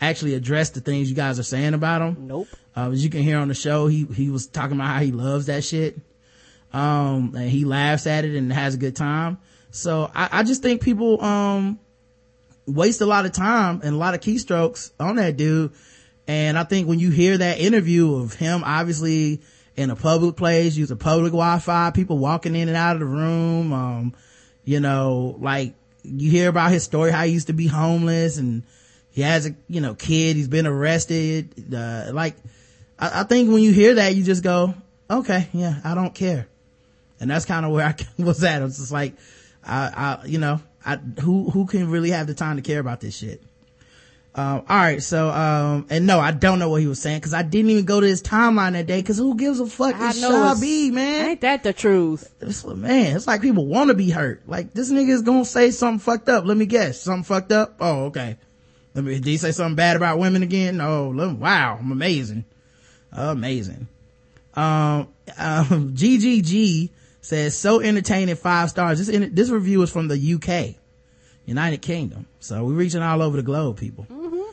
actually 0.00 0.34
address 0.34 0.70
the 0.70 0.80
things 0.80 1.10
you 1.10 1.16
guys 1.16 1.38
are 1.38 1.44
saying 1.44 1.74
about 1.74 2.02
him. 2.02 2.28
Nope. 2.28 2.48
Uh, 2.76 2.90
as 2.90 3.02
you 3.02 3.10
can 3.10 3.22
hear 3.22 3.38
on 3.38 3.48
the 3.48 3.54
show, 3.54 3.86
he, 3.86 4.04
he 4.04 4.30
was 4.30 4.46
talking 4.46 4.76
about 4.76 4.88
how 4.88 5.00
he 5.00 5.12
loves 5.12 5.46
that 5.46 5.64
shit. 5.64 5.98
Um, 6.72 7.34
and 7.34 7.48
he 7.48 7.64
laughs 7.64 8.06
at 8.06 8.24
it 8.24 8.36
and 8.36 8.52
has 8.52 8.74
a 8.74 8.78
good 8.78 8.94
time. 8.94 9.38
So 9.70 10.10
I, 10.14 10.28
I 10.32 10.42
just 10.44 10.62
think 10.62 10.82
people, 10.82 11.22
um, 11.24 11.80
waste 12.68 13.00
a 13.00 13.06
lot 13.06 13.26
of 13.26 13.32
time 13.32 13.80
and 13.82 13.94
a 13.94 13.98
lot 13.98 14.14
of 14.14 14.20
keystrokes 14.20 14.92
on 15.00 15.16
that 15.16 15.36
dude. 15.36 15.72
And 16.26 16.58
I 16.58 16.64
think 16.64 16.86
when 16.86 16.98
you 16.98 17.10
hear 17.10 17.38
that 17.38 17.58
interview 17.58 18.16
of 18.16 18.34
him, 18.34 18.62
obviously 18.64 19.40
in 19.76 19.90
a 19.90 19.96
public 19.96 20.36
place, 20.36 20.76
a 20.90 20.96
public 20.96 21.32
Wi-Fi, 21.32 21.90
people 21.92 22.18
walking 22.18 22.54
in 22.54 22.68
and 22.68 22.76
out 22.76 22.96
of 22.96 23.00
the 23.00 23.06
room, 23.06 23.72
um, 23.72 24.14
you 24.64 24.80
know, 24.80 25.36
like 25.40 25.74
you 26.02 26.30
hear 26.30 26.48
about 26.48 26.70
his 26.70 26.84
story, 26.84 27.10
how 27.10 27.24
he 27.24 27.32
used 27.32 27.46
to 27.46 27.52
be 27.52 27.66
homeless 27.66 28.36
and 28.36 28.64
he 29.10 29.22
has 29.22 29.46
a, 29.46 29.56
you 29.68 29.80
know, 29.80 29.94
kid, 29.94 30.36
he's 30.36 30.48
been 30.48 30.66
arrested. 30.66 31.72
Uh, 31.74 32.10
like, 32.12 32.36
I, 32.98 33.20
I 33.20 33.22
think 33.24 33.50
when 33.50 33.62
you 33.62 33.72
hear 33.72 33.94
that, 33.94 34.14
you 34.14 34.22
just 34.22 34.42
go, 34.42 34.74
okay, 35.10 35.48
yeah, 35.52 35.80
I 35.82 35.94
don't 35.94 36.14
care. 36.14 36.48
And 37.20 37.30
that's 37.30 37.46
kind 37.46 37.64
of 37.64 37.72
where 37.72 37.86
I 37.86 37.94
was 38.22 38.44
at. 38.44 38.62
It's 38.62 38.78
just 38.78 38.92
like, 38.92 39.14
I, 39.64 40.18
I, 40.22 40.26
you 40.26 40.38
know, 40.38 40.60
I, 40.88 40.96
who, 41.20 41.50
who 41.50 41.66
can 41.66 41.90
really 41.90 42.10
have 42.10 42.26
the 42.26 42.34
time 42.34 42.56
to 42.56 42.62
care 42.62 42.80
about 42.80 43.00
this 43.00 43.16
shit? 43.16 43.42
Um, 44.34 44.62
all 44.68 44.76
right. 44.76 45.02
So, 45.02 45.30
um, 45.30 45.86
and 45.90 46.06
no, 46.06 46.20
I 46.20 46.30
don't 46.30 46.58
know 46.58 46.68
what 46.68 46.80
he 46.80 46.86
was 46.86 47.00
saying 47.00 47.18
because 47.18 47.34
I 47.34 47.42
didn't 47.42 47.70
even 47.70 47.84
go 47.84 48.00
to 48.00 48.06
his 48.06 48.22
timeline 48.22 48.72
that 48.72 48.86
day 48.86 49.00
because 49.00 49.18
who 49.18 49.34
gives 49.34 49.58
a 49.58 49.66
fuck? 49.66 49.96
I 49.96 50.10
it's 50.10 50.20
know 50.20 50.54
Shy 50.54 50.90
man. 50.90 51.26
Ain't 51.30 51.40
that 51.40 51.64
the 51.64 51.72
truth? 51.72 52.32
It's, 52.40 52.64
man, 52.64 53.16
it's 53.16 53.26
like 53.26 53.42
people 53.42 53.66
want 53.66 53.88
to 53.88 53.94
be 53.94 54.10
hurt. 54.10 54.42
Like 54.46 54.72
this 54.72 54.92
nigga 54.92 55.08
is 55.08 55.22
gonna 55.22 55.44
say 55.44 55.72
something 55.72 55.98
fucked 55.98 56.28
up. 56.28 56.44
Let 56.44 56.56
me 56.56 56.66
guess. 56.66 57.00
Something 57.00 57.24
fucked 57.24 57.50
up? 57.50 57.78
Oh, 57.80 58.04
okay. 58.06 58.36
Let 58.94 59.04
me, 59.04 59.14
did 59.14 59.26
he 59.26 59.36
say 59.38 59.50
something 59.50 59.76
bad 59.76 59.96
about 59.96 60.18
women 60.18 60.42
again? 60.42 60.80
Oh, 60.80 61.10
wow. 61.10 61.78
I'm 61.80 61.90
amazing. 61.90 62.44
Amazing. 63.12 63.88
Um, 64.54 65.08
um, 65.36 65.94
GGG 65.96 66.90
says 67.20 67.56
so 67.58 67.80
entertaining 67.80 68.36
five 68.36 68.70
stars. 68.70 69.04
This, 69.04 69.30
this 69.32 69.50
review 69.50 69.82
is 69.82 69.90
from 69.90 70.08
the 70.08 70.34
UK, 70.34 70.77
United 71.48 71.80
Kingdom. 71.80 72.26
So 72.40 72.62
we're 72.62 72.74
reaching 72.74 73.02
all 73.02 73.22
over 73.22 73.36
the 73.38 73.42
globe, 73.42 73.78
people. 73.78 74.06
Mm-hmm. 74.10 74.50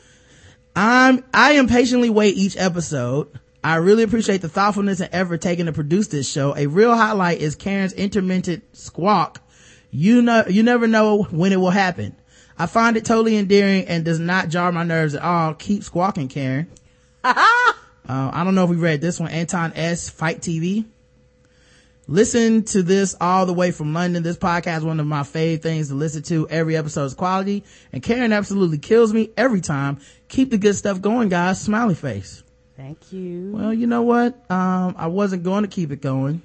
I'm, 0.78 1.26
I 1.34 1.54
impatiently 1.54 2.10
wait 2.10 2.38
each 2.38 2.56
episode. 2.58 3.28
I 3.62 3.76
really 3.76 4.04
appreciate 4.04 4.42
the 4.42 4.48
thoughtfulness 4.48 5.02
and 5.02 5.10
effort 5.14 5.42
taken 5.42 5.66
to 5.66 5.74
produce 5.74 6.08
this 6.08 6.30
show. 6.30 6.56
A 6.56 6.68
real 6.68 6.96
highlight 6.96 7.40
is 7.40 7.56
Karen's 7.56 7.92
intermittent 7.92 8.64
squawk. 8.76 9.42
You 9.92 10.22
know, 10.22 10.46
you 10.48 10.64
never 10.64 10.88
know 10.88 11.24
when 11.24 11.52
it 11.52 11.58
will 11.58 11.70
happen. 11.70 12.16
I 12.58 12.66
find 12.66 12.96
it 12.96 13.04
totally 13.04 13.36
endearing 13.36 13.86
and 13.88 14.06
does 14.06 14.20
not 14.20 14.48
jar 14.48 14.72
my 14.72 14.84
nerves 14.84 15.16
at 15.16 15.22
all. 15.22 15.54
Keep 15.54 15.84
squawking, 15.84 16.30
Karen. 16.30 16.68
uh, 17.24 17.34
I 18.08 18.44
don't 18.46 18.56
know 18.56 18.64
if 18.64 18.70
we 18.70 18.78
read 18.78 19.02
this 19.02 19.20
one. 19.20 19.32
Anton 19.32 19.74
S. 19.76 20.10
Fight 20.10 20.40
TV. 20.40 20.86
Listen 22.08 22.64
to 22.66 22.84
this 22.84 23.16
all 23.20 23.48
the 23.48 23.54
way 23.54 23.72
from 23.72 23.94
London. 23.94 24.22
This 24.22 24.38
podcast 24.38 24.78
is 24.78 24.84
one 24.84 25.00
of 25.00 25.08
my 25.08 25.24
favorite 25.24 25.64
things 25.64 25.88
to 25.88 25.96
listen 25.96 26.22
to. 26.24 26.48
Every 26.50 26.78
episode 26.78 27.06
is 27.06 27.14
quality 27.16 27.64
and 27.92 28.04
Karen 28.04 28.32
absolutely 28.32 28.78
kills 28.78 29.12
me 29.12 29.32
every 29.36 29.60
time. 29.60 30.00
Keep 30.28 30.52
the 30.52 30.60
good 30.60 30.76
stuff 30.76 31.02
going, 31.02 31.30
guys. 31.30 31.60
Smiley 31.60 31.96
face. 31.96 32.44
Thank 32.78 33.12
you. 33.12 33.54
Well, 33.56 33.74
you 33.74 33.88
know 33.88 34.04
what? 34.04 34.36
Um, 34.52 34.94
I 34.98 35.08
wasn't 35.08 35.44
going 35.44 35.64
to 35.64 35.68
keep 35.68 35.92
it 35.92 36.02
going, 36.02 36.44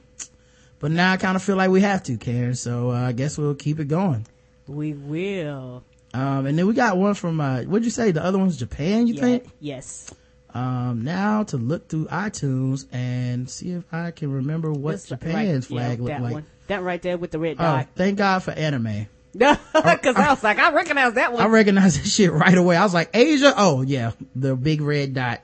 but 0.79 0.93
now 0.93 1.13
I 1.13 1.19
kind 1.19 1.37
of 1.37 1.43
feel 1.43 1.57
like 1.57 1.71
we 1.71 1.83
have 1.83 2.05
to, 2.05 2.17
Karen. 2.17 2.55
So 2.55 2.91
uh, 2.91 3.09
I 3.09 3.13
guess 3.13 3.37
we'll 3.37 3.55
keep 3.55 3.81
it 3.81 3.89
going. 3.89 4.27
We 4.67 4.95
will. 4.95 5.85
Um, 6.15 6.47
and 6.47 6.59
then 6.59 6.67
we 6.67 6.73
got 6.73 6.97
one 6.97 7.13
from, 7.13 7.39
uh, 7.39 7.65
what'd 7.65 7.85
you 7.85 7.91
say? 7.91 8.13
The 8.13 8.25
other 8.25 8.39
one's 8.39 8.57
Japan, 8.57 9.07
you 9.07 9.15
yeah, 9.15 9.21
think? 9.21 9.51
Yes 9.61 10.11
um, 10.55 11.03
now 11.03 11.45
to 11.45 11.57
look 11.57 11.89
through 11.89 12.07
iTunes 12.07 12.87
and 12.93 13.49
see 13.49 13.73
if 13.73 13.85
I 13.93 14.11
can 14.11 14.33
remember 14.33 14.73
what 14.73 14.93
That's 14.93 15.09
Japan's 15.09 15.71
right. 15.71 15.79
flag 15.79 15.99
yeah, 15.99 16.05
looked 16.05 16.21
like. 16.21 16.33
One. 16.35 16.47
That 16.69 16.83
right 16.83 17.03
there 17.03 17.19
with 17.19 17.31
the 17.31 17.39
red 17.39 17.57
oh, 17.59 17.63
dot. 17.63 17.87
Oh, 17.89 17.93
thank 17.97 18.19
God 18.19 18.43
for 18.43 18.53
anime. 18.53 19.07
Because 19.33 20.17
I 20.17 20.31
was 20.31 20.43
like, 20.43 20.59
I 20.59 20.73
recognize 20.73 21.15
that 21.15 21.33
one. 21.33 21.43
I 21.43 21.47
recognize 21.47 21.97
that 21.97 22.09
shit 22.09 22.33
right 22.33 22.57
away. 22.57 22.77
I 22.77 22.83
was 22.83 22.95
like, 22.95 23.11
Asia? 23.15 23.55
Oh, 23.57 23.83
yeah, 23.83 24.11
the 24.35 24.57
big 24.57 24.81
red 24.81 25.15
dot. 25.15 25.41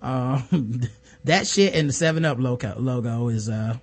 Um, 0.00 0.80
that 1.24 1.46
shit 1.46 1.74
and 1.74 1.90
the 1.90 1.92
7-Up 1.92 2.38
logo, 2.38 2.74
logo 2.78 3.28
is, 3.28 3.50
uh, 3.50 3.76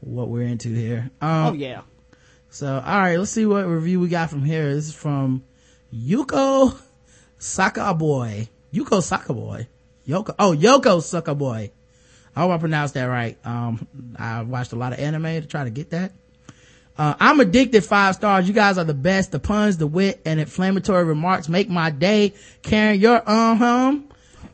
what 0.00 0.28
we're 0.28 0.42
into 0.42 0.68
here. 0.68 1.10
Um, 1.20 1.46
oh, 1.46 1.52
yeah. 1.54 1.80
So, 2.50 2.66
alright, 2.66 3.18
let's 3.18 3.30
see 3.30 3.46
what 3.46 3.66
review 3.66 4.00
we 4.00 4.08
got 4.08 4.30
from 4.30 4.44
here. 4.44 4.74
This 4.74 4.88
is 4.88 4.94
from 4.94 5.44
Yuko 5.94 6.78
Sakaboy. 7.38 8.48
Yuko 8.72 9.00
Sakaboy. 9.00 9.66
Yoko, 10.08 10.34
oh, 10.38 10.52
Yoko 10.56 11.02
Sucker 11.02 11.34
Boy. 11.34 11.70
I 12.34 12.40
hope 12.40 12.50
I 12.50 12.58
pronounced 12.58 12.94
that 12.94 13.04
right. 13.04 13.36
Um, 13.44 13.86
I 14.16 14.42
watched 14.42 14.72
a 14.72 14.76
lot 14.76 14.92
of 14.92 14.98
anime 14.98 15.24
to 15.24 15.46
try 15.46 15.64
to 15.64 15.70
get 15.70 15.90
that. 15.90 16.12
Uh, 16.96 17.14
I'm 17.20 17.38
addicted 17.40 17.84
five 17.84 18.16
stars. 18.16 18.48
You 18.48 18.54
guys 18.54 18.78
are 18.78 18.84
the 18.84 18.94
best. 18.94 19.30
The 19.30 19.38
puns, 19.38 19.76
the 19.76 19.86
wit, 19.86 20.20
and 20.24 20.40
inflammatory 20.40 21.04
remarks 21.04 21.48
make 21.48 21.68
my 21.68 21.90
day. 21.90 22.34
Karen, 22.62 22.98
your 22.98 23.28
um 23.28 23.58
home 23.58 24.08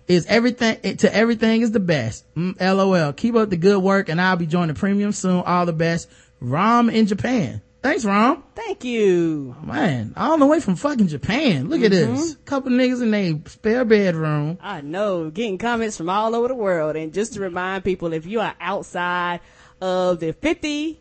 is 0.07 0.26
everything 0.26 0.96
to 0.98 1.14
everything 1.14 1.62
is 1.62 1.72
the 1.72 1.80
best. 1.80 2.24
Mm, 2.34 2.61
LOL. 2.61 3.12
Keep 3.12 3.36
up 3.36 3.50
the 3.50 3.57
good 3.57 3.82
work 3.82 4.09
and 4.09 4.20
I'll 4.20 4.36
be 4.36 4.46
joining 4.46 4.74
the 4.74 4.78
premium 4.78 5.12
soon. 5.12 5.42
All 5.42 5.64
the 5.64 5.72
best. 5.72 6.11
Rom 6.40 6.90
in 6.90 7.07
Japan. 7.07 7.62
Thanks, 7.85 8.03
Rom. 8.07 8.43
Thank 8.55 8.82
you. 8.82 9.55
Man, 9.62 10.14
all 10.16 10.39
the 10.39 10.47
way 10.47 10.59
from 10.59 10.74
fucking 10.74 11.09
Japan. 11.09 11.68
Look 11.68 11.82
at 11.82 11.93
Mm-hmm. 11.93 12.14
this. 12.14 12.35
Couple 12.47 12.72
niggas 12.72 13.03
in 13.03 13.11
their 13.11 13.35
spare 13.45 13.85
bedroom. 13.85 14.57
I 14.62 14.80
know, 14.80 15.28
getting 15.28 15.59
comments 15.59 15.99
from 15.99 16.09
all 16.09 16.35
over 16.35 16.49
the 16.49 16.55
world. 16.55 16.97
And 16.97 17.12
just 17.12 17.35
to 17.35 17.41
remind 17.41 17.85
people, 17.85 18.14
if 18.14 18.24
you 18.24 18.41
are 18.41 18.55
outside 18.59 19.41
of 19.82 20.18
the 20.20 20.32
50 20.32 20.99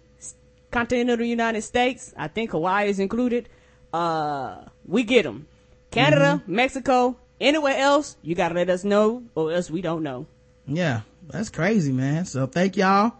continental 0.72 1.26
United 1.26 1.62
States, 1.62 2.14
I 2.18 2.28
think 2.28 2.52
Hawaii 2.52 2.90
is 2.90 3.00
included, 3.00 3.48
uh, 3.94 4.58
we 4.86 5.04
get 5.04 5.24
them. 5.24 5.48
Canada, 5.90 6.44
Mexico, 6.48 7.16
anywhere 7.40 7.78
else, 7.78 8.18
you 8.24 8.36
gotta 8.36 8.56
let 8.56 8.70
us 8.70 8.84
know 8.84 9.24
or 9.36 9.54
else 9.54 9.72
we 9.72 9.82
don't 9.82 10.04
know. 10.04 10.26
Yeah, 10.68 11.02
that's 11.30 11.48
crazy, 11.50 11.94
man. 11.94 12.26
So 12.26 12.46
thank 12.46 12.76
y'all. 12.76 13.14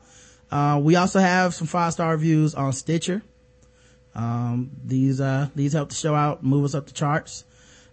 Uh, 0.52 0.82
we 0.84 0.98
also 0.98 1.20
have 1.20 1.54
some 1.54 1.68
five 1.68 1.94
star 1.94 2.12
reviews 2.12 2.56
on 2.56 2.74
Stitcher. 2.74 3.22
Um, 4.16 4.72
these, 4.86 5.20
uh, 5.20 5.50
these 5.56 5.74
help 5.74 5.90
the 5.90 5.96
show 5.96 6.14
out, 6.16 6.44
move 6.44 6.66
us 6.66 6.76
up 6.76 6.86
the 6.86 6.94
charts. 6.94 7.44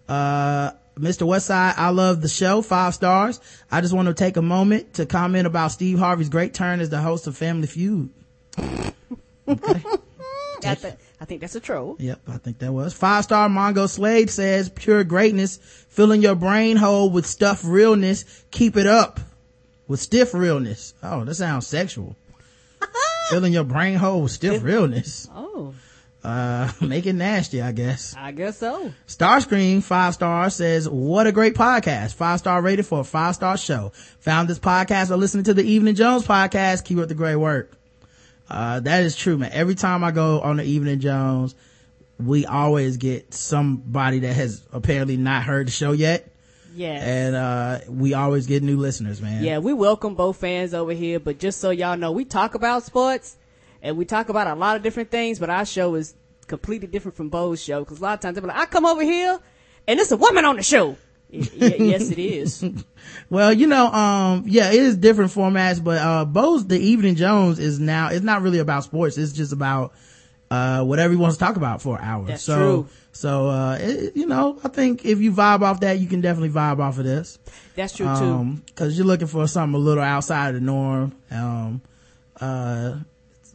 Uh, 0.07 0.71
Mr. 0.97 1.25
Westside, 1.25 1.73
I 1.77 1.89
love 1.89 2.21
the 2.21 2.27
show, 2.27 2.61
five 2.61 2.93
stars. 2.93 3.39
I 3.71 3.81
just 3.81 3.93
want 3.93 4.07
to 4.07 4.13
take 4.13 4.37
a 4.37 4.41
moment 4.41 4.95
to 4.95 5.05
comment 5.05 5.47
about 5.47 5.71
Steve 5.71 5.97
Harvey's 5.97 6.29
great 6.29 6.53
turn 6.53 6.79
as 6.79 6.89
the 6.89 7.01
host 7.01 7.27
of 7.27 7.37
Family 7.37 7.67
Feud. 7.67 8.09
I, 10.63 10.75
th- 10.75 10.93
I 11.19 11.25
think 11.25 11.41
that's 11.41 11.55
a 11.55 11.59
troll. 11.59 11.95
Yep, 11.99 12.21
I 12.27 12.37
think 12.37 12.59
that 12.59 12.71
was. 12.71 12.93
Five 12.93 13.23
star 13.23 13.49
Mongo 13.49 13.89
Slade 13.89 14.29
says, 14.29 14.69
pure 14.69 15.03
greatness, 15.03 15.57
filling 15.89 16.21
your 16.21 16.35
brain 16.35 16.77
hole 16.77 17.09
with 17.09 17.25
stuff 17.25 17.61
realness. 17.63 18.43
Keep 18.51 18.77
it 18.77 18.85
up 18.87 19.19
with 19.87 19.99
stiff 19.99 20.33
realness. 20.33 20.93
Oh, 21.01 21.23
that 21.25 21.35
sounds 21.35 21.67
sexual. 21.67 22.15
filling 23.29 23.53
your 23.53 23.63
brain 23.63 23.95
hole 23.95 24.21
with 24.23 24.31
stiff 24.31 24.61
realness. 24.63 25.27
Oh, 25.33 25.73
Uh, 26.23 26.71
make 26.81 27.05
it 27.05 27.13
nasty, 27.13 27.61
I 27.61 27.71
guess. 27.71 28.15
I 28.17 28.31
guess 28.31 28.57
so. 28.57 28.93
Starscream, 29.07 29.81
five 29.81 30.13
stars, 30.13 30.55
says, 30.55 30.87
what 30.87 31.27
a 31.27 31.31
great 31.31 31.55
podcast. 31.55 32.13
Five 32.13 32.39
star 32.39 32.61
rated 32.61 32.85
for 32.85 32.99
a 32.99 33.03
five 33.03 33.35
star 33.35 33.57
show. 33.57 33.91
Found 34.19 34.47
this 34.49 34.59
podcast 34.59 35.09
by 35.09 35.15
listening 35.15 35.45
to 35.45 35.53
the 35.53 35.63
Evening 35.63 35.95
Jones 35.95 36.25
podcast. 36.25 36.85
Keep 36.85 36.99
up 36.99 37.07
the 37.07 37.15
great 37.15 37.37
work. 37.37 37.71
Uh, 38.49 38.79
that 38.81 39.03
is 39.03 39.15
true, 39.15 39.37
man. 39.37 39.51
Every 39.53 39.75
time 39.75 40.03
I 40.03 40.11
go 40.11 40.41
on 40.41 40.57
the 40.57 40.63
Evening 40.63 40.99
Jones, 40.99 41.55
we 42.19 42.45
always 42.45 42.97
get 42.97 43.33
somebody 43.33 44.19
that 44.19 44.33
has 44.33 44.61
apparently 44.71 45.17
not 45.17 45.43
heard 45.43 45.67
the 45.67 45.71
show 45.71 45.91
yet. 45.91 46.27
Yeah. 46.75 46.93
And, 46.93 47.35
uh, 47.35 47.79
we 47.89 48.13
always 48.13 48.47
get 48.47 48.63
new 48.63 48.77
listeners, 48.77 49.21
man. 49.21 49.43
Yeah, 49.43 49.57
we 49.57 49.73
welcome 49.73 50.15
both 50.15 50.37
fans 50.37 50.73
over 50.73 50.93
here, 50.93 51.19
but 51.19 51.37
just 51.37 51.59
so 51.59 51.69
y'all 51.69 51.97
know, 51.97 52.11
we 52.11 52.23
talk 52.25 52.55
about 52.55 52.83
sports 52.83 53.35
and 53.81 53.97
we 53.97 54.05
talk 54.05 54.29
about 54.29 54.47
a 54.47 54.55
lot 54.55 54.75
of 54.75 54.83
different 54.83 55.11
things, 55.11 55.39
but 55.39 55.49
our 55.49 55.65
show 55.65 55.95
is 55.95 56.13
completely 56.47 56.87
different 56.87 57.15
from 57.15 57.29
Bo's 57.29 57.63
show 57.63 57.79
because 57.83 57.99
a 57.99 58.03
lot 58.03 58.13
of 58.15 58.19
times 58.19 58.35
they're 58.37 58.45
like, 58.47 58.57
I 58.57 58.65
come 58.65 58.85
over 58.85 59.03
here 59.03 59.39
and 59.87 59.99
it's 59.99 60.11
a 60.11 60.17
woman 60.17 60.45
on 60.45 60.57
the 60.57 60.63
show. 60.63 60.97
Y- 61.31 61.47
y- 61.59 61.75
yes, 61.79 62.11
it 62.11 62.19
is. 62.19 62.63
Well, 63.29 63.51
you 63.53 63.65
know, 63.67 63.87
um, 63.87 64.43
yeah, 64.47 64.69
it 64.69 64.79
is 64.79 64.95
different 64.97 65.31
formats, 65.31 65.83
but, 65.83 65.97
uh, 65.97 66.25
Bo's 66.25 66.67
The 66.67 66.77
Evening 66.79 67.15
Jones 67.15 67.57
is 67.59 67.79
now, 67.79 68.09
it's 68.09 68.23
not 68.23 68.41
really 68.41 68.59
about 68.59 68.83
sports. 68.83 69.17
It's 69.17 69.31
just 69.31 69.53
about, 69.53 69.93
uh, 70.51 70.83
whatever 70.83 71.11
he 71.13 71.17
wants 71.17 71.37
to 71.37 71.43
talk 71.43 71.55
about 71.55 71.81
for 71.81 71.97
an 71.97 72.03
hour. 72.03 72.25
That's 72.25 72.43
so, 72.43 72.55
true. 72.83 72.89
so, 73.13 73.47
uh, 73.47 73.77
it, 73.79 74.15
you 74.15 74.27
know, 74.27 74.59
I 74.63 74.67
think 74.67 75.05
if 75.05 75.19
you 75.19 75.31
vibe 75.31 75.61
off 75.61 75.79
that, 75.79 75.99
you 75.99 76.07
can 76.07 76.19
definitely 76.21 76.49
vibe 76.49 76.79
off 76.79 76.97
of 76.99 77.05
this. 77.05 77.39
That's 77.75 77.95
true 77.95 78.05
too. 78.05 78.11
Um, 78.11 78.63
cause 78.75 78.97
you're 78.97 79.07
looking 79.07 79.27
for 79.27 79.47
something 79.47 79.75
a 79.75 79.83
little 79.83 80.03
outside 80.03 80.49
of 80.49 80.55
the 80.55 80.61
norm. 80.61 81.13
Um, 81.31 81.81
uh, 82.39 82.97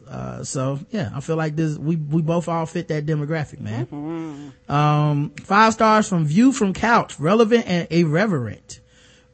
uh, 0.09 0.43
so 0.43 0.79
yeah, 0.91 1.11
I 1.13 1.19
feel 1.19 1.35
like 1.35 1.55
this, 1.55 1.77
we, 1.77 1.95
we 1.95 2.21
both 2.21 2.47
all 2.47 2.65
fit 2.65 2.87
that 2.89 3.05
demographic, 3.05 3.59
man. 3.59 4.53
Um, 4.69 5.31
five 5.43 5.73
stars 5.73 6.07
from 6.07 6.25
View 6.25 6.51
from 6.51 6.73
Couch, 6.73 7.19
relevant 7.19 7.65
and 7.67 7.87
irreverent. 7.91 8.79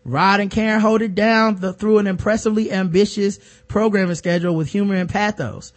Rod 0.05 0.39
and 0.41 0.51
Karen 0.51 0.81
hold 0.81 1.01
it 1.01 1.15
down 1.15 1.61
the, 1.61 1.71
through 1.73 1.99
an 1.99 2.07
impressively 2.07 2.71
ambitious 2.71 3.39
programming 3.67 4.15
schedule 4.15 4.55
with 4.55 4.67
humor 4.69 4.95
and 4.95 5.09
pathos. 5.09 5.71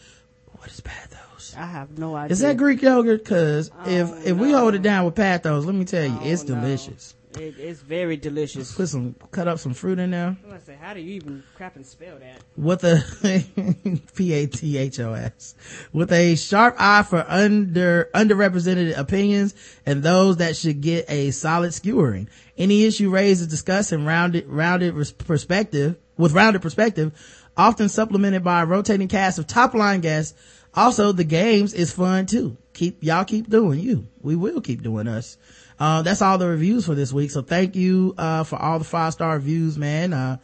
What 0.58 0.68
is 0.70 0.80
pathos? 0.80 1.54
I 1.56 1.66
have 1.66 1.96
no 1.98 2.14
idea. 2.16 2.32
Is 2.32 2.40
that 2.40 2.56
Greek 2.56 2.82
yogurt? 2.82 3.24
Cause 3.24 3.70
if, 3.86 4.10
Oh, 4.10 4.20
if 4.24 4.36
we 4.36 4.52
no. 4.52 4.58
hold 4.58 4.74
it 4.74 4.82
down 4.82 5.04
with 5.04 5.14
pathos, 5.14 5.64
let 5.64 5.74
me 5.74 5.84
tell 5.84 6.04
you, 6.04 6.16
Oh, 6.20 6.24
it's 6.24 6.42
delicious. 6.42 7.14
It, 7.36 7.58
it's 7.58 7.80
very 7.80 8.16
delicious. 8.16 8.74
Put 8.74 8.88
some, 8.88 9.14
cut 9.30 9.46
up 9.46 9.58
some 9.58 9.74
fruit 9.74 9.98
in 9.98 10.10
there. 10.10 10.28
I'm 10.28 10.38
gonna 10.44 10.60
say, 10.60 10.76
how 10.80 10.94
do 10.94 11.00
you 11.00 11.14
even 11.14 11.42
crap 11.54 11.76
and 11.76 11.84
spell 11.84 12.18
that? 12.18 12.42
with 12.56 12.82
a 12.84 14.00
p-a-t-h-o-s 14.14 15.54
with 15.92 16.12
a 16.12 16.34
sharp 16.36 16.74
eye 16.78 17.02
for 17.02 17.24
under 17.28 18.08
underrepresented 18.14 18.96
opinions 18.96 19.54
and 19.84 20.02
those 20.02 20.38
that 20.38 20.56
should 20.56 20.80
get 20.80 21.04
a 21.10 21.30
solid 21.32 21.72
skewering 21.74 22.28
any 22.56 22.84
issue 22.84 23.10
raised 23.10 23.42
is 23.42 23.46
discussed 23.46 23.92
in 23.92 24.06
rounded 24.06 24.46
rounded 24.46 24.94
res- 24.94 25.12
perspective 25.12 25.96
with 26.16 26.32
rounded 26.32 26.62
perspective 26.62 27.12
often 27.56 27.88
supplemented 27.88 28.42
by 28.42 28.62
a 28.62 28.66
rotating 28.66 29.08
cast 29.08 29.38
of 29.38 29.46
top 29.46 29.74
line 29.74 30.00
guests 30.00 30.34
also 30.74 31.12
the 31.12 31.24
games 31.24 31.74
is 31.74 31.92
fun 31.92 32.24
too 32.24 32.56
keep 32.72 33.02
y'all 33.04 33.24
keep 33.24 33.50
doing 33.50 33.78
you 33.78 34.06
we 34.22 34.34
will 34.34 34.62
keep 34.62 34.82
doing 34.82 35.06
us 35.08 35.36
uh, 35.78 36.02
that's 36.02 36.22
all 36.22 36.38
the 36.38 36.48
reviews 36.48 36.86
for 36.86 36.94
this 36.94 37.12
week 37.12 37.30
so 37.30 37.42
thank 37.42 37.76
you 37.76 38.14
uh, 38.18 38.44
for 38.44 38.56
all 38.56 38.78
the 38.78 38.84
five 38.84 39.12
star 39.12 39.34
reviews 39.34 39.76
man 39.76 40.12
uh, 40.12 40.36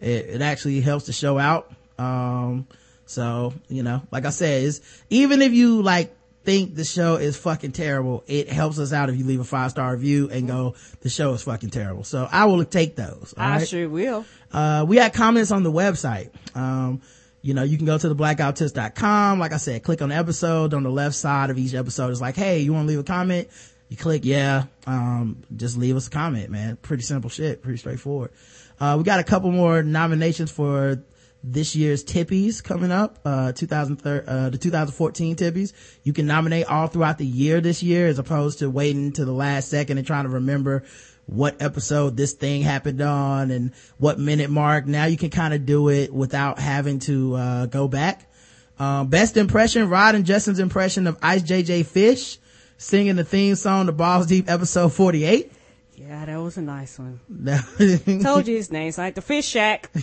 it, 0.00 0.26
it 0.26 0.42
actually 0.42 0.80
helps 0.80 1.06
the 1.06 1.12
show 1.12 1.38
out 1.38 1.72
um, 1.98 2.66
so, 3.10 3.52
you 3.68 3.82
know, 3.82 4.02
like 4.12 4.24
I 4.24 4.30
said, 4.30 4.62
is 4.62 4.80
even 5.10 5.42
if 5.42 5.52
you 5.52 5.82
like 5.82 6.14
think 6.44 6.76
the 6.76 6.84
show 6.84 7.16
is 7.16 7.36
fucking 7.36 7.72
terrible, 7.72 8.22
it 8.28 8.48
helps 8.48 8.78
us 8.78 8.92
out 8.92 9.10
if 9.10 9.16
you 9.16 9.24
leave 9.24 9.40
a 9.40 9.44
five 9.44 9.72
star 9.72 9.92
review 9.92 10.30
and 10.30 10.46
go, 10.46 10.76
the 11.00 11.08
show 11.08 11.32
is 11.34 11.42
fucking 11.42 11.70
terrible. 11.70 12.04
So 12.04 12.28
I 12.30 12.44
will 12.44 12.64
take 12.64 12.94
those. 12.94 13.34
I 13.36 13.56
right? 13.56 13.68
sure 13.68 13.88
will. 13.88 14.24
Uh, 14.52 14.84
we 14.86 14.96
had 14.96 15.12
comments 15.12 15.50
on 15.50 15.64
the 15.64 15.72
website. 15.72 16.30
Um, 16.54 17.02
you 17.42 17.52
know, 17.52 17.64
you 17.64 17.78
can 17.78 17.86
go 17.86 17.98
to 17.98 18.14
theblackguywhotips.com. 18.14 19.40
Like 19.40 19.52
I 19.52 19.56
said, 19.56 19.82
click 19.82 20.02
on 20.02 20.10
the 20.10 20.14
episode 20.14 20.72
on 20.72 20.84
the 20.84 20.90
left 20.90 21.16
side 21.16 21.50
of 21.50 21.58
each 21.58 21.74
episode. 21.74 22.12
It's 22.12 22.20
like, 22.20 22.36
hey, 22.36 22.60
you 22.60 22.72
want 22.72 22.86
to 22.86 22.90
leave 22.90 23.00
a 23.00 23.02
comment? 23.02 23.48
You 23.90 23.96
click, 23.96 24.24
yeah. 24.24 24.66
Um, 24.86 25.42
just 25.54 25.76
leave 25.76 25.96
us 25.96 26.06
a 26.06 26.10
comment, 26.10 26.48
man. 26.48 26.76
Pretty 26.76 27.02
simple 27.02 27.28
shit. 27.28 27.60
Pretty 27.60 27.76
straightforward. 27.76 28.30
Uh, 28.78 28.94
we 28.96 29.04
got 29.04 29.18
a 29.18 29.24
couple 29.24 29.50
more 29.50 29.82
nominations 29.82 30.50
for 30.50 31.02
this 31.42 31.74
year's 31.74 32.04
Tippies 32.04 32.62
coming 32.62 32.92
up, 32.92 33.18
uh, 33.24 33.50
2003, 33.50 34.20
uh, 34.26 34.50
the 34.50 34.58
2014 34.58 35.34
Tippies. 35.34 35.72
You 36.04 36.12
can 36.12 36.28
nominate 36.28 36.66
all 36.66 36.86
throughout 36.86 37.18
the 37.18 37.26
year 37.26 37.60
this 37.60 37.82
year 37.82 38.06
as 38.06 38.20
opposed 38.20 38.60
to 38.60 38.70
waiting 38.70 39.10
to 39.12 39.24
the 39.24 39.32
last 39.32 39.68
second 39.68 39.98
and 39.98 40.06
trying 40.06 40.24
to 40.24 40.30
remember 40.30 40.84
what 41.26 41.60
episode 41.60 42.16
this 42.16 42.32
thing 42.34 42.62
happened 42.62 43.00
on 43.00 43.50
and 43.50 43.72
what 43.98 44.20
minute 44.20 44.50
mark. 44.50 44.86
Now 44.86 45.06
you 45.06 45.16
can 45.16 45.30
kind 45.30 45.52
of 45.52 45.66
do 45.66 45.88
it 45.88 46.14
without 46.14 46.60
having 46.60 47.00
to, 47.00 47.34
uh, 47.34 47.66
go 47.66 47.88
back. 47.88 48.30
Um, 48.78 49.08
best 49.08 49.36
impression, 49.36 49.88
Rod 49.88 50.14
and 50.14 50.24
Justin's 50.24 50.60
impression 50.60 51.08
of 51.08 51.18
Ice 51.22 51.42
JJ 51.42 51.86
Fish 51.86 52.38
singing 52.80 53.16
the 53.16 53.24
theme 53.24 53.54
song 53.54 53.86
to 53.86 53.92
Balls 53.92 54.26
Deep 54.26 54.48
episode 54.48 54.88
48. 54.92 55.52
Yeah, 55.96 56.24
that 56.24 56.36
was 56.38 56.56
a 56.56 56.62
nice 56.62 56.98
one. 56.98 57.20
Told 58.22 58.48
you 58.48 58.56
his 58.56 58.72
name. 58.72 58.88
It's 58.88 58.98
like 58.98 59.14
the 59.14 59.22
Fish 59.22 59.46
Shack. 59.46 59.90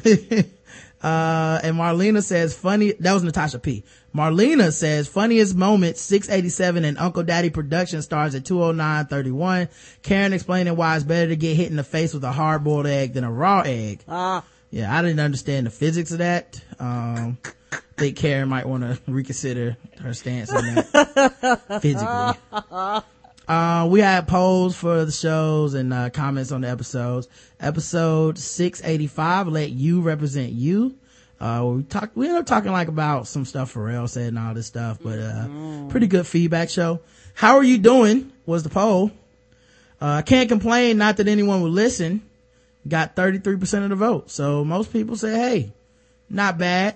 Uh, 1.01 1.59
and 1.63 1.75
Marlena 1.77 2.23
says 2.23 2.57
funny, 2.57 2.91
that 2.93 3.13
was 3.13 3.23
Natasha 3.23 3.59
P. 3.59 3.83
Marlena 4.15 4.73
says 4.73 5.07
funniest 5.07 5.55
moment, 5.55 5.95
687 5.95 6.83
and 6.83 6.97
Uncle 6.97 7.21
Daddy 7.21 7.51
production 7.51 8.01
stars 8.01 8.33
at 8.33 8.43
209.31. 8.43 9.69
Karen 10.01 10.33
explaining 10.33 10.75
why 10.75 10.95
it's 10.95 11.05
better 11.05 11.29
to 11.29 11.35
get 11.35 11.55
hit 11.55 11.69
in 11.69 11.75
the 11.75 11.83
face 11.83 12.15
with 12.15 12.23
a 12.23 12.31
hard 12.31 12.63
boiled 12.63 12.87
egg 12.87 13.13
than 13.13 13.23
a 13.23 13.31
raw 13.31 13.61
egg. 13.63 14.03
Ah, 14.07 14.43
Yeah, 14.71 14.93
I 14.95 15.03
didn't 15.03 15.19
understand 15.19 15.67
the 15.67 15.71
physics 15.71 16.11
of 16.11 16.17
that. 16.17 16.59
Um, 16.79 17.37
think 17.97 18.17
Karen 18.17 18.49
might 18.49 18.67
want 18.67 18.83
to 18.83 18.99
reconsider 19.11 19.77
her 20.01 20.13
stance 20.13 20.51
on 20.51 20.75
that 20.75 21.81
physically. 21.81 23.03
Uh, 23.47 23.87
we 23.89 24.01
had 24.01 24.27
polls 24.27 24.75
for 24.75 25.05
the 25.05 25.11
shows 25.11 25.73
and, 25.73 25.93
uh, 25.93 26.09
comments 26.09 26.51
on 26.51 26.61
the 26.61 26.69
episodes. 26.69 27.27
Episode 27.61 28.37
685, 28.37 29.47
let 29.47 29.69
you 29.69 30.01
represent 30.01 30.51
you. 30.51 30.95
Uh, 31.39 31.63
we 31.75 31.83
talked, 31.83 32.17
we 32.17 32.25
ended 32.27 32.41
up 32.41 32.45
talking 32.45 32.71
like 32.71 32.87
about 32.89 33.25
some 33.27 33.45
stuff 33.45 33.73
Pharrell 33.73 34.09
said 34.09 34.27
and 34.29 34.39
all 34.39 34.53
this 34.53 34.67
stuff, 34.67 34.97
but, 35.01 35.19
uh, 35.19 35.47
pretty 35.87 36.07
good 36.07 36.27
feedback 36.27 36.69
show. 36.69 36.99
How 37.35 37.55
are 37.55 37.63
you 37.63 37.77
doing? 37.77 38.31
Was 38.45 38.63
the 38.63 38.69
poll. 38.69 39.11
Uh, 40.01 40.21
can't 40.23 40.49
complain, 40.49 40.97
not 40.97 41.17
that 41.17 41.27
anyone 41.27 41.61
would 41.61 41.71
listen. 41.71 42.21
Got 42.87 43.15
33% 43.15 43.83
of 43.83 43.89
the 43.89 43.95
vote. 43.95 44.29
So 44.29 44.63
most 44.65 44.91
people 44.91 45.15
say, 45.15 45.33
hey, 45.33 45.71
not 46.29 46.57
bad. 46.57 46.95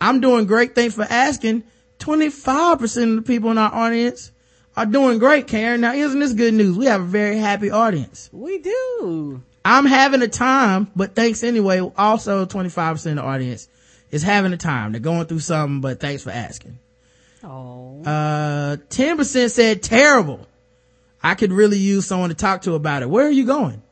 I'm 0.00 0.20
doing 0.20 0.46
great. 0.46 0.74
Thanks 0.74 0.94
for 0.94 1.06
asking. 1.08 1.64
25% 1.98 3.10
of 3.10 3.16
the 3.16 3.22
people 3.22 3.50
in 3.50 3.58
our 3.58 3.72
audience 3.72 4.32
are 4.76 4.86
doing 4.86 5.18
great, 5.18 5.46
Karen. 5.46 5.80
Now, 5.80 5.92
isn't 5.94 6.18
this 6.18 6.32
good 6.32 6.54
news? 6.54 6.76
We 6.76 6.86
have 6.86 7.00
a 7.00 7.04
very 7.04 7.38
happy 7.38 7.70
audience. 7.70 8.28
We 8.32 8.58
do. 8.58 9.42
I'm 9.64 9.86
having 9.86 10.20
a 10.22 10.28
time, 10.28 10.90
but 10.94 11.14
thanks 11.14 11.42
anyway. 11.42 11.80
Also, 11.96 12.44
25% 12.44 13.06
of 13.06 13.16
the 13.16 13.22
audience 13.22 13.68
is 14.10 14.22
having 14.22 14.52
a 14.52 14.56
time. 14.56 14.92
They're 14.92 15.00
going 15.00 15.26
through 15.26 15.40
something, 15.40 15.80
but 15.80 16.00
thanks 16.00 16.22
for 16.22 16.30
asking. 16.30 16.78
Oh. 17.42 18.02
Uh, 18.04 18.76
10% 18.88 19.50
said 19.50 19.82
terrible. 19.82 20.46
I 21.22 21.34
could 21.34 21.52
really 21.52 21.78
use 21.78 22.06
someone 22.06 22.28
to 22.28 22.34
talk 22.34 22.62
to 22.62 22.74
about 22.74 23.02
it. 23.02 23.08
Where 23.08 23.26
are 23.26 23.30
you 23.30 23.46
going? 23.46 23.82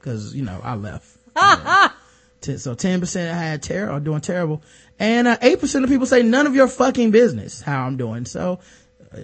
Cause, 0.00 0.34
you 0.34 0.44
know, 0.44 0.60
I 0.62 0.76
left. 0.76 1.08
Ten- 2.40 2.58
so 2.58 2.76
10% 2.76 3.34
had 3.34 3.62
terror 3.62 3.92
or 3.92 3.98
doing 3.98 4.20
terrible. 4.20 4.62
And, 4.98 5.28
uh, 5.28 5.36
8% 5.42 5.84
of 5.84 5.90
people 5.90 6.06
say 6.06 6.22
none 6.22 6.46
of 6.46 6.54
your 6.54 6.68
fucking 6.68 7.10
business 7.10 7.60
how 7.60 7.84
I'm 7.86 7.96
doing. 7.96 8.24
So, 8.24 8.60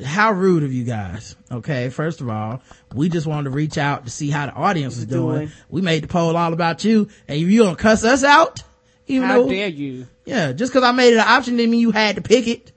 how 0.04 0.32
rude 0.32 0.62
of 0.62 0.72
you 0.72 0.84
guys. 0.84 1.36
Okay. 1.50 1.88
First 1.90 2.20
of 2.20 2.28
all, 2.28 2.62
we 2.94 3.08
just 3.08 3.26
wanted 3.26 3.44
to 3.44 3.50
reach 3.50 3.76
out 3.78 4.04
to 4.04 4.10
see 4.10 4.30
how 4.30 4.46
the 4.46 4.52
audience 4.52 4.96
is 4.96 5.06
doing. 5.06 5.36
Doing. 5.38 5.52
We 5.68 5.80
made 5.82 6.04
the 6.04 6.08
poll 6.08 6.36
all 6.36 6.52
about 6.52 6.84
you 6.84 7.08
and 7.28 7.38
you 7.38 7.62
gonna 7.62 7.76
cuss 7.76 8.04
us 8.04 8.24
out? 8.24 8.62
Even 9.06 9.28
How 9.28 9.42
though, 9.42 9.48
dare 9.48 9.68
you? 9.68 10.06
yeah, 10.24 10.52
just 10.52 10.72
cause 10.72 10.82
I 10.84 10.92
made 10.92 11.12
it 11.12 11.16
an 11.18 11.26
option 11.26 11.56
didn't 11.56 11.72
mean 11.72 11.80
you 11.80 11.90
had 11.90 12.16
to 12.16 12.22
pick 12.22 12.46
it. 12.46 12.72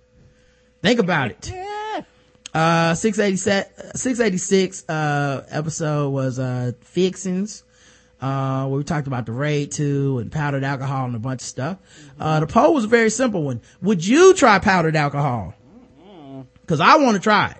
Think 0.82 1.00
about 1.00 1.32
it. 1.32 1.52
Yeah. 1.54 2.02
Uh, 2.54 2.96
686, 2.96 4.02
686, 4.02 4.90
uh, 4.90 5.46
episode 5.50 6.10
was, 6.10 6.40
uh, 6.40 6.72
Fixins, 6.82 7.64
uh, 8.22 8.68
we 8.70 8.84
talked 8.84 9.08
about 9.08 9.26
the 9.26 9.32
Raid 9.32 9.72
2 9.72 10.20
and 10.20 10.32
powdered 10.32 10.64
alcohol 10.64 11.06
and 11.06 11.16
a 11.16 11.20
bunch 11.20 11.42
of 11.42 11.48
stuff. 11.48 11.78
Uh, 12.20 12.40
the 12.40 12.48
poll 12.48 12.74
was 12.74 12.86
a 12.86 12.88
very 12.88 13.10
simple 13.10 13.44
one. 13.44 13.62
Would 13.82 14.06
you 14.06 14.34
try 14.34 14.60
powdered 14.60 14.96
alcohol? 14.96 15.54
Cause 16.68 16.80
I 16.80 16.98
want 16.98 17.16
to 17.16 17.22
try 17.22 17.52
it. 17.52 17.58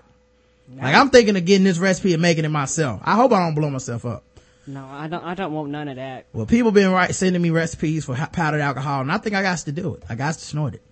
Like 0.82 0.94
I'm 0.94 1.10
thinking 1.10 1.36
of 1.36 1.44
getting 1.44 1.64
this 1.64 1.78
recipe 1.78 2.12
and 2.12 2.20
making 2.20 2.44
it 2.44 2.48
myself. 2.48 3.00
I 3.04 3.14
hope 3.14 3.32
I 3.32 3.38
don't 3.38 3.54
blow 3.54 3.70
myself 3.70 4.04
up. 4.04 4.24
No, 4.66 4.84
I 4.84 5.06
don't. 5.06 5.22
I 5.22 5.34
don't 5.34 5.52
want 5.52 5.70
none 5.70 5.86
of 5.86 5.94
that. 5.96 6.26
Well, 6.32 6.44
people 6.44 6.72
been 6.72 6.90
right 6.90 7.14
sending 7.14 7.40
me 7.40 7.50
recipes 7.50 8.04
for 8.04 8.16
powdered 8.32 8.60
alcohol, 8.60 9.00
and 9.02 9.12
I 9.12 9.18
think 9.18 9.36
I 9.36 9.42
got 9.42 9.58
to 9.58 9.70
do 9.72 9.94
it. 9.94 10.02
I 10.08 10.16
got 10.16 10.34
to 10.34 10.40
snort 10.40 10.74
it. 10.74 10.82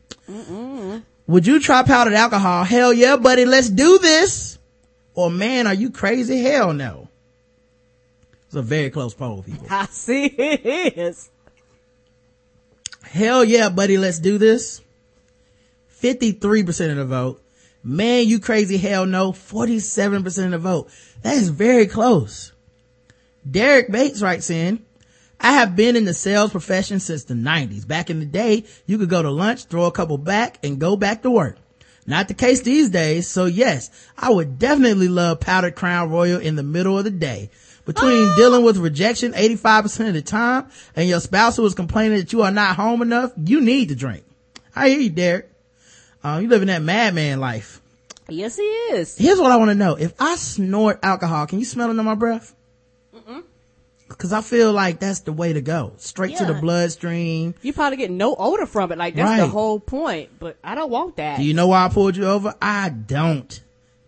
Would 1.27 1.47
you 1.47 1.59
try 1.59 1.83
powdered 1.83 2.15
alcohol? 2.15 2.63
Hell 2.63 2.93
yeah, 2.93 3.17
buddy. 3.17 3.45
Let's 3.45 3.69
do 3.69 3.99
this. 3.99 4.59
Or 5.15 5.29
man, 5.29 5.67
are 5.67 5.75
you 5.75 5.91
crazy? 5.91 6.41
Hell 6.41 6.73
no. 6.73 7.09
It's 8.55 8.61
a 8.61 8.63
very 8.63 8.89
close 8.89 9.15
poll, 9.15 9.43
people. 9.43 9.67
I 9.71 9.87
see 9.87 10.27
it 10.27 10.97
is. 10.97 11.29
Hell 13.03 13.43
yeah, 13.43 13.69
buddy. 13.69 13.99
Let's 13.99 14.21
do 14.21 14.39
this. 14.39 14.81
53% 16.01 16.91
of 16.93 16.97
the 16.99 17.05
vote. 17.05 17.43
Man, 17.83 18.29
you 18.29 18.39
crazy. 18.39 18.77
Hell 18.77 19.07
no. 19.07 19.33
47% 19.33 20.45
of 20.45 20.51
the 20.53 20.59
vote. 20.59 20.89
That 21.23 21.35
is 21.37 21.49
very 21.49 21.89
close. 21.89 22.53
Derek 23.51 23.91
Bates 23.91 24.23
writes 24.23 24.51
in, 24.51 24.87
I 25.41 25.55
have 25.55 25.75
been 25.75 25.97
in 25.97 26.05
the 26.05 26.15
sales 26.15 26.53
profession 26.53 27.01
since 27.01 27.25
the 27.25 27.35
90s. 27.35 27.89
Back 27.89 28.09
in 28.09 28.21
the 28.21 28.25
day, 28.25 28.67
you 28.87 28.99
could 28.99 29.09
go 29.09 29.21
to 29.21 29.33
lunch, 29.33 29.65
throw 29.65 29.87
a 29.87 29.91
couple 29.91 30.17
back, 30.17 30.65
and 30.65 30.79
go 30.79 30.95
back 30.95 31.23
to 31.23 31.31
work. 31.33 31.57
Not 32.07 32.29
the 32.29 32.35
case 32.35 32.61
these 32.61 32.91
days, 32.91 33.27
so 33.27 33.47
yes, 33.47 33.91
I 34.17 34.31
would 34.31 34.61
definitely 34.61 35.09
love 35.09 35.41
powdered 35.41 35.75
crown 35.75 36.11
royal 36.11 36.39
in 36.39 36.55
the 36.55 36.63
middle 36.63 36.97
of 36.97 37.03
the 37.03 37.11
day. 37.11 37.51
Between 37.85 38.35
dealing 38.37 38.65
with 38.65 38.79
rejection 38.79 39.33
85% 39.33 40.09
of 40.09 40.15
the 40.15 40.23
time 40.23 40.71
and 40.97 41.09
your 41.09 41.21
spouse 41.21 41.57
who 41.57 41.67
is 41.67 41.75
complaining 41.75 42.19
that 42.19 42.33
you 42.33 42.43
are 42.43 42.51
not 42.51 42.77
home 42.77 43.03
enough, 43.03 43.33
you 43.37 43.61
need 43.61 43.91
to 43.91 43.95
drink. 43.95 44.25
I 44.75 44.89
hear 44.89 45.01
you, 45.01 45.11
Derek. 45.11 45.51
Uh, 46.23 46.39
you 46.43 46.49
living 46.49 46.69
that 46.69 46.81
madman 46.83 47.41
life. 47.41 47.83
Yes, 48.29 48.57
he 48.57 48.63
is. 48.63 49.19
Here's 49.19 49.39
what 49.39 49.51
I 49.51 49.57
want 49.57 49.71
to 49.71 49.75
know. 49.75 49.97
If 49.97 50.15
I 50.19 50.37
snort 50.37 51.01
alcohol, 51.03 51.47
can 51.47 51.59
you 51.59 51.67
smell 51.67 51.91
it 51.91 51.99
in 51.99 52.05
my 52.05 52.15
breath? 52.15 52.55
Cause 54.09 54.33
I 54.33 54.43
feel 54.43 54.73
like 54.73 55.01
that's 55.01 55.21
the 55.21 55.33
way 55.33 55.55
to 55.55 55.61
go. 55.61 55.95
Straight 55.97 56.37
to 56.37 56.45
the 56.45 56.55
bloodstream. 56.55 57.55
You 57.63 57.73
probably 57.73 57.97
get 57.97 58.11
no 58.11 58.37
odor 58.39 58.67
from 58.67 58.93
it. 58.93 58.99
Like 58.99 59.15
that's 59.15 59.41
the 59.41 59.49
whole 59.49 59.81
point. 59.81 60.31
But 60.39 60.57
I 60.63 60.75
don't 60.75 60.91
want 60.91 61.17
that. 61.17 61.39
Do 61.39 61.43
you 61.43 61.53
know 61.53 61.69
why 61.69 61.85
I 61.85 61.89
pulled 61.89 62.17
you 62.17 62.27
over? 62.27 62.55
I 62.63 62.91
don't. 62.91 63.61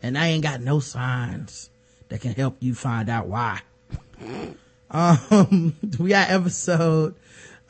And 0.03 0.17
I 0.17 0.29
ain't 0.29 0.45
got 0.45 0.61
no 0.61 0.81
signs 0.81 1.71
that 2.09 2.21
can 2.21 2.33
help 2.33 2.57
you 2.61 2.75
find 2.75 3.09
out 3.09 3.27
why. 3.27 3.61
um, 4.91 5.75
we 5.99 6.11
got 6.11 6.31
episode, 6.31 7.15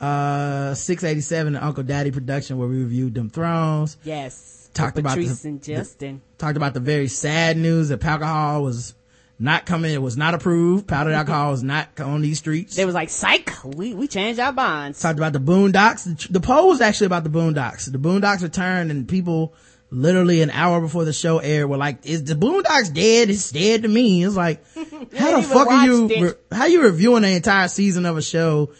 uh, 0.00 0.74
687 0.74 1.56
of 1.56 1.62
Uncle 1.62 1.82
Daddy 1.84 2.10
production 2.10 2.58
where 2.58 2.68
we 2.68 2.78
reviewed 2.78 3.14
them 3.14 3.30
thrones. 3.30 3.96
yes. 4.04 4.54
Talked 4.74 4.98
about 4.98 5.16
Patrice 5.16 5.40
the- 5.40 5.48
and 5.48 5.62
Justin. 5.62 6.20
talked 6.36 6.58
about 6.58 6.74
the 6.74 6.80
very 6.80 7.08
sad 7.08 7.56
news 7.56 7.88
that 7.88 8.04
alcohol 8.04 8.62
was 8.62 8.94
not 9.38 9.64
coming, 9.64 9.94
it 9.94 10.02
was 10.02 10.18
not 10.18 10.34
approved. 10.34 10.86
Powdered 10.86 11.12
alcohol 11.14 11.52
was 11.52 11.62
not 11.62 11.98
on 11.98 12.20
these 12.20 12.36
streets. 12.38 12.76
they 12.76 12.84
was 12.84 12.94
like, 12.94 13.08
"Psych, 13.08 13.50
we 13.64 13.94
we 13.94 14.06
changed 14.06 14.38
our 14.38 14.52
bonds. 14.52 15.00
talked 15.00 15.18
about 15.18 15.32
the 15.32 15.38
boondocks. 15.40 16.04
The, 16.04 16.32
the 16.34 16.40
poll 16.40 16.68
was 16.68 16.82
actually 16.82 17.06
about 17.06 17.24
the 17.24 17.30
boondocks. 17.30 17.90
The 17.90 17.96
boondocks 17.96 18.42
returned 18.42 18.90
and 18.90 19.08
people 19.08 19.54
literally 19.90 20.42
an 20.42 20.50
hour 20.50 20.80
before 20.80 21.04
the 21.04 21.12
show 21.12 21.38
aired 21.38 21.68
were 21.68 21.76
like, 21.76 22.04
is 22.04 22.24
the 22.24 22.34
boondocks 22.34 22.92
dead? 22.92 23.30
It's 23.30 23.50
dead 23.50 23.82
to 23.82 23.88
me. 23.88 24.24
It's 24.24 24.36
like, 24.36 24.64
how 24.74 25.40
the 25.40 25.42
fuck 25.42 25.68
are 25.68 25.86
you, 25.86 26.08
re- 26.08 26.34
how 26.50 26.66
you 26.66 26.82
reviewing 26.82 27.22
the 27.22 27.30
entire 27.30 27.68
season 27.68 28.06
of 28.06 28.16
a 28.16 28.22
show 28.22 28.70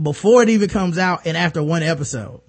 before 0.00 0.42
it 0.42 0.48
even 0.48 0.68
comes 0.68 0.98
out 0.98 1.26
and 1.26 1.36
after 1.36 1.62
one 1.62 1.82
episode? 1.82 2.40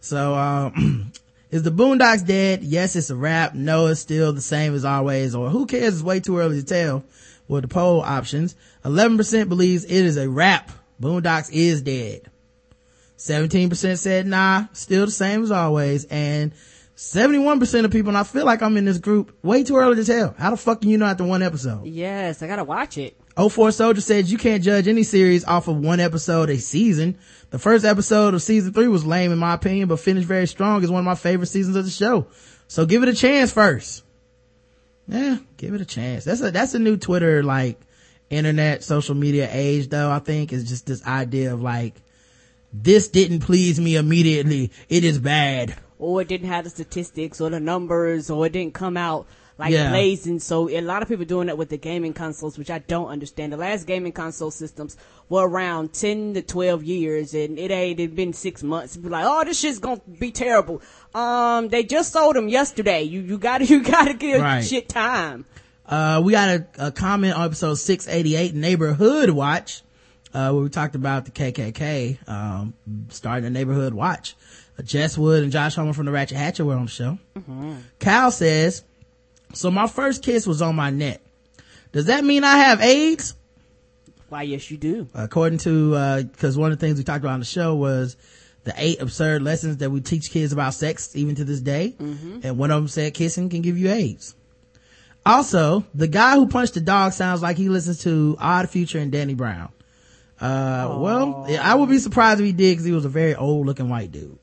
So, 0.00 0.34
um, 0.34 1.12
is 1.50 1.62
the 1.62 1.70
Boondocks 1.70 2.26
dead? 2.26 2.62
Yes, 2.62 2.96
it's 2.96 3.10
a 3.10 3.16
wrap. 3.16 3.54
No, 3.54 3.86
it's 3.86 4.00
still 4.00 4.32
the 4.32 4.40
same 4.40 4.74
as 4.74 4.84
always. 4.84 5.34
Or 5.34 5.50
who 5.50 5.66
cares? 5.66 5.94
It's 5.94 6.02
way 6.02 6.20
too 6.20 6.38
early 6.38 6.60
to 6.60 6.66
tell. 6.66 7.04
With 7.46 7.62
the 7.62 7.68
poll 7.68 8.00
options, 8.00 8.56
11% 8.84 9.48
believes 9.50 9.84
it 9.84 9.90
is 9.90 10.16
a 10.16 10.28
wrap. 10.28 10.70
Boondocks 11.00 11.50
is 11.52 11.82
dead. 11.82 12.30
17% 13.18 13.98
said 13.98 14.26
nah, 14.26 14.66
still 14.72 15.06
the 15.06 15.12
same 15.12 15.42
as 15.42 15.50
always. 15.50 16.04
And 16.06 16.52
71% 16.96 17.84
of 17.84 17.90
people, 17.90 18.10
and 18.10 18.18
I 18.18 18.22
feel 18.22 18.44
like 18.44 18.62
I'm 18.62 18.76
in 18.76 18.84
this 18.84 18.98
group, 18.98 19.36
way 19.42 19.64
too 19.64 19.76
early 19.76 19.96
to 19.96 20.04
tell. 20.04 20.34
How 20.38 20.50
the 20.50 20.56
fuck 20.56 20.80
can 20.80 20.90
you 20.90 20.98
know 20.98 21.06
after 21.06 21.24
one 21.24 21.42
episode? 21.42 21.86
Yes, 21.86 22.42
I 22.42 22.46
gotta 22.46 22.64
watch 22.64 22.98
it. 22.98 23.20
04 23.36 23.72
Soldier 23.72 24.00
says 24.00 24.30
you 24.30 24.38
can't 24.38 24.62
judge 24.62 24.86
any 24.86 25.02
series 25.02 25.44
off 25.44 25.66
of 25.66 25.76
one 25.76 25.98
episode 25.98 26.50
a 26.50 26.58
season. 26.58 27.18
The 27.50 27.58
first 27.58 27.84
episode 27.84 28.34
of 28.34 28.42
season 28.42 28.72
three 28.72 28.86
was 28.86 29.04
lame 29.04 29.32
in 29.32 29.38
my 29.38 29.54
opinion, 29.54 29.88
but 29.88 29.98
finished 29.98 30.28
very 30.28 30.46
strong. 30.46 30.84
Is 30.84 30.90
one 30.90 31.00
of 31.00 31.04
my 31.04 31.16
favorite 31.16 31.46
seasons 31.46 31.74
of 31.74 31.84
the 31.84 31.90
show. 31.90 32.28
So 32.68 32.86
give 32.86 33.02
it 33.02 33.08
a 33.08 33.14
chance 33.14 33.52
first. 33.52 34.04
Yeah, 35.08 35.38
give 35.56 35.74
it 35.74 35.80
a 35.80 35.84
chance. 35.84 36.24
That's 36.24 36.40
a, 36.40 36.50
that's 36.52 36.74
a 36.74 36.78
new 36.78 36.96
Twitter, 36.96 37.42
like, 37.42 37.78
internet, 38.30 38.82
social 38.82 39.14
media 39.14 39.48
age 39.50 39.88
though, 39.88 40.10
I 40.10 40.18
think, 40.18 40.52
is 40.52 40.64
just 40.68 40.86
this 40.86 41.04
idea 41.06 41.52
of 41.52 41.60
like, 41.60 41.94
this 42.72 43.08
didn't 43.08 43.40
please 43.40 43.78
me 43.80 43.96
immediately. 43.96 44.72
It 44.88 45.04
is 45.04 45.18
bad. 45.18 45.76
Or 46.04 46.20
it 46.22 46.28
didn't 46.28 46.48
have 46.48 46.64
the 46.64 46.70
statistics 46.70 47.40
or 47.40 47.50
the 47.50 47.60
numbers, 47.60 48.28
or 48.30 48.46
it 48.46 48.52
didn't 48.52 48.74
come 48.74 48.96
out 48.96 49.26
like 49.56 49.72
Yeah. 49.72 49.90
blazing. 49.90 50.40
So 50.40 50.68
a 50.68 50.80
lot 50.80 51.02
of 51.02 51.08
people 51.08 51.24
doing 51.24 51.46
that 51.46 51.56
with 51.56 51.68
the 51.68 51.76
gaming 51.78 52.12
consoles, 52.12 52.58
which 52.58 52.70
I 52.70 52.78
don't 52.80 53.06
understand. 53.08 53.52
The 53.52 53.56
last 53.56 53.86
gaming 53.86 54.12
console 54.12 54.50
systems 54.50 54.96
were 55.28 55.48
around 55.48 55.92
ten 55.92 56.34
to 56.34 56.42
twelve 56.42 56.82
years, 56.84 57.34
and 57.34 57.58
it 57.58 57.70
ain't 57.70 58.00
it 58.00 58.14
been 58.16 58.32
six 58.32 58.62
months. 58.62 58.96
Be 58.96 59.08
like, 59.08 59.24
oh, 59.26 59.44
this 59.44 59.58
shit's 59.60 59.78
gonna 59.78 60.00
be 60.18 60.30
terrible. 60.32 60.82
Um, 61.14 61.68
they 61.68 61.84
just 61.84 62.12
sold 62.12 62.34
them 62.36 62.48
yesterday. 62.48 63.02
You 63.02 63.20
you 63.20 63.38
gotta 63.38 63.64
you 63.72 63.82
gotta 63.82 64.14
give 64.14 64.42
Right. 64.42 64.62
shit 64.64 64.88
time. 64.88 65.46
Uh, 65.86 66.20
we 66.24 66.32
got 66.32 66.48
a, 66.48 66.66
a 66.78 66.90
comment 66.92 67.34
on 67.34 67.44
episode 67.44 67.74
688, 67.74 68.54
Neighborhood 68.54 69.28
Watch, 69.30 69.82
uh, 70.32 70.50
where 70.50 70.62
we 70.64 70.68
talked 70.70 70.94
about 70.94 71.26
the 71.26 71.30
KKK, 71.30 72.26
um, 72.26 72.72
starting 73.10 73.44
a 73.44 73.50
neighborhood 73.50 73.92
watch. 73.94 74.34
Jess 74.82 75.16
Wood 75.16 75.42
and 75.44 75.52
Josh 75.52 75.74
Homer 75.76 75.92
from 75.92 76.06
the 76.06 76.12
Ratchet 76.12 76.36
Hatcher 76.36 76.64
were 76.64 76.74
on 76.74 76.86
the 76.86 76.90
show. 76.90 77.18
Kyle 78.00 78.30
says, 78.30 78.82
so 79.52 79.70
my 79.70 79.86
first 79.86 80.22
kiss 80.22 80.46
was 80.46 80.60
on 80.60 80.74
my 80.74 80.90
neck. 80.90 81.20
Does 81.92 82.06
that 82.06 82.24
mean 82.24 82.42
I 82.44 82.56
have 82.56 82.80
AIDS? 82.80 83.34
Why, 84.28 84.42
yes, 84.42 84.68
you 84.70 84.76
do. 84.76 85.06
According 85.14 85.58
to, 85.58 85.94
uh, 85.94 86.22
cause 86.38 86.58
one 86.58 86.72
of 86.72 86.78
the 86.78 86.84
things 86.84 86.98
we 86.98 87.04
talked 87.04 87.22
about 87.24 87.34
on 87.34 87.38
the 87.40 87.46
show 87.46 87.76
was 87.76 88.16
the 88.64 88.74
eight 88.76 89.00
absurd 89.00 89.42
lessons 89.42 89.76
that 89.76 89.90
we 89.90 90.00
teach 90.00 90.30
kids 90.30 90.52
about 90.52 90.74
sex 90.74 91.14
even 91.14 91.36
to 91.36 91.44
this 91.44 91.60
day. 91.60 91.94
And 91.98 92.58
one 92.58 92.70
of 92.72 92.76
them 92.82 92.88
said 92.88 93.14
kissing 93.14 93.48
can 93.50 93.62
give 93.62 93.78
you 93.78 93.90
AIDS. 93.90 94.34
Also, 95.24 95.84
the 95.94 96.08
guy 96.08 96.34
who 96.34 96.48
punched 96.48 96.74
the 96.74 96.80
dog 96.80 97.12
sounds 97.12 97.42
like 97.42 97.56
he 97.56 97.68
listens 97.68 98.02
to 98.02 98.36
Odd 98.40 98.68
Future 98.68 98.98
and 98.98 99.12
Danny 99.12 99.34
Brown. 99.34 99.70
Uh, 100.40 100.96
well, 100.98 101.46
I 101.60 101.74
would 101.76 101.88
be 101.88 101.98
surprised 101.98 102.40
if 102.40 102.46
he 102.46 102.52
did 102.52 102.72
because 102.72 102.84
he 102.84 102.92
was 102.92 103.04
a 103.04 103.08
very 103.08 103.34
old 103.36 103.66
looking 103.66 103.88
white 103.88 104.10
dude. 104.10 104.38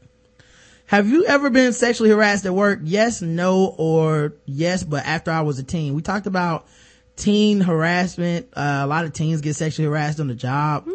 Have 0.92 1.08
you 1.08 1.24
ever 1.24 1.50
been 1.50 1.72
sexually 1.72 2.10
harassed 2.10 2.46
at 2.46 2.54
work? 2.54 2.82
Yes, 2.84 3.22
no, 3.22 3.74
or 3.78 4.34
yes, 4.44 4.84
but 4.84 5.06
after 5.06 5.32
I 5.32 5.39
was 5.39 5.58
a 5.58 5.64
teen. 5.64 5.94
We 5.94 6.02
talked 6.02 6.28
about 6.28 6.68
teen 7.16 7.62
harassment. 7.62 8.50
Uh, 8.52 8.82
a 8.84 8.88
lot 8.88 9.06
of 9.06 9.14
teens 9.14 9.39
get 9.39 9.56
sexually 9.56 9.88
harassed 9.88 10.20
on 10.20 10.28
the 10.28 10.36
job. 10.36 10.89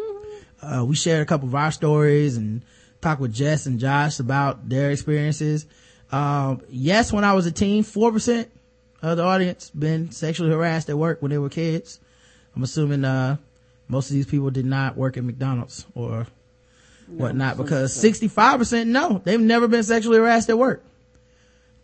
Uh, 0.61 0.85
we 0.87 0.95
shared 0.95 1.23
a 1.23 1.25
couple 1.25 1.47
of 1.47 1.55
our 1.55 1.71
stories 1.71 2.37
and 2.37 2.61
talked 3.01 3.19
with 3.19 3.33
Jess 3.33 3.65
and 3.65 3.79
Josh 3.79 4.19
about 4.19 4.69
their 4.69 4.91
experiences. 4.91 5.65
Um, 6.11 6.61
yes, 6.69 7.11
when 7.11 7.23
I 7.23 7.33
was 7.33 7.47
a 7.47 7.51
teen, 7.51 7.83
4% 7.83 8.47
of 9.01 9.17
the 9.17 9.23
audience 9.23 9.71
been 9.71 10.11
sexually 10.11 10.51
harassed 10.51 10.91
at 10.91 10.97
work 10.99 11.23
when 11.23 11.31
they 11.31 11.39
were 11.39 11.49
kids. 11.49 11.99
I'm 12.55 12.61
assuming, 12.61 13.03
uh, 13.03 13.37
most 13.87 14.11
of 14.11 14.15
these 14.15 14.27
people 14.27 14.51
did 14.51 14.67
not 14.67 14.95
work 14.95 15.17
at 15.17 15.23
McDonald's 15.23 15.87
or 15.95 16.27
whatnot 17.07 17.57
because 17.57 17.95
65% 17.95 18.87
no, 18.87 19.21
they've 19.23 19.39
never 19.39 19.67
been 19.67 19.83
sexually 19.83 20.17
harassed 20.17 20.49
at 20.49 20.57
work. 20.57 20.83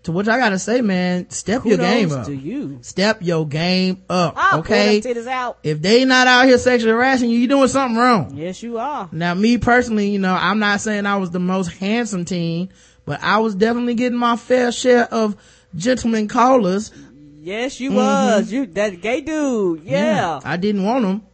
To 0.04 0.12
which 0.12 0.28
I 0.28 0.38
gotta 0.38 0.60
say, 0.60 0.82
man, 0.82 1.30
step 1.30 1.64
your 1.64 1.78
game 1.78 2.12
up. 2.12 2.28
you. 2.28 2.80
Step 2.82 3.20
your 3.22 3.48
game 3.48 4.04
up. 4.10 4.34
Ah, 4.36 4.60
okay. 4.60 5.00
pull 5.00 5.14
them 5.14 5.24
titties 5.24 5.28
out. 5.28 5.60
If 5.64 5.82
they 5.82 6.04
not 6.04 6.28
out 6.28 6.46
here 6.46 6.58
sexually 6.58 6.92
harassing 6.92 7.30
you, 7.30 7.38
you 7.40 7.48
doing 7.48 7.70
something 7.70 7.98
wrong. 7.98 8.34
Yes, 8.36 8.62
you 8.62 8.80
are. 8.80 9.08
Now, 9.14 9.34
me 9.34 9.58
personally, 9.58 10.10
you 10.10 10.20
know, 10.20 10.34
I'm 10.34 10.60
not 10.60 10.82
saying 10.82 11.06
I 11.06 11.16
was 11.16 11.32
the 11.32 11.40
most 11.40 11.68
handsome 11.68 12.26
teen, 12.26 12.70
but 13.06 13.24
I 13.24 13.40
was 13.40 13.56
definitely 13.56 13.94
getting 13.94 14.20
my 14.20 14.36
fair 14.36 14.74
share 14.74 15.06
of 15.06 15.38
gentlemen 15.74 16.28
callers. 16.28 16.92
Yes, 17.40 17.80
you 17.80 17.94
was. 17.94 18.52
You 18.52 18.66
that 18.66 19.00
gay 19.00 19.22
dude. 19.22 19.84
Yeah. 19.86 20.42
I 20.44 20.58
didn't 20.58 20.84
want 20.84 21.06
them. 21.06 21.26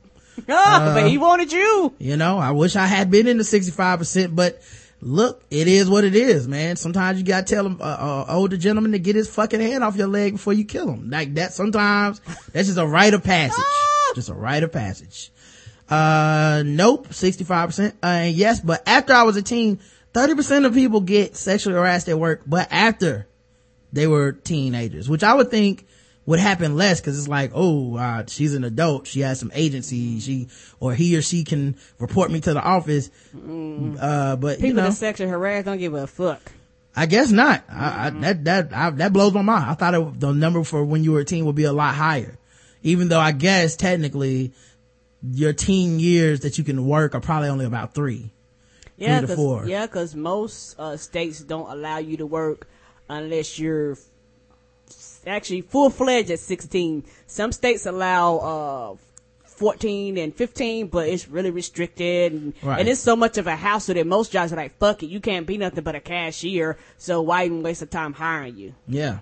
Ah, 0.50 0.92
but 0.96 1.10
he 1.10 1.18
wanted 1.18 1.52
you. 1.52 1.94
You 2.00 2.18
know, 2.18 2.38
I 2.38 2.52
wish 2.52 2.76
I 2.76 2.86
had 2.86 3.10
been 3.12 3.28
in 3.28 3.38
the 3.38 3.44
65%, 3.44 4.36
but 4.36 4.62
look, 5.02 5.44
it 5.50 5.68
is 5.68 5.90
what 5.90 6.04
it 6.04 6.16
is, 6.16 6.48
man. 6.48 6.76
Sometimes 6.76 7.20
you 7.20 7.26
gotta 7.26 7.46
tell 7.46 7.66
him, 7.66 7.80
uh, 7.82 7.84
uh, 7.84 8.26
older 8.30 8.58
gentleman 8.58 8.92
to 8.94 9.00
get 9.00 9.16
his 9.16 9.30
fucking 9.30 9.60
hand 9.62 9.84
off 9.84 9.96
your 9.96 10.08
leg 10.08 10.34
before 10.34 10.54
you 10.54 10.66
kill 10.66 10.90
him. 10.90 11.10
Like 11.10 11.36
that, 11.36 11.54
sometimes 11.54 12.20
that's 12.52 12.68
just 12.68 12.78
a 12.78 12.86
rite 12.86 13.14
of 13.14 13.24
passage. 13.24 13.64
just 14.16 14.30
a 14.30 14.34
rite 14.34 14.64
of 14.64 14.72
passage. 14.72 15.32
Uh, 15.90 16.64
nope, 16.66 17.08
65%. 17.10 17.94
Uh, 18.04 18.28
yes, 18.32 18.60
but 18.60 18.88
after 18.88 19.14
I 19.14 19.24
was 19.24 19.38
a 19.38 19.42
teen, 19.42 19.80
30% 20.14 20.66
of 20.66 20.74
people 20.74 21.02
get 21.02 21.36
sexually 21.36 21.76
harassed 21.76 22.10
at 22.10 22.20
work, 22.20 22.42
but 22.46 22.68
after 22.72 23.28
they 23.92 24.06
were 24.06 24.32
teenagers, 24.34 25.10
which 25.10 25.24
I 25.24 25.34
would 25.34 25.50
think 25.50 25.88
would 26.30 26.40
happen 26.40 26.76
less 26.76 27.02
because 27.02 27.18
it's 27.18 27.28
like, 27.28 27.50
oh, 27.56 27.98
uh, 27.98 28.24
she's 28.28 28.54
an 28.54 28.64
adult. 28.64 29.08
She 29.08 29.22
has 29.22 29.40
some 29.40 29.52
agency. 29.56 30.20
She, 30.20 30.48
or 30.80 30.94
he 30.94 31.18
or 31.18 31.24
she 31.24 31.44
can 31.44 31.76
report 31.98 32.30
me 32.30 32.40
to 32.42 32.54
the 32.54 32.62
office. 32.62 33.10
Uh, 33.34 34.36
but 34.36 34.58
People 34.58 34.68
you 34.68 34.74
know, 34.76 34.84
that 34.84 34.94
sexually 34.94 35.32
harassed 35.32 35.66
don't 35.66 35.80
give 35.80 35.96
a 35.96 36.06
fuck. 36.06 36.40
I 36.96 37.08
guess 37.08 37.32
not. 37.32 37.64
I, 37.68 38.08
I, 38.08 38.10
that, 38.12 38.44
that, 38.46 38.70
I, 38.72 38.92
that 38.92 39.12
blows 39.12 39.34
my 39.34 39.42
mind. 39.42 39.72
I 39.72 39.74
thought 39.74 39.96
it, 39.96 40.20
the 40.20 40.32
number 40.32 40.64
for 40.64 40.86
when 40.86 41.04
you 41.04 41.14
were 41.14 41.22
a 41.22 41.26
teen 41.26 41.46
would 41.46 41.56
be 41.56 41.64
a 41.64 41.74
lot 41.74 41.96
higher. 41.96 42.38
Even 42.84 43.10
though 43.10 43.20
I 43.20 43.32
guess 43.32 43.76
technically 43.76 44.54
your 45.34 45.54
teen 45.54 46.00
years 46.00 46.42
that 46.42 46.60
you 46.60 46.64
can 46.64 46.86
work 46.86 47.16
are 47.16 47.22
probably 47.22 47.50
only 47.50 47.66
about 47.66 47.96
three. 47.96 48.30
Yeah, 48.98 49.22
to 49.22 49.28
cause, 49.36 49.68
Yeah, 49.68 49.80
yeah, 49.80 49.88
'cause 49.88 50.14
most 50.14 50.76
uh, 50.78 50.96
states 50.96 51.40
don't 51.40 51.72
allow 51.72 51.98
you 51.98 52.18
to 52.18 52.28
work 52.28 52.68
unless 53.10 53.58
you're 53.58 53.98
actually 55.28 55.62
full 55.62 55.90
fledged 55.90 56.30
at 56.32 56.40
16. 56.40 57.04
Some 57.28 57.52
states 57.52 57.86
allow 57.86 58.38
uh, 58.38 58.96
14 59.46 60.18
and 60.18 60.34
15, 60.34 60.88
but 60.88 61.08
it's 61.10 61.28
really 61.28 61.52
restricted, 61.52 62.32
and, 62.32 62.54
Right. 62.64 62.80
and 62.80 62.88
it's 62.90 63.02
so 63.02 63.16
much 63.16 63.38
of 63.38 63.46
a 63.48 63.56
hassle 63.56 63.96
that 63.96 64.08
most 64.08 64.32
jobs 64.32 64.54
are 64.54 64.56
like, 64.56 64.78
"Fuck 64.80 65.04
it, 65.04 65.08
you 65.08 65.20
can't 65.20 65.46
be 65.46 65.58
nothing 65.58 65.84
but 65.84 65.96
a 65.96 66.00
cashier." 66.00 66.78
So 66.98 67.22
why 67.22 67.46
even 67.46 67.62
waste 67.64 67.82
the 67.82 67.86
time 67.86 68.14
hiring 68.14 68.58
you? 68.58 68.74
Yeah. 68.88 69.20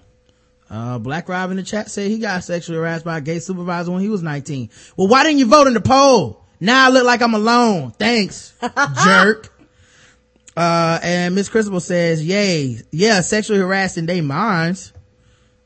Uh, 0.70 1.00
Black 1.00 1.30
Rob 1.30 1.50
in 1.52 1.58
the 1.58 1.64
chat 1.64 1.90
said 1.90 2.12
he 2.12 2.20
got 2.20 2.44
sexually 2.44 2.78
harassed 2.78 3.06
by 3.06 3.18
a 3.20 3.22
gay 3.22 3.40
supervisor 3.40 3.90
when 3.92 4.02
he 4.02 4.10
was 4.10 4.22
19. 4.22 4.70
Well, 4.98 5.08
why 5.08 5.24
didn't 5.24 5.40
you 5.40 5.46
vote 5.48 5.66
in 5.68 5.74
the 5.74 5.80
poll? 5.82 6.44
Now 6.60 6.88
I 6.88 6.90
look 6.90 7.06
like 7.06 7.22
I'm 7.22 7.34
alone. 7.34 7.92
Thanks, 7.92 8.54
jerk. 9.06 9.54
Uh, 10.56 11.00
and 11.04 11.36
Miss 11.36 11.50
Christabel 11.50 11.80
says, 11.80 12.26
yay. 12.26 12.78
Yeah, 12.92 13.22
sexually 13.22 13.60
harassed 13.60 13.98
in 13.98 14.08
their 14.08 14.24
minds. 14.24 14.92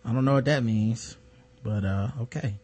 I 0.06 0.14
don't 0.14 0.26
know 0.26 0.34
what 0.34 0.46
that 0.46 0.64
means, 0.64 1.18
but, 1.64 1.86
uh, 1.86 2.10
okay. 2.22 2.56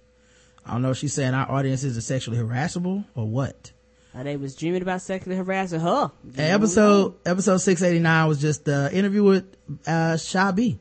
I 0.66 0.72
don't 0.72 0.82
know 0.82 0.92
if 0.92 0.98
she's 0.98 1.14
saying 1.14 1.34
our 1.34 1.50
audiences 1.50 1.98
are 1.98 2.02
sexually 2.02 2.38
harassable 2.38 3.06
or 3.16 3.26
what. 3.26 3.72
Uh, 4.14 4.24
they 4.24 4.36
was 4.36 4.56
dreaming 4.56 4.82
about 4.82 5.02
sexually 5.02 5.38
harassing 5.38 5.80
her. 5.80 6.12
And 6.24 6.40
episode 6.40 7.16
episode 7.26 7.58
689 7.58 8.28
was 8.28 8.42
just 8.42 8.66
the 8.66 8.90
interview 8.92 9.24
with 9.24 9.46
uh 9.86 10.18
Shy 10.18 10.52
B. 10.52 10.80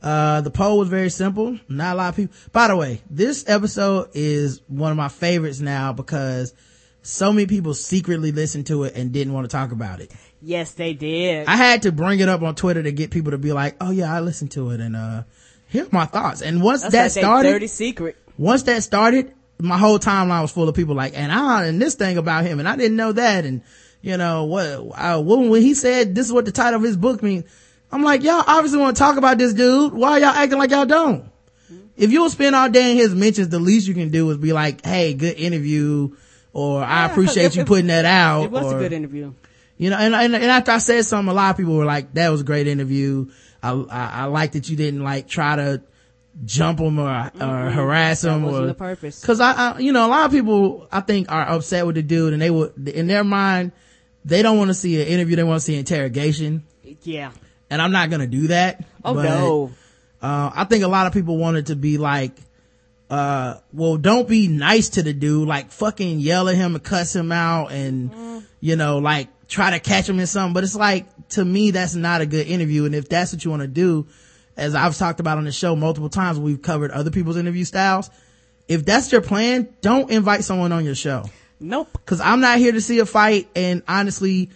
Uh 0.00 0.40
the 0.40 0.50
poll 0.50 0.78
was 0.78 0.88
very 0.88 1.10
simple. 1.10 1.58
Not 1.68 1.94
a 1.94 1.96
lot 1.96 2.08
of 2.10 2.16
people. 2.16 2.34
By 2.52 2.68
the 2.68 2.76
way, 2.76 3.02
this 3.10 3.44
episode 3.48 4.10
is 4.14 4.62
one 4.68 4.90
of 4.92 4.96
my 4.96 5.08
favorites 5.08 5.60
now 5.60 5.92
because 5.92 6.54
so 7.02 7.32
many 7.32 7.46
people 7.46 7.74
secretly 7.74 8.30
listened 8.32 8.66
to 8.68 8.84
it 8.84 8.94
and 8.94 9.12
didn't 9.12 9.32
want 9.32 9.50
to 9.50 9.54
talk 9.54 9.72
about 9.72 10.00
it. 10.00 10.12
Yes, 10.40 10.72
they 10.72 10.94
did. 10.94 11.48
I 11.48 11.56
had 11.56 11.82
to 11.82 11.92
bring 11.92 12.20
it 12.20 12.28
up 12.28 12.40
on 12.42 12.54
Twitter 12.54 12.82
to 12.82 12.92
get 12.92 13.10
people 13.10 13.32
to 13.32 13.38
be 13.38 13.52
like, 13.52 13.76
"Oh 13.80 13.90
yeah, 13.90 14.14
I 14.14 14.20
listened 14.20 14.52
to 14.52 14.70
it 14.70 14.80
and 14.80 14.94
uh 14.94 15.24
here's 15.74 15.92
my 15.92 16.06
thoughts." 16.06 16.40
And 16.40 16.62
once 16.62 16.82
That's 16.82 16.92
that 16.92 17.02
like 17.02 17.24
started, 17.24 17.50
dirty 17.50 17.66
secret. 17.66 18.16
once 18.38 18.62
that 18.62 18.82
started, 18.82 19.34
my 19.58 19.76
whole 19.76 19.98
timeline 19.98 20.42
was 20.42 20.52
full 20.52 20.68
of 20.68 20.74
people 20.74 20.94
like, 20.94 21.12
and 21.16 21.30
I, 21.30 21.66
and 21.66 21.82
this 21.82 21.96
thing 21.96 22.16
about 22.16 22.44
him, 22.44 22.60
and 22.60 22.68
I 22.68 22.76
didn't 22.76 22.96
know 22.96 23.12
that, 23.12 23.44
and 23.44 23.62
you 24.00 24.16
know, 24.16 24.44
what, 24.44 24.64
uh, 24.64 25.20
when, 25.20 25.60
he 25.62 25.74
said 25.74 26.14
this 26.14 26.26
is 26.26 26.32
what 26.32 26.44
the 26.44 26.52
title 26.52 26.76
of 26.76 26.82
his 26.82 26.96
book 26.96 27.22
means, 27.22 27.44
I'm 27.90 28.02
like, 28.02 28.22
y'all 28.22 28.44
obviously 28.46 28.78
want 28.78 28.96
to 28.96 29.00
talk 29.00 29.16
about 29.16 29.38
this 29.38 29.54
dude. 29.54 29.94
Why 29.94 30.18
y'all 30.18 30.28
acting 30.28 30.58
like 30.58 30.70
y'all 30.70 30.84
don't? 30.84 31.30
If 31.96 32.10
you'll 32.10 32.30
spend 32.30 32.56
all 32.56 32.68
day 32.68 32.90
in 32.90 32.96
his 32.96 33.14
mentions, 33.14 33.48
the 33.48 33.60
least 33.60 33.86
you 33.86 33.94
can 33.94 34.10
do 34.10 34.28
is 34.30 34.36
be 34.36 34.52
like, 34.52 34.84
hey, 34.84 35.14
good 35.14 35.36
interview, 35.38 36.16
or 36.52 36.82
I 36.82 37.06
appreciate 37.06 37.56
you 37.56 37.64
putting 37.64 37.86
that 37.86 38.04
out. 38.04 38.44
It 38.44 38.50
was 38.50 38.72
or, 38.72 38.76
a 38.76 38.80
good 38.80 38.92
interview. 38.92 39.32
you 39.78 39.90
know, 39.90 39.96
and, 39.96 40.14
and, 40.14 40.34
and 40.34 40.44
after 40.44 40.72
I 40.72 40.78
said 40.78 41.04
something, 41.04 41.30
a 41.30 41.34
lot 41.34 41.52
of 41.52 41.56
people 41.56 41.76
were 41.76 41.84
like, 41.84 42.12
that 42.14 42.30
was 42.30 42.40
a 42.40 42.44
great 42.44 42.66
interview. 42.66 43.30
I, 43.64 43.72
I, 43.72 44.10
I 44.22 44.24
like 44.26 44.52
that 44.52 44.68
you 44.68 44.76
didn't 44.76 45.02
like 45.02 45.26
try 45.26 45.56
to 45.56 45.82
jump 46.44 46.80
him 46.80 46.98
or, 46.98 47.30
or 47.40 47.70
harass 47.70 48.22
That 48.22 48.34
him 48.34 48.42
wasn't 48.42 48.64
or 48.64 48.66
the 48.66 48.74
purpose. 48.74 49.24
Cause 49.24 49.40
I, 49.40 49.52
I, 49.52 49.78
you 49.78 49.92
know, 49.92 50.06
a 50.06 50.08
lot 50.08 50.26
of 50.26 50.32
people 50.32 50.86
I 50.92 51.00
think 51.00 51.32
are 51.32 51.48
upset 51.48 51.86
with 51.86 51.94
the 51.94 52.02
dude 52.02 52.34
and 52.34 52.42
they 52.42 52.50
would, 52.50 52.88
in 52.88 53.06
their 53.06 53.24
mind, 53.24 53.72
they 54.24 54.42
don't 54.42 54.58
want 54.58 54.68
to 54.68 54.74
see 54.74 55.00
an 55.00 55.08
interview, 55.08 55.36
they 55.36 55.44
want 55.44 55.60
to 55.60 55.64
see 55.64 55.76
interrogation. 55.76 56.64
Yeah. 57.02 57.32
And 57.70 57.80
I'm 57.80 57.92
not 57.92 58.10
gonna 58.10 58.26
do 58.26 58.48
that. 58.48 58.84
Oh 59.04 59.14
but, 59.14 59.22
no. 59.22 59.72
Uh, 60.20 60.50
I 60.54 60.64
think 60.64 60.84
a 60.84 60.88
lot 60.88 61.06
of 61.06 61.12
people 61.12 61.36
wanted 61.38 61.66
to 61.66 61.76
be 61.76 61.98
like, 61.98 62.32
uh, 63.10 63.58
well, 63.72 63.96
don't 63.96 64.28
be 64.28 64.48
nice 64.48 64.90
to 64.90 65.02
the 65.02 65.12
dude, 65.12 65.46
like 65.46 65.70
fucking 65.70 66.20
yell 66.20 66.48
at 66.48 66.56
him 66.56 66.74
and 66.74 66.84
cuss 66.84 67.14
him 67.14 67.32
out 67.32 67.72
and, 67.72 68.44
you 68.60 68.76
know, 68.76 68.98
like 68.98 69.28
try 69.48 69.70
to 69.70 69.80
catch 69.80 70.08
him 70.08 70.18
in 70.20 70.26
something. 70.26 70.54
But 70.54 70.64
it's 70.64 70.74
like, 70.74 71.06
to 71.30 71.44
me, 71.44 71.70
that's 71.70 71.94
not 71.94 72.20
a 72.20 72.26
good 72.26 72.46
interview. 72.46 72.84
And 72.84 72.94
if 72.94 73.08
that's 73.08 73.32
what 73.32 73.44
you 73.44 73.50
want 73.50 73.62
to 73.62 73.68
do, 73.68 74.06
as 74.56 74.74
I've 74.74 74.96
talked 74.96 75.20
about 75.20 75.38
on 75.38 75.44
the 75.44 75.52
show 75.52 75.74
multiple 75.76 76.08
times, 76.08 76.38
we've 76.38 76.62
covered 76.62 76.90
other 76.90 77.10
people's 77.10 77.36
interview 77.36 77.64
styles. 77.64 78.10
If 78.68 78.84
that's 78.84 79.12
your 79.12 79.20
plan, 79.20 79.68
don't 79.80 80.10
invite 80.10 80.44
someone 80.44 80.72
on 80.72 80.84
your 80.84 80.94
show. 80.94 81.24
Nope. 81.60 81.88
Cause 82.06 82.20
I'm 82.20 82.40
not 82.40 82.58
here 82.58 82.72
to 82.72 82.80
see 82.80 82.98
a 82.98 83.06
fight 83.06 83.48
and 83.54 83.82
honestly, 83.86 84.50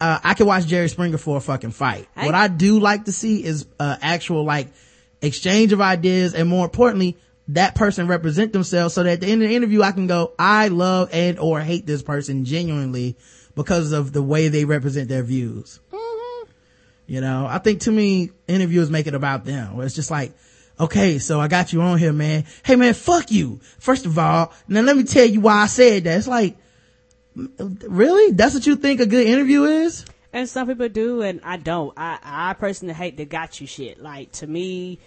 uh, 0.00 0.18
I 0.22 0.34
can 0.34 0.46
watch 0.46 0.66
Jerry 0.66 0.88
Springer 0.88 1.18
for 1.18 1.36
a 1.36 1.40
fucking 1.40 1.70
fight. 1.70 2.08
I- 2.16 2.26
what 2.26 2.34
I 2.34 2.48
do 2.48 2.80
like 2.80 3.04
to 3.04 3.12
see 3.12 3.44
is, 3.44 3.66
uh, 3.78 3.96
actual 4.00 4.44
like 4.44 4.68
exchange 5.22 5.72
of 5.72 5.80
ideas 5.80 6.34
and 6.34 6.48
more 6.48 6.64
importantly, 6.64 7.16
that 7.48 7.74
person 7.74 8.06
represent 8.06 8.52
themselves 8.52 8.94
so 8.94 9.02
that 9.02 9.12
at 9.12 9.20
the 9.20 9.26
end 9.26 9.42
of 9.42 9.48
the 9.48 9.54
interview 9.54 9.82
I 9.82 9.92
can 9.92 10.06
go, 10.06 10.32
I 10.38 10.68
love 10.68 11.10
and 11.12 11.38
or 11.38 11.60
hate 11.60 11.86
this 11.86 12.02
person 12.02 12.44
genuinely 12.44 13.16
because 13.54 13.92
of 13.92 14.12
the 14.12 14.22
way 14.22 14.48
they 14.48 14.64
represent 14.64 15.08
their 15.08 15.22
views. 15.22 15.80
Mm-hmm. 15.92 16.50
You 17.06 17.20
know, 17.20 17.46
I 17.48 17.58
think 17.58 17.80
too 17.80 17.92
many 17.92 18.30
interviewers 18.48 18.90
make 18.90 19.06
it 19.06 19.14
about 19.14 19.44
them 19.44 19.76
where 19.76 19.86
it's 19.86 19.94
just 19.94 20.10
like, 20.10 20.32
okay, 20.78 21.18
so 21.18 21.40
I 21.40 21.48
got 21.48 21.72
you 21.72 21.82
on 21.82 21.98
here, 21.98 22.12
man. 22.12 22.44
Hey 22.64 22.76
man, 22.76 22.94
fuck 22.94 23.30
you. 23.30 23.60
First 23.78 24.06
of 24.06 24.18
all, 24.18 24.52
now 24.68 24.80
let 24.80 24.96
me 24.96 25.04
tell 25.04 25.26
you 25.26 25.40
why 25.40 25.62
I 25.62 25.66
said 25.66 26.04
that. 26.04 26.18
It's 26.18 26.28
like, 26.28 26.56
really? 27.34 28.32
That's 28.32 28.54
what 28.54 28.66
you 28.66 28.76
think 28.76 29.00
a 29.00 29.06
good 29.06 29.26
interview 29.26 29.64
is? 29.64 30.04
And 30.32 30.48
some 30.48 30.66
people 30.66 30.88
do, 30.88 31.22
and 31.22 31.40
I 31.44 31.58
don't. 31.58 31.92
I, 31.96 32.18
I 32.22 32.54
personally 32.54 32.94
hate 32.94 33.16
the 33.16 33.24
got 33.24 33.60
you 33.60 33.68
shit. 33.68 34.02
Like, 34.02 34.32
to 34.32 34.46
me, 34.48 34.98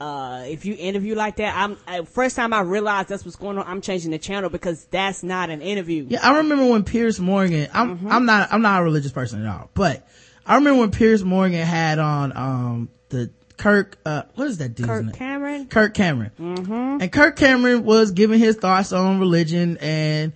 uh, 0.00 0.44
if 0.46 0.64
you 0.64 0.76
interview 0.78 1.14
like 1.14 1.36
that, 1.36 1.56
I'm, 1.56 1.78
uh, 1.86 2.04
first 2.04 2.36
time 2.36 2.52
I 2.52 2.60
realized 2.60 3.08
that's 3.08 3.24
what's 3.24 3.36
going 3.36 3.58
on, 3.58 3.66
I'm 3.66 3.80
changing 3.80 4.10
the 4.10 4.18
channel 4.18 4.50
because 4.50 4.84
that's 4.86 5.22
not 5.22 5.50
an 5.50 5.62
interview. 5.62 6.06
Yeah, 6.08 6.20
I 6.22 6.38
remember 6.38 6.66
when 6.66 6.84
Piers 6.84 7.18
Morgan, 7.18 7.68
I'm, 7.72 8.06
I'm 8.08 8.26
not, 8.26 8.52
I'm 8.52 8.62
not 8.62 8.80
a 8.80 8.84
religious 8.84 9.12
person 9.12 9.44
at 9.44 9.48
all, 9.48 9.70
but 9.74 10.06
I 10.44 10.56
remember 10.56 10.80
when 10.80 10.90
Piers 10.90 11.24
Morgan 11.24 11.64
had 11.66 11.98
on, 11.98 12.36
um, 12.36 12.90
the 13.08 13.30
Kirk, 13.56 13.98
uh, 14.04 14.22
what 14.34 14.48
is 14.48 14.58
that 14.58 14.74
dude's 14.74 14.88
Kirk 14.88 15.04
name? 15.04 15.14
Cameron? 15.14 15.66
Kirk 15.68 15.94
Cameron. 15.94 16.30
Mm-hmm. 16.38 16.98
And 17.00 17.12
Kirk 17.12 17.36
Cameron 17.36 17.84
was 17.84 18.12
giving 18.12 18.38
his 18.38 18.56
thoughts 18.56 18.92
on 18.92 19.18
religion 19.18 19.78
and, 19.78 20.32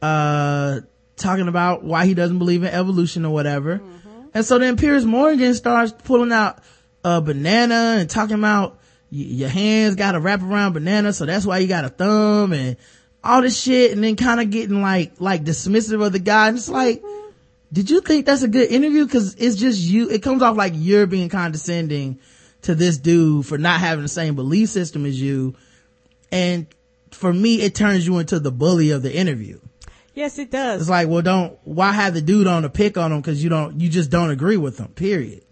uh, 0.00 0.80
talking 1.16 1.48
about 1.48 1.84
why 1.84 2.06
he 2.06 2.14
doesn't 2.14 2.38
believe 2.38 2.62
in 2.62 2.70
evolution 2.70 3.24
or 3.24 3.32
whatever. 3.32 3.80
And 4.34 4.44
so 4.44 4.58
then 4.58 4.76
Piers 4.76 5.04
Morgan 5.04 5.54
starts 5.54 5.92
pulling 5.92 6.32
out 6.32 6.60
a 7.04 7.20
banana 7.20 7.96
and 7.98 8.08
talking 8.08 8.38
about 8.38 8.78
your 9.14 9.50
hands 9.50 9.94
got 9.94 10.12
to 10.12 10.20
wrap 10.20 10.42
around 10.42 10.72
banana. 10.72 11.12
So 11.12 11.26
that's 11.26 11.44
why 11.44 11.58
you 11.58 11.68
got 11.68 11.84
a 11.84 11.90
thumb 11.90 12.54
and 12.54 12.78
all 13.22 13.42
this 13.42 13.60
shit. 13.60 13.92
And 13.92 14.02
then 14.02 14.16
kind 14.16 14.40
of 14.40 14.50
getting 14.50 14.80
like, 14.80 15.20
like 15.20 15.44
dismissive 15.44 16.04
of 16.04 16.12
the 16.12 16.18
guy. 16.18 16.48
And 16.48 16.56
it's 16.56 16.70
like, 16.70 17.02
did 17.70 17.90
you 17.90 18.00
think 18.00 18.24
that's 18.24 18.42
a 18.42 18.48
good 18.48 18.70
interview? 18.70 19.06
Cause 19.06 19.34
it's 19.34 19.56
just 19.56 19.80
you, 19.80 20.08
it 20.08 20.22
comes 20.22 20.40
off 20.40 20.56
like 20.56 20.72
you're 20.76 21.06
being 21.06 21.28
condescending 21.28 22.20
to 22.62 22.74
this 22.74 22.96
dude 22.96 23.44
for 23.44 23.58
not 23.58 23.80
having 23.80 24.02
the 24.02 24.08
same 24.08 24.34
belief 24.34 24.70
system 24.70 25.04
as 25.04 25.20
you. 25.20 25.56
And 26.30 26.66
for 27.10 27.30
me, 27.30 27.60
it 27.60 27.74
turns 27.74 28.06
you 28.06 28.18
into 28.18 28.40
the 28.40 28.50
bully 28.50 28.92
of 28.92 29.02
the 29.02 29.14
interview. 29.14 29.60
Yes, 30.14 30.38
it 30.38 30.50
does. 30.50 30.82
It's 30.82 30.90
like, 30.90 31.08
well, 31.08 31.22
don't, 31.22 31.58
why 31.64 31.92
have 31.92 32.14
the 32.14 32.22
dude 32.22 32.46
on 32.46 32.62
to 32.62 32.70
pick 32.70 32.96
on 32.96 33.12
him? 33.12 33.22
Cause 33.22 33.42
you 33.42 33.50
don't, 33.50 33.78
you 33.78 33.90
just 33.90 34.10
don't 34.10 34.30
agree 34.30 34.56
with 34.56 34.78
him, 34.78 34.88
period. 34.88 35.44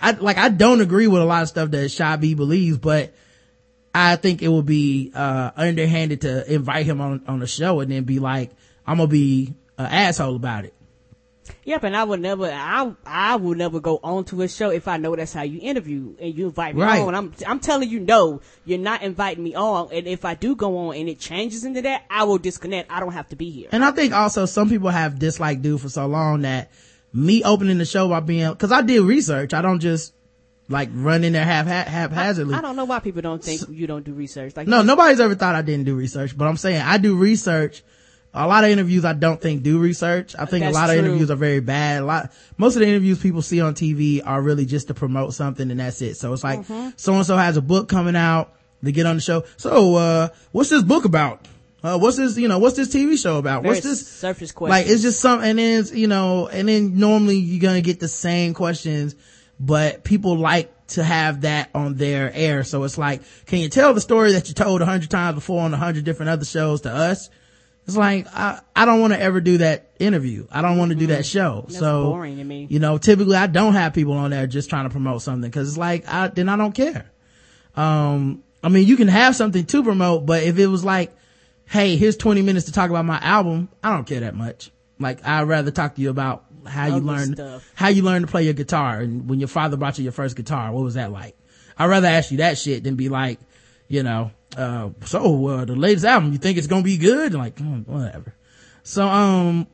I, 0.00 0.12
like, 0.12 0.38
I 0.38 0.48
don't 0.48 0.80
agree 0.80 1.06
with 1.06 1.20
a 1.22 1.24
lot 1.24 1.42
of 1.42 1.48
stuff 1.48 1.70
that 1.72 1.90
Shy 1.90 2.16
B 2.16 2.34
believes, 2.34 2.78
but 2.78 3.12
I 3.94 4.16
think 4.16 4.40
it 4.42 4.48
would 4.48 4.66
be, 4.66 5.10
uh, 5.14 5.50
underhanded 5.56 6.22
to 6.22 6.52
invite 6.52 6.86
him 6.86 7.00
on, 7.00 7.22
on 7.26 7.40
the 7.40 7.46
show 7.46 7.80
and 7.80 7.90
then 7.90 8.04
be 8.04 8.18
like, 8.18 8.50
I'm 8.86 8.96
gonna 8.98 9.08
be 9.08 9.54
an 9.78 9.86
asshole 9.86 10.36
about 10.36 10.64
it. 10.64 10.74
Yep, 11.64 11.82
and 11.84 11.96
I 11.96 12.04
would 12.04 12.20
never, 12.20 12.46
I, 12.46 12.92
I 13.04 13.34
would 13.36 13.58
never 13.58 13.80
go 13.80 13.98
on 14.04 14.24
to 14.26 14.42
a 14.42 14.48
show 14.48 14.70
if 14.70 14.86
I 14.86 14.96
know 14.98 15.16
that's 15.16 15.32
how 15.32 15.42
you 15.42 15.58
interview 15.60 16.14
and 16.20 16.32
you 16.34 16.46
invite 16.46 16.76
me 16.76 16.82
Right. 16.82 17.02
on. 17.02 17.14
I'm, 17.14 17.34
I'm 17.46 17.58
telling 17.58 17.88
you, 17.90 17.98
no, 17.98 18.40
you're 18.64 18.78
not 18.78 19.02
inviting 19.02 19.42
me 19.42 19.54
on. 19.56 19.88
And 19.92 20.06
if 20.06 20.24
I 20.24 20.34
do 20.34 20.54
go 20.54 20.78
on 20.78 20.96
and 20.96 21.08
it 21.08 21.18
changes 21.18 21.64
into 21.64 21.82
that, 21.82 22.04
I 22.08 22.24
will 22.24 22.38
disconnect. 22.38 22.90
I 22.90 23.00
don't 23.00 23.12
have 23.12 23.28
to 23.30 23.36
be 23.36 23.50
here. 23.50 23.68
And 23.72 23.84
I 23.84 23.90
think 23.90 24.12
also 24.12 24.46
some 24.46 24.68
people 24.68 24.90
have 24.90 25.18
disliked 25.18 25.62
dude 25.62 25.80
for 25.80 25.88
so 25.88 26.06
long 26.06 26.42
that 26.42 26.70
me 27.12 27.42
opening 27.42 27.78
the 27.78 27.84
show 27.84 28.08
by 28.08 28.20
being, 28.20 28.54
cause 28.56 28.72
I 28.72 28.82
did 28.82 29.02
research. 29.02 29.52
I 29.54 29.62
don't 29.62 29.80
just 29.80 30.14
like 30.68 30.88
run 30.92 31.24
in 31.24 31.32
there 31.32 31.44
half, 31.44 31.66
haphazardly. 31.66 32.54
I 32.54 32.60
don't 32.60 32.76
know 32.76 32.84
why 32.84 33.00
people 33.00 33.22
don't 33.22 33.42
think 33.42 33.62
you 33.68 33.86
don't 33.86 34.04
do 34.04 34.12
research. 34.12 34.56
Like, 34.56 34.68
No, 34.68 34.82
nobody's 34.82 35.18
ever 35.20 35.34
thought 35.34 35.54
I 35.56 35.62
didn't 35.62 35.84
do 35.84 35.96
research, 35.96 36.36
but 36.38 36.46
I'm 36.46 36.56
saying 36.56 36.80
I 36.80 36.98
do 36.98 37.16
research. 37.16 37.82
A 38.32 38.46
lot 38.46 38.62
of 38.62 38.70
interviews 38.70 39.04
I 39.04 39.12
don't 39.12 39.40
think 39.40 39.64
do 39.64 39.80
research. 39.80 40.36
I 40.38 40.44
think 40.44 40.64
a 40.64 40.70
lot 40.70 40.88
of 40.88 40.96
interviews 40.96 41.32
are 41.32 41.36
very 41.36 41.58
bad. 41.58 42.02
A 42.02 42.04
lot, 42.04 42.32
most 42.56 42.76
of 42.76 42.80
the 42.80 42.86
interviews 42.86 43.20
people 43.20 43.42
see 43.42 43.60
on 43.60 43.74
TV 43.74 44.22
are 44.24 44.40
really 44.40 44.64
just 44.64 44.86
to 44.86 44.94
promote 44.94 45.34
something 45.34 45.68
and 45.68 45.80
that's 45.80 46.00
it. 46.00 46.14
So 46.16 46.32
it's 46.32 46.44
like 46.44 46.64
so 46.96 47.14
and 47.14 47.26
so 47.26 47.36
has 47.36 47.56
a 47.56 47.62
book 47.62 47.88
coming 47.88 48.14
out. 48.14 48.54
They 48.82 48.92
get 48.92 49.06
on 49.06 49.16
the 49.16 49.20
show. 49.20 49.44
So, 49.56 49.96
uh, 49.96 50.28
what's 50.52 50.70
this 50.70 50.82
book 50.84 51.04
about? 51.04 51.44
Uh, 51.82 51.98
what's 51.98 52.16
this, 52.16 52.36
you 52.36 52.48
know, 52.48 52.58
what's 52.58 52.76
this 52.76 52.88
TV 52.88 53.20
show 53.20 53.38
about? 53.38 53.62
very 53.62 53.74
what's 53.74 53.86
this? 53.86 54.06
surface 54.06 54.52
question. 54.52 54.70
Like 54.70 54.86
it's 54.86 55.02
just 55.02 55.20
some, 55.20 55.40
and 55.40 55.58
then 55.58 55.84
you 55.92 56.08
know, 56.08 56.46
and 56.48 56.68
then 56.68 56.98
normally 56.98 57.36
you're 57.36 57.62
gonna 57.62 57.80
get 57.80 58.00
the 58.00 58.08
same 58.08 58.52
questions, 58.54 59.14
but 59.58 60.04
people 60.04 60.36
like 60.36 60.72
to 60.88 61.04
have 61.04 61.42
that 61.42 61.70
on 61.74 61.94
their 61.94 62.30
air. 62.34 62.64
So 62.64 62.84
it's 62.84 62.98
like, 62.98 63.22
can 63.46 63.60
you 63.60 63.68
tell 63.68 63.94
the 63.94 64.00
story 64.00 64.32
that 64.32 64.48
you 64.48 64.54
told 64.54 64.82
a 64.82 64.86
hundred 64.86 65.10
times 65.10 65.36
before 65.36 65.62
on 65.62 65.72
a 65.72 65.76
hundred 65.76 66.04
different 66.04 66.30
other 66.30 66.44
shows 66.44 66.82
to 66.82 66.90
us? 66.90 67.30
It's 67.86 67.96
like, 67.96 68.26
I, 68.32 68.60
I 68.76 68.84
don't 68.84 69.00
want 69.00 69.14
to 69.14 69.20
ever 69.20 69.40
do 69.40 69.58
that 69.58 69.90
interview. 69.98 70.46
I 70.50 70.62
don't 70.62 70.76
want 70.76 70.90
to 70.90 70.96
do 70.96 71.08
that 71.08 71.24
show. 71.24 71.64
That's 71.66 71.78
so, 71.78 72.04
boring 72.04 72.36
to 72.36 72.44
me. 72.44 72.66
you 72.70 72.78
know, 72.78 72.98
typically 72.98 73.36
I 73.36 73.46
don't 73.46 73.72
have 73.72 73.94
people 73.94 74.12
on 74.12 74.30
there 74.30 74.46
just 74.46 74.70
trying 74.70 74.84
to 74.84 74.90
promote 74.90 75.22
something 75.22 75.50
cause 75.50 75.68
it's 75.68 75.78
like, 75.78 76.06
I, 76.06 76.28
then 76.28 76.48
I 76.48 76.56
don't 76.56 76.74
care. 76.74 77.10
Um, 77.74 78.44
I 78.62 78.68
mean, 78.68 78.86
you 78.86 78.96
can 78.96 79.08
have 79.08 79.34
something 79.34 79.64
to 79.64 79.82
promote, 79.82 80.26
but 80.26 80.42
if 80.42 80.58
it 80.58 80.66
was 80.66 80.84
like, 80.84 81.12
hey, 81.70 81.96
here's 81.96 82.16
20 82.16 82.42
minutes 82.42 82.66
to 82.66 82.72
talk 82.72 82.90
about 82.90 83.04
my 83.04 83.18
album, 83.20 83.68
I 83.82 83.94
don't 83.94 84.04
care 84.04 84.20
that 84.20 84.34
much. 84.34 84.72
Like, 84.98 85.24
I'd 85.24 85.42
rather 85.42 85.70
talk 85.70 85.94
to 85.94 86.00
you 86.02 86.10
about 86.10 86.44
how 86.66 86.86
you 86.86 87.00
learned, 87.00 87.36
stuff. 87.36 87.70
how 87.76 87.88
you 87.88 88.02
learned 88.02 88.26
to 88.26 88.30
play 88.30 88.42
your 88.42 88.54
guitar 88.54 88.98
and 88.98 89.30
when 89.30 89.38
your 89.38 89.48
father 89.48 89.76
brought 89.76 89.96
you 89.96 90.02
your 90.02 90.12
first 90.12 90.34
guitar, 90.34 90.72
what 90.72 90.82
was 90.82 90.94
that 90.94 91.12
like? 91.12 91.36
I'd 91.78 91.86
rather 91.86 92.08
ask 92.08 92.32
you 92.32 92.38
that 92.38 92.58
shit 92.58 92.82
than 92.82 92.96
be 92.96 93.08
like, 93.08 93.38
you 93.86 94.02
know, 94.02 94.32
uh, 94.56 94.90
so, 95.04 95.46
uh, 95.46 95.64
the 95.64 95.76
latest 95.76 96.04
album, 96.04 96.32
you 96.32 96.38
think 96.38 96.58
it's 96.58 96.66
gonna 96.66 96.82
be 96.82 96.98
good? 96.98 97.34
Like, 97.34 97.60
whatever. 97.60 98.34
So, 98.82 99.06
um, 99.06 99.68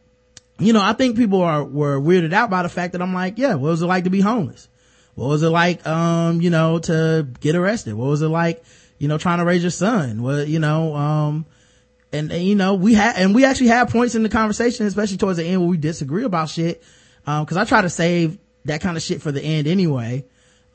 you 0.59 0.75
know, 0.75 0.83
I 0.83 0.93
think 0.93 1.17
people 1.17 1.41
are, 1.41 1.65
were 1.65 1.99
weirded 1.99 2.35
out 2.35 2.51
by 2.51 2.63
the 2.63 2.69
fact 2.69 2.93
that 2.93 3.01
I'm 3.01 3.15
like, 3.15 3.39
yeah, 3.39 3.55
what 3.55 3.71
was 3.71 3.81
it 3.81 3.87
like 3.87 4.05
to 4.05 4.11
be 4.11 4.21
homeless? 4.21 4.69
What 5.15 5.29
was 5.29 5.43
it 5.43 5.49
like, 5.49 5.87
um, 5.87 6.43
you 6.43 6.51
know, 6.51 6.79
to 6.79 7.27
get 7.41 7.57
arrested? 7.57 7.95
What 7.95 8.09
was 8.09 8.21
it 8.21 8.29
like, 8.29 8.63
you 8.99 9.09
know, 9.09 9.17
trying 9.17 9.39
to 9.39 9.47
raise 9.47 9.63
your 9.63 9.71
son? 9.71 10.23
What, 10.23 10.47
you 10.47 10.59
know, 10.59 10.95
um, 10.95 11.47
and, 12.13 12.31
and, 12.31 12.43
you 12.43 12.55
know, 12.55 12.75
we 12.75 12.95
had, 12.95 13.17
and 13.17 13.35
we 13.35 13.45
actually 13.45 13.69
had 13.69 13.91
points 13.91 14.15
in 14.15 14.23
the 14.23 14.29
conversation, 14.29 14.87
especially 14.87 15.17
towards 15.17 15.39
the 15.39 15.45
end 15.45 15.61
where 15.61 15.69
we 15.69 15.77
disagree 15.77 16.25
about 16.25 16.49
shit. 16.49 16.83
Um, 17.27 17.45
cause 17.45 17.57
I 17.57 17.65
try 17.65 17.83
to 17.83 17.91
save 17.91 18.39
that 18.65 18.81
kind 18.81 18.97
of 18.97 19.03
shit 19.03 19.21
for 19.21 19.33
the 19.33 19.43
end 19.43 19.67
anyway. 19.67 20.25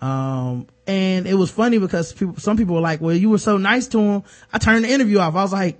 Um, 0.01 0.67
and 0.87 1.27
it 1.27 1.35
was 1.35 1.51
funny 1.51 1.77
because 1.77 2.11
people, 2.11 2.37
some 2.37 2.57
people 2.57 2.75
were 2.75 2.81
like, 2.81 3.01
well, 3.01 3.15
you 3.15 3.29
were 3.29 3.37
so 3.37 3.57
nice 3.57 3.87
to 3.89 3.99
him. 3.99 4.23
I 4.51 4.57
turned 4.57 4.83
the 4.83 4.89
interview 4.89 5.19
off. 5.19 5.35
I 5.35 5.43
was 5.43 5.53
like, 5.53 5.79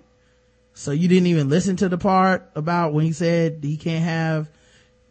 so 0.73 0.91
you 0.91 1.07
didn't 1.07 1.27
even 1.27 1.49
listen 1.49 1.75
to 1.77 1.89
the 1.89 1.97
part 1.97 2.49
about 2.55 2.93
when 2.93 3.05
he 3.05 3.11
said 3.11 3.59
he 3.61 3.77
can't 3.77 4.03
have, 4.03 4.49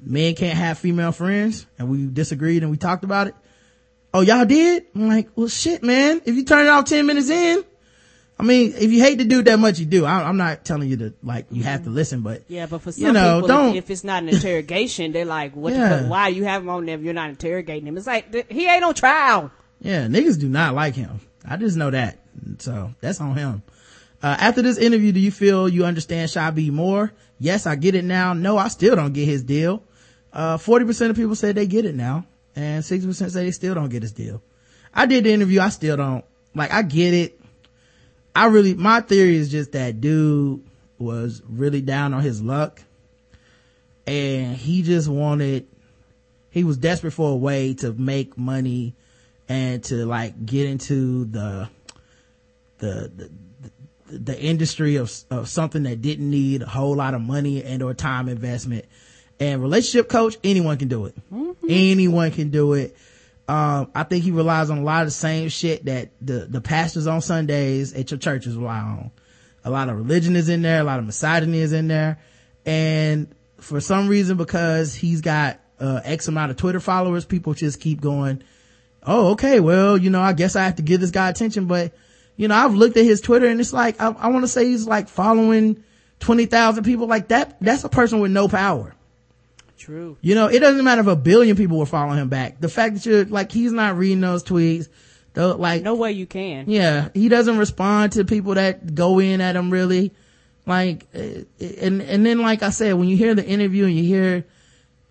men 0.01 0.34
can't 0.34 0.57
have 0.57 0.78
female 0.78 1.12
friends 1.12 1.66
and 1.78 1.91
we 1.91 2.07
disagreed 2.07 2.62
and 2.62 2.70
we 2.70 2.76
talked 2.76 3.05
about 3.05 3.26
it. 3.26 3.34
Oh, 4.14 4.22
y'all 4.22 4.45
did? 4.45 4.86
I'm 4.95 5.09
like, 5.09 5.28
well 5.36 5.49
shit, 5.49 5.82
man. 5.82 6.22
If 6.24 6.36
you 6.36 6.45
turn 6.45 6.66
it 6.66 6.70
off 6.70 6.86
10 6.86 7.05
minutes 7.05 7.28
in, 7.28 7.64
I 8.41 8.43
mean, 8.43 8.72
if 8.76 8.91
you 8.91 9.01
hate 9.03 9.18
the 9.18 9.24
dude 9.24 9.45
that 9.45 9.59
much, 9.59 9.78
you 9.78 9.86
do. 9.86 10.05
I, 10.05 10.22
I'm 10.28 10.36
not 10.36 10.64
telling 10.64 10.88
you 10.88 10.97
to, 10.97 11.14
like, 11.22 11.47
you 11.51 11.62
have 11.64 11.84
to 11.84 11.91
listen, 11.91 12.22
but 12.22 12.43
Yeah, 12.49 12.66
but 12.66 12.80
for 12.80 12.91
some 12.93 13.07
you 13.07 13.12
know, 13.12 13.36
people, 13.43 13.49
don't- 13.49 13.76
if, 13.76 13.84
if 13.84 13.91
it's 13.91 14.05
not 14.05 14.22
an 14.22 14.30
interrogation, 14.30 15.12
they're 15.12 15.24
like, 15.24 15.55
"What? 15.55 15.74
Yeah. 15.74 15.88
The 15.91 15.99
fuck? 16.03 16.11
Why 16.11 16.28
you 16.28 16.45
have 16.45 16.62
him 16.62 16.68
on 16.70 16.86
there 16.86 16.97
if 16.97 17.03
you're 17.03 17.12
not 17.14 17.28
interrogating 17.30 17.86
him?" 17.86 17.97
It's 17.97 18.07
like 18.07 18.32
th- 18.32 18.47
he 18.49 18.66
ain't 18.66 18.82
on 18.84 18.95
trial. 18.95 19.51
Yeah, 19.80 20.07
niggas 20.07 20.38
do 20.41 20.49
not 20.49 20.74
like 20.74 20.95
him. 20.95 21.20
I 21.47 21.57
just 21.57 21.76
know 21.76 21.91
that. 21.91 22.18
So 22.59 22.95
that's 23.01 23.20
on 23.20 23.36
him. 23.36 23.62
Uh, 24.22 24.36
after 24.38 24.62
this 24.62 24.76
interview, 24.78 25.12
do 25.12 25.20
you 25.20 25.30
feel 25.30 25.68
you 25.68 25.84
understand 25.84 26.30
Shy 26.30 26.51
B 26.51 26.70
more? 26.70 27.12
Yes, 27.38 27.66
I 27.66 27.76
get 27.76 27.95
it 27.95 28.05
now. 28.05 28.34
No, 28.34 28.59
I 28.59 28.68
still 28.68 28.95
don't 28.97 29.12
get 29.14 29.24
his 29.26 29.43
deal. 29.43 29.82
Uh, 30.32 30.59
40% 30.59 31.11
of 31.11 31.16
people 31.16 31.34
said 31.34 31.57
they 31.57 31.66
get 31.66 31.84
it 31.86 31.95
now 31.95 32.26
and 32.55 32.84
60% 32.84 33.14
say 33.30 33.45
they 33.45 33.51
still 33.51 33.74
don't 33.74 33.88
get 33.88 34.03
his 34.03 34.12
deal. 34.12 34.43
I 34.95 35.07
did 35.07 35.24
the 35.24 35.32
interview. 35.32 35.61
I 35.61 35.70
still 35.70 35.97
don't. 35.97 36.24
Like, 36.55 36.72
I 36.72 36.82
get 36.82 37.14
it. 37.14 37.39
I 38.35 38.47
really, 38.47 38.74
my 38.74 39.01
theory 39.01 39.37
is 39.37 39.51
just 39.51 39.72
that 39.72 40.01
dude 40.01 40.64
was 40.99 41.43
really 41.49 41.81
down 41.81 42.14
on 42.14 42.22
his 42.22 42.43
luck 42.43 42.83
and 44.07 44.57
he 44.57 44.83
just 44.83 45.09
wanted, 45.09 45.66
he 46.51 46.64
was 46.64 46.76
desperate 46.76 47.12
for 47.12 47.33
a 47.33 47.37
way 47.37 47.74
to 47.74 47.93
make 47.93 48.37
money 48.37 48.95
and 49.49 49.83
to 49.85 50.07
like 50.07 50.47
get 50.47 50.66
into 50.66 51.24
the, 51.24 51.68
the, 52.78 53.31
the, 54.09 54.18
the, 54.18 54.41
industry 54.41 54.97
of, 54.97 55.12
of 55.31 55.49
something 55.49 55.85
that 55.85 56.03
didn't 56.03 56.28
need 56.28 56.62
a 56.62 56.66
whole 56.66 56.95
lot 56.95 57.14
of 57.14 57.20
money 57.20 57.62
and 57.64 57.83
or 57.83 57.95
time 57.95 58.28
investment. 58.28 58.85
And 59.39 59.62
relationship 59.62 60.09
coach, 60.09 60.37
anyone 60.45 60.76
can 60.76 60.89
do 60.89 61.07
it. 61.07 61.14
Mm-hmm. 61.33 61.66
Anyone 61.68 62.31
can 62.31 62.51
do 62.51 62.74
it. 62.74 62.97
Um, 63.51 63.91
I 63.97 64.05
think 64.05 64.23
he 64.23 64.31
relies 64.31 64.71
on 64.71 64.79
a 64.79 64.83
lot 64.85 65.03
of 65.03 65.09
the 65.09 65.11
same 65.11 65.49
shit 65.49 65.87
that 65.87 66.13
the, 66.21 66.47
the 66.49 66.61
pastors 66.61 67.09
on 67.09 67.21
Sundays 67.21 67.93
at 67.93 68.13
your 68.13 68.19
churches 68.19 68.55
rely 68.55 68.79
on. 68.79 69.11
A 69.65 69.71
lot 69.71 69.89
of 69.89 69.97
religion 69.97 70.37
is 70.37 70.49
in 70.49 70.63
there, 70.63 70.81
a 70.81 70.85
lot 70.85 71.01
of 71.01 71.05
misogyny 71.05 71.59
is 71.59 71.73
in 71.73 71.89
there. 71.89 72.21
And 72.65 73.35
for 73.57 73.81
some 73.81 74.07
reason, 74.07 74.37
because 74.37 74.95
he's 74.95 75.21
got, 75.21 75.59
uh, 75.81 76.01
X 76.05 76.29
amount 76.29 76.53
of 76.53 76.59
Twitter 76.59 76.79
followers, 76.79 77.25
people 77.25 77.53
just 77.55 77.81
keep 77.81 78.01
going, 78.01 78.41
oh, 79.03 79.31
okay, 79.33 79.59
well, 79.59 79.99
you 79.99 80.11
know, 80.11 80.21
I 80.21 80.33
guess 80.33 80.55
I 80.55 80.63
have 80.63 80.77
to 80.77 80.83
give 80.83 81.01
this 81.01 81.11
guy 81.11 81.29
attention, 81.29 81.67
but, 81.67 81.93
you 82.37 82.47
know, 82.47 82.55
I've 82.55 82.75
looked 82.75 82.99
at 82.99 83.05
his 83.05 83.21
Twitter 83.21 83.47
and 83.47 83.59
it's 83.59 83.73
like, 83.73 84.01
I, 84.01 84.13
I 84.13 84.29
want 84.29 84.45
to 84.45 84.49
say 84.49 84.67
he's 84.67 84.87
like 84.87 85.09
following 85.09 85.83
20,000 86.21 86.85
people 86.85 87.09
like 87.09 87.27
that. 87.29 87.57
That's 87.61 87.83
a 87.83 87.89
person 87.89 88.21
with 88.21 88.31
no 88.31 88.47
power. 88.47 88.95
True. 89.81 90.18
You 90.20 90.35
know, 90.35 90.47
it 90.47 90.59
doesn't 90.59 90.85
matter 90.85 91.01
if 91.01 91.07
a 91.07 91.16
billion 91.16 91.57
people 91.57 91.78
were 91.78 91.87
following 91.87 92.18
him 92.18 92.28
back. 92.28 92.61
The 92.61 92.68
fact 92.68 92.97
that 92.97 93.07
you're 93.07 93.24
like, 93.24 93.51
he's 93.51 93.72
not 93.72 93.97
reading 93.97 94.20
those 94.20 94.45
tweets. 94.45 94.89
Though, 95.33 95.57
like, 95.57 95.83
No 95.83 95.95
way 95.95 96.12
you 96.12 96.26
can. 96.26 96.68
yeah, 96.68 97.09
he 97.14 97.28
doesn't 97.28 97.57
respond 97.57 98.12
to 98.12 98.24
people 98.24 98.55
that 98.55 98.95
go 98.95 99.20
in 99.20 99.41
at 99.41 99.57
him 99.57 99.70
really. 99.70 100.12
Like, 100.66 101.07
eh, 101.14 101.45
and, 101.81 102.03
and 102.03 102.26
then 102.26 102.41
like 102.41 102.62
I 102.62 102.70
said, 102.70 102.95
when 102.95 103.09
you 103.09 103.16
hear 103.16 103.35
the 103.35 103.47
interview 103.47 103.87
and 103.87 103.97
you 103.97 104.03
hear 104.05 104.45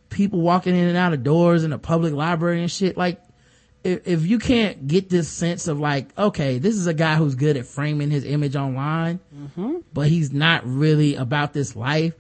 people 0.10 0.40
walking 0.42 0.76
in 0.76 0.88
and 0.88 0.98
out 0.98 1.14
of 1.14 1.24
doors 1.24 1.64
in 1.64 1.74
a 1.74 1.80
public 1.80 2.14
library 2.14 2.62
and 2.62 2.70
shit, 2.70 2.96
like, 2.96 3.20
if, 3.84 4.08
if 4.08 4.26
you 4.28 4.38
can't 4.40 4.88
get 4.88 5.10
this 5.10 5.30
sense 5.30 5.68
of 5.68 5.80
like, 5.80 6.16
okay, 6.18 6.60
this 6.60 6.76
is 6.76 6.86
a 6.86 6.94
guy 6.94 7.16
who's 7.16 7.34
good 7.36 7.58
at 7.58 7.66
framing 7.66 8.12
his 8.12 8.26
image 8.26 8.56
online, 8.56 9.20
but 9.94 10.10
he's 10.10 10.32
not 10.32 10.64
really 10.68 11.16
about 11.16 11.54
this 11.54 11.76
life. 11.76 12.14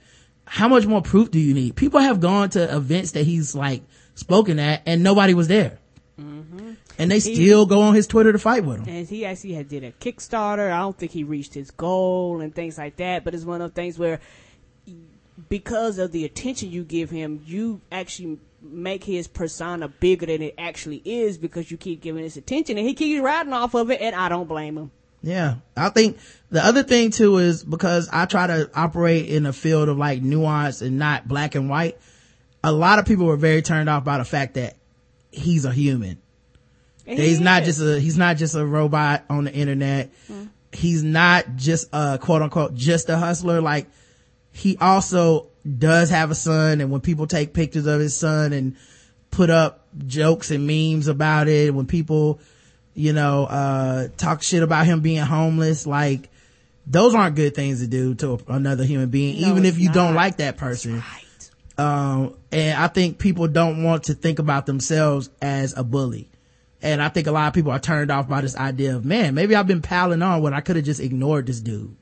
How 0.52 0.68
much 0.68 0.88
more 0.88 1.02
proof 1.02 1.30
do 1.30 1.39
you 1.39 1.54
need? 1.54 1.76
People 1.76 2.00
have 2.00 2.20
gone 2.20 2.50
to 2.50 2.76
events 2.76 3.12
that 3.12 3.24
he's 3.24 3.54
like 3.54 3.84
spoken 4.16 4.58
at 4.58 4.82
and 4.88 5.04
nobody 5.04 5.36
was 5.36 5.47
there. 5.47 5.78
Mm-hmm. 6.20 6.74
And 6.97 7.12
they 7.12 7.20
still 7.20 7.68
go 7.68 7.82
on 7.82 7.93
his 7.93 8.08
Twitter 8.08 8.34
to 8.34 8.39
fight 8.39 8.66
with 8.66 8.80
him. 8.80 8.89
And 8.89 9.08
he 9.08 9.26
actually 9.26 9.54
had 9.54 9.70
did 9.70 9.84
a 9.84 9.91
Kickstarter. 9.91 10.72
I 10.72 10.80
don't 10.80 10.97
think 10.97 11.12
he 11.12 11.24
reached 11.24 11.54
his 11.54 11.70
goal 11.72 12.41
and 12.41 12.54
things 12.54 12.80
like 12.80 12.97
that. 12.97 13.24
But 13.24 13.36
it's 13.36 13.45
one 13.45 13.62
of 13.62 13.70
those 13.70 13.76
things 13.76 14.00
where, 14.00 14.20
because 15.47 16.00
of 16.00 16.12
the 16.12 16.26
attention 16.26 16.72
you 16.72 16.84
give 16.84 17.10
him, 17.12 17.43
you 17.45 17.80
actually 17.91 18.39
make 18.62 19.04
his 19.04 19.28
persona 19.28 19.88
bigger 19.88 20.26
than 20.26 20.41
it 20.41 20.56
actually 20.58 21.02
is 21.06 21.38
because 21.38 21.72
you 21.72 21.78
keep 21.78 22.02
giving 22.02 22.24
this 22.24 22.36
attention, 22.36 22.78
and 22.78 22.86
he 22.86 22.93
keeps 22.93 23.22
riding 23.22 23.54
off 23.54 23.76
of 23.76 23.91
it. 23.91 24.02
And 24.02 24.16
I 24.16 24.28
don't 24.28 24.47
blame 24.47 24.78
him. 24.78 24.91
Yeah. 25.22 25.56
I 25.76 25.90
think 25.90 26.18
the 26.50 26.64
other 26.66 26.84
thing 26.84 27.12
too 27.12 27.38
is 27.38 27.64
because 27.64 28.10
I 28.12 28.26
try 28.26 28.48
to 28.48 28.70
operate 28.74 29.30
in 29.30 29.46
a 29.46 29.54
field 29.54 29.90
of 29.90 29.98
like 29.98 30.22
nuance 30.22 30.82
and 30.82 30.98
not 30.98 31.28
black 31.28 31.56
and 31.56 31.70
white. 31.70 31.98
a 32.64 32.72
lot 32.72 33.00
of 33.00 33.06
people 33.06 33.26
were 33.26 33.38
very 33.38 33.62
turned 33.62 33.90
off 33.90 34.04
by 34.04 34.18
the 34.18 34.26
fact 34.26 34.56
that 34.56 34.76
he's 35.32 35.66
a 35.66 35.72
human. 35.72 36.22
That 37.06 37.18
he's 37.18 37.38
he 37.40 37.44
not 37.44 37.64
just 37.64 37.82
a 37.82 38.00
he's 38.00 38.18
not 38.18 38.38
just 38.38 38.56
a 38.56 38.66
robot 38.66 39.26
on 39.30 39.46
the 39.46 39.54
internet. 39.54 40.12
Mm. 40.28 40.50
He's 40.72 41.04
not 41.04 41.56
just 41.56 41.90
a 41.92 42.20
quote 42.20 42.42
unquote 42.42 42.76
just 42.76 43.10
a 43.10 43.18
hustler. 43.18 43.62
Like 43.62 43.88
he 44.52 44.78
also 44.78 45.48
does 45.78 46.10
have 46.10 46.32
a 46.32 46.36
son, 46.36 46.82
and 46.82 46.92
when 46.92 47.02
people 47.02 47.28
take 47.28 47.54
pictures 47.54 47.86
of 47.86 48.00
his 48.00 48.16
son 48.16 48.54
and 48.54 48.76
put 49.32 49.50
up 49.50 49.88
jokes 50.06 50.52
and 50.52 50.68
memes 50.68 51.08
about 51.08 51.48
it, 51.48 51.74
when 51.74 51.86
people 51.86 52.40
you 52.94 53.14
know 53.14 53.46
uh 53.46 54.08
talk 54.18 54.44
shit 54.44 54.64
about 54.64 54.86
him 54.86 55.02
being 55.02 55.20
homeless, 55.20 55.86
like 55.88 56.30
those 56.86 57.14
aren't 57.14 57.36
good 57.36 57.54
things 57.54 57.82
to 57.82 57.88
do 57.88 58.16
to 58.16 58.40
another 58.48 58.84
human 58.84 59.10
being, 59.10 59.42
No, 59.42 59.50
even 59.50 59.66
if 59.66 59.78
you 59.78 59.92
don't 59.92 60.16
like 60.16 60.38
that 60.38 60.58
person. 60.58 60.98
Right. 60.98 61.50
Um, 61.78 62.36
and 62.52 62.78
I 62.78 62.88
think 62.88 63.20
people 63.20 63.48
don't 63.48 63.84
want 63.84 64.06
to 64.06 64.14
think 64.14 64.40
about 64.40 64.66
themselves 64.66 65.30
as 65.42 65.78
a 65.78 65.84
bully. 65.84 66.30
And 66.82 67.02
I 67.02 67.10
think 67.10 67.28
a 67.28 67.32
lot 67.32 67.48
of 67.48 67.54
people 67.54 67.72
are 67.72 67.80
turned 67.80 68.10
off 68.12 68.28
by 68.28 68.42
this 68.42 68.56
idea 68.56 68.96
of, 68.96 69.06
man, 69.06 69.34
maybe 69.36 69.56
I've 69.56 69.68
been 69.68 69.82
piling 69.82 70.22
on 70.22 70.42
when 70.42 70.54
I 70.54 70.62
could 70.62 70.78
have 70.78 70.86
just 70.86 71.00
ignored 71.00 71.46
this 71.46 71.60
dude. 71.60 71.96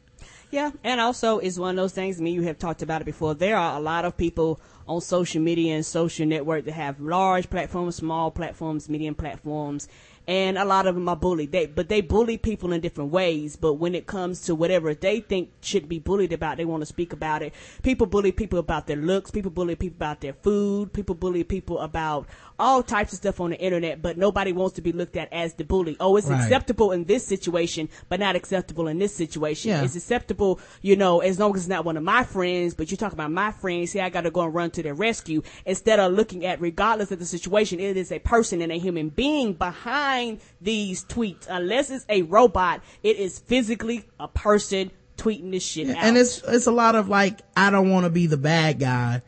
Yeah, 0.49 0.71
and 0.83 1.01
also 1.01 1.39
it's 1.39 1.59
one 1.59 1.71
of 1.71 1.75
those 1.75 1.93
things. 1.93 2.21
Me, 2.21 2.31
you 2.31 2.43
have 2.43 2.57
talked 2.57 2.81
about 2.81 3.01
it 3.01 3.05
before. 3.05 3.33
There 3.33 3.57
are 3.57 3.77
a 3.77 3.81
lot 3.81 4.05
of 4.05 4.15
people 4.15 4.61
on 4.87 5.01
social 5.01 5.41
media 5.41 5.75
and 5.75 5.85
social 5.85 6.25
network 6.25 6.65
that 6.65 6.71
have 6.71 7.01
large 7.01 7.49
platforms, 7.49 7.97
small 7.97 8.31
platforms, 8.31 8.87
medium 8.87 9.13
platforms, 9.13 9.89
and 10.27 10.57
a 10.57 10.65
lot 10.65 10.87
of 10.87 10.95
them 10.95 11.07
are 11.07 11.15
bullied. 11.15 11.53
They, 11.53 11.67
but 11.67 11.87
they 11.87 12.01
bully 12.01 12.37
people 12.37 12.73
in 12.73 12.81
different 12.81 13.11
ways. 13.11 13.55
But 13.55 13.75
when 13.75 13.95
it 13.95 14.07
comes 14.07 14.41
to 14.41 14.55
whatever 14.55 14.93
they 14.93 15.21
think 15.21 15.51
should 15.61 15.87
be 15.87 15.99
bullied 15.99 16.33
about, 16.33 16.57
they 16.57 16.65
want 16.65 16.81
to 16.81 16.85
speak 16.85 17.13
about 17.13 17.41
it. 17.41 17.53
People 17.81 18.07
bully 18.07 18.33
people 18.33 18.59
about 18.59 18.87
their 18.87 18.97
looks. 18.97 19.31
People 19.31 19.51
bully 19.51 19.75
people 19.75 19.95
about 19.95 20.19
their 20.19 20.33
food. 20.33 20.91
People 20.91 21.15
bully 21.15 21.45
people 21.45 21.79
about 21.79 22.27
all 22.59 22.83
types 22.83 23.13
of 23.13 23.17
stuff 23.17 23.39
on 23.39 23.51
the 23.51 23.59
internet. 23.59 24.01
But 24.01 24.17
nobody 24.17 24.51
wants 24.51 24.75
to 24.75 24.81
be 24.81 24.91
looked 24.91 25.15
at 25.15 25.31
as 25.31 25.53
the 25.53 25.63
bully. 25.63 25.95
Oh, 25.99 26.17
it's 26.17 26.27
Right. 26.27 26.41
acceptable 26.43 26.91
in 26.91 27.05
this 27.05 27.25
situation, 27.25 27.87
but 28.09 28.19
not 28.19 28.35
acceptable 28.35 28.87
in 28.87 28.99
this 28.99 29.15
situation. 29.15 29.69
Yeah. 29.69 29.83
It's 29.83 29.95
acceptable, 29.95 30.59
you 30.81 30.97
know, 30.97 31.19
as 31.21 31.39
long 31.39 31.55
as 31.55 31.61
it's 31.61 31.69
not 31.69 31.85
one 31.85 31.95
of 31.95 32.03
my 32.03 32.23
friends, 32.23 32.73
but 32.73 32.91
you 32.91 32.97
talk 32.97 33.13
about 33.13 33.31
my 33.31 33.51
friends, 33.51 33.91
say 33.91 34.01
I 34.01 34.09
gotta 34.09 34.31
go 34.31 34.41
and 34.41 34.53
run 34.53 34.71
to 34.71 34.83
their 34.83 34.93
rescue. 34.93 35.41
Instead 35.65 35.99
of 35.99 36.11
looking 36.11 36.45
at, 36.45 36.59
regardless 36.59 37.11
of 37.11 37.19
the 37.19 37.25
situation, 37.25 37.79
it 37.79 37.95
is 37.95 38.11
a 38.11 38.19
person 38.19 38.61
and 38.61 38.73
a 38.73 38.77
human 38.77 39.07
being 39.09 39.53
behind 39.53 40.16
these 40.61 41.03
tweets. 41.05 41.47
Unless 41.49 41.89
it's 41.91 42.05
a 42.09 42.21
robot, 42.23 42.81
it 43.03 43.17
is 43.17 43.39
physically 43.39 44.05
a 44.19 44.27
person 44.27 44.91
tweeting 45.17 45.51
this 45.51 45.63
shit 45.65 45.89
out. 45.89 45.97
And 46.03 46.17
it's, 46.17 46.41
it's 46.47 46.67
a 46.67 46.71
lot 46.71 46.95
of 46.95 47.09
like, 47.09 47.39
I 47.55 47.69
don't 47.71 47.89
want 47.89 48.05
to 48.05 48.09
be 48.09 48.27
the 48.27 48.37
bad 48.37 48.79
guy. 48.79 49.21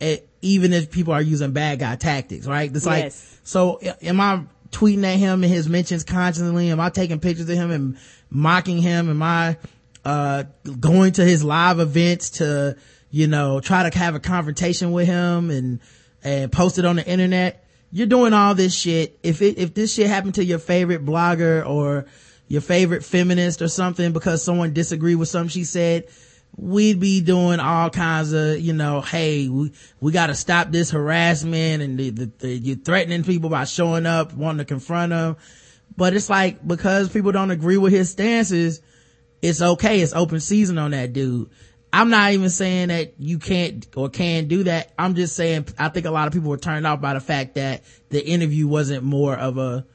eh, 0.00 0.18
even 0.42 0.72
if 0.72 0.90
people 0.90 1.12
are 1.12 1.22
using 1.22 1.52
bad 1.52 1.80
guy 1.80 1.96
tactics, 1.96 2.46
right? 2.46 2.70
It's 2.74 2.86
like, 2.86 3.04
Yes. 3.04 3.40
so 3.42 3.80
am 4.02 4.20
I 4.20 4.44
tweeting 4.70 5.02
at 5.04 5.16
him 5.18 5.42
and 5.42 5.52
his 5.52 5.68
mentions 5.68 6.04
constantly? 6.04 6.70
Am 6.70 6.78
I 6.78 6.90
taking 6.90 7.18
pictures 7.20 7.48
of 7.48 7.56
him 7.56 7.70
and 7.70 7.98
mocking 8.30 8.78
him? 8.78 9.10
Am 9.10 9.22
I, 9.22 9.56
uh, 10.04 10.44
going 10.78 11.12
to 11.12 11.24
his 11.24 11.42
live 11.42 11.80
events 11.80 12.30
to, 12.38 12.76
you 13.10 13.26
know, 13.26 13.58
try 13.60 13.88
to 13.88 13.98
have 13.98 14.14
a 14.14 14.20
confrontation 14.20 14.92
with 14.92 15.06
him 15.08 15.50
and, 15.50 15.80
and 16.22 16.52
post 16.52 16.78
it 16.78 16.84
on 16.84 16.96
the 16.96 17.06
internet? 17.06 17.64
You're 17.90 18.06
doing 18.06 18.32
all 18.32 18.54
this 18.54 18.74
shit. 18.74 19.18
If 19.22 19.40
it, 19.42 19.58
if 19.58 19.74
this 19.74 19.94
shit 19.94 20.08
happened 20.08 20.34
to 20.34 20.44
your 20.44 20.58
favorite 20.58 21.04
blogger 21.04 21.66
or 21.66 22.06
your 22.46 22.60
favorite 22.60 23.04
feminist 23.04 23.62
or 23.62 23.68
something 23.68 24.12
because 24.12 24.42
someone 24.42 24.72
disagreed 24.72 25.16
with 25.16 25.28
something 25.28 25.50
she 25.50 25.64
said, 25.64 26.08
we'd 26.56 26.98
be 26.98 27.20
doing 27.20 27.60
all 27.60 27.90
kinds 27.90 28.32
of, 28.32 28.58
you 28.58 28.72
know, 28.72 29.00
hey, 29.00 29.48
we, 29.48 29.72
we 30.00 30.12
got 30.12 30.28
to 30.28 30.34
stop 30.34 30.70
this 30.70 30.90
harassment 30.90 31.82
and 31.82 31.98
the, 31.98 32.10
the, 32.10 32.32
the, 32.38 32.48
you're 32.50 32.76
threatening 32.76 33.22
people 33.22 33.50
by 33.50 33.64
showing 33.64 34.06
up, 34.06 34.32
wanting 34.32 34.58
to 34.58 34.64
confront 34.64 35.10
them. 35.10 35.36
But 35.96 36.14
it's 36.14 36.30
like, 36.30 36.66
because 36.66 37.10
people 37.10 37.32
don't 37.32 37.50
agree 37.50 37.76
with 37.76 37.92
his 37.92 38.10
stances, 38.10 38.80
it's 39.42 39.62
okay. 39.62 40.00
It's 40.00 40.12
open 40.12 40.40
season 40.40 40.78
on 40.78 40.92
that 40.92 41.12
dude. 41.12 41.50
I'm 41.92 42.10
not 42.10 42.32
even 42.32 42.50
saying 42.50 42.88
that 42.88 43.14
you 43.18 43.38
can't 43.38 43.86
or 43.96 44.08
can 44.10 44.46
do 44.46 44.64
that. 44.64 44.92
I'm 44.98 45.14
just 45.14 45.34
saying 45.34 45.68
I 45.78 45.88
think 45.88 46.06
a 46.06 46.10
lot 46.10 46.26
of 46.26 46.32
people 46.32 46.50
were 46.50 46.58
turned 46.58 46.86
off 46.86 47.00
by 47.00 47.14
the 47.14 47.20
fact 47.20 47.54
that 47.54 47.82
the 48.10 48.24
interview 48.24 48.66
wasn't 48.66 49.04
more 49.04 49.34
of 49.34 49.58
a 49.58 49.86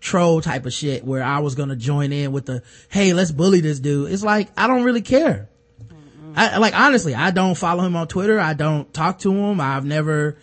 troll 0.00 0.40
type 0.40 0.66
of 0.66 0.72
shit 0.72 1.04
where 1.04 1.22
I 1.22 1.40
was 1.40 1.54
gonna 1.54 1.76
join 1.76 2.12
in 2.12 2.32
with 2.32 2.46
the, 2.46 2.62
hey, 2.88 3.12
let's 3.12 3.30
bully 3.30 3.60
this 3.60 3.80
dude. 3.80 4.10
It's 4.10 4.22
like, 4.22 4.48
I 4.56 4.66
don't 4.66 4.82
really 4.82 5.02
care. 5.02 5.48
I, 6.34 6.56
like 6.58 6.74
honestly, 6.74 7.14
I 7.14 7.30
don't 7.30 7.56
follow 7.56 7.84
him 7.84 7.96
on 7.96 8.08
Twitter. 8.08 8.40
I 8.40 8.54
don't 8.54 8.92
talk 8.94 9.18
to 9.20 9.32
him. 9.32 9.60
I've 9.60 9.84
never, 9.84 10.38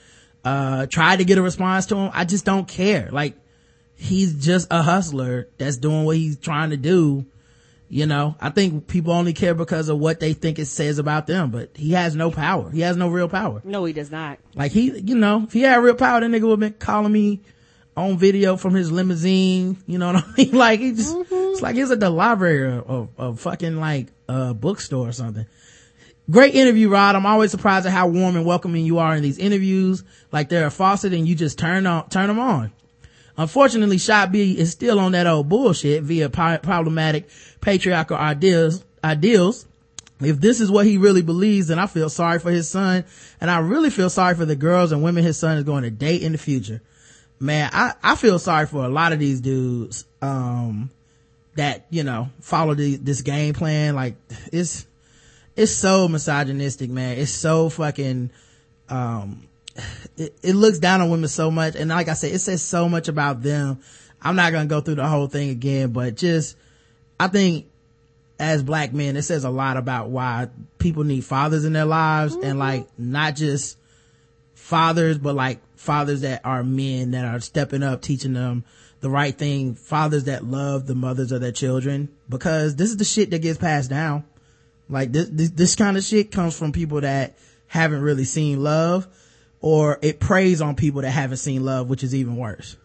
uh, 0.46 0.86
tried 0.86 1.18
to 1.18 1.26
get 1.26 1.40
a 1.40 1.42
response 1.42 1.88
to 1.88 1.96
him. 1.96 2.12
I 2.14 2.26
just 2.26 2.46
don't 2.46 2.68
care. 2.68 3.10
Like, 3.12 3.36
he's 3.96 4.46
just 4.46 4.68
a 4.72 4.82
hustler 4.82 5.50
that's 5.58 5.78
doing 5.78 6.06
what 6.06 6.16
he's 6.16 6.38
trying 6.38 6.70
to 6.70 6.78
do. 6.78 7.26
You 7.92 8.06
know, 8.06 8.36
I 8.40 8.52
think 8.52 8.88
people 8.88 9.14
only 9.14 9.34
care 9.34 9.56
because 9.56 9.90
of 9.90 9.98
what 9.98 10.20
they 10.20 10.34
think 10.34 10.60
it 10.60 10.68
says 10.68 11.00
about 11.00 11.26
them, 11.26 11.50
but 11.50 11.72
he 11.76 11.94
has 11.94 12.16
no 12.16 12.30
power. 12.30 12.70
He 12.70 12.82
has 12.82 12.96
no 12.96 13.10
real 13.10 13.28
power. 13.28 13.62
no, 13.64 13.84
he 13.84 13.94
does 13.94 14.12
not. 14.12 14.38
Like 14.54 14.72
he, 14.72 14.92
you 15.00 15.16
know, 15.16 15.44
if 15.46 15.54
he 15.54 15.62
had 15.62 15.82
real 15.82 15.96
power, 15.96 16.20
that 16.20 16.30
nigga 16.30 16.44
would 16.44 16.52
have 16.52 16.60
been 16.60 16.74
calling 16.74 17.12
me 17.12 17.42
on 17.98 18.20
video 18.20 18.58
from 18.58 18.76
his 18.76 18.92
limousine. 18.92 19.78
You 19.88 19.98
know 19.98 20.14
what 20.14 20.24
I 20.24 20.34
mean? 20.38 20.52
Like 20.54 20.80
he 20.82 20.92
just, 20.92 21.16
mm-hmm. 21.16 21.54
it's 21.54 21.64
like 21.64 21.76
he's 21.76 21.90
at 21.90 22.00
the 22.00 22.12
library 22.12 22.78
of, 22.86 23.10
of 23.18 23.40
fucking 23.40 23.78
like 23.78 24.10
a 24.28 24.54
bookstore 24.54 25.08
or 25.08 25.12
something. 25.12 25.48
Great 26.30 26.54
interview, 26.54 26.90
Rod. 26.90 27.16
I'm 27.16 27.26
always 27.26 27.50
surprised 27.50 27.88
at 27.88 27.92
how 27.92 28.08
warm 28.08 28.36
and 28.36 28.46
welcoming 28.46 28.86
you 28.86 29.00
are 29.00 29.16
in 29.16 29.24
these 29.24 29.40
interviews. 29.40 30.04
Like 30.32 30.50
they're 30.50 30.68
a 30.68 30.72
faucet 30.72 31.12
and 31.12 31.28
you 31.28 31.34
just 31.34 31.58
turn 31.58 31.88
on, 31.88 32.08
turn 32.10 32.28
them 32.28 32.38
on. 32.38 32.72
Unfortunately, 33.40 33.98
Shy 33.98 34.26
B 34.26 34.52
is 34.60 34.70
still 34.70 35.00
on 35.00 35.14
that 35.14 35.26
old 35.26 35.48
bullshit 35.48 36.04
via 36.04 36.30
problematic 36.30 37.30
patriarchal 37.62 38.18
ideals, 38.18 38.84
ideals. 39.02 39.66
If 40.20 40.42
this 40.42 40.60
is 40.60 40.70
what 40.70 40.86
he 40.86 40.98
really 40.98 41.22
believes, 41.22 41.70
then 41.70 41.80
I 41.80 41.88
feel 41.88 42.10
sorry 42.10 42.40
for 42.40 42.52
his 42.52 42.70
son. 42.70 43.06
And 43.40 43.50
I 43.50 43.60
really 43.60 43.92
feel 43.92 44.10
sorry 44.10 44.36
for 44.36 44.44
the 44.44 44.58
girls 44.58 44.92
and 44.92 45.02
women 45.02 45.24
his 45.24 45.38
son 45.38 45.58
is 45.58 45.64
going 45.64 45.84
to 45.84 45.90
date 45.90 46.22
in 46.22 46.34
the 46.34 46.38
future. 46.38 46.82
Man, 47.40 47.70
I, 47.72 47.94
I 48.04 48.16
feel 48.18 48.40
sorry 48.40 48.66
for 48.68 48.84
a 48.84 48.90
lot 48.90 49.14
of 49.14 49.20
these 49.20 49.40
dudes, 49.40 50.04
um, 50.22 50.90
that, 51.56 51.88
you 51.90 52.04
know, 52.04 52.32
follow 52.42 52.74
the, 52.74 52.98
this 52.98 53.22
game 53.22 53.54
plan. 53.54 53.96
Like, 53.96 54.16
it's, 54.52 54.86
it's 55.56 55.72
so 55.72 56.10
misogynistic, 56.10 56.90
man. 56.90 57.18
It's 57.18 57.32
so 57.32 57.70
fucking, 57.70 58.32
um, 58.90 59.48
it, 60.18 60.38
it 60.42 60.54
looks 60.54 60.80
down 60.80 61.02
on 61.02 61.10
women 61.10 61.30
so 61.30 61.52
much. 61.52 61.76
And 61.76 61.90
like 61.90 62.08
I 62.08 62.14
said, 62.14 62.34
it 62.34 62.40
says 62.40 62.62
so 62.62 62.90
much 62.90 63.08
about 63.08 63.42
them. 63.42 63.80
I'm 64.22 64.36
not 64.36 64.52
going 64.52 64.68
to 64.68 64.70
go 64.70 64.82
through 64.82 64.96
the 64.96 65.08
whole 65.08 65.28
thing 65.28 65.50
again, 65.50 65.92
but 65.92 66.16
just, 66.16 66.58
I 67.20 67.28
think 67.28 67.68
as 68.40 68.64
black 68.64 68.94
men, 68.94 69.18
it 69.18 69.24
says 69.24 69.44
a 69.44 69.50
lot 69.50 69.78
about 69.78 70.10
why 70.10 70.50
people 70.78 71.04
need 71.04 71.26
fathers 71.26 71.66
in 71.66 71.74
their 71.74 71.86
lives 71.86 72.34
and 72.34 72.44
mm-hmm. 72.44 72.60
like 72.60 72.88
not 72.98 73.36
just 73.36 73.78
fathers, 74.54 75.18
but 75.18 75.36
like 75.36 75.60
fathers 75.76 76.22
that 76.22 76.42
are 76.46 76.64
men 76.64 77.12
that 77.12 77.26
are 77.26 77.40
stepping 77.40 77.84
up, 77.84 78.02
teaching 78.02 78.34
them 78.34 78.64
the 79.02 79.10
right 79.10 79.38
thing, 79.38 79.76
fathers 79.76 80.26
that 80.26 80.44
love 80.44 80.86
the 80.86 80.96
mothers 80.96 81.32
of 81.32 81.40
their 81.42 81.54
children, 81.54 82.10
because 82.28 82.76
this 82.76 82.90
is 82.90 82.98
the 82.98 83.06
shit 83.06 83.32
that 83.32 83.42
gets 83.42 83.58
passed 83.58 83.90
down. 83.90 84.26
Like 84.90 85.12
this, 85.12 85.30
this, 85.30 85.50
this 85.52 85.76
kind 85.76 85.98
of 85.98 86.04
shit 86.04 86.32
comes 86.32 86.58
from 86.58 86.72
people 86.72 87.02
that 87.02 87.38
haven't 87.68 88.02
really 88.02 88.26
seen 88.26 88.64
love 88.64 89.08
or 89.62 90.00
it 90.02 90.20
preys 90.20 90.62
on 90.62 90.76
people 90.76 91.02
that 91.02 91.12
haven't 91.12 91.38
seen 91.38 91.66
love, 91.66 91.90
which 91.90 92.04
is 92.04 92.16
even 92.16 92.36
worse. 92.36 92.78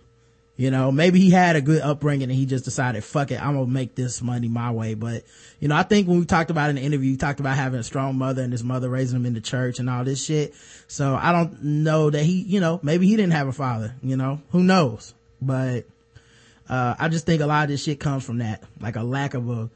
You 0.56 0.70
know, 0.70 0.92
maybe 0.92 1.18
he 1.18 1.30
had 1.30 1.56
a 1.56 1.60
good 1.60 1.82
upbringing 1.82 2.30
and 2.30 2.32
he 2.32 2.46
just 2.46 2.64
decided, 2.64 3.02
fuck 3.02 3.32
it, 3.32 3.42
I'm 3.42 3.54
gonna 3.54 3.66
make 3.66 3.96
this 3.96 4.22
money 4.22 4.46
my 4.46 4.70
way. 4.70 4.94
But, 4.94 5.24
you 5.58 5.66
know, 5.66 5.74
I 5.74 5.82
think 5.82 6.06
when 6.06 6.20
we 6.20 6.26
talked 6.26 6.50
about 6.50 6.70
in 6.70 6.76
the 6.76 6.82
interview, 6.82 7.10
you 7.10 7.16
talked 7.16 7.40
about 7.40 7.56
having 7.56 7.80
a 7.80 7.82
strong 7.82 8.16
mother 8.16 8.42
and 8.42 8.52
his 8.52 8.62
mother 8.62 8.88
raising 8.88 9.16
him 9.16 9.26
in 9.26 9.34
the 9.34 9.40
church 9.40 9.80
and 9.80 9.90
all 9.90 10.04
this 10.04 10.24
shit. 10.24 10.54
So 10.86 11.16
I 11.20 11.32
don't 11.32 11.60
know 11.60 12.08
that 12.08 12.22
he, 12.22 12.42
you 12.42 12.60
know, 12.60 12.78
maybe 12.84 13.08
he 13.08 13.16
didn't 13.16 13.32
have 13.32 13.48
a 13.48 13.52
father, 13.52 13.96
you 14.00 14.16
know, 14.16 14.40
who 14.50 14.62
knows? 14.62 15.12
But, 15.42 15.86
uh, 16.68 16.94
I 17.00 17.08
just 17.08 17.26
think 17.26 17.42
a 17.42 17.46
lot 17.46 17.64
of 17.64 17.70
this 17.70 17.82
shit 17.82 17.98
comes 17.98 18.24
from 18.24 18.38
that, 18.38 18.62
like 18.80 18.94
a 18.94 19.02
lack 19.02 19.34
of 19.34 19.50
a, 19.50 19.70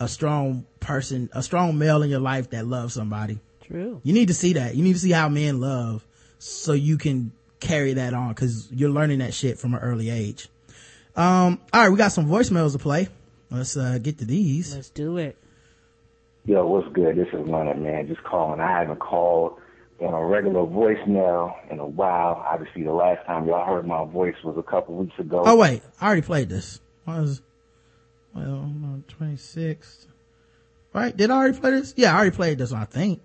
a 0.00 0.08
strong 0.08 0.66
person, 0.80 1.30
a 1.34 1.42
strong 1.42 1.78
male 1.78 2.02
in 2.02 2.10
your 2.10 2.20
life 2.20 2.50
that 2.50 2.66
loves 2.66 2.94
somebody. 2.94 3.38
True. 3.62 4.00
You 4.02 4.12
need 4.12 4.26
to 4.26 4.34
see 4.34 4.54
that. 4.54 4.74
You 4.74 4.82
need 4.82 4.94
to 4.94 4.98
see 4.98 5.12
how 5.12 5.28
men 5.28 5.60
love 5.60 6.04
so 6.38 6.72
you 6.72 6.98
can 6.98 7.32
carry 7.60 7.94
that 7.94 8.14
on 8.14 8.28
because 8.28 8.70
you're 8.70 8.90
learning 8.90 9.18
that 9.20 9.34
shit 9.34 9.58
from 9.58 9.74
an 9.74 9.80
early 9.80 10.10
age. 10.10 10.48
Um, 11.16 11.60
all 11.72 11.82
right, 11.82 11.88
we 11.88 11.96
got 11.96 12.12
some 12.12 12.26
voicemails 12.26 12.72
to 12.72 12.78
play. 12.78 13.08
Let's 13.50 13.76
uh, 13.76 13.98
get 13.98 14.18
to 14.18 14.24
these. 14.24 14.74
Let's 14.74 14.90
do 14.90 15.16
it. 15.16 15.36
Yo, 16.44 16.66
what's 16.66 16.88
good? 16.92 17.16
This 17.16 17.28
is 17.28 17.48
Leonard, 17.48 17.80
man. 17.80 18.06
Just 18.06 18.22
calling. 18.22 18.60
I 18.60 18.78
haven't 18.78 19.00
called 19.00 19.58
on 20.00 20.12
a 20.12 20.24
regular 20.24 20.60
voicemail 20.60 21.54
in 21.70 21.78
a 21.78 21.86
while. 21.86 22.44
Obviously, 22.46 22.82
the 22.82 22.92
last 22.92 23.24
time 23.26 23.46
y'all 23.46 23.64
heard 23.64 23.86
my 23.86 24.04
voice 24.04 24.34
was 24.44 24.56
a 24.58 24.62
couple 24.62 24.94
weeks 24.94 25.18
ago. 25.18 25.42
Oh 25.44 25.56
wait, 25.56 25.82
I 26.00 26.06
already 26.06 26.22
played 26.22 26.48
this. 26.48 26.80
What 27.04 27.20
was 27.20 27.42
well, 28.34 29.02
twenty 29.08 29.36
sixth. 29.36 30.06
Right? 30.92 31.16
Did 31.16 31.30
I 31.30 31.36
already 31.36 31.58
play 31.58 31.70
this? 31.72 31.94
Yeah, 31.96 32.12
I 32.12 32.16
already 32.16 32.36
played 32.36 32.58
this. 32.58 32.72
I 32.72 32.84
think. 32.84 33.20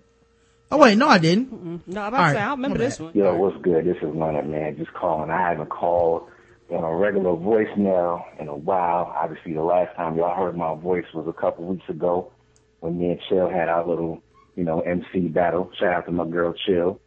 Oh 0.72 0.78
wait, 0.78 0.96
no, 0.96 1.06
I 1.06 1.18
didn't. 1.18 1.86
No, 1.86 2.00
I'm 2.00 2.08
about 2.08 2.14
All 2.14 2.26
to 2.28 2.32
say, 2.32 2.36
right, 2.38 2.46
I 2.46 2.50
remember 2.50 2.78
this 2.78 2.96
bad. 2.96 3.04
one. 3.04 3.14
Yo, 3.14 3.36
what's 3.36 3.60
good? 3.62 3.84
This 3.84 3.98
is 3.98 4.14
Leonard, 4.14 4.48
man. 4.48 4.76
Just 4.78 4.92
calling. 4.94 5.30
I 5.30 5.50
haven't 5.50 5.68
called 5.68 6.28
on 6.70 6.82
a 6.82 6.96
regular 6.96 7.32
voicemail 7.32 8.22
in 8.40 8.48
a 8.48 8.56
while. 8.56 9.14
Obviously, 9.14 9.52
the 9.52 9.62
last 9.62 9.94
time 9.96 10.16
y'all 10.16 10.34
heard 10.34 10.56
my 10.56 10.74
voice 10.74 11.04
was 11.12 11.28
a 11.28 11.32
couple 11.38 11.66
weeks 11.66 11.86
ago 11.90 12.32
when 12.80 12.98
me 12.98 13.10
and 13.10 13.20
Chill 13.28 13.50
had 13.50 13.68
our 13.68 13.86
little, 13.86 14.22
you 14.56 14.64
know, 14.64 14.80
MC 14.80 15.28
battle. 15.28 15.70
Shout 15.78 15.92
out 15.92 16.06
to 16.06 16.12
my 16.12 16.26
girl 16.26 16.54
Chill. 16.66 16.98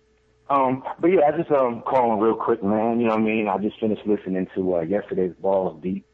Um, 0.47 0.83
but 0.99 1.07
yeah, 1.07 1.21
I 1.27 1.35
just 1.35 1.49
um 1.49 1.81
calling 1.87 2.19
real 2.19 2.35
quick, 2.35 2.63
man. 2.63 2.99
You 2.99 3.07
know 3.07 3.15
what 3.15 3.21
I 3.21 3.23
mean? 3.23 3.47
I 3.47 3.57
just 3.57 3.79
finished 3.79 4.05
listening 4.05 4.47
to 4.53 4.75
uh, 4.75 4.81
yesterday's 4.81 5.33
Balls 5.41 5.81
Deep, 5.81 6.05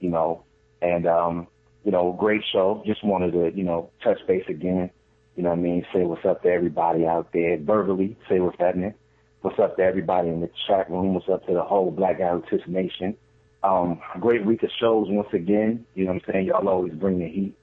you 0.00 0.10
know, 0.10 0.42
and 0.82 1.06
um, 1.06 1.46
you 1.84 1.92
know, 1.92 2.16
great 2.18 2.42
show. 2.52 2.82
Just 2.84 3.04
wanted 3.04 3.30
to, 3.32 3.56
you 3.56 3.62
know, 3.62 3.90
touch 4.02 4.18
base 4.26 4.44
again. 4.48 4.90
You 5.36 5.42
know 5.42 5.50
what 5.50 5.58
I 5.58 5.62
mean? 5.62 5.86
Say 5.92 6.02
what's 6.02 6.24
up 6.24 6.42
to 6.42 6.48
everybody 6.48 7.06
out 7.06 7.28
there 7.32 7.58
verbally. 7.58 8.16
Say 8.28 8.40
what's 8.40 8.58
happening. 8.58 8.94
What's 9.42 9.58
up 9.58 9.76
to 9.76 9.82
everybody 9.82 10.28
in 10.28 10.40
the 10.40 10.50
chat 10.66 10.90
room? 10.90 11.14
What's 11.14 11.28
up 11.28 11.46
to 11.46 11.52
the 11.52 11.62
whole 11.62 11.90
Black 11.90 12.18
Guy 12.18 12.40
Nation? 12.66 13.16
Um, 13.62 14.00
great 14.18 14.46
week 14.46 14.62
of 14.62 14.70
shows 14.80 15.06
once 15.08 15.28
again. 15.32 15.84
You 15.94 16.06
know 16.06 16.14
what 16.14 16.22
I'm 16.26 16.32
saying? 16.32 16.46
Y'all 16.46 16.68
always 16.68 16.94
bring 16.94 17.18
the 17.18 17.28
heat. 17.28 17.54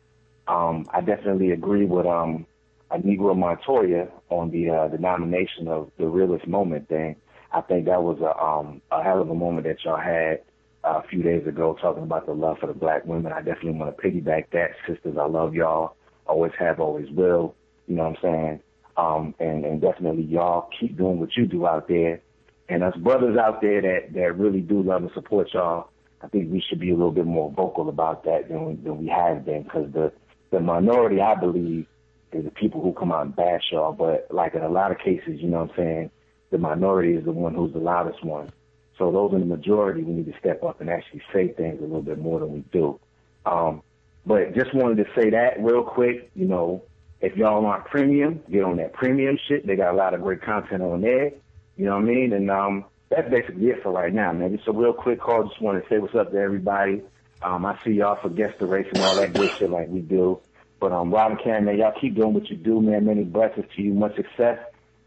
Um, 0.47 0.85
I 0.93 1.01
definitely 1.01 1.51
agree 1.51 1.85
with 1.85 2.05
um, 2.05 2.45
Negro 2.91 3.35
Montoya 3.35 4.07
on 4.29 4.51
the 4.51 4.69
uh, 4.69 4.87
the 4.89 4.97
nomination 4.97 5.67
of 5.67 5.89
the 5.97 6.05
realest 6.05 6.47
moment 6.47 6.89
thing. 6.89 7.15
I 7.51 7.61
think 7.61 7.85
that 7.85 8.03
was 8.03 8.19
a 8.21 8.37
um, 8.37 8.81
a 8.91 9.03
hell 9.03 9.21
of 9.21 9.29
a 9.29 9.35
moment 9.35 9.65
that 9.65 9.83
y'all 9.83 9.97
had 9.97 10.41
uh, 10.83 11.01
a 11.03 11.07
few 11.07 11.23
days 11.23 11.47
ago 11.47 11.75
talking 11.81 12.03
about 12.03 12.25
the 12.27 12.33
love 12.33 12.57
for 12.59 12.67
the 12.67 12.73
black 12.73 13.05
women. 13.05 13.31
I 13.31 13.41
definitely 13.41 13.79
want 13.79 13.95
to 13.95 14.03
piggyback 14.03 14.51
that, 14.51 14.71
sisters. 14.87 15.17
I 15.19 15.25
love 15.25 15.55
y'all. 15.55 15.95
Always 16.27 16.53
have, 16.59 16.79
always 16.79 17.09
will. 17.09 17.55
You 17.87 17.95
know 17.95 18.09
what 18.09 18.17
I'm 18.17 18.21
saying? 18.21 18.59
Um, 18.95 19.35
and, 19.39 19.65
and 19.65 19.81
definitely 19.81 20.23
y'all 20.23 20.69
keep 20.79 20.97
doing 20.97 21.19
what 21.19 21.35
you 21.35 21.45
do 21.45 21.65
out 21.65 21.87
there. 21.87 22.21
And 22.69 22.83
us 22.83 22.95
brothers 22.95 23.37
out 23.37 23.61
there 23.61 23.81
that, 23.81 24.13
that 24.13 24.37
really 24.37 24.61
do 24.61 24.81
love 24.81 25.03
and 25.03 25.11
support 25.13 25.49
y'all, 25.53 25.89
I 26.21 26.27
think 26.27 26.51
we 26.51 26.63
should 26.67 26.79
be 26.79 26.91
a 26.91 26.95
little 26.95 27.11
bit 27.11 27.25
more 27.25 27.51
vocal 27.51 27.89
about 27.89 28.23
that 28.23 28.47
than 28.47 28.81
than 28.83 28.97
we 28.99 29.07
have 29.09 29.45
been 29.45 29.63
because 29.63 29.91
the, 29.91 30.13
the 30.51 30.59
minority, 30.61 31.19
I 31.19 31.35
believe, 31.35 31.85
is 32.31 32.45
the 32.45 32.51
people 32.51 32.81
who 32.81 32.93
come 32.93 33.11
out 33.11 33.25
and 33.25 33.35
bash 33.35 33.63
y'all. 33.71 33.91
But 33.91 34.27
like 34.31 34.53
in 34.53 34.61
a 34.61 34.69
lot 34.69 34.91
of 34.91 34.99
cases, 34.99 35.41
you 35.41 35.49
know 35.49 35.61
what 35.61 35.71
I'm 35.71 35.75
saying, 35.75 36.11
the 36.51 36.57
minority 36.57 37.13
is 37.13 37.25
the 37.25 37.31
one 37.31 37.53
who's 37.53 37.73
the 37.73 37.79
loudest 37.79 38.23
one. 38.23 38.51
So 38.97 39.11
those 39.11 39.33
in 39.33 39.39
the 39.39 39.45
majority, 39.45 40.03
we 40.03 40.13
need 40.13 40.31
to 40.31 40.39
step 40.39 40.63
up 40.63 40.79
and 40.79 40.89
actually 40.89 41.23
say 41.33 41.49
things 41.49 41.79
a 41.79 41.83
little 41.83 42.01
bit 42.01 42.19
more 42.19 42.39
than 42.39 42.53
we 42.53 42.59
do. 42.71 42.99
Um, 43.45 43.81
but 44.25 44.55
just 44.55 44.73
wanted 44.73 45.03
to 45.03 45.05
say 45.15 45.31
that 45.31 45.59
real 45.59 45.83
quick. 45.83 46.31
You 46.35 46.45
know, 46.45 46.83
if 47.23 47.37
y'all 47.37 47.61
want 47.63 47.85
premium, 47.85 48.43
get 48.51 48.63
on 48.65 48.75
that 48.77 48.91
premium 48.91 49.39
shit. 49.47 49.65
They 49.65 49.77
got 49.77 49.93
a 49.93 49.97
lot 49.97 50.13
of 50.13 50.21
great 50.21 50.41
content 50.41 50.83
on 50.83 50.99
there. 50.99 51.31
You 51.77 51.85
know 51.85 51.95
what 51.95 52.03
I 52.03 52.05
mean? 52.05 52.33
And 52.33 52.51
um, 52.51 52.85
that's 53.09 53.29
basically 53.29 53.67
it 53.67 53.81
for 53.81 53.93
right 53.93 54.13
now, 54.13 54.33
man. 54.33 54.55
Just 54.55 54.67
a 54.67 54.73
real 54.73 54.91
quick 54.91 55.21
call. 55.21 55.47
Just 55.47 55.61
want 55.61 55.81
to 55.81 55.89
say 55.89 55.99
what's 55.99 56.13
up 56.15 56.31
to 56.33 56.37
everybody. 56.37 57.01
Um, 57.41 57.65
I 57.65 57.79
see 57.83 57.91
y'all 57.91 58.17
for 58.21 58.29
guest 58.29 58.59
the 58.59 58.65
race 58.65 58.87
and 58.93 59.01
all 59.01 59.15
that 59.15 59.33
good 59.33 59.49
shit 59.51 59.69
like 59.69 59.87
we 59.87 60.01
do. 60.01 60.41
But 60.81 60.91
um, 60.91 61.13
Rod 61.13 61.31
and 61.31 61.41
Karen, 61.41 61.63
man, 61.63 61.77
y'all 61.77 61.93
keep 61.99 62.13
doing 62.13 62.33
what 62.33 62.49
you 62.49 62.57
do, 62.57 62.81
man. 62.81 63.05
Many 63.05 63.23
blessings 63.23 63.67
to 63.73 63.81
you, 63.81 63.93
much 63.93 64.17
success, 64.17 64.59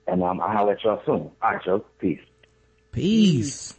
and 0.07 0.23
um, 0.23 0.41
I'll 0.41 0.49
holler 0.49 0.73
at 0.73 0.83
y'all 0.85 1.03
soon. 1.05 1.15
All 1.15 1.33
right, 1.43 1.63
Joe. 1.63 1.85
Peace. 1.99 2.21
Peace. 2.93 3.75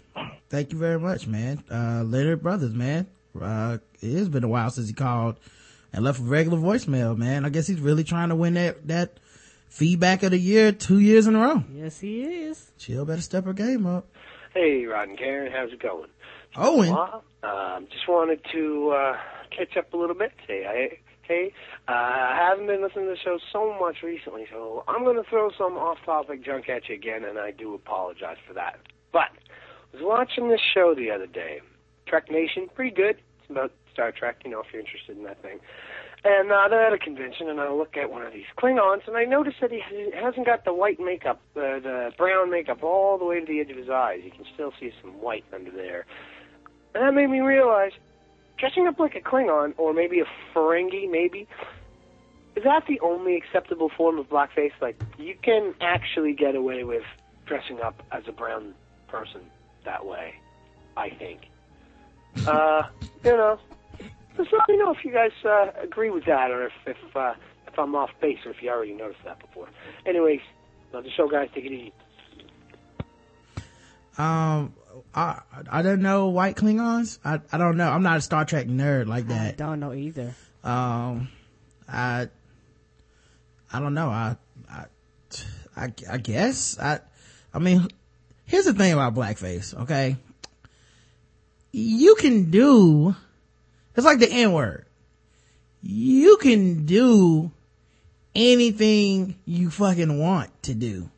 Thank 0.50 0.74
you 0.74 0.78
very 0.78 1.00
much, 1.00 1.26
man. 1.26 1.64
Uh, 1.72 2.04
Leonard 2.06 2.44
Brothers, 2.44 2.74
man. 2.74 3.08
Uh, 3.40 3.80
it 4.00 4.16
has 4.16 4.30
been 4.30 4.44
a 4.44 4.48
while 4.48 4.70
since 4.70 4.88
he 4.88 4.94
called 4.94 5.40
and 5.98 6.06
left 6.06 6.20
a 6.20 6.24
regular 6.24 6.60
voicemail, 6.60 7.18
man. 7.18 7.44
I 7.44 7.50
guess 7.50 7.66
he's 7.66 7.80
really 7.80 8.04
trying 8.04 8.30
to 8.30 8.36
win 8.36 8.54
that, 8.54 8.88
that 8.88 9.18
feedback 9.68 10.22
of 10.22 10.30
the 10.30 10.38
year 10.38 10.72
two 10.72 11.00
years 11.00 11.26
in 11.26 11.36
a 11.36 11.40
row. 11.40 11.64
Yes, 11.74 12.00
he 12.00 12.22
is. 12.22 12.72
Chill 12.78 13.04
better 13.04 13.20
step 13.20 13.46
her 13.46 13.54
game 13.54 13.88
up. 13.88 14.06
Hey, 14.54 14.86
Rod 14.86 15.10
and 15.10 15.18
Karen, 15.18 15.52
how's 15.52 15.74
it 15.74 15.80
going? 15.80 16.10
Owen. 16.56 16.94
Well, 16.94 17.24
um, 17.42 17.88
just 17.92 18.08
wanted 18.08 18.42
to 18.52 18.92
uh, 18.92 19.18
catch 19.50 19.76
up 19.76 19.92
a 19.92 19.98
little 19.98 20.16
bit. 20.16 20.34
Say, 20.46 20.68
I, 20.68 21.00
hey, 21.24 21.52
uh, 21.88 21.92
I 21.92 22.48
haven't 22.48 22.68
been 22.68 22.84
listening 22.84 23.06
to 23.06 23.12
the 23.12 23.18
show 23.18 23.40
so 23.52 23.76
much 23.80 24.04
recently, 24.04 24.46
so 24.52 24.84
I'm 24.88 25.04
going 25.04 25.18
to 25.18 25.28
throw 25.28 25.50
some 25.58 25.78
off-topic 25.78 26.46
junk 26.46 26.70
at 26.70 26.90
you 26.90 26.94
again, 26.96 27.24
and 27.24 27.40
I 27.40 27.50
do 27.50 27.74
apologize 27.74 28.38
for 28.48 28.54
that. 28.54 28.80
But 29.12 29.32
I 29.32 29.98
was 29.98 30.04
watching 30.04 30.50
this 30.50 30.62
show 30.76 30.94
the 30.94 31.10
other 31.10 31.26
day, 31.26 31.62
Trek 32.06 32.30
Nation, 32.30 32.70
pretty 32.76 32.96
good. 32.96 33.18
It's 33.40 33.50
about 33.50 33.72
Star 33.98 34.12
Trek, 34.12 34.42
you 34.46 34.52
know, 34.52 34.60
if 34.60 34.68
you're 34.72 34.80
interested 34.80 35.18
in 35.18 35.24
that 35.24 35.42
thing. 35.42 35.60
And 36.24 36.52
uh, 36.52 36.68
they're 36.70 36.86
at 36.86 36.94
a 36.94 37.00
convention, 37.00 37.50
and 37.50 37.60
I 37.60 37.72
look 37.72 37.98
at 37.98 38.12
one 38.12 38.22
of 38.22 38.32
these 38.32 38.46
Klingons, 38.56 39.08
and 39.08 39.18
I 39.18 39.24
notice 39.24 39.56
that 39.60 39.72
he 39.72 39.82
hasn't 40.14 40.46
got 40.46 40.66
the 40.66 40.74
white 40.74 41.00
makeup, 41.00 41.42
uh, 41.56 41.80
the 41.80 42.12
brown 42.16 42.52
makeup, 42.52 42.84
all 42.84 43.18
the 43.18 43.26
way 43.26 43.40
to 43.40 43.46
the 43.46 43.60
edge 43.60 43.72
of 43.72 43.78
his 43.78 43.90
eyes. 43.90 44.22
You 44.24 44.30
can 44.30 44.46
still 44.54 44.72
see 44.80 44.94
some 45.02 45.20
white 45.20 45.46
under 45.52 45.72
there. 45.72 46.06
And 46.94 47.04
that 47.04 47.14
made 47.16 47.32
me 47.32 47.40
realize, 47.40 47.92
dressing 48.60 48.86
up 48.88 49.00
like 49.00 49.16
a 49.16 49.20
Klingon, 49.22 49.74
or 49.78 49.94
maybe 49.94 50.20
a 50.20 50.26
Ferengi, 50.54 51.10
maybe, 51.10 51.48
is 52.56 52.64
that 52.64 52.86
the 52.88 53.00
only 53.00 53.36
acceptable 53.36 53.90
form 53.90 54.20
of 54.20 54.30
blackface? 54.30 54.74
Like, 54.80 55.02
you 55.18 55.36
can 55.42 55.74
actually 55.82 56.34
get 56.34 56.54
away 56.54 56.84
with 56.84 57.04
dressing 57.48 57.82
up 57.82 58.04
as 58.12 58.24
a 58.28 58.32
brown 58.32 58.76
person 59.08 59.42
that 59.86 60.06
way, 60.06 60.36
I 60.96 61.10
think. 61.10 61.50
Uh, 62.46 62.84
you 63.24 63.32
know, 63.32 63.60
just 64.38 64.54
let 64.54 64.70
me 64.70 64.78
know 64.78 64.92
if 64.92 65.04
you 65.04 65.12
guys 65.12 65.32
uh, 65.44 65.72
agree 65.82 66.10
with 66.10 66.26
that, 66.26 66.52
or 66.52 66.68
if 66.68 66.74
if 66.86 67.16
uh, 67.16 67.34
if 67.68 67.78
I'm 67.78 67.96
off 67.96 68.12
base, 68.22 68.40
or 68.46 68.52
if 68.52 68.62
you 68.62 68.70
already 68.70 68.94
noticed 68.94 69.24
that 69.26 69.40
before. 69.40 69.68
Anyways, 70.06 70.42
love 70.94 71.04
the 71.04 71.12
show, 71.12 71.28
guys. 71.28 71.50
Take 71.54 71.66
it 71.66 71.72
easy. 71.72 71.94
Um, 74.18 74.74
I, 75.14 75.42
I 75.70 75.82
don't 75.84 76.02
know 76.02 76.28
white 76.30 76.56
Klingons. 76.56 77.20
I, 77.24 77.40
I 77.52 77.58
don't 77.58 77.78
know. 77.78 77.90
I'm 77.90 78.02
not 78.04 78.18
a 78.18 78.22
Star 78.22 78.46
Trek 78.46 78.68
nerd 78.68 79.06
like 79.08 79.28
that. 79.28 79.42
I 79.42 79.46
that. 79.46 79.58
don't 79.58 79.80
know 79.80 79.94
either. 79.94 80.34
Um, 80.64 81.30
I, 81.88 82.28
I 83.72 83.80
don't 83.80 83.94
know. 83.94 84.10
I, 84.10 84.36
I, 84.72 84.86
I, 85.76 85.94
I 86.10 86.18
guess 86.18 86.80
I, 86.80 87.00
I 87.54 87.60
mean, 87.60 87.88
here's 88.46 88.66
the 88.66 88.74
thing 88.74 88.92
about 88.92 89.14
blackface. 89.14 89.80
Okay. 89.84 90.18
You 91.72 92.16
can 92.16 92.50
do, 92.50 93.16
it's 93.98 94.06
like 94.06 94.20
the 94.20 94.32
N 94.32 94.54
word. 94.54 94.86
You 95.82 96.38
can 96.38 96.86
do 96.86 97.52
anything 98.36 99.36
you 99.46 99.72
fucking 99.72 100.20
want 100.20 100.52
to 100.64 100.76
do. 100.76 101.10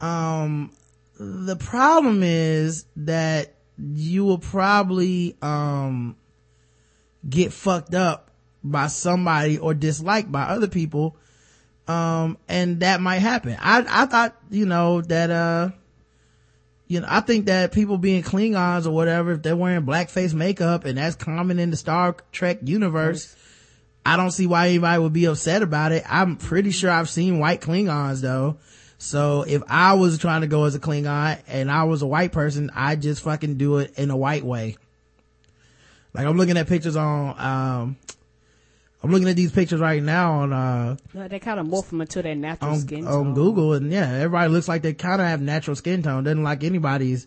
Um, 0.00 0.72
the 1.18 1.54
problem 1.54 2.24
is 2.24 2.84
that 2.96 3.54
you 3.78 4.24
will 4.24 4.38
probably, 4.38 5.36
um, 5.40 6.16
get 7.28 7.52
fucked 7.52 7.94
up 7.94 8.30
by 8.64 8.88
somebody 8.88 9.58
or 9.58 9.74
disliked 9.74 10.32
by 10.32 10.42
other 10.42 10.68
people. 10.68 11.16
Um, 11.86 12.36
and 12.48 12.80
that 12.80 13.00
might 13.00 13.18
happen. 13.20 13.56
I, 13.60 13.84
I 13.88 14.06
thought, 14.06 14.36
you 14.50 14.66
know, 14.66 15.02
that, 15.02 15.30
uh, 15.30 15.70
you 16.92 17.00
know, 17.00 17.06
I 17.08 17.20
think 17.20 17.46
that 17.46 17.72
people 17.72 17.96
being 17.96 18.22
Klingons 18.22 18.84
or 18.84 18.90
whatever, 18.90 19.32
if 19.32 19.42
they're 19.42 19.56
wearing 19.56 19.86
blackface 19.86 20.34
makeup 20.34 20.84
and 20.84 20.98
that's 20.98 21.16
common 21.16 21.58
in 21.58 21.70
the 21.70 21.76
Star 21.78 22.14
Trek 22.32 22.58
universe, 22.64 23.34
I 24.04 24.18
don't 24.18 24.30
see 24.30 24.46
why 24.46 24.68
anybody 24.68 25.00
would 25.00 25.14
be 25.14 25.24
upset 25.24 25.62
about 25.62 25.92
it. 25.92 26.04
I'm 26.06 26.36
pretty 26.36 26.70
sure 26.70 26.90
I've 26.90 27.08
seen 27.08 27.38
white 27.38 27.62
Klingons 27.62 28.20
though. 28.20 28.58
So 28.98 29.42
if 29.48 29.62
I 29.68 29.94
was 29.94 30.18
trying 30.18 30.42
to 30.42 30.46
go 30.46 30.64
as 30.64 30.74
a 30.74 30.78
Klingon 30.78 31.40
and 31.48 31.70
I 31.70 31.84
was 31.84 32.02
a 32.02 32.06
white 32.06 32.30
person, 32.30 32.70
I 32.74 32.96
just 32.96 33.22
fucking 33.22 33.56
do 33.56 33.78
it 33.78 33.98
in 33.98 34.10
a 34.10 34.16
white 34.16 34.44
way. 34.44 34.76
Like 36.12 36.26
I'm 36.26 36.36
looking 36.36 36.58
at 36.58 36.68
pictures 36.68 36.96
on, 36.96 37.40
um, 37.40 37.96
I'm 39.02 39.10
looking 39.10 39.28
at 39.28 39.34
these 39.36 39.50
pictures 39.50 39.80
right 39.80 40.02
now 40.02 40.32
on, 40.40 40.52
uh, 40.52 40.96
No, 41.12 41.26
they 41.26 41.40
kind 41.40 41.58
of 41.58 41.66
morph 41.66 41.88
them 41.88 42.00
into 42.02 42.22
their 42.22 42.36
natural 42.36 42.72
on, 42.72 42.78
skin 42.78 43.04
tone. 43.04 43.28
on. 43.28 43.34
Google 43.34 43.72
and 43.72 43.90
yeah, 43.90 44.08
everybody 44.12 44.48
looks 44.52 44.68
like 44.68 44.82
they 44.82 44.94
kind 44.94 45.20
of 45.20 45.26
have 45.26 45.40
natural 45.40 45.74
skin 45.74 46.02
tone. 46.02 46.22
Doesn't 46.24 46.42
like 46.44 46.62
anybody's, 46.62 47.26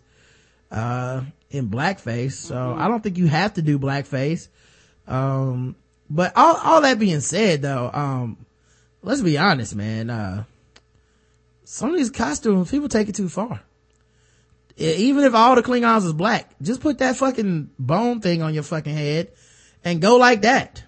uh, 0.71 1.21
in 1.49 1.69
blackface. 1.69 2.33
So 2.33 2.55
Mm-hmm. 2.55 2.81
I 2.81 2.87
don't 2.87 3.03
think 3.03 3.17
you 3.17 3.27
have 3.27 3.55
to 3.55 3.61
do 3.61 3.77
blackface. 3.77 4.47
Um, 5.07 5.75
but 6.09 6.31
all, 6.35 6.55
all 6.55 6.81
that 6.81 6.97
being 6.97 7.19
said 7.19 7.61
though, 7.61 7.91
um, 7.93 8.45
let's 9.01 9.21
be 9.21 9.37
honest, 9.37 9.75
man, 9.75 10.09
uh, 10.09 10.45
some 11.65 11.89
of 11.89 11.97
these 11.97 12.09
costumes, 12.11 12.71
people 12.71 12.87
take 12.89 13.09
it 13.09 13.15
too 13.15 13.27
far. 13.29 13.61
Even 14.77 15.23
if 15.23 15.33
all 15.33 15.55
the 15.55 15.63
Klingons 15.63 16.05
is 16.05 16.13
black, 16.13 16.53
just 16.61 16.81
put 16.81 16.97
that 16.99 17.15
fucking 17.15 17.69
bone 17.79 18.19
thing 18.21 18.41
on 18.41 18.53
your 18.53 18.63
fucking 18.63 18.93
head 18.95 19.31
and 19.83 20.01
go 20.01 20.17
like 20.17 20.41
that. 20.43 20.83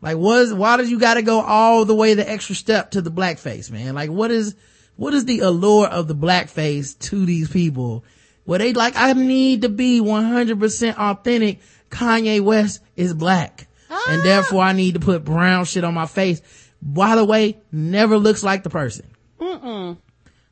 Like, 0.00 0.16
what 0.16 0.40
is, 0.40 0.54
why 0.54 0.76
did 0.76 0.88
you 0.90 0.98
gotta 0.98 1.22
go 1.22 1.40
all 1.40 1.84
the 1.84 1.94
way 1.94 2.14
the 2.14 2.28
extra 2.28 2.54
step 2.54 2.92
to 2.92 3.02
the 3.02 3.10
blackface, 3.10 3.70
man? 3.70 3.94
Like, 3.94 4.10
what 4.10 4.30
is, 4.30 4.54
what 4.96 5.14
is 5.14 5.24
the 5.24 5.40
allure 5.40 5.86
of 5.86 6.08
the 6.08 6.14
blackface 6.14 6.98
to 7.00 7.24
these 7.24 7.48
people? 7.48 8.04
Where 8.44 8.58
they 8.58 8.72
like, 8.72 8.94
I 8.96 9.12
need 9.12 9.62
to 9.62 9.68
be 9.68 10.00
100% 10.00 10.96
authentic. 10.96 11.60
Kanye 11.90 12.40
West 12.40 12.80
is 12.96 13.14
black. 13.14 13.68
And 13.90 14.20
ah. 14.20 14.24
therefore 14.24 14.62
I 14.62 14.72
need 14.72 14.94
to 14.94 15.00
put 15.00 15.24
brown 15.24 15.64
shit 15.64 15.84
on 15.84 15.94
my 15.94 16.06
face. 16.06 16.42
by 16.80 17.16
the 17.16 17.24
way, 17.24 17.58
never 17.72 18.18
looks 18.18 18.42
like 18.42 18.62
the 18.62 18.70
person. 18.70 19.06
Mm-mm. 19.40 19.98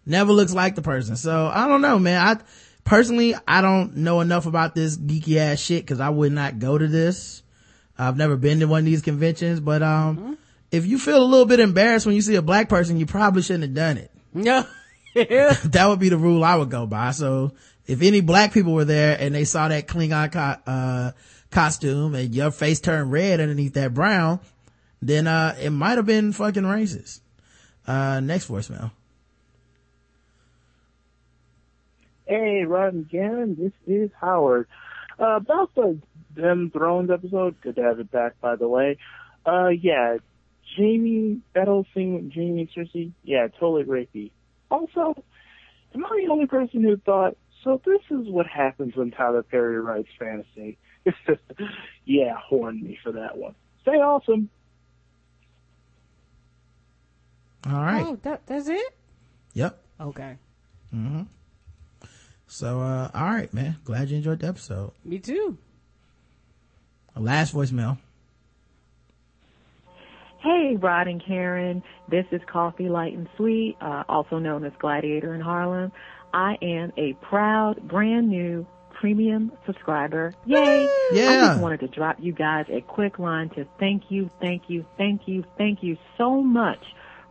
Never 0.05 0.32
looks 0.32 0.55
like 0.55 0.74
the 0.74 0.82
person. 0.82 1.16
So 1.16 1.51
I 1.53 1.66
don't 1.68 1.82
know, 1.82 1.99
man. 1.99 2.20
I 2.20 2.42
personally, 2.84 3.34
I 3.47 3.61
don't 3.61 3.97
know 3.97 4.20
enough 4.20 4.47
about 4.47 4.74
this 4.74 4.97
geeky 4.97 5.36
ass 5.36 5.59
shit 5.59 5.82
because 5.82 6.01
I 6.01 6.09
would 6.09 6.32
not 6.32 6.59
go 6.59 6.78
to 6.78 6.86
this. 6.86 7.42
I've 7.99 8.16
never 8.16 8.36
been 8.36 8.61
to 8.61 8.66
one 8.66 8.80
of 8.80 8.84
these 8.84 9.03
conventions, 9.03 9.61
but 9.61 9.82
um, 9.82 10.16
mm-hmm. 10.16 10.32
if 10.70 10.86
you 10.86 10.99
feel 10.99 11.22
a 11.22 11.24
little 11.24 11.47
bit 11.47 11.61
embarrassed 11.61 12.07
when 12.07 12.14
you 12.14 12.22
see 12.22 12.34
a 12.34 12.42
black 12.42 12.68
person, 12.68 12.99
you 12.99 13.07
probably 13.07 13.42
shouldn't 13.42 13.64
have 13.64 13.74
done 13.74 13.99
it. 13.99 14.11
No. 14.34 14.66
that 15.14 15.86
would 15.88 15.99
be 15.99 16.11
the 16.11 16.18
rule 16.18 16.44
I 16.44 16.57
would 16.57 16.68
go 16.68 16.84
by. 16.84 17.12
So 17.12 17.53
if 17.86 18.03
any 18.03 18.20
black 18.20 18.53
people 18.53 18.74
were 18.74 18.84
there 18.84 19.16
and 19.18 19.34
they 19.34 19.44
saw 19.44 19.68
that 19.68 19.86
Klingon 19.86 20.30
co- 20.30 20.70
uh, 20.70 21.12
costume 21.51 22.14
and 22.14 22.34
your 22.34 22.51
face 22.51 22.80
turned 22.80 23.11
red 23.11 23.40
underneath 23.40 23.72
that 23.74 23.94
brown, 23.94 24.40
then 25.01 25.26
uh, 25.26 25.57
it 25.59 25.70
might 25.70 25.97
have 25.97 26.05
been 26.05 26.34
fucking 26.34 26.64
racist. 26.64 27.20
Uh, 27.86 28.20
next 28.20 28.49
voicemail. 28.49 28.90
Hey, 32.26 32.64
Rod 32.64 32.92
and 32.92 33.11
Ken, 33.11 33.57
this 33.59 33.72
is 33.86 34.11
Howard. 34.20 34.66
Uh, 35.18 35.36
about 35.36 35.74
the 35.76 35.99
Them 36.37 36.70
Thrones 36.70 37.11
episode, 37.11 37.61
good 37.62 37.76
to 37.76 37.82
have 37.82 37.99
it 37.99 38.11
back, 38.11 38.41
by 38.41 38.57
the 38.57 38.68
way. 38.68 38.99
Uh, 39.45 39.68
yeah, 39.68 40.18
Jaime, 40.76 41.41
that 41.55 41.66
whole 41.68 41.87
thing 41.95 42.14
with 42.14 42.34
Jaime 42.34 42.68
Cersei, 42.76 43.12
yeah, 43.24 43.49
totally 43.59 43.84
rapey. 43.84 44.30
Also, 44.70 45.22
am 45.95 46.05
I 46.05 46.24
the 46.24 46.32
only 46.32 46.47
person 46.47 46.82
who 46.82 46.97
thought, 46.99 47.37
so 47.64 47.80
this 47.84 48.01
is 48.11 48.28
what 48.28 48.47
happens 48.47 48.95
when 48.97 49.11
Tyler 49.11 49.43
Perry 49.43 49.80
writes 49.80 50.09
fantasy? 50.18 50.78
yeah, 52.05 52.34
horn 52.37 52.82
me 52.82 52.99
for 53.03 53.12
that 53.12 53.37
one. 53.39 53.55
Stay 53.82 53.93
awesome. 53.93 54.51
All 57.66 57.82
right. 57.82 58.05
Oh, 58.05 58.18
that, 58.22 58.47
that's 58.47 58.68
it? 58.68 58.97
Yep. 59.55 59.78
Okay. 60.01 60.37
Mm-hmm. 60.95 61.22
So, 62.47 62.80
uh, 62.80 63.11
all 63.12 63.24
right, 63.24 63.53
man. 63.53 63.76
Glad 63.84 64.11
you 64.11 64.18
enjoyed 64.18 64.41
the 64.41 64.47
episode. 64.49 64.93
Me 65.05 65.18
too. 65.18 65.59
Last 67.17 67.55
voicemail. 67.55 67.99
Hey, 70.43 70.77
Rod 70.77 71.09
and 71.09 71.25
Karen. 71.25 71.83
This 72.09 72.27
is 72.31 72.41
Coffee 72.47 72.89
Light 72.89 73.14
and 73.14 73.29
Sweet, 73.37 73.77
uh, 73.81 74.05
also 74.09 74.39
known 74.39 74.64
as 74.64 74.73
Gladiator 74.79 75.35
in 75.35 75.41
Harlem. 75.41 75.93
I 76.33 76.57
am 76.62 76.93
a 76.97 77.14
proud, 77.14 77.89
brand 77.89 78.29
new 78.29 78.67
premium 79.01 79.53
subscriber. 79.64 80.35
Yay! 80.45 80.89
Yeah. 81.12 81.29
I 81.31 81.47
just 81.49 81.61
wanted 81.61 81.81
to 81.81 81.89
drop 81.89 82.17
you 82.21 82.33
guys 82.33 82.67
a 82.71 82.81
quick 82.81 83.19
line 83.19 83.49
to 83.51 83.67
thank 83.79 84.05
you, 84.11 84.31
thank 84.41 84.64
you, 84.69 84.85
thank 84.97 85.23
you, 85.27 85.45
thank 85.59 85.83
you 85.83 85.97
so 86.17 86.43
much 86.43 86.83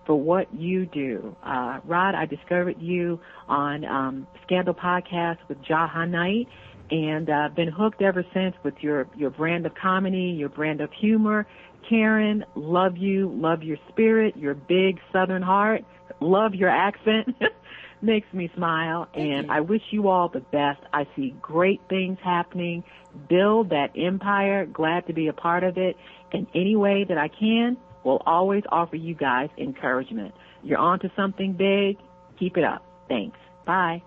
for 0.05 0.19
what 0.19 0.53
you 0.53 0.85
do. 0.85 1.35
Uh, 1.43 1.79
Rod, 1.85 2.15
I 2.15 2.25
discovered 2.25 2.81
you 2.81 3.19
on 3.47 3.85
um, 3.85 4.27
Scandal 4.43 4.73
Podcast 4.73 5.37
with 5.47 5.61
Jaha 5.63 6.09
Knight 6.09 6.47
and 6.91 7.29
uh, 7.29 7.49
been 7.55 7.69
hooked 7.69 8.01
ever 8.01 8.25
since 8.33 8.55
with 8.63 8.75
your, 8.81 9.07
your 9.15 9.29
brand 9.29 9.65
of 9.65 9.73
comedy, 9.75 10.35
your 10.37 10.49
brand 10.49 10.81
of 10.81 10.91
humor. 10.91 11.47
Karen, 11.89 12.45
love 12.55 12.97
you, 12.97 13.29
love 13.29 13.63
your 13.63 13.77
spirit, 13.89 14.35
your 14.37 14.53
big 14.53 14.99
southern 15.11 15.41
heart, 15.41 15.83
love 16.19 16.55
your 16.55 16.69
accent. 16.69 17.35
Makes 18.01 18.31
me 18.33 18.51
smile 18.55 19.07
and 19.13 19.49
I 19.49 19.61
wish 19.61 19.81
you 19.89 20.09
all 20.09 20.29
the 20.29 20.41
best. 20.41 20.81
I 20.93 21.07
see 21.15 21.33
great 21.41 21.81
things 21.89 22.17
happening. 22.23 22.83
Build 23.29 23.69
that 23.69 23.91
empire. 23.97 24.65
Glad 24.65 25.07
to 25.07 25.13
be 25.13 25.27
a 25.27 25.33
part 25.33 25.63
of 25.63 25.77
it 25.77 25.95
in 26.31 26.45
any 26.53 26.75
way 26.75 27.05
that 27.07 27.17
I 27.17 27.29
can 27.29 27.77
will 28.03 28.21
always 28.25 28.63
offer 28.69 28.95
you 28.95 29.15
guys 29.15 29.49
encouragement. 29.57 30.35
You're 30.63 30.77
on 30.77 30.99
to 30.99 31.11
something 31.15 31.53
big. 31.53 31.97
Keep 32.37 32.57
it 32.57 32.63
up. 32.63 32.85
Thanks. 33.07 33.37
Bye. 33.65 34.03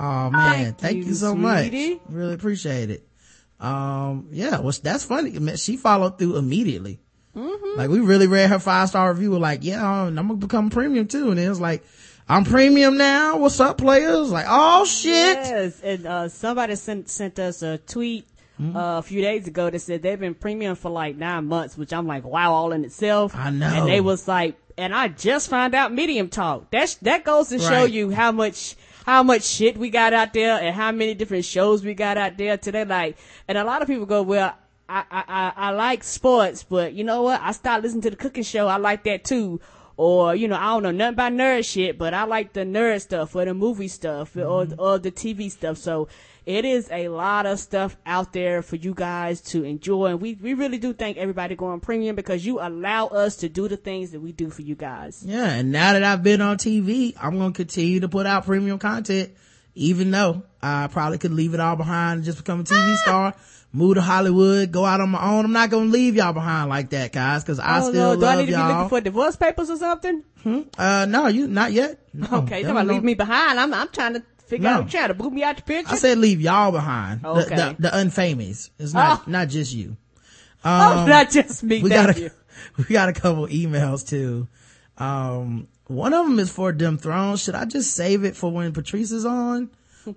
Oh 0.00 0.30
man, 0.30 0.64
thank, 0.64 0.78
thank 0.78 0.96
you, 0.96 1.04
you, 1.04 1.14
so 1.14 1.34
sweetie. 1.34 1.94
much. 1.94 2.02
Really 2.08 2.34
appreciate 2.34 2.88
it. 2.88 3.06
Um, 3.60 4.28
yeah, 4.32 4.58
well, 4.60 4.72
that's 4.82 5.04
funny. 5.04 5.56
She 5.56 5.76
followed 5.76 6.18
through 6.18 6.36
immediately. 6.38 7.00
Mm-hmm. 7.36 7.78
Like 7.78 7.90
we 7.90 8.00
really 8.00 8.26
read 8.26 8.48
her 8.48 8.58
five 8.58 8.88
star 8.88 9.12
review. 9.12 9.32
We're 9.32 9.38
like, 9.38 9.62
yeah, 9.62 9.86
I'm 9.86 10.14
gonna 10.14 10.34
become 10.34 10.70
premium 10.70 11.06
too. 11.06 11.30
And 11.30 11.38
it 11.38 11.48
was 11.48 11.60
like, 11.60 11.84
I'm 12.26 12.44
premium 12.44 12.96
now. 12.96 13.36
What's 13.36 13.60
up, 13.60 13.76
players? 13.76 14.30
Like, 14.30 14.46
oh 14.48 14.86
shit. 14.86 15.36
Yes, 15.36 15.80
and 15.82 16.06
uh, 16.06 16.28
somebody 16.28 16.76
sent 16.76 17.10
sent 17.10 17.38
us 17.38 17.60
a 17.60 17.76
tweet 17.76 18.26
mm-hmm. 18.58 18.74
uh, 18.74 18.98
a 18.98 19.02
few 19.02 19.20
days 19.20 19.46
ago 19.46 19.68
that 19.68 19.80
said 19.80 20.02
they've 20.02 20.18
been 20.18 20.34
premium 20.34 20.76
for 20.76 20.90
like 20.90 21.16
nine 21.16 21.46
months, 21.46 21.76
which 21.76 21.92
I'm 21.92 22.06
like, 22.06 22.24
wow, 22.24 22.54
all 22.54 22.72
in 22.72 22.86
itself. 22.86 23.36
I 23.36 23.50
know. 23.50 23.66
And 23.66 23.86
they 23.86 24.00
was 24.00 24.26
like, 24.26 24.56
and 24.78 24.94
I 24.94 25.08
just 25.08 25.50
found 25.50 25.74
out 25.74 25.92
Medium 25.92 26.30
Talk. 26.30 26.70
That 26.70 26.96
that 27.02 27.24
goes 27.24 27.50
to 27.50 27.58
show 27.58 27.84
you 27.84 28.10
how 28.10 28.32
much 28.32 28.76
how 29.04 29.22
much 29.22 29.42
shit 29.42 29.76
we 29.76 29.90
got 29.90 30.12
out 30.12 30.32
there 30.32 30.60
and 30.60 30.74
how 30.74 30.92
many 30.92 31.14
different 31.14 31.44
shows 31.44 31.84
we 31.84 31.94
got 31.94 32.16
out 32.16 32.36
there 32.36 32.56
today. 32.56 32.84
Like, 32.84 33.16
and 33.48 33.58
a 33.58 33.64
lot 33.64 33.82
of 33.82 33.88
people 33.88 34.06
go, 34.06 34.22
well, 34.22 34.54
I, 34.88 35.04
I, 35.10 35.24
I, 35.28 35.52
I 35.56 35.70
like 35.70 36.02
sports, 36.02 36.64
but 36.64 36.92
you 36.92 37.04
know 37.04 37.22
what? 37.22 37.40
I 37.40 37.52
started 37.52 37.84
listening 37.84 38.02
to 38.02 38.10
the 38.10 38.16
cooking 38.16 38.42
show. 38.42 38.66
I 38.66 38.76
like 38.76 39.04
that 39.04 39.24
too. 39.24 39.60
Or, 39.96 40.34
you 40.34 40.48
know, 40.48 40.56
I 40.56 40.68
don't 40.68 40.82
know 40.82 40.90
nothing 40.92 41.14
about 41.14 41.32
nerd 41.32 41.64
shit, 41.70 41.98
but 41.98 42.14
I 42.14 42.24
like 42.24 42.54
the 42.54 42.60
nerd 42.60 43.02
stuff 43.02 43.36
or 43.36 43.44
the 43.44 43.52
movie 43.52 43.88
stuff 43.88 44.32
mm-hmm. 44.34 44.80
or, 44.80 44.92
or 44.94 44.98
the 44.98 45.12
TV 45.12 45.50
stuff. 45.50 45.76
So 45.76 46.08
it 46.46 46.64
is 46.64 46.88
a 46.90 47.08
lot 47.08 47.46
of 47.46 47.58
stuff 47.58 47.96
out 48.06 48.32
there 48.32 48.62
for 48.62 48.76
you 48.76 48.94
guys 48.94 49.40
to 49.42 49.64
enjoy. 49.64 50.06
And 50.06 50.20
we, 50.20 50.34
we 50.34 50.54
really 50.54 50.78
do 50.78 50.92
thank 50.92 51.16
everybody 51.16 51.54
going 51.54 51.80
premium 51.80 52.16
because 52.16 52.44
you 52.44 52.60
allow 52.60 53.06
us 53.06 53.36
to 53.36 53.48
do 53.48 53.68
the 53.68 53.76
things 53.76 54.10
that 54.12 54.20
we 54.20 54.32
do 54.32 54.50
for 54.50 54.62
you 54.62 54.74
guys. 54.74 55.22
Yeah. 55.26 55.50
And 55.50 55.72
now 55.72 55.92
that 55.92 56.02
I've 56.02 56.22
been 56.22 56.40
on 56.40 56.58
TV, 56.58 57.14
I'm 57.20 57.38
going 57.38 57.52
to 57.52 57.56
continue 57.56 58.00
to 58.00 58.08
put 58.08 58.26
out 58.26 58.46
premium 58.46 58.78
content, 58.78 59.32
even 59.74 60.10
though 60.10 60.42
I 60.62 60.88
probably 60.88 61.18
could 61.18 61.32
leave 61.32 61.54
it 61.54 61.60
all 61.60 61.76
behind 61.76 62.18
and 62.18 62.24
just 62.24 62.38
become 62.38 62.60
a 62.60 62.64
TV 62.64 62.94
ah! 62.94 63.00
star 63.02 63.34
move 63.72 63.94
to 63.94 64.02
Hollywood, 64.02 64.72
go 64.72 64.84
out 64.84 65.00
on 65.00 65.10
my 65.10 65.22
own. 65.22 65.44
I'm 65.44 65.52
not 65.52 65.70
gonna 65.70 65.90
leave 65.90 66.16
y'all 66.16 66.32
behind 66.32 66.68
like 66.68 66.90
that, 66.90 67.12
guys, 67.12 67.42
because 67.42 67.58
I 67.58 67.80
oh, 67.80 67.90
still 67.90 68.10
no. 68.10 68.14
Do 68.16 68.20
love 68.22 68.38
I 68.38 68.42
need 68.42 68.50
y'all. 68.50 68.60
to 68.60 68.66
be 68.66 68.74
looking 68.74 68.88
for 68.88 69.00
divorce 69.00 69.36
papers 69.36 69.70
or 69.70 69.76
something? 69.76 70.24
Hmm? 70.42 70.60
Uh, 70.76 71.06
no, 71.08 71.26
you 71.26 71.46
not 71.46 71.72
yet. 71.72 71.98
No, 72.12 72.28
okay, 72.38 72.62
don't 72.62 72.86
leave 72.88 73.04
me 73.04 73.14
behind. 73.14 73.60
I'm 73.60 73.72
I'm 73.72 73.88
trying 73.88 74.14
to 74.14 74.22
figure 74.50 74.68
no. 74.68 74.80
out 74.80 74.90
trying 74.90 75.08
to 75.08 75.14
boot 75.14 75.32
me 75.32 75.42
out 75.42 75.56
the 75.56 75.62
picture. 75.62 75.92
I 75.92 75.96
said 75.96 76.18
leave 76.18 76.40
y'all 76.40 76.72
behind. 76.72 77.24
Okay. 77.24 77.56
The, 77.56 77.76
the, 77.78 77.88
the 77.88 77.88
unfamous. 77.88 78.70
It's 78.78 78.92
not 78.92 79.22
oh. 79.26 79.30
not 79.30 79.48
just 79.48 79.72
you. 79.72 79.96
Oh, 80.64 80.70
um, 80.70 80.98
oh, 80.98 81.06
not 81.06 81.30
just 81.30 81.62
me. 81.62 81.82
We 81.82 81.88
got 81.88 82.18
a, 82.18 82.32
we 82.76 82.84
got 82.84 83.08
a 83.08 83.12
couple 83.12 83.46
emails 83.46 84.06
too. 84.06 84.48
Um, 84.98 85.68
one 85.86 86.12
of 86.12 86.26
them 86.26 86.38
is 86.38 86.52
for 86.52 86.72
Them 86.72 86.98
Thrones. 86.98 87.42
Should 87.42 87.54
I 87.54 87.64
just 87.64 87.94
save 87.94 88.24
it 88.24 88.36
for 88.36 88.50
when 88.50 88.72
Patrice 88.72 89.12
is 89.12 89.24
on? 89.24 89.70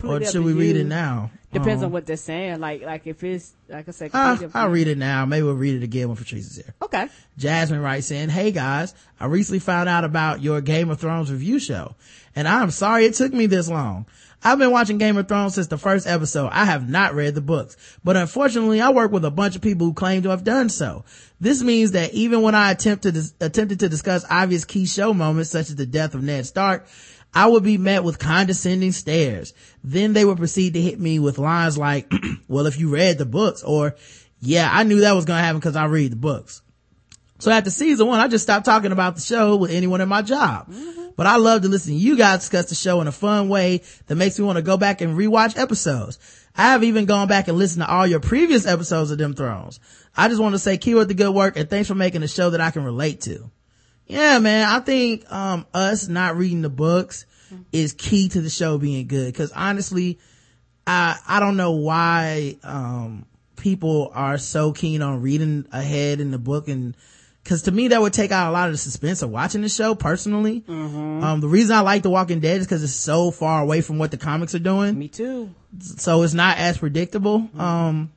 or 0.04 0.24
should 0.24 0.44
we 0.44 0.54
you. 0.54 0.60
read 0.60 0.76
it 0.78 0.86
now? 0.86 1.30
Depends 1.52 1.84
um, 1.84 1.88
on 1.88 1.92
what 1.92 2.06
they're 2.06 2.18
saying. 2.18 2.60
Like, 2.60 2.82
like 2.84 3.06
if 3.06 3.24
it's, 3.24 3.54
like 3.68 3.88
I 3.88 3.92
said, 3.92 4.12
uh, 4.14 4.38
I'll 4.54 4.70
read 4.70 4.88
it 4.88 4.98
now. 4.98 5.26
Maybe 5.26 5.44
we'll 5.44 5.56
read 5.56 5.76
it 5.76 5.84
again 5.84 6.08
when 6.08 6.18
Patrice 6.18 6.52
is 6.52 6.56
here. 6.56 6.74
Okay. 6.82 7.08
Jasmine 7.38 7.82
writes 7.82 8.10
in, 8.10 8.30
Hey 8.30 8.52
guys, 8.52 8.96
I 9.20 9.26
recently 9.26 9.60
found 9.60 9.90
out 9.90 10.04
about 10.04 10.42
your 10.42 10.62
Game 10.62 10.90
of 10.90 11.00
Thrones 11.00 11.32
review 11.32 11.60
show 11.60 11.96
and 12.36 12.48
I'm 12.48 12.72
sorry 12.72 13.06
it 13.06 13.14
took 13.14 13.34
me 13.34 13.46
this 13.46 13.70
long. 13.70 14.06
I've 14.46 14.60
been 14.60 14.72
watching 14.72 14.98
Game 14.98 15.16
of 15.16 15.28
Thrones 15.28 15.56
since 15.56 15.68
the 15.68 15.78
first 15.78 16.06
episode. 16.06 16.50
I 16.52 16.66
have 16.66 16.90
not 16.90 17.16
read 17.16 17.34
the 17.34 17.42
books, 17.42 17.78
but 18.04 18.18
unfortunately 18.18 18.82
I 18.82 18.90
work 18.90 19.12
with 19.12 19.24
a 19.24 19.32
bunch 19.32 19.56
of 19.56 19.62
people 19.62 19.88
who 19.88 19.94
claim 19.94 20.24
to 20.24 20.30
have 20.30 20.44
done 20.44 20.68
so. 20.68 21.06
This 21.40 21.64
means 21.64 21.92
that 21.92 22.14
even 22.14 22.42
when 22.42 22.54
I 22.54 22.72
attempt 22.72 23.04
to 23.04 23.14
dis- 23.14 23.34
attempted 23.40 23.80
to 23.80 23.90
discuss 23.90 24.26
obvious 24.30 24.66
key 24.66 24.86
show 24.86 25.14
moments 25.14 25.50
such 25.50 25.70
as 25.70 25.76
the 25.76 25.86
death 25.86 26.14
of 26.14 26.24
Ned 26.24 26.46
Stark, 26.46 26.88
I 27.34 27.48
would 27.48 27.64
be 27.64 27.78
met 27.78 28.04
with 28.04 28.20
condescending 28.20 28.92
stares. 28.92 29.54
Then 29.82 30.12
they 30.12 30.26
would 30.26 30.38
proceed 30.38 30.74
to 30.74 30.82
hit 30.82 31.00
me 31.00 31.20
with 31.20 31.38
lines 31.38 31.78
like, 31.78 32.12
well, 32.50 32.68
if 32.68 32.78
you 32.78 32.90
read 32.90 33.18
the 33.18 33.26
books 33.26 33.64
or, 33.64 33.96
yeah, 34.42 34.70
I 34.70 34.84
knew 34.84 35.00
that 35.00 35.14
was 35.14 35.24
going 35.24 35.38
to 35.38 35.44
happen 35.44 35.60
because 35.60 35.78
I 35.78 35.86
read 35.86 36.12
the 36.12 36.18
books. 36.18 36.63
So 37.44 37.52
after 37.52 37.70
season 37.70 38.08
one, 38.08 38.20
I 38.20 38.28
just 38.28 38.44
stopped 38.44 38.66
talking 38.66 38.92
about 38.92 39.16
the 39.16 39.22
show 39.22 39.56
with 39.56 39.72
anyone 39.72 40.02
in 40.02 40.10
my 40.10 40.22
job. 40.22 40.70
Mm-hmm. 40.72 41.10
But 41.16 41.28
I 41.28 41.36
love 41.36 41.62
to 41.62 41.68
listen 41.68 41.94
to 41.94 42.00
you 42.00 42.16
guys 42.18 42.40
discuss 42.40 42.70
the 42.70 42.76
show 42.76 43.02
in 43.02 43.08
a 43.08 43.12
fun 43.12 43.50
way 43.50 43.84
that 44.08 44.16
makes 44.16 44.40
me 44.40 44.46
want 44.46 44.58
to 44.58 44.64
go 44.64 44.78
back 44.78 45.02
and 45.02 45.18
rewatch 45.18 45.58
episodes. 45.58 46.18
I 46.56 46.72
have 46.72 46.84
even 46.84 47.06
gone 47.06 47.28
back 47.28 47.48
and 47.48 47.58
listened 47.58 47.84
to 47.84 47.92
all 47.92 48.08
your 48.08 48.20
previous 48.20 48.66
episodes 48.66 49.12
of 49.12 49.18
Them 49.18 49.34
Thrones. 49.34 49.80
I 50.16 50.30
just 50.30 50.42
want 50.42 50.56
to 50.56 50.60
say 50.60 50.78
keep 50.78 50.98
up 50.98 51.08
the 51.08 51.14
good 51.14 51.34
work 51.34 51.58
and 51.58 51.70
thanks 51.70 51.88
for 51.88 51.96
making 51.96 52.24
a 52.24 52.28
show 52.28 52.52
that 52.52 52.62
I 52.62 52.72
can 52.72 52.84
relate 52.84 53.22
to 53.22 53.52
yeah, 54.06 54.40
man, 54.40 54.68
I 54.68 54.80
think, 54.80 55.32
um, 55.32 55.66
us 55.74 56.08
not 56.08 56.36
reading 56.38 56.62
the 56.62 56.70
books 56.70 57.26
mm-hmm. 57.52 57.64
is 57.72 57.94
key 57.94 58.30
to 58.30 58.42
the 58.42 58.50
show 58.50 58.78
being 58.78 59.08
good. 59.08 59.34
Cause 59.34 59.52
honestly, 59.52 60.20
I, 60.86 61.18
I 61.28 61.40
don't 61.40 61.58
know 61.58 61.72
why, 61.72 62.58
um, 62.64 63.26
people 63.56 64.12
are 64.14 64.38
so 64.38 64.74
keen 64.74 65.02
on 65.02 65.22
reading 65.22 65.68
ahead 65.72 66.20
in 66.20 66.32
the 66.32 66.38
book 66.38 66.68
and, 66.68 66.98
Cause 67.46 67.64
to 67.64 67.72
me, 67.72 67.90
that 67.90 68.00
would 68.00 68.14
take 68.14 68.32
out 68.32 68.50
a 68.50 68.54
lot 68.54 68.70
of 68.70 68.74
the 68.74 68.78
suspense 68.78 69.22
of 69.22 69.30
watching 69.30 69.62
the 69.62 69.70
show 69.70 69.96
personally. 69.96 70.62
Mm-hmm. 70.62 71.24
Um, 71.24 71.42
the 71.42 71.48
reason 71.50 71.76
I 71.76 71.82
like 71.82 72.02
The 72.02 72.10
Walking 72.10 72.40
Dead 72.40 72.62
is 72.62 72.68
cause 72.68 72.82
it's 72.84 72.94
so 72.94 73.32
far 73.32 73.62
away 73.62 73.82
from 73.82 73.98
what 73.98 74.12
the 74.12 74.18
comics 74.18 74.56
are 74.56 74.60
doing. 74.60 74.98
Me 74.98 75.10
too. 75.10 75.54
So 75.80 76.24
it's 76.24 76.34
not 76.34 76.58
as 76.58 76.78
predictable. 76.78 77.42
Mm-hmm. 77.42 77.60
Um, 77.60 78.14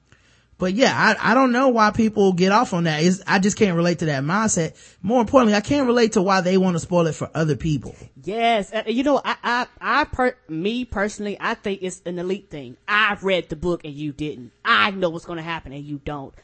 but 0.59 0.73
yeah, 0.73 0.93
I, 0.95 1.33
I 1.33 1.35
don't 1.35 1.53
know 1.53 1.69
why 1.69 1.91
people 1.91 2.33
get 2.33 2.51
off 2.51 2.73
on 2.73 2.85
that. 2.85 3.03
It's, 3.03 3.23
I 3.27 3.39
just 3.39 3.59
can't 3.59 3.77
relate 3.77 3.99
to 3.99 4.07
that 4.07 4.23
mindset. 4.23 4.75
More 5.03 5.21
importantly, 5.21 5.55
I 5.55 5.61
can't 5.61 5.87
relate 5.87 6.13
to 6.13 6.23
why 6.23 6.41
they 6.41 6.57
want 6.57 6.77
to 6.77 6.81
spoil 6.81 7.07
it 7.07 7.15
for 7.15 7.31
other 7.35 7.57
people. 7.57 7.95
Yes, 8.23 8.73
uh, 8.73 8.85
you 8.87 9.03
know, 9.03 9.21
I, 9.23 9.37
I, 9.43 9.67
I, 9.81 10.05
per, 10.05 10.37
me 10.49 10.85
personally, 10.87 11.37
I 11.39 11.55
think 11.55 11.81
it's 11.83 12.01
an 12.07 12.19
elite 12.19 12.49
thing. 12.49 12.77
I've 12.89 13.23
read 13.23 13.51
the 13.51 13.57
book 13.57 13.85
and 13.85 13.93
you 13.93 14.13
didn't. 14.13 14.53
I 14.65 14.93
know 14.93 15.11
what's 15.11 15.27
going 15.27 15.37
to 15.37 15.43
happen 15.43 15.73
and 15.73 15.85
you 15.85 16.01
don't. 16.03 16.35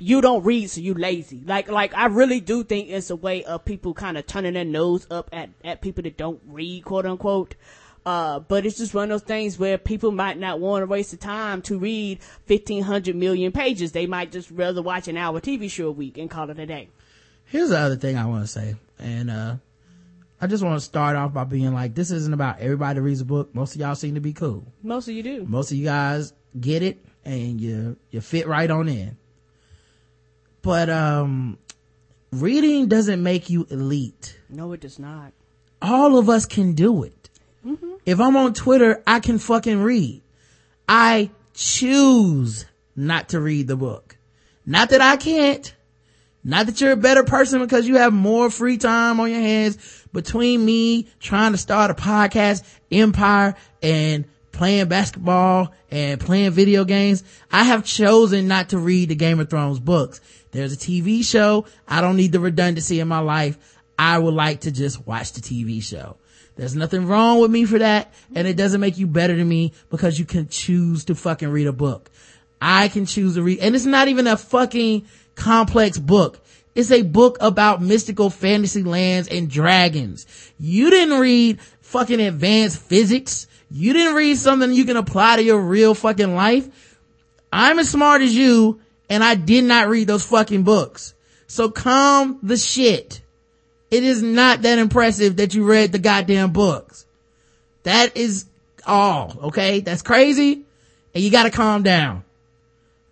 You 0.00 0.20
don't 0.20 0.42
read, 0.44 0.70
so 0.70 0.80
you 0.80 0.94
lazy. 0.94 1.42
Like, 1.44 1.68
like 1.70 1.94
I 1.94 2.06
really 2.06 2.40
do 2.40 2.64
think 2.64 2.88
it's 2.88 3.10
a 3.10 3.16
way 3.16 3.44
of 3.44 3.64
people 3.64 3.94
kind 3.94 4.16
of 4.16 4.26
turning 4.26 4.54
their 4.54 4.64
nose 4.64 5.06
up 5.10 5.28
at 5.32 5.50
at 5.62 5.82
people 5.82 6.02
that 6.04 6.16
don't 6.16 6.40
read, 6.46 6.84
quote 6.84 7.06
unquote. 7.06 7.54
Uh, 8.06 8.40
but 8.40 8.64
it's 8.64 8.78
just 8.78 8.94
one 8.94 9.04
of 9.04 9.20
those 9.20 9.28
things 9.28 9.58
where 9.58 9.76
people 9.76 10.10
might 10.10 10.38
not 10.38 10.58
want 10.58 10.82
to 10.82 10.86
waste 10.86 11.10
the 11.10 11.18
time 11.18 11.60
to 11.60 11.78
read 11.78 12.18
1500 12.46 13.14
million 13.14 13.52
pages. 13.52 13.92
They 13.92 14.06
might 14.06 14.32
just 14.32 14.50
rather 14.50 14.80
watch 14.80 15.06
an 15.06 15.18
hour 15.18 15.38
TV 15.40 15.70
show 15.70 15.88
a 15.88 15.92
week 15.92 16.16
and 16.16 16.30
call 16.30 16.48
it 16.48 16.58
a 16.58 16.64
day. 16.64 16.88
Here's 17.44 17.68
the 17.68 17.78
other 17.78 17.96
thing 17.96 18.16
I 18.16 18.24
want 18.24 18.44
to 18.44 18.48
say. 18.48 18.76
And, 18.98 19.30
uh, 19.30 19.56
I 20.40 20.46
just 20.46 20.64
want 20.64 20.78
to 20.78 20.84
start 20.84 21.16
off 21.16 21.34
by 21.34 21.44
being 21.44 21.74
like, 21.74 21.94
this 21.94 22.10
isn't 22.10 22.32
about 22.32 22.60
everybody 22.60 23.00
reads 23.00 23.20
a 23.20 23.26
book. 23.26 23.54
Most 23.54 23.74
of 23.74 23.80
y'all 23.82 23.94
seem 23.94 24.14
to 24.14 24.20
be 24.20 24.32
cool. 24.32 24.64
Most 24.82 25.06
of 25.06 25.14
you 25.14 25.22
do. 25.22 25.44
Most 25.46 25.70
of 25.70 25.76
you 25.76 25.84
guys 25.84 26.32
get 26.58 26.82
it 26.82 27.04
and 27.26 27.60
you, 27.60 27.98
you 28.10 28.22
fit 28.22 28.46
right 28.46 28.70
on 28.70 28.88
in. 28.88 29.18
But, 30.62 30.90
um, 30.90 31.58
reading 32.32 32.88
doesn't 32.88 33.22
make 33.22 33.50
you 33.50 33.66
elite. 33.70 34.38
No, 34.48 34.72
it 34.72 34.80
does 34.80 34.98
not. 34.98 35.32
All 35.82 36.18
of 36.18 36.28
us 36.28 36.46
can 36.46 36.74
do 36.74 37.04
it. 37.04 37.30
Mm-hmm. 37.64 37.94
If 38.06 38.20
I'm 38.20 38.36
on 38.36 38.54
Twitter, 38.54 39.02
I 39.06 39.20
can 39.20 39.38
fucking 39.38 39.82
read. 39.82 40.22
I 40.88 41.30
choose 41.54 42.66
not 42.96 43.30
to 43.30 43.40
read 43.40 43.68
the 43.68 43.76
book. 43.76 44.16
Not 44.66 44.90
that 44.90 45.00
I 45.00 45.16
can't. 45.16 45.74
Not 46.42 46.66
that 46.66 46.80
you're 46.80 46.92
a 46.92 46.96
better 46.96 47.22
person 47.22 47.60
because 47.60 47.86
you 47.86 47.96
have 47.96 48.12
more 48.12 48.50
free 48.50 48.78
time 48.78 49.20
on 49.20 49.30
your 49.30 49.40
hands 49.40 50.06
between 50.12 50.64
me 50.64 51.08
trying 51.20 51.52
to 51.52 51.58
start 51.58 51.90
a 51.90 51.94
podcast 51.94 52.62
empire 52.90 53.54
and 53.82 54.24
playing 54.52 54.88
basketball 54.88 55.72
and 55.90 56.18
playing 56.18 56.52
video 56.52 56.84
games. 56.84 57.24
I 57.52 57.64
have 57.64 57.84
chosen 57.84 58.48
not 58.48 58.70
to 58.70 58.78
read 58.78 59.10
the 59.10 59.14
Game 59.14 59.38
of 59.38 59.50
Thrones 59.50 59.80
books. 59.80 60.20
There's 60.52 60.72
a 60.72 60.76
TV 60.76 61.24
show. 61.24 61.66
I 61.86 62.00
don't 62.00 62.16
need 62.16 62.32
the 62.32 62.40
redundancy 62.40 63.00
in 63.00 63.08
my 63.08 63.20
life. 63.20 63.58
I 63.98 64.18
would 64.18 64.34
like 64.34 64.60
to 64.60 64.70
just 64.70 65.06
watch 65.06 65.32
the 65.32 65.40
TV 65.40 65.82
show. 65.82 66.16
There's 66.56 66.74
nothing 66.74 67.06
wrong 67.06 67.40
with 67.40 67.50
me 67.50 67.64
for 67.64 67.78
that. 67.78 68.12
And 68.34 68.46
it 68.46 68.56
doesn't 68.56 68.80
make 68.80 68.98
you 68.98 69.06
better 69.06 69.36
than 69.36 69.48
me 69.48 69.72
because 69.90 70.18
you 70.18 70.24
can 70.24 70.48
choose 70.48 71.04
to 71.06 71.14
fucking 71.14 71.48
read 71.48 71.66
a 71.66 71.72
book. 71.72 72.10
I 72.60 72.88
can 72.88 73.06
choose 73.06 73.34
to 73.34 73.42
read, 73.42 73.60
and 73.60 73.74
it's 73.74 73.86
not 73.86 74.08
even 74.08 74.26
a 74.26 74.36
fucking 74.36 75.06
complex 75.34 75.98
book. 75.98 76.40
It's 76.74 76.90
a 76.90 77.02
book 77.02 77.38
about 77.40 77.82
mystical 77.82 78.30
fantasy 78.30 78.82
lands 78.82 79.28
and 79.28 79.50
dragons. 79.50 80.26
You 80.58 80.90
didn't 80.90 81.18
read 81.18 81.60
fucking 81.80 82.20
advanced 82.20 82.80
physics. 82.80 83.46
You 83.70 83.92
didn't 83.92 84.14
read 84.14 84.36
something 84.36 84.72
you 84.72 84.84
can 84.84 84.96
apply 84.96 85.36
to 85.36 85.42
your 85.42 85.60
real 85.60 85.94
fucking 85.94 86.34
life. 86.34 86.68
I'm 87.52 87.78
as 87.78 87.90
smart 87.90 88.22
as 88.22 88.34
you 88.34 88.80
and 89.10 89.24
I 89.24 89.34
did 89.34 89.64
not 89.64 89.88
read 89.88 90.06
those 90.06 90.24
fucking 90.24 90.62
books. 90.62 91.14
So 91.48 91.68
calm 91.68 92.38
the 92.42 92.56
shit. 92.56 93.20
It 93.90 94.04
is 94.04 94.22
not 94.22 94.62
that 94.62 94.78
impressive 94.78 95.36
that 95.36 95.52
you 95.52 95.64
read 95.64 95.90
the 95.90 95.98
goddamn 95.98 96.52
books. 96.52 97.04
That 97.82 98.16
is 98.16 98.46
all, 98.86 99.36
okay? 99.44 99.80
That's 99.80 100.02
crazy. 100.02 100.64
And 101.12 101.24
you 101.24 101.30
gotta 101.30 101.50
calm 101.50 101.82
down. 101.82 102.24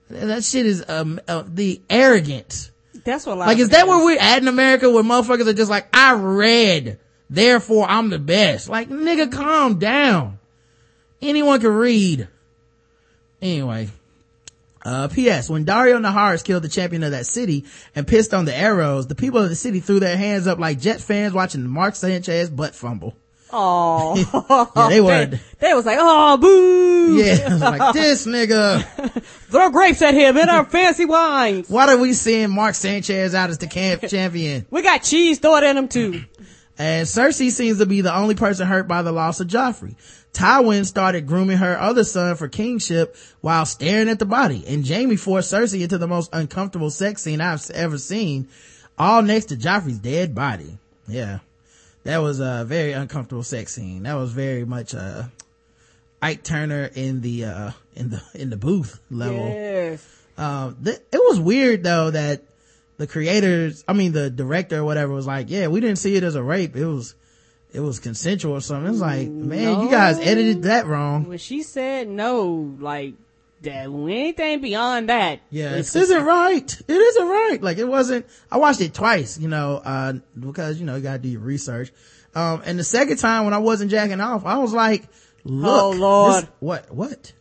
That 0.09 0.45
shit 0.45 0.65
is, 0.65 0.85
um, 0.89 1.21
uh, 1.27 1.43
the 1.47 1.83
arrogance. 1.91 2.71
That's 3.05 3.27
what. 3.27 3.39
Like, 3.39 3.59
is 3.59 3.71
that 3.71 3.89
where 3.89 4.05
we're 4.05 4.21
at 4.21 4.41
in 4.41 4.49
America 4.49 4.89
where 4.89 5.03
motherfuckers 5.03 5.49
are 5.49 5.53
just 5.53 5.71
like, 5.71 5.89
I 5.93 6.15
read, 6.15 7.01
therefore 7.29 7.87
I'm 7.89 8.09
the 8.09 8.19
best. 8.21 8.69
Like, 8.69 8.89
nigga, 8.89 9.33
calm 9.33 9.79
down. 9.81 10.39
Anyone 11.21 11.61
can 11.61 11.73
read. 11.73 12.29
Anyway. 13.43 13.89
Uh, 14.85 15.09
P.S. 15.09 15.51
When 15.51 15.65
Daario 15.65 16.01
Naharis 16.01 16.45
killed 16.45 16.63
the 16.63 16.69
champion 16.69 17.03
of 17.03 17.11
that 17.11 17.27
city 17.27 17.65
and 17.95 18.07
pissed 18.07 18.33
on 18.33 18.45
the 18.45 18.55
arrows, 18.55 19.07
the 19.07 19.15
people 19.15 19.43
of 19.43 19.49
the 19.49 19.57
city 19.57 19.81
threw 19.81 20.01
their 20.01 20.17
hands 20.17 20.47
up 20.47 20.59
like 20.59 20.81
Jet 20.81 21.01
fans 21.01 21.33
watching 21.33 21.67
Mark 21.67 21.95
Sanchez 21.95 22.51
butt 22.51 22.75
fumble. 22.75 23.17
Oh, 23.51 24.73
yeah, 24.77 24.89
they 24.89 25.01
were. 25.01 25.27
They, 25.27 25.41
they, 25.59 25.75
was 25.75 25.87
like, 25.87 25.99
oh, 26.01 26.37
boo. 26.37 27.17
Yeah, 27.17 27.57
like 27.57 27.95
this 27.95 28.27
nigga. 28.27 28.85
Throw 29.23 29.71
grapes 29.71 30.03
at 30.03 30.15
him 30.15 30.37
and 30.37 30.51
our 30.51 30.65
fancy 30.65 31.07
wines. 31.07 31.71
Why 31.71 31.93
are 31.93 31.97
we 31.97 32.13
seeing 32.13 32.51
Mark 32.51 32.75
Sanchez 32.75 33.35
out 33.35 33.49
as 33.49 33.59
the 33.59 33.67
camp 33.67 34.03
champion? 34.09 34.67
we 34.71 34.83
got 34.83 35.03
cheese, 35.03 35.39
thrown 35.39 35.65
at 35.65 35.77
him 35.77 35.89
too. 35.89 36.25
And 36.77 37.07
Cersei 37.07 37.51
seems 37.51 37.79
to 37.79 37.87
be 37.87 38.03
the 38.03 38.15
only 38.15 38.35
person 38.35 38.67
hurt 38.67 38.87
by 38.87 39.03
the 39.03 39.13
loss 39.13 39.41
of 39.41 39.49
Joffrey. 39.49 39.97
Tywin 40.39 40.87
started 40.87 41.27
grooming 41.27 41.57
her 41.57 41.77
other 41.81 42.05
son 42.05 42.37
for 42.37 42.47
kingship 42.47 43.17
while 43.41 43.67
staring 43.67 44.09
at 44.09 44.21
the 44.21 44.25
body, 44.25 44.63
and 44.69 44.87
Jaime 44.87 45.17
forced 45.17 45.53
Cersei 45.53 45.83
into 45.83 45.99
the 45.99 46.07
most 46.07 46.31
uncomfortable 46.33 46.91
sex 46.91 47.23
scene 47.23 47.41
I've 47.41 47.69
ever 47.73 47.99
seen, 47.99 48.47
all 48.97 49.21
next 49.21 49.47
to 49.47 49.57
Joffrey's 49.57 49.99
dead 49.99 50.37
body. 50.37 50.79
Yeah. 51.09 51.41
That 52.05 52.19
was 52.19 52.39
a 52.39 52.65
very 52.65 52.93
uncomfortable 52.93 53.43
sex 53.43 53.75
scene. 53.75 54.05
That 54.05 54.15
was 54.15 54.31
very 54.33 54.65
much 54.65 54.95
uh 54.95 55.25
Ike 56.23 56.45
Turner 56.45 56.89
in 56.95 57.21
the 57.21 57.47
uh 57.47 57.71
in 57.97 58.11
the 58.11 58.23
in 58.35 58.51
the 58.51 58.57
booth 58.57 59.01
level. 59.11 59.49
Yes. 59.49 60.07
Um 60.37 60.77
th- 60.85 61.01
it 61.11 61.19
was 61.19 61.41
weird 61.41 61.83
though 61.83 62.13
that 62.13 62.43
the 62.97 63.09
creators, 63.09 63.83
I 63.89 63.93
mean 63.93 64.13
the 64.13 64.31
director 64.31 64.79
or 64.79 64.85
whatever 64.85 65.13
was 65.13 65.27
like, 65.27 65.51
yeah, 65.51 65.67
we 65.67 65.81
didn't 65.81 65.99
see 65.99 66.15
it 66.15 66.23
as 66.23 66.37
a 66.37 66.43
rape. 66.45 66.77
It 66.77 66.87
was 66.87 67.17
it 67.73 67.81
was 67.81 67.99
consensual 67.99 68.55
or 68.55 68.61
something. 68.61 68.91
It's 68.93 69.01
like, 69.01 69.29
man, 69.29 69.65
No. 69.65 69.83
you 69.83 69.91
guys 69.91 70.19
edited 70.19 70.63
that 70.65 70.87
wrong. 70.87 71.25
When 71.27 71.39
she 71.39 71.63
said 71.63 72.09
no, 72.09 72.75
like 72.81 73.15
that, 73.63 73.85
anything 73.87 74.61
beyond 74.61 75.09
that. 75.09 75.41
Yeah, 75.51 75.75
is 75.75 75.93
this 75.93 76.05
isn't 76.05 76.25
right. 76.25 76.81
It 76.89 76.93
isn't 76.93 77.29
right. 77.29 77.59
Like 77.61 77.79
it 77.79 77.87
wasn't, 77.89 78.27
I 78.51 78.57
watched 78.59 78.81
it 78.81 78.95
twice, 78.95 79.39
you 79.39 79.49
know, 79.49 79.77
uh, 79.85 80.15
because, 80.39 80.79
you 80.81 80.87
know, 80.87 80.97
you 80.97 81.03
gotta 81.03 81.19
do 81.19 81.29
your 81.29 81.41
research. 81.41 81.93
Um, 82.35 82.63
and 82.65 82.79
the 82.79 82.85
second 82.85 83.17
time 83.19 83.45
when 83.45 83.55
I 83.55 83.59
wasn't 83.59 83.91
jacking 83.91 84.21
off, 84.21 84.47
I 84.47 84.59
was 84.59 84.73
like, 84.73 85.05
look. 85.45 85.83
Oh, 85.83 85.91
Lord. 85.91 86.43
this- 86.45 86.51
what, 86.61 86.95
what? 86.95 87.33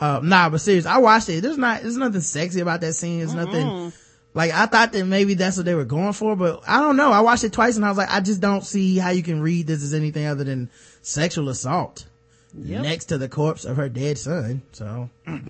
Uh, 0.00 0.20
nah, 0.24 0.48
but 0.48 0.60
serious, 0.62 0.86
I 0.86 0.98
watched 0.98 1.28
it. 1.28 1.42
There's 1.42 1.58
not, 1.58 1.82
there's 1.82 1.96
nothing 1.98 2.22
sexy 2.22 2.60
about 2.60 2.80
that 2.80 2.94
scene. 2.94 3.18
There's 3.18 3.34
nothing, 3.34 3.92
like 4.34 4.52
I 4.52 4.66
thought 4.66 4.92
that 4.92 5.04
maybe 5.04 5.34
that's 5.34 5.56
what 5.56 5.66
they 5.66 5.74
were 5.74 5.84
going 5.84 6.12
for, 6.12 6.36
but 6.36 6.62
I 6.66 6.80
don't 6.80 6.96
know. 6.96 7.10
I 7.10 7.20
watched 7.20 7.44
it 7.44 7.52
twice 7.52 7.76
and 7.76 7.84
I 7.84 7.88
was 7.88 7.98
like, 7.98 8.10
I 8.10 8.20
just 8.20 8.40
don't 8.40 8.64
see 8.64 8.96
how 8.96 9.10
you 9.10 9.22
can 9.22 9.40
read 9.40 9.66
this 9.66 9.82
as 9.82 9.92
anything 9.94 10.26
other 10.26 10.44
than 10.44 10.70
sexual 11.02 11.48
assault 11.48 12.06
Yep. 12.54 12.82
next 12.82 13.04
to 13.06 13.18
the 13.18 13.28
corpse 13.28 13.64
of 13.64 13.76
her 13.76 13.88
dead 13.88 14.18
son. 14.18 14.62
So 14.72 15.10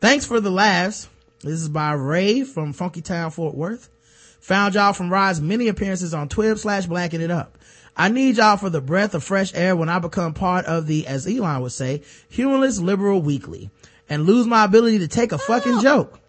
thanks 0.00 0.26
for 0.26 0.40
the 0.40 0.50
laughs. 0.50 1.08
This 1.42 1.60
is 1.60 1.68
by 1.68 1.92
Ray 1.92 2.42
from 2.44 2.72
Funky 2.74 3.00
Town, 3.00 3.30
Fort 3.30 3.54
Worth. 3.54 3.88
Found 4.40 4.74
y'all 4.74 4.92
from 4.92 5.10
Rod's 5.10 5.40
many 5.40 5.68
appearances 5.68 6.12
on 6.14 6.28
TWiB 6.28 6.58
slash 6.58 6.86
Blacking 6.86 7.20
It 7.22 7.30
Up. 7.30 7.56
I 7.96 8.08
need 8.08 8.36
y'all 8.36 8.56
for 8.56 8.70
the 8.70 8.80
breath 8.80 9.14
of 9.14 9.24
fresh 9.24 9.52
air 9.54 9.74
when 9.74 9.88
I 9.88 9.98
become 9.98 10.32
part 10.34 10.66
of 10.66 10.86
the, 10.86 11.06
as 11.06 11.26
Elon 11.26 11.62
would 11.62 11.72
say, 11.72 12.02
humorless 12.28 12.78
liberal 12.78 13.20
weekly 13.22 13.70
and 14.08 14.26
lose 14.26 14.46
my 14.46 14.64
ability 14.64 14.98
to 15.00 15.08
take 15.08 15.32
a 15.32 15.38
fucking 15.38 15.80
joke. 15.80 16.19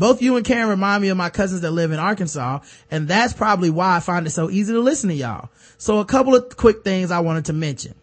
Both 0.00 0.22
you 0.22 0.38
and 0.38 0.46
Karen 0.46 0.70
remind 0.70 1.02
me 1.02 1.10
of 1.10 1.18
my 1.18 1.28
cousins 1.28 1.60
that 1.60 1.72
live 1.72 1.92
in 1.92 1.98
Arkansas, 1.98 2.60
and 2.90 3.06
that's 3.06 3.34
probably 3.34 3.68
why 3.68 3.96
I 3.96 4.00
find 4.00 4.26
it 4.26 4.30
so 4.30 4.48
easy 4.48 4.72
to 4.72 4.80
listen 4.80 5.10
to 5.10 5.14
y'all. 5.14 5.50
So 5.76 5.98
a 5.98 6.06
couple 6.06 6.34
of 6.34 6.56
quick 6.56 6.84
things 6.84 7.10
I 7.10 7.20
wanted 7.20 7.44
to 7.44 7.52
mention. 7.52 7.94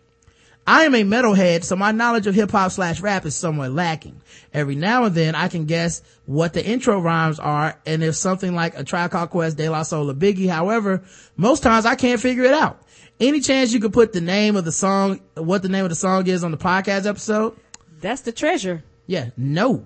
I 0.68 0.84
am 0.84 0.94
a 0.94 1.02
metalhead, 1.02 1.64
so 1.64 1.76
my 1.76 1.92
knowledge 1.92 2.28
of 2.28 2.36
hip 2.36 2.52
hop 2.52 2.72
slash 2.72 3.02
rap 3.02 3.26
is 3.26 3.36
somewhat 3.36 3.72
lacking. 3.72 4.22
Every 4.54 4.76
now 4.76 5.06
and 5.06 5.16
then 5.16 5.34
I 5.34 5.48
can 5.48 5.66
guess 5.66 6.04
what 6.28 6.54
the 6.54 6.64
intro 6.64 7.00
rhymes 7.00 7.40
are 7.40 7.80
and 7.88 8.04
if 8.04 8.16
something 8.16 8.54
like 8.54 8.78
a 8.78 8.84
Tribe 8.84 9.10
Called 9.10 9.32
Quest, 9.32 9.58
De 9.58 9.68
La 9.68 9.82
Soul, 9.82 10.14
Biggie. 10.14 10.50
However, 10.50 11.04
most 11.36 11.64
times 11.64 11.88
I 11.88 11.96
can't 11.96 12.22
figure 12.22 12.44
it 12.44 12.54
out. 12.54 12.80
Any 13.20 13.40
chance 13.40 13.74
you 13.74 13.80
could 13.80 13.94
put 13.94 14.14
the 14.14 14.22
name 14.22 14.56
of 14.56 14.66
the 14.66 14.72
song, 14.72 15.22
what 15.34 15.64
the 15.64 15.70
name 15.70 15.84
of 15.84 15.90
the 15.90 15.96
song 15.96 16.28
is 16.28 16.44
on 16.44 16.52
the 16.52 16.58
podcast 16.58 17.08
episode? 17.08 17.58
That's 18.02 18.22
the 18.22 18.32
treasure. 18.32 18.84
Yeah, 19.08 19.32
no. 19.36 19.84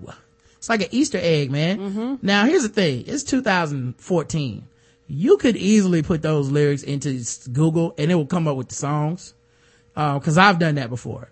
It's 0.61 0.69
like 0.69 0.83
an 0.83 0.89
Easter 0.91 1.17
egg, 1.19 1.49
man. 1.49 2.19
Now 2.21 2.45
here's 2.45 2.61
the 2.61 2.69
thing. 2.69 3.03
It's 3.07 3.23
2014. 3.23 4.67
You 5.07 5.37
could 5.37 5.57
easily 5.57 6.03
put 6.03 6.21
those 6.21 6.51
lyrics 6.51 6.83
into 6.83 7.19
Google 7.51 7.95
and 7.97 8.11
it 8.11 8.15
will 8.15 8.27
come 8.27 8.47
up 8.47 8.55
with 8.57 8.69
the 8.69 8.75
songs. 8.75 9.33
Uh, 9.95 10.19
cause 10.19 10.37
I've 10.37 10.59
done 10.59 10.75
that 10.75 10.91
before. 10.91 11.31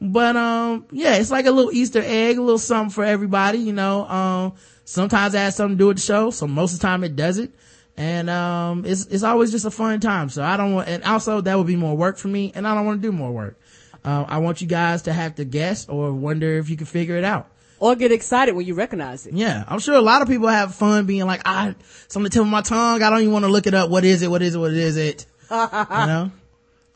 But, 0.00 0.34
um, 0.34 0.86
yeah, 0.92 1.16
it's 1.16 1.30
like 1.30 1.44
a 1.44 1.50
little 1.50 1.72
Easter 1.72 2.00
egg, 2.02 2.38
a 2.38 2.40
little 2.40 2.56
something 2.56 2.88
for 2.88 3.04
everybody, 3.04 3.58
you 3.58 3.74
know. 3.74 4.06
Um, 4.08 4.54
sometimes 4.86 5.34
it 5.34 5.38
has 5.40 5.56
something 5.56 5.76
to 5.76 5.78
do 5.78 5.88
with 5.88 5.98
the 5.98 6.02
show. 6.02 6.30
So 6.30 6.46
most 6.46 6.72
of 6.72 6.80
the 6.80 6.86
time 6.86 7.04
it 7.04 7.16
doesn't. 7.16 7.54
And, 7.98 8.30
um, 8.30 8.86
it's, 8.86 9.04
it's 9.08 9.24
always 9.24 9.50
just 9.50 9.66
a 9.66 9.70
fun 9.70 10.00
time. 10.00 10.30
So 10.30 10.42
I 10.42 10.56
don't 10.56 10.72
want, 10.72 10.88
and 10.88 11.04
also 11.04 11.42
that 11.42 11.58
would 11.58 11.66
be 11.66 11.76
more 11.76 11.94
work 11.94 12.16
for 12.16 12.28
me 12.28 12.50
and 12.54 12.66
I 12.66 12.74
don't 12.74 12.86
want 12.86 13.02
to 13.02 13.08
do 13.08 13.12
more 13.12 13.30
work. 13.30 13.60
Uh, 14.02 14.24
I 14.26 14.38
want 14.38 14.62
you 14.62 14.66
guys 14.66 15.02
to 15.02 15.12
have 15.12 15.34
to 15.34 15.44
guess 15.44 15.86
or 15.86 16.14
wonder 16.14 16.56
if 16.56 16.70
you 16.70 16.78
can 16.78 16.86
figure 16.86 17.18
it 17.18 17.24
out. 17.24 17.50
Or 17.80 17.96
get 17.96 18.12
excited 18.12 18.54
when 18.54 18.66
you 18.66 18.74
recognize 18.74 19.26
it. 19.26 19.34
Yeah, 19.34 19.64
I'm 19.66 19.80
sure 19.80 19.96
a 19.96 20.02
lot 20.02 20.22
of 20.22 20.28
people 20.28 20.46
have 20.46 20.74
fun 20.74 21.06
being 21.06 21.26
like, 21.26 21.42
I, 21.44 21.74
it's 22.04 22.16
on 22.16 22.22
the 22.22 22.30
tip 22.30 22.42
of 22.42 22.48
my 22.48 22.60
tongue. 22.60 23.02
I 23.02 23.10
don't 23.10 23.20
even 23.20 23.32
want 23.32 23.46
to 23.46 23.50
look 23.50 23.66
it 23.66 23.74
up. 23.74 23.90
What 23.90 24.04
is 24.04 24.22
it? 24.22 24.30
What 24.30 24.42
is 24.42 24.54
it? 24.54 24.58
What 24.58 24.72
is 24.72 24.96
it? 24.96 25.26
you 25.50 25.56
know? 25.56 26.30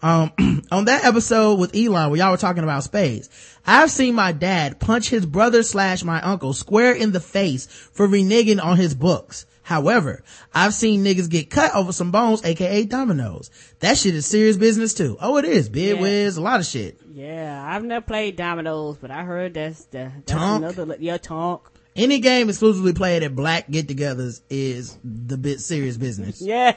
Um, 0.03 0.33
on 0.71 0.85
that 0.85 1.05
episode 1.05 1.59
with 1.59 1.75
Elon 1.75 2.11
where 2.11 2.19
y'all 2.19 2.31
were 2.31 2.37
talking 2.37 2.63
about 2.63 2.85
spades, 2.85 3.31
I've 3.67 3.91
seen 3.91 4.15
my 4.15 4.33
dad 4.33 4.79
punch 4.79 5.09
his 5.09 5.25
brother 5.25 5.63
slash 5.63 6.05
my 6.05 6.21
uncle 6.21 6.53
square 6.53 6.93
in 6.93 7.13
the 7.13 7.21
face 7.21 7.67
for 7.67 8.07
reneging 8.07 8.63
on 8.63 8.77
his 8.77 8.95
books. 8.95 9.47
However, 9.65 10.23
I've 10.55 10.75
seen 10.75 11.03
niggas 11.05 11.29
get 11.29 11.51
cut 11.51 11.75
over 11.75 11.91
some 11.93 12.11
bones, 12.13 12.45
aka 12.45 12.85
dominoes. 12.85 13.51
That 13.81 13.97
shit 13.99 14.15
is 14.15 14.27
serious 14.27 14.57
business 14.57 14.95
too. 14.95 15.17
Oh, 15.21 15.39
it 15.39 15.45
is. 15.47 15.69
Bid 15.69 15.97
Yeah. 15.97 16.03
whist, 16.03 16.37
a 16.39 16.41
lot 16.43 16.61
of 16.61 16.67
shit. 16.67 17.01
Yeah, 17.13 17.65
I've 17.67 17.83
never 17.83 18.05
played 18.05 18.37
dominoes, 18.37 18.99
but 19.01 19.11
I 19.11 19.25
heard 19.25 19.55
that's 19.55 19.87
the 19.87 20.13
that's 20.15 20.33
Tonk. 20.33 20.63
another 20.65 20.97
yeah 21.01 21.17
tonk. 21.17 21.63
Any 21.97 22.19
game 22.21 22.49
exclusively 22.49 22.93
played 22.93 23.23
at 23.23 23.35
black 23.37 23.71
get-togethers 23.71 24.43
is 24.51 24.99
the 25.05 25.37
bit 25.39 25.61
serious 25.61 25.97
business. 25.97 26.41
Yeah. 26.47 26.77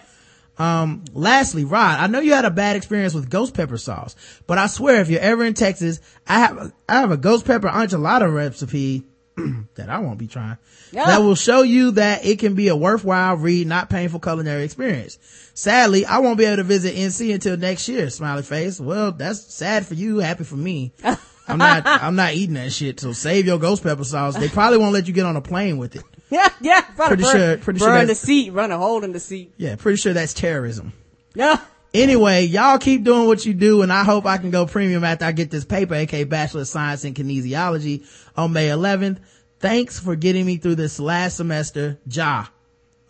Um, 0.59 1.03
lastly, 1.13 1.65
Rod, 1.65 1.99
I 1.99 2.07
know 2.07 2.19
you 2.19 2.33
had 2.33 2.45
a 2.45 2.49
bad 2.49 2.77
experience 2.77 3.13
with 3.13 3.29
ghost 3.29 3.53
pepper 3.53 3.77
sauce, 3.77 4.15
but 4.47 4.57
I 4.57 4.65
swear 4.65 5.01
if 5.01 5.09
you're 5.09 5.21
ever 5.21 5.43
in 5.45 5.53
Texas, 5.53 5.99
I 6.25 6.39
have 6.39 6.57
a, 6.57 6.73
I 6.89 6.95
have 7.01 7.11
a 7.11 7.17
ghost 7.17 7.45
pepper 7.45 7.67
enchilada 7.67 8.33
recipe 8.33 9.05
that 9.75 9.89
I 9.89 9.99
won't 9.99 10.17
be 10.17 10.27
trying 10.27 10.57
Yeah. 10.91 11.05
that 11.05 11.19
will 11.19 11.35
show 11.35 11.61
you 11.61 11.91
that 11.91 12.25
it 12.25 12.39
can 12.39 12.55
be 12.55 12.67
a 12.69 12.75
worthwhile 12.75 13.35
read, 13.37 13.67
not 13.67 13.89
painful 13.89 14.19
culinary 14.19 14.63
experience. 14.63 15.17
Sadly, 15.53 16.05
I 16.05 16.19
won't 16.19 16.37
be 16.37 16.45
able 16.45 16.57
to 16.57 16.63
visit 16.63 16.95
NC 16.95 17.33
until 17.33 17.57
next 17.57 17.87
year. 17.87 18.09
Smiley 18.09 18.43
face. 18.43 18.79
Well, 18.79 19.11
that's 19.11 19.53
sad 19.53 19.85
for 19.85 19.93
you, 19.93 20.17
happy 20.19 20.43
for 20.43 20.55
me. 20.55 20.91
I'm 21.49 21.57
not, 21.59 21.83
I'm 21.85 22.15
not 22.15 22.33
eating 22.33 22.55
that 22.55 22.73
shit. 22.73 22.99
So 22.99 23.13
save 23.13 23.45
your 23.45 23.57
ghost 23.57 23.81
pepper 23.81 24.03
sauce. 24.03 24.35
They 24.35 24.49
probably 24.49 24.79
won't 24.79 24.91
let 24.93 25.07
you 25.07 25.13
get 25.13 25.25
on 25.25 25.35
a 25.37 25.41
plane 25.41 25.77
with 25.77 25.95
it. 25.95 26.03
Yeah, 26.29 26.49
yeah. 26.59 26.81
Probably 26.81 27.07
Pretty 27.07 27.23
burn, 27.23 27.31
sure- 27.37 27.57
pretty 27.63 27.79
sure 27.79 27.87
burn 27.87 28.07
the 28.07 28.13
seat, 28.15 28.51
run 28.51 28.69
a 28.73 28.77
hole 28.77 29.01
in 29.05 29.13
the 29.13 29.19
seat. 29.21 29.53
Yeah, 29.55 29.77
pretty 29.77 29.95
sure 29.95 30.11
that's 30.11 30.33
terrorism. 30.33 30.91
Yeah. 31.35 31.61
Anyway, 31.93 32.43
y'all 32.43 32.77
keep 32.77 33.03
doing 33.03 33.27
what 33.27 33.45
you 33.45 33.53
do 33.53 33.81
and 33.81 33.91
I 33.91 34.03
hope 34.03 34.25
I 34.25 34.37
can 34.37 34.51
go 34.51 34.65
premium 34.65 35.03
after 35.03 35.25
I 35.25 35.31
get 35.31 35.49
this 35.49 35.65
paper, 35.65 35.95
aka 35.95 36.23
Bachelor 36.25 36.61
of 36.61 36.67
Science 36.67 37.05
in 37.05 37.13
Kinesiology 37.13 38.05
on 38.35 38.53
May 38.53 38.67
11th. 38.67 39.19
Thanks 39.59 39.99
for 39.99 40.15
getting 40.15 40.45
me 40.45 40.57
through 40.57 40.75
this 40.75 40.99
last 40.99 41.37
semester. 41.37 41.97
Ja. 42.09 42.45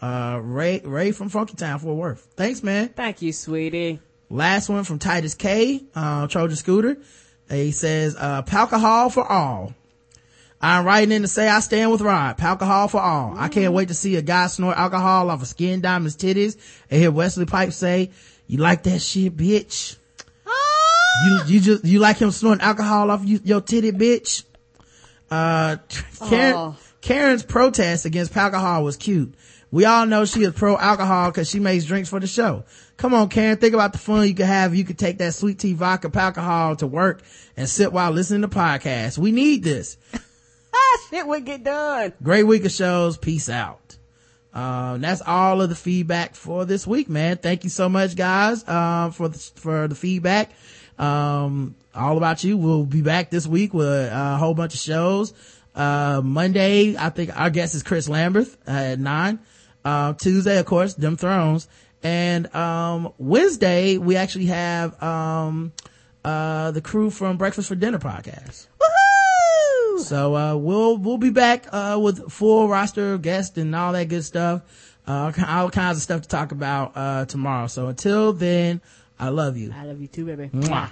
Uh, 0.02 0.40
Ray, 0.42 0.80
Ray 0.84 1.12
from 1.12 1.30
Funky 1.30 1.56
Town, 1.56 1.80
Fort 1.80 1.98
Worth. 1.98 2.28
Thanks, 2.36 2.64
man. 2.64 2.90
Thank 2.90 3.22
you, 3.22 3.34
sweetie. 3.34 4.00
Last 4.30 4.70
one 4.70 4.84
from 4.84 5.00
Titus 5.00 5.34
K, 5.34 5.84
uh, 5.96 6.28
Trojan 6.28 6.56
Scooter. 6.56 6.98
He 7.50 7.72
says, 7.72 8.16
uh, 8.16 8.44
alcohol 8.52 9.10
for 9.10 9.26
all. 9.26 9.74
I'm 10.60 10.86
writing 10.86 11.12
in 11.12 11.22
to 11.22 11.28
say 11.28 11.48
I 11.48 11.60
stand 11.60 11.92
with 11.92 12.02
Rod. 12.02 12.40
Alcohol 12.42 12.88
for 12.88 13.02
all. 13.02 13.36
I 13.38 13.48
can't 13.48 13.74
wait 13.74 13.90
to 13.90 13.94
see 13.94 14.16
a 14.16 14.22
guy 14.22 14.48
snort 14.48 14.78
alcohol 14.78 15.30
off 15.30 15.42
of 15.42 15.48
Skin 15.48 15.82
Diamond's 15.82 16.18
titties 16.18 16.58
and 16.90 17.00
hear 17.00 17.12
Wesley 17.12 17.46
Pipes 17.46 17.76
say, 17.76 18.12
you 18.48 18.58
like 18.58 18.84
that 18.84 19.00
shit, 19.00 19.36
bitch? 19.36 19.98
You, 21.26 21.40
you 21.48 21.60
just, 21.60 21.86
you 21.86 22.00
like 22.00 22.18
him 22.18 22.32
snorting 22.32 22.62
alcohol 22.64 23.10
off 23.12 23.26
you, 23.26 23.40
your 23.44 23.62
titty, 23.62 23.92
bitch? 23.92 24.44
Uh, 25.32 25.78
Karen, 26.30 26.54
Oh. 26.56 26.76
Karen's 27.02 27.44
protest 27.44 28.06
against 28.06 28.36
alcohol 28.38 28.84
was 28.84 28.98
cute. 28.98 29.34
We 29.72 29.84
all 29.86 30.06
know 30.06 30.24
she 30.26 30.44
is 30.44 30.54
pro 30.54 30.78
alcohol 30.78 31.30
because 31.32 31.50
she 31.50 31.60
makes 31.60 31.84
drinks 31.86 32.08
for 32.10 32.20
the 32.20 32.28
show. 32.28 32.64
Come 32.96 33.14
on, 33.14 33.28
Karen, 33.30 33.58
think 33.58 33.74
about 33.74 33.92
the 33.92 33.98
fun 34.00 34.28
you 34.28 34.34
could 34.36 34.46
have. 34.46 34.74
You 34.76 34.86
could 34.86 34.98
take 34.98 35.18
that 35.18 35.34
sweet 35.34 35.60
tea 35.60 35.74
vodka 35.74 36.10
alcohol 36.14 36.76
to 36.78 36.88
work 36.88 37.22
and 37.58 37.68
sit 37.68 37.92
while 37.92 38.12
listening 38.12 38.42
to 38.44 38.48
podcasts. 38.48 39.18
We 39.18 39.32
need 39.32 39.64
this. 39.64 39.98
Ah, 40.74 40.98
shit 41.10 41.28
would 41.28 41.46
get 41.46 41.64
done. 41.64 42.14
Great 42.24 42.44
week 42.44 42.64
of 42.64 42.72
shows. 42.72 43.18
Peace 43.18 43.50
out. 43.50 43.97
Um, 44.58 45.02
that's 45.02 45.22
all 45.22 45.62
of 45.62 45.70
the 45.70 45.76
feedback 45.76 46.34
for 46.34 46.66
this 46.66 46.88
week, 46.88 47.10
man. 47.10 47.38
Thank 47.38 47.64
you 47.64 47.70
so 47.70 47.88
much, 47.88 48.16
guys, 48.16 48.68
um, 48.68 49.12
for 49.12 49.30
the, 49.30 49.38
for 49.38 49.88
the 49.88 49.94
feedback. 49.94 50.50
Um, 50.98 51.76
all 51.94 52.18
about 52.18 52.44
you. 52.44 52.58
We'll 52.58 52.84
be 52.86 53.04
back 53.04 53.30
this 53.30 53.46
week 53.46 53.72
with 53.72 53.88
a 53.88 54.36
whole 54.38 54.56
bunch 54.56 54.74
of 54.74 54.80
shows. 54.80 55.32
Uh, 55.76 56.22
Monday, 56.24 56.98
I 56.98 57.12
think 57.12 57.40
our 57.40 57.52
guest 57.52 57.76
is 57.76 57.84
Chris 57.84 58.10
Lambert 58.10 58.48
uh, 58.68 58.72
at 58.72 59.00
nine. 59.00 59.38
Uh, 59.86 60.14
Tuesday, 60.14 60.58
of 60.58 60.66
course, 60.66 60.96
Them 60.96 61.18
Thrones. 61.18 61.68
And, 62.02 62.54
um, 62.56 63.14
Wednesday, 63.20 64.00
we 64.00 64.16
actually 64.16 64.48
have, 64.48 65.02
um, 65.04 65.72
uh, 66.26 66.72
the 66.72 66.82
crew 66.82 67.12
from 67.12 67.38
Breakfast 67.38 67.68
for 67.70 67.76
Dinner 67.76 68.00
podcast. 68.00 68.66
Woohoo! 68.80 68.97
So, 70.00 70.36
uh, 70.36 70.56
we'll, 70.56 70.98
we'll 70.98 71.18
be 71.18 71.30
back, 71.30 71.68
uh, 71.72 72.00
with 72.02 72.32
full 72.32 72.68
roster 72.68 73.14
of 73.14 73.22
guests 73.22 73.58
and 73.58 73.76
all 73.76 73.94
that 73.94 74.10
good 74.10 74.24
stuff. 74.24 74.62
Uh, 75.06 75.32
all 75.48 75.70
kinds 75.70 75.98
of 75.98 76.04
stuff 76.04 76.22
to 76.22 76.28
talk 76.28 76.52
about, 76.52 76.92
uh, 76.96 77.26
tomorrow. 77.26 77.68
So 77.68 77.88
until 77.88 78.34
then, 78.34 78.82
I 79.20 79.30
love 79.30 79.58
you. 79.58 79.74
I 79.76 79.86
love 79.86 80.02
you 80.02 80.08
too, 80.08 80.26
baby. 80.26 80.50
Mwah. 80.54 80.92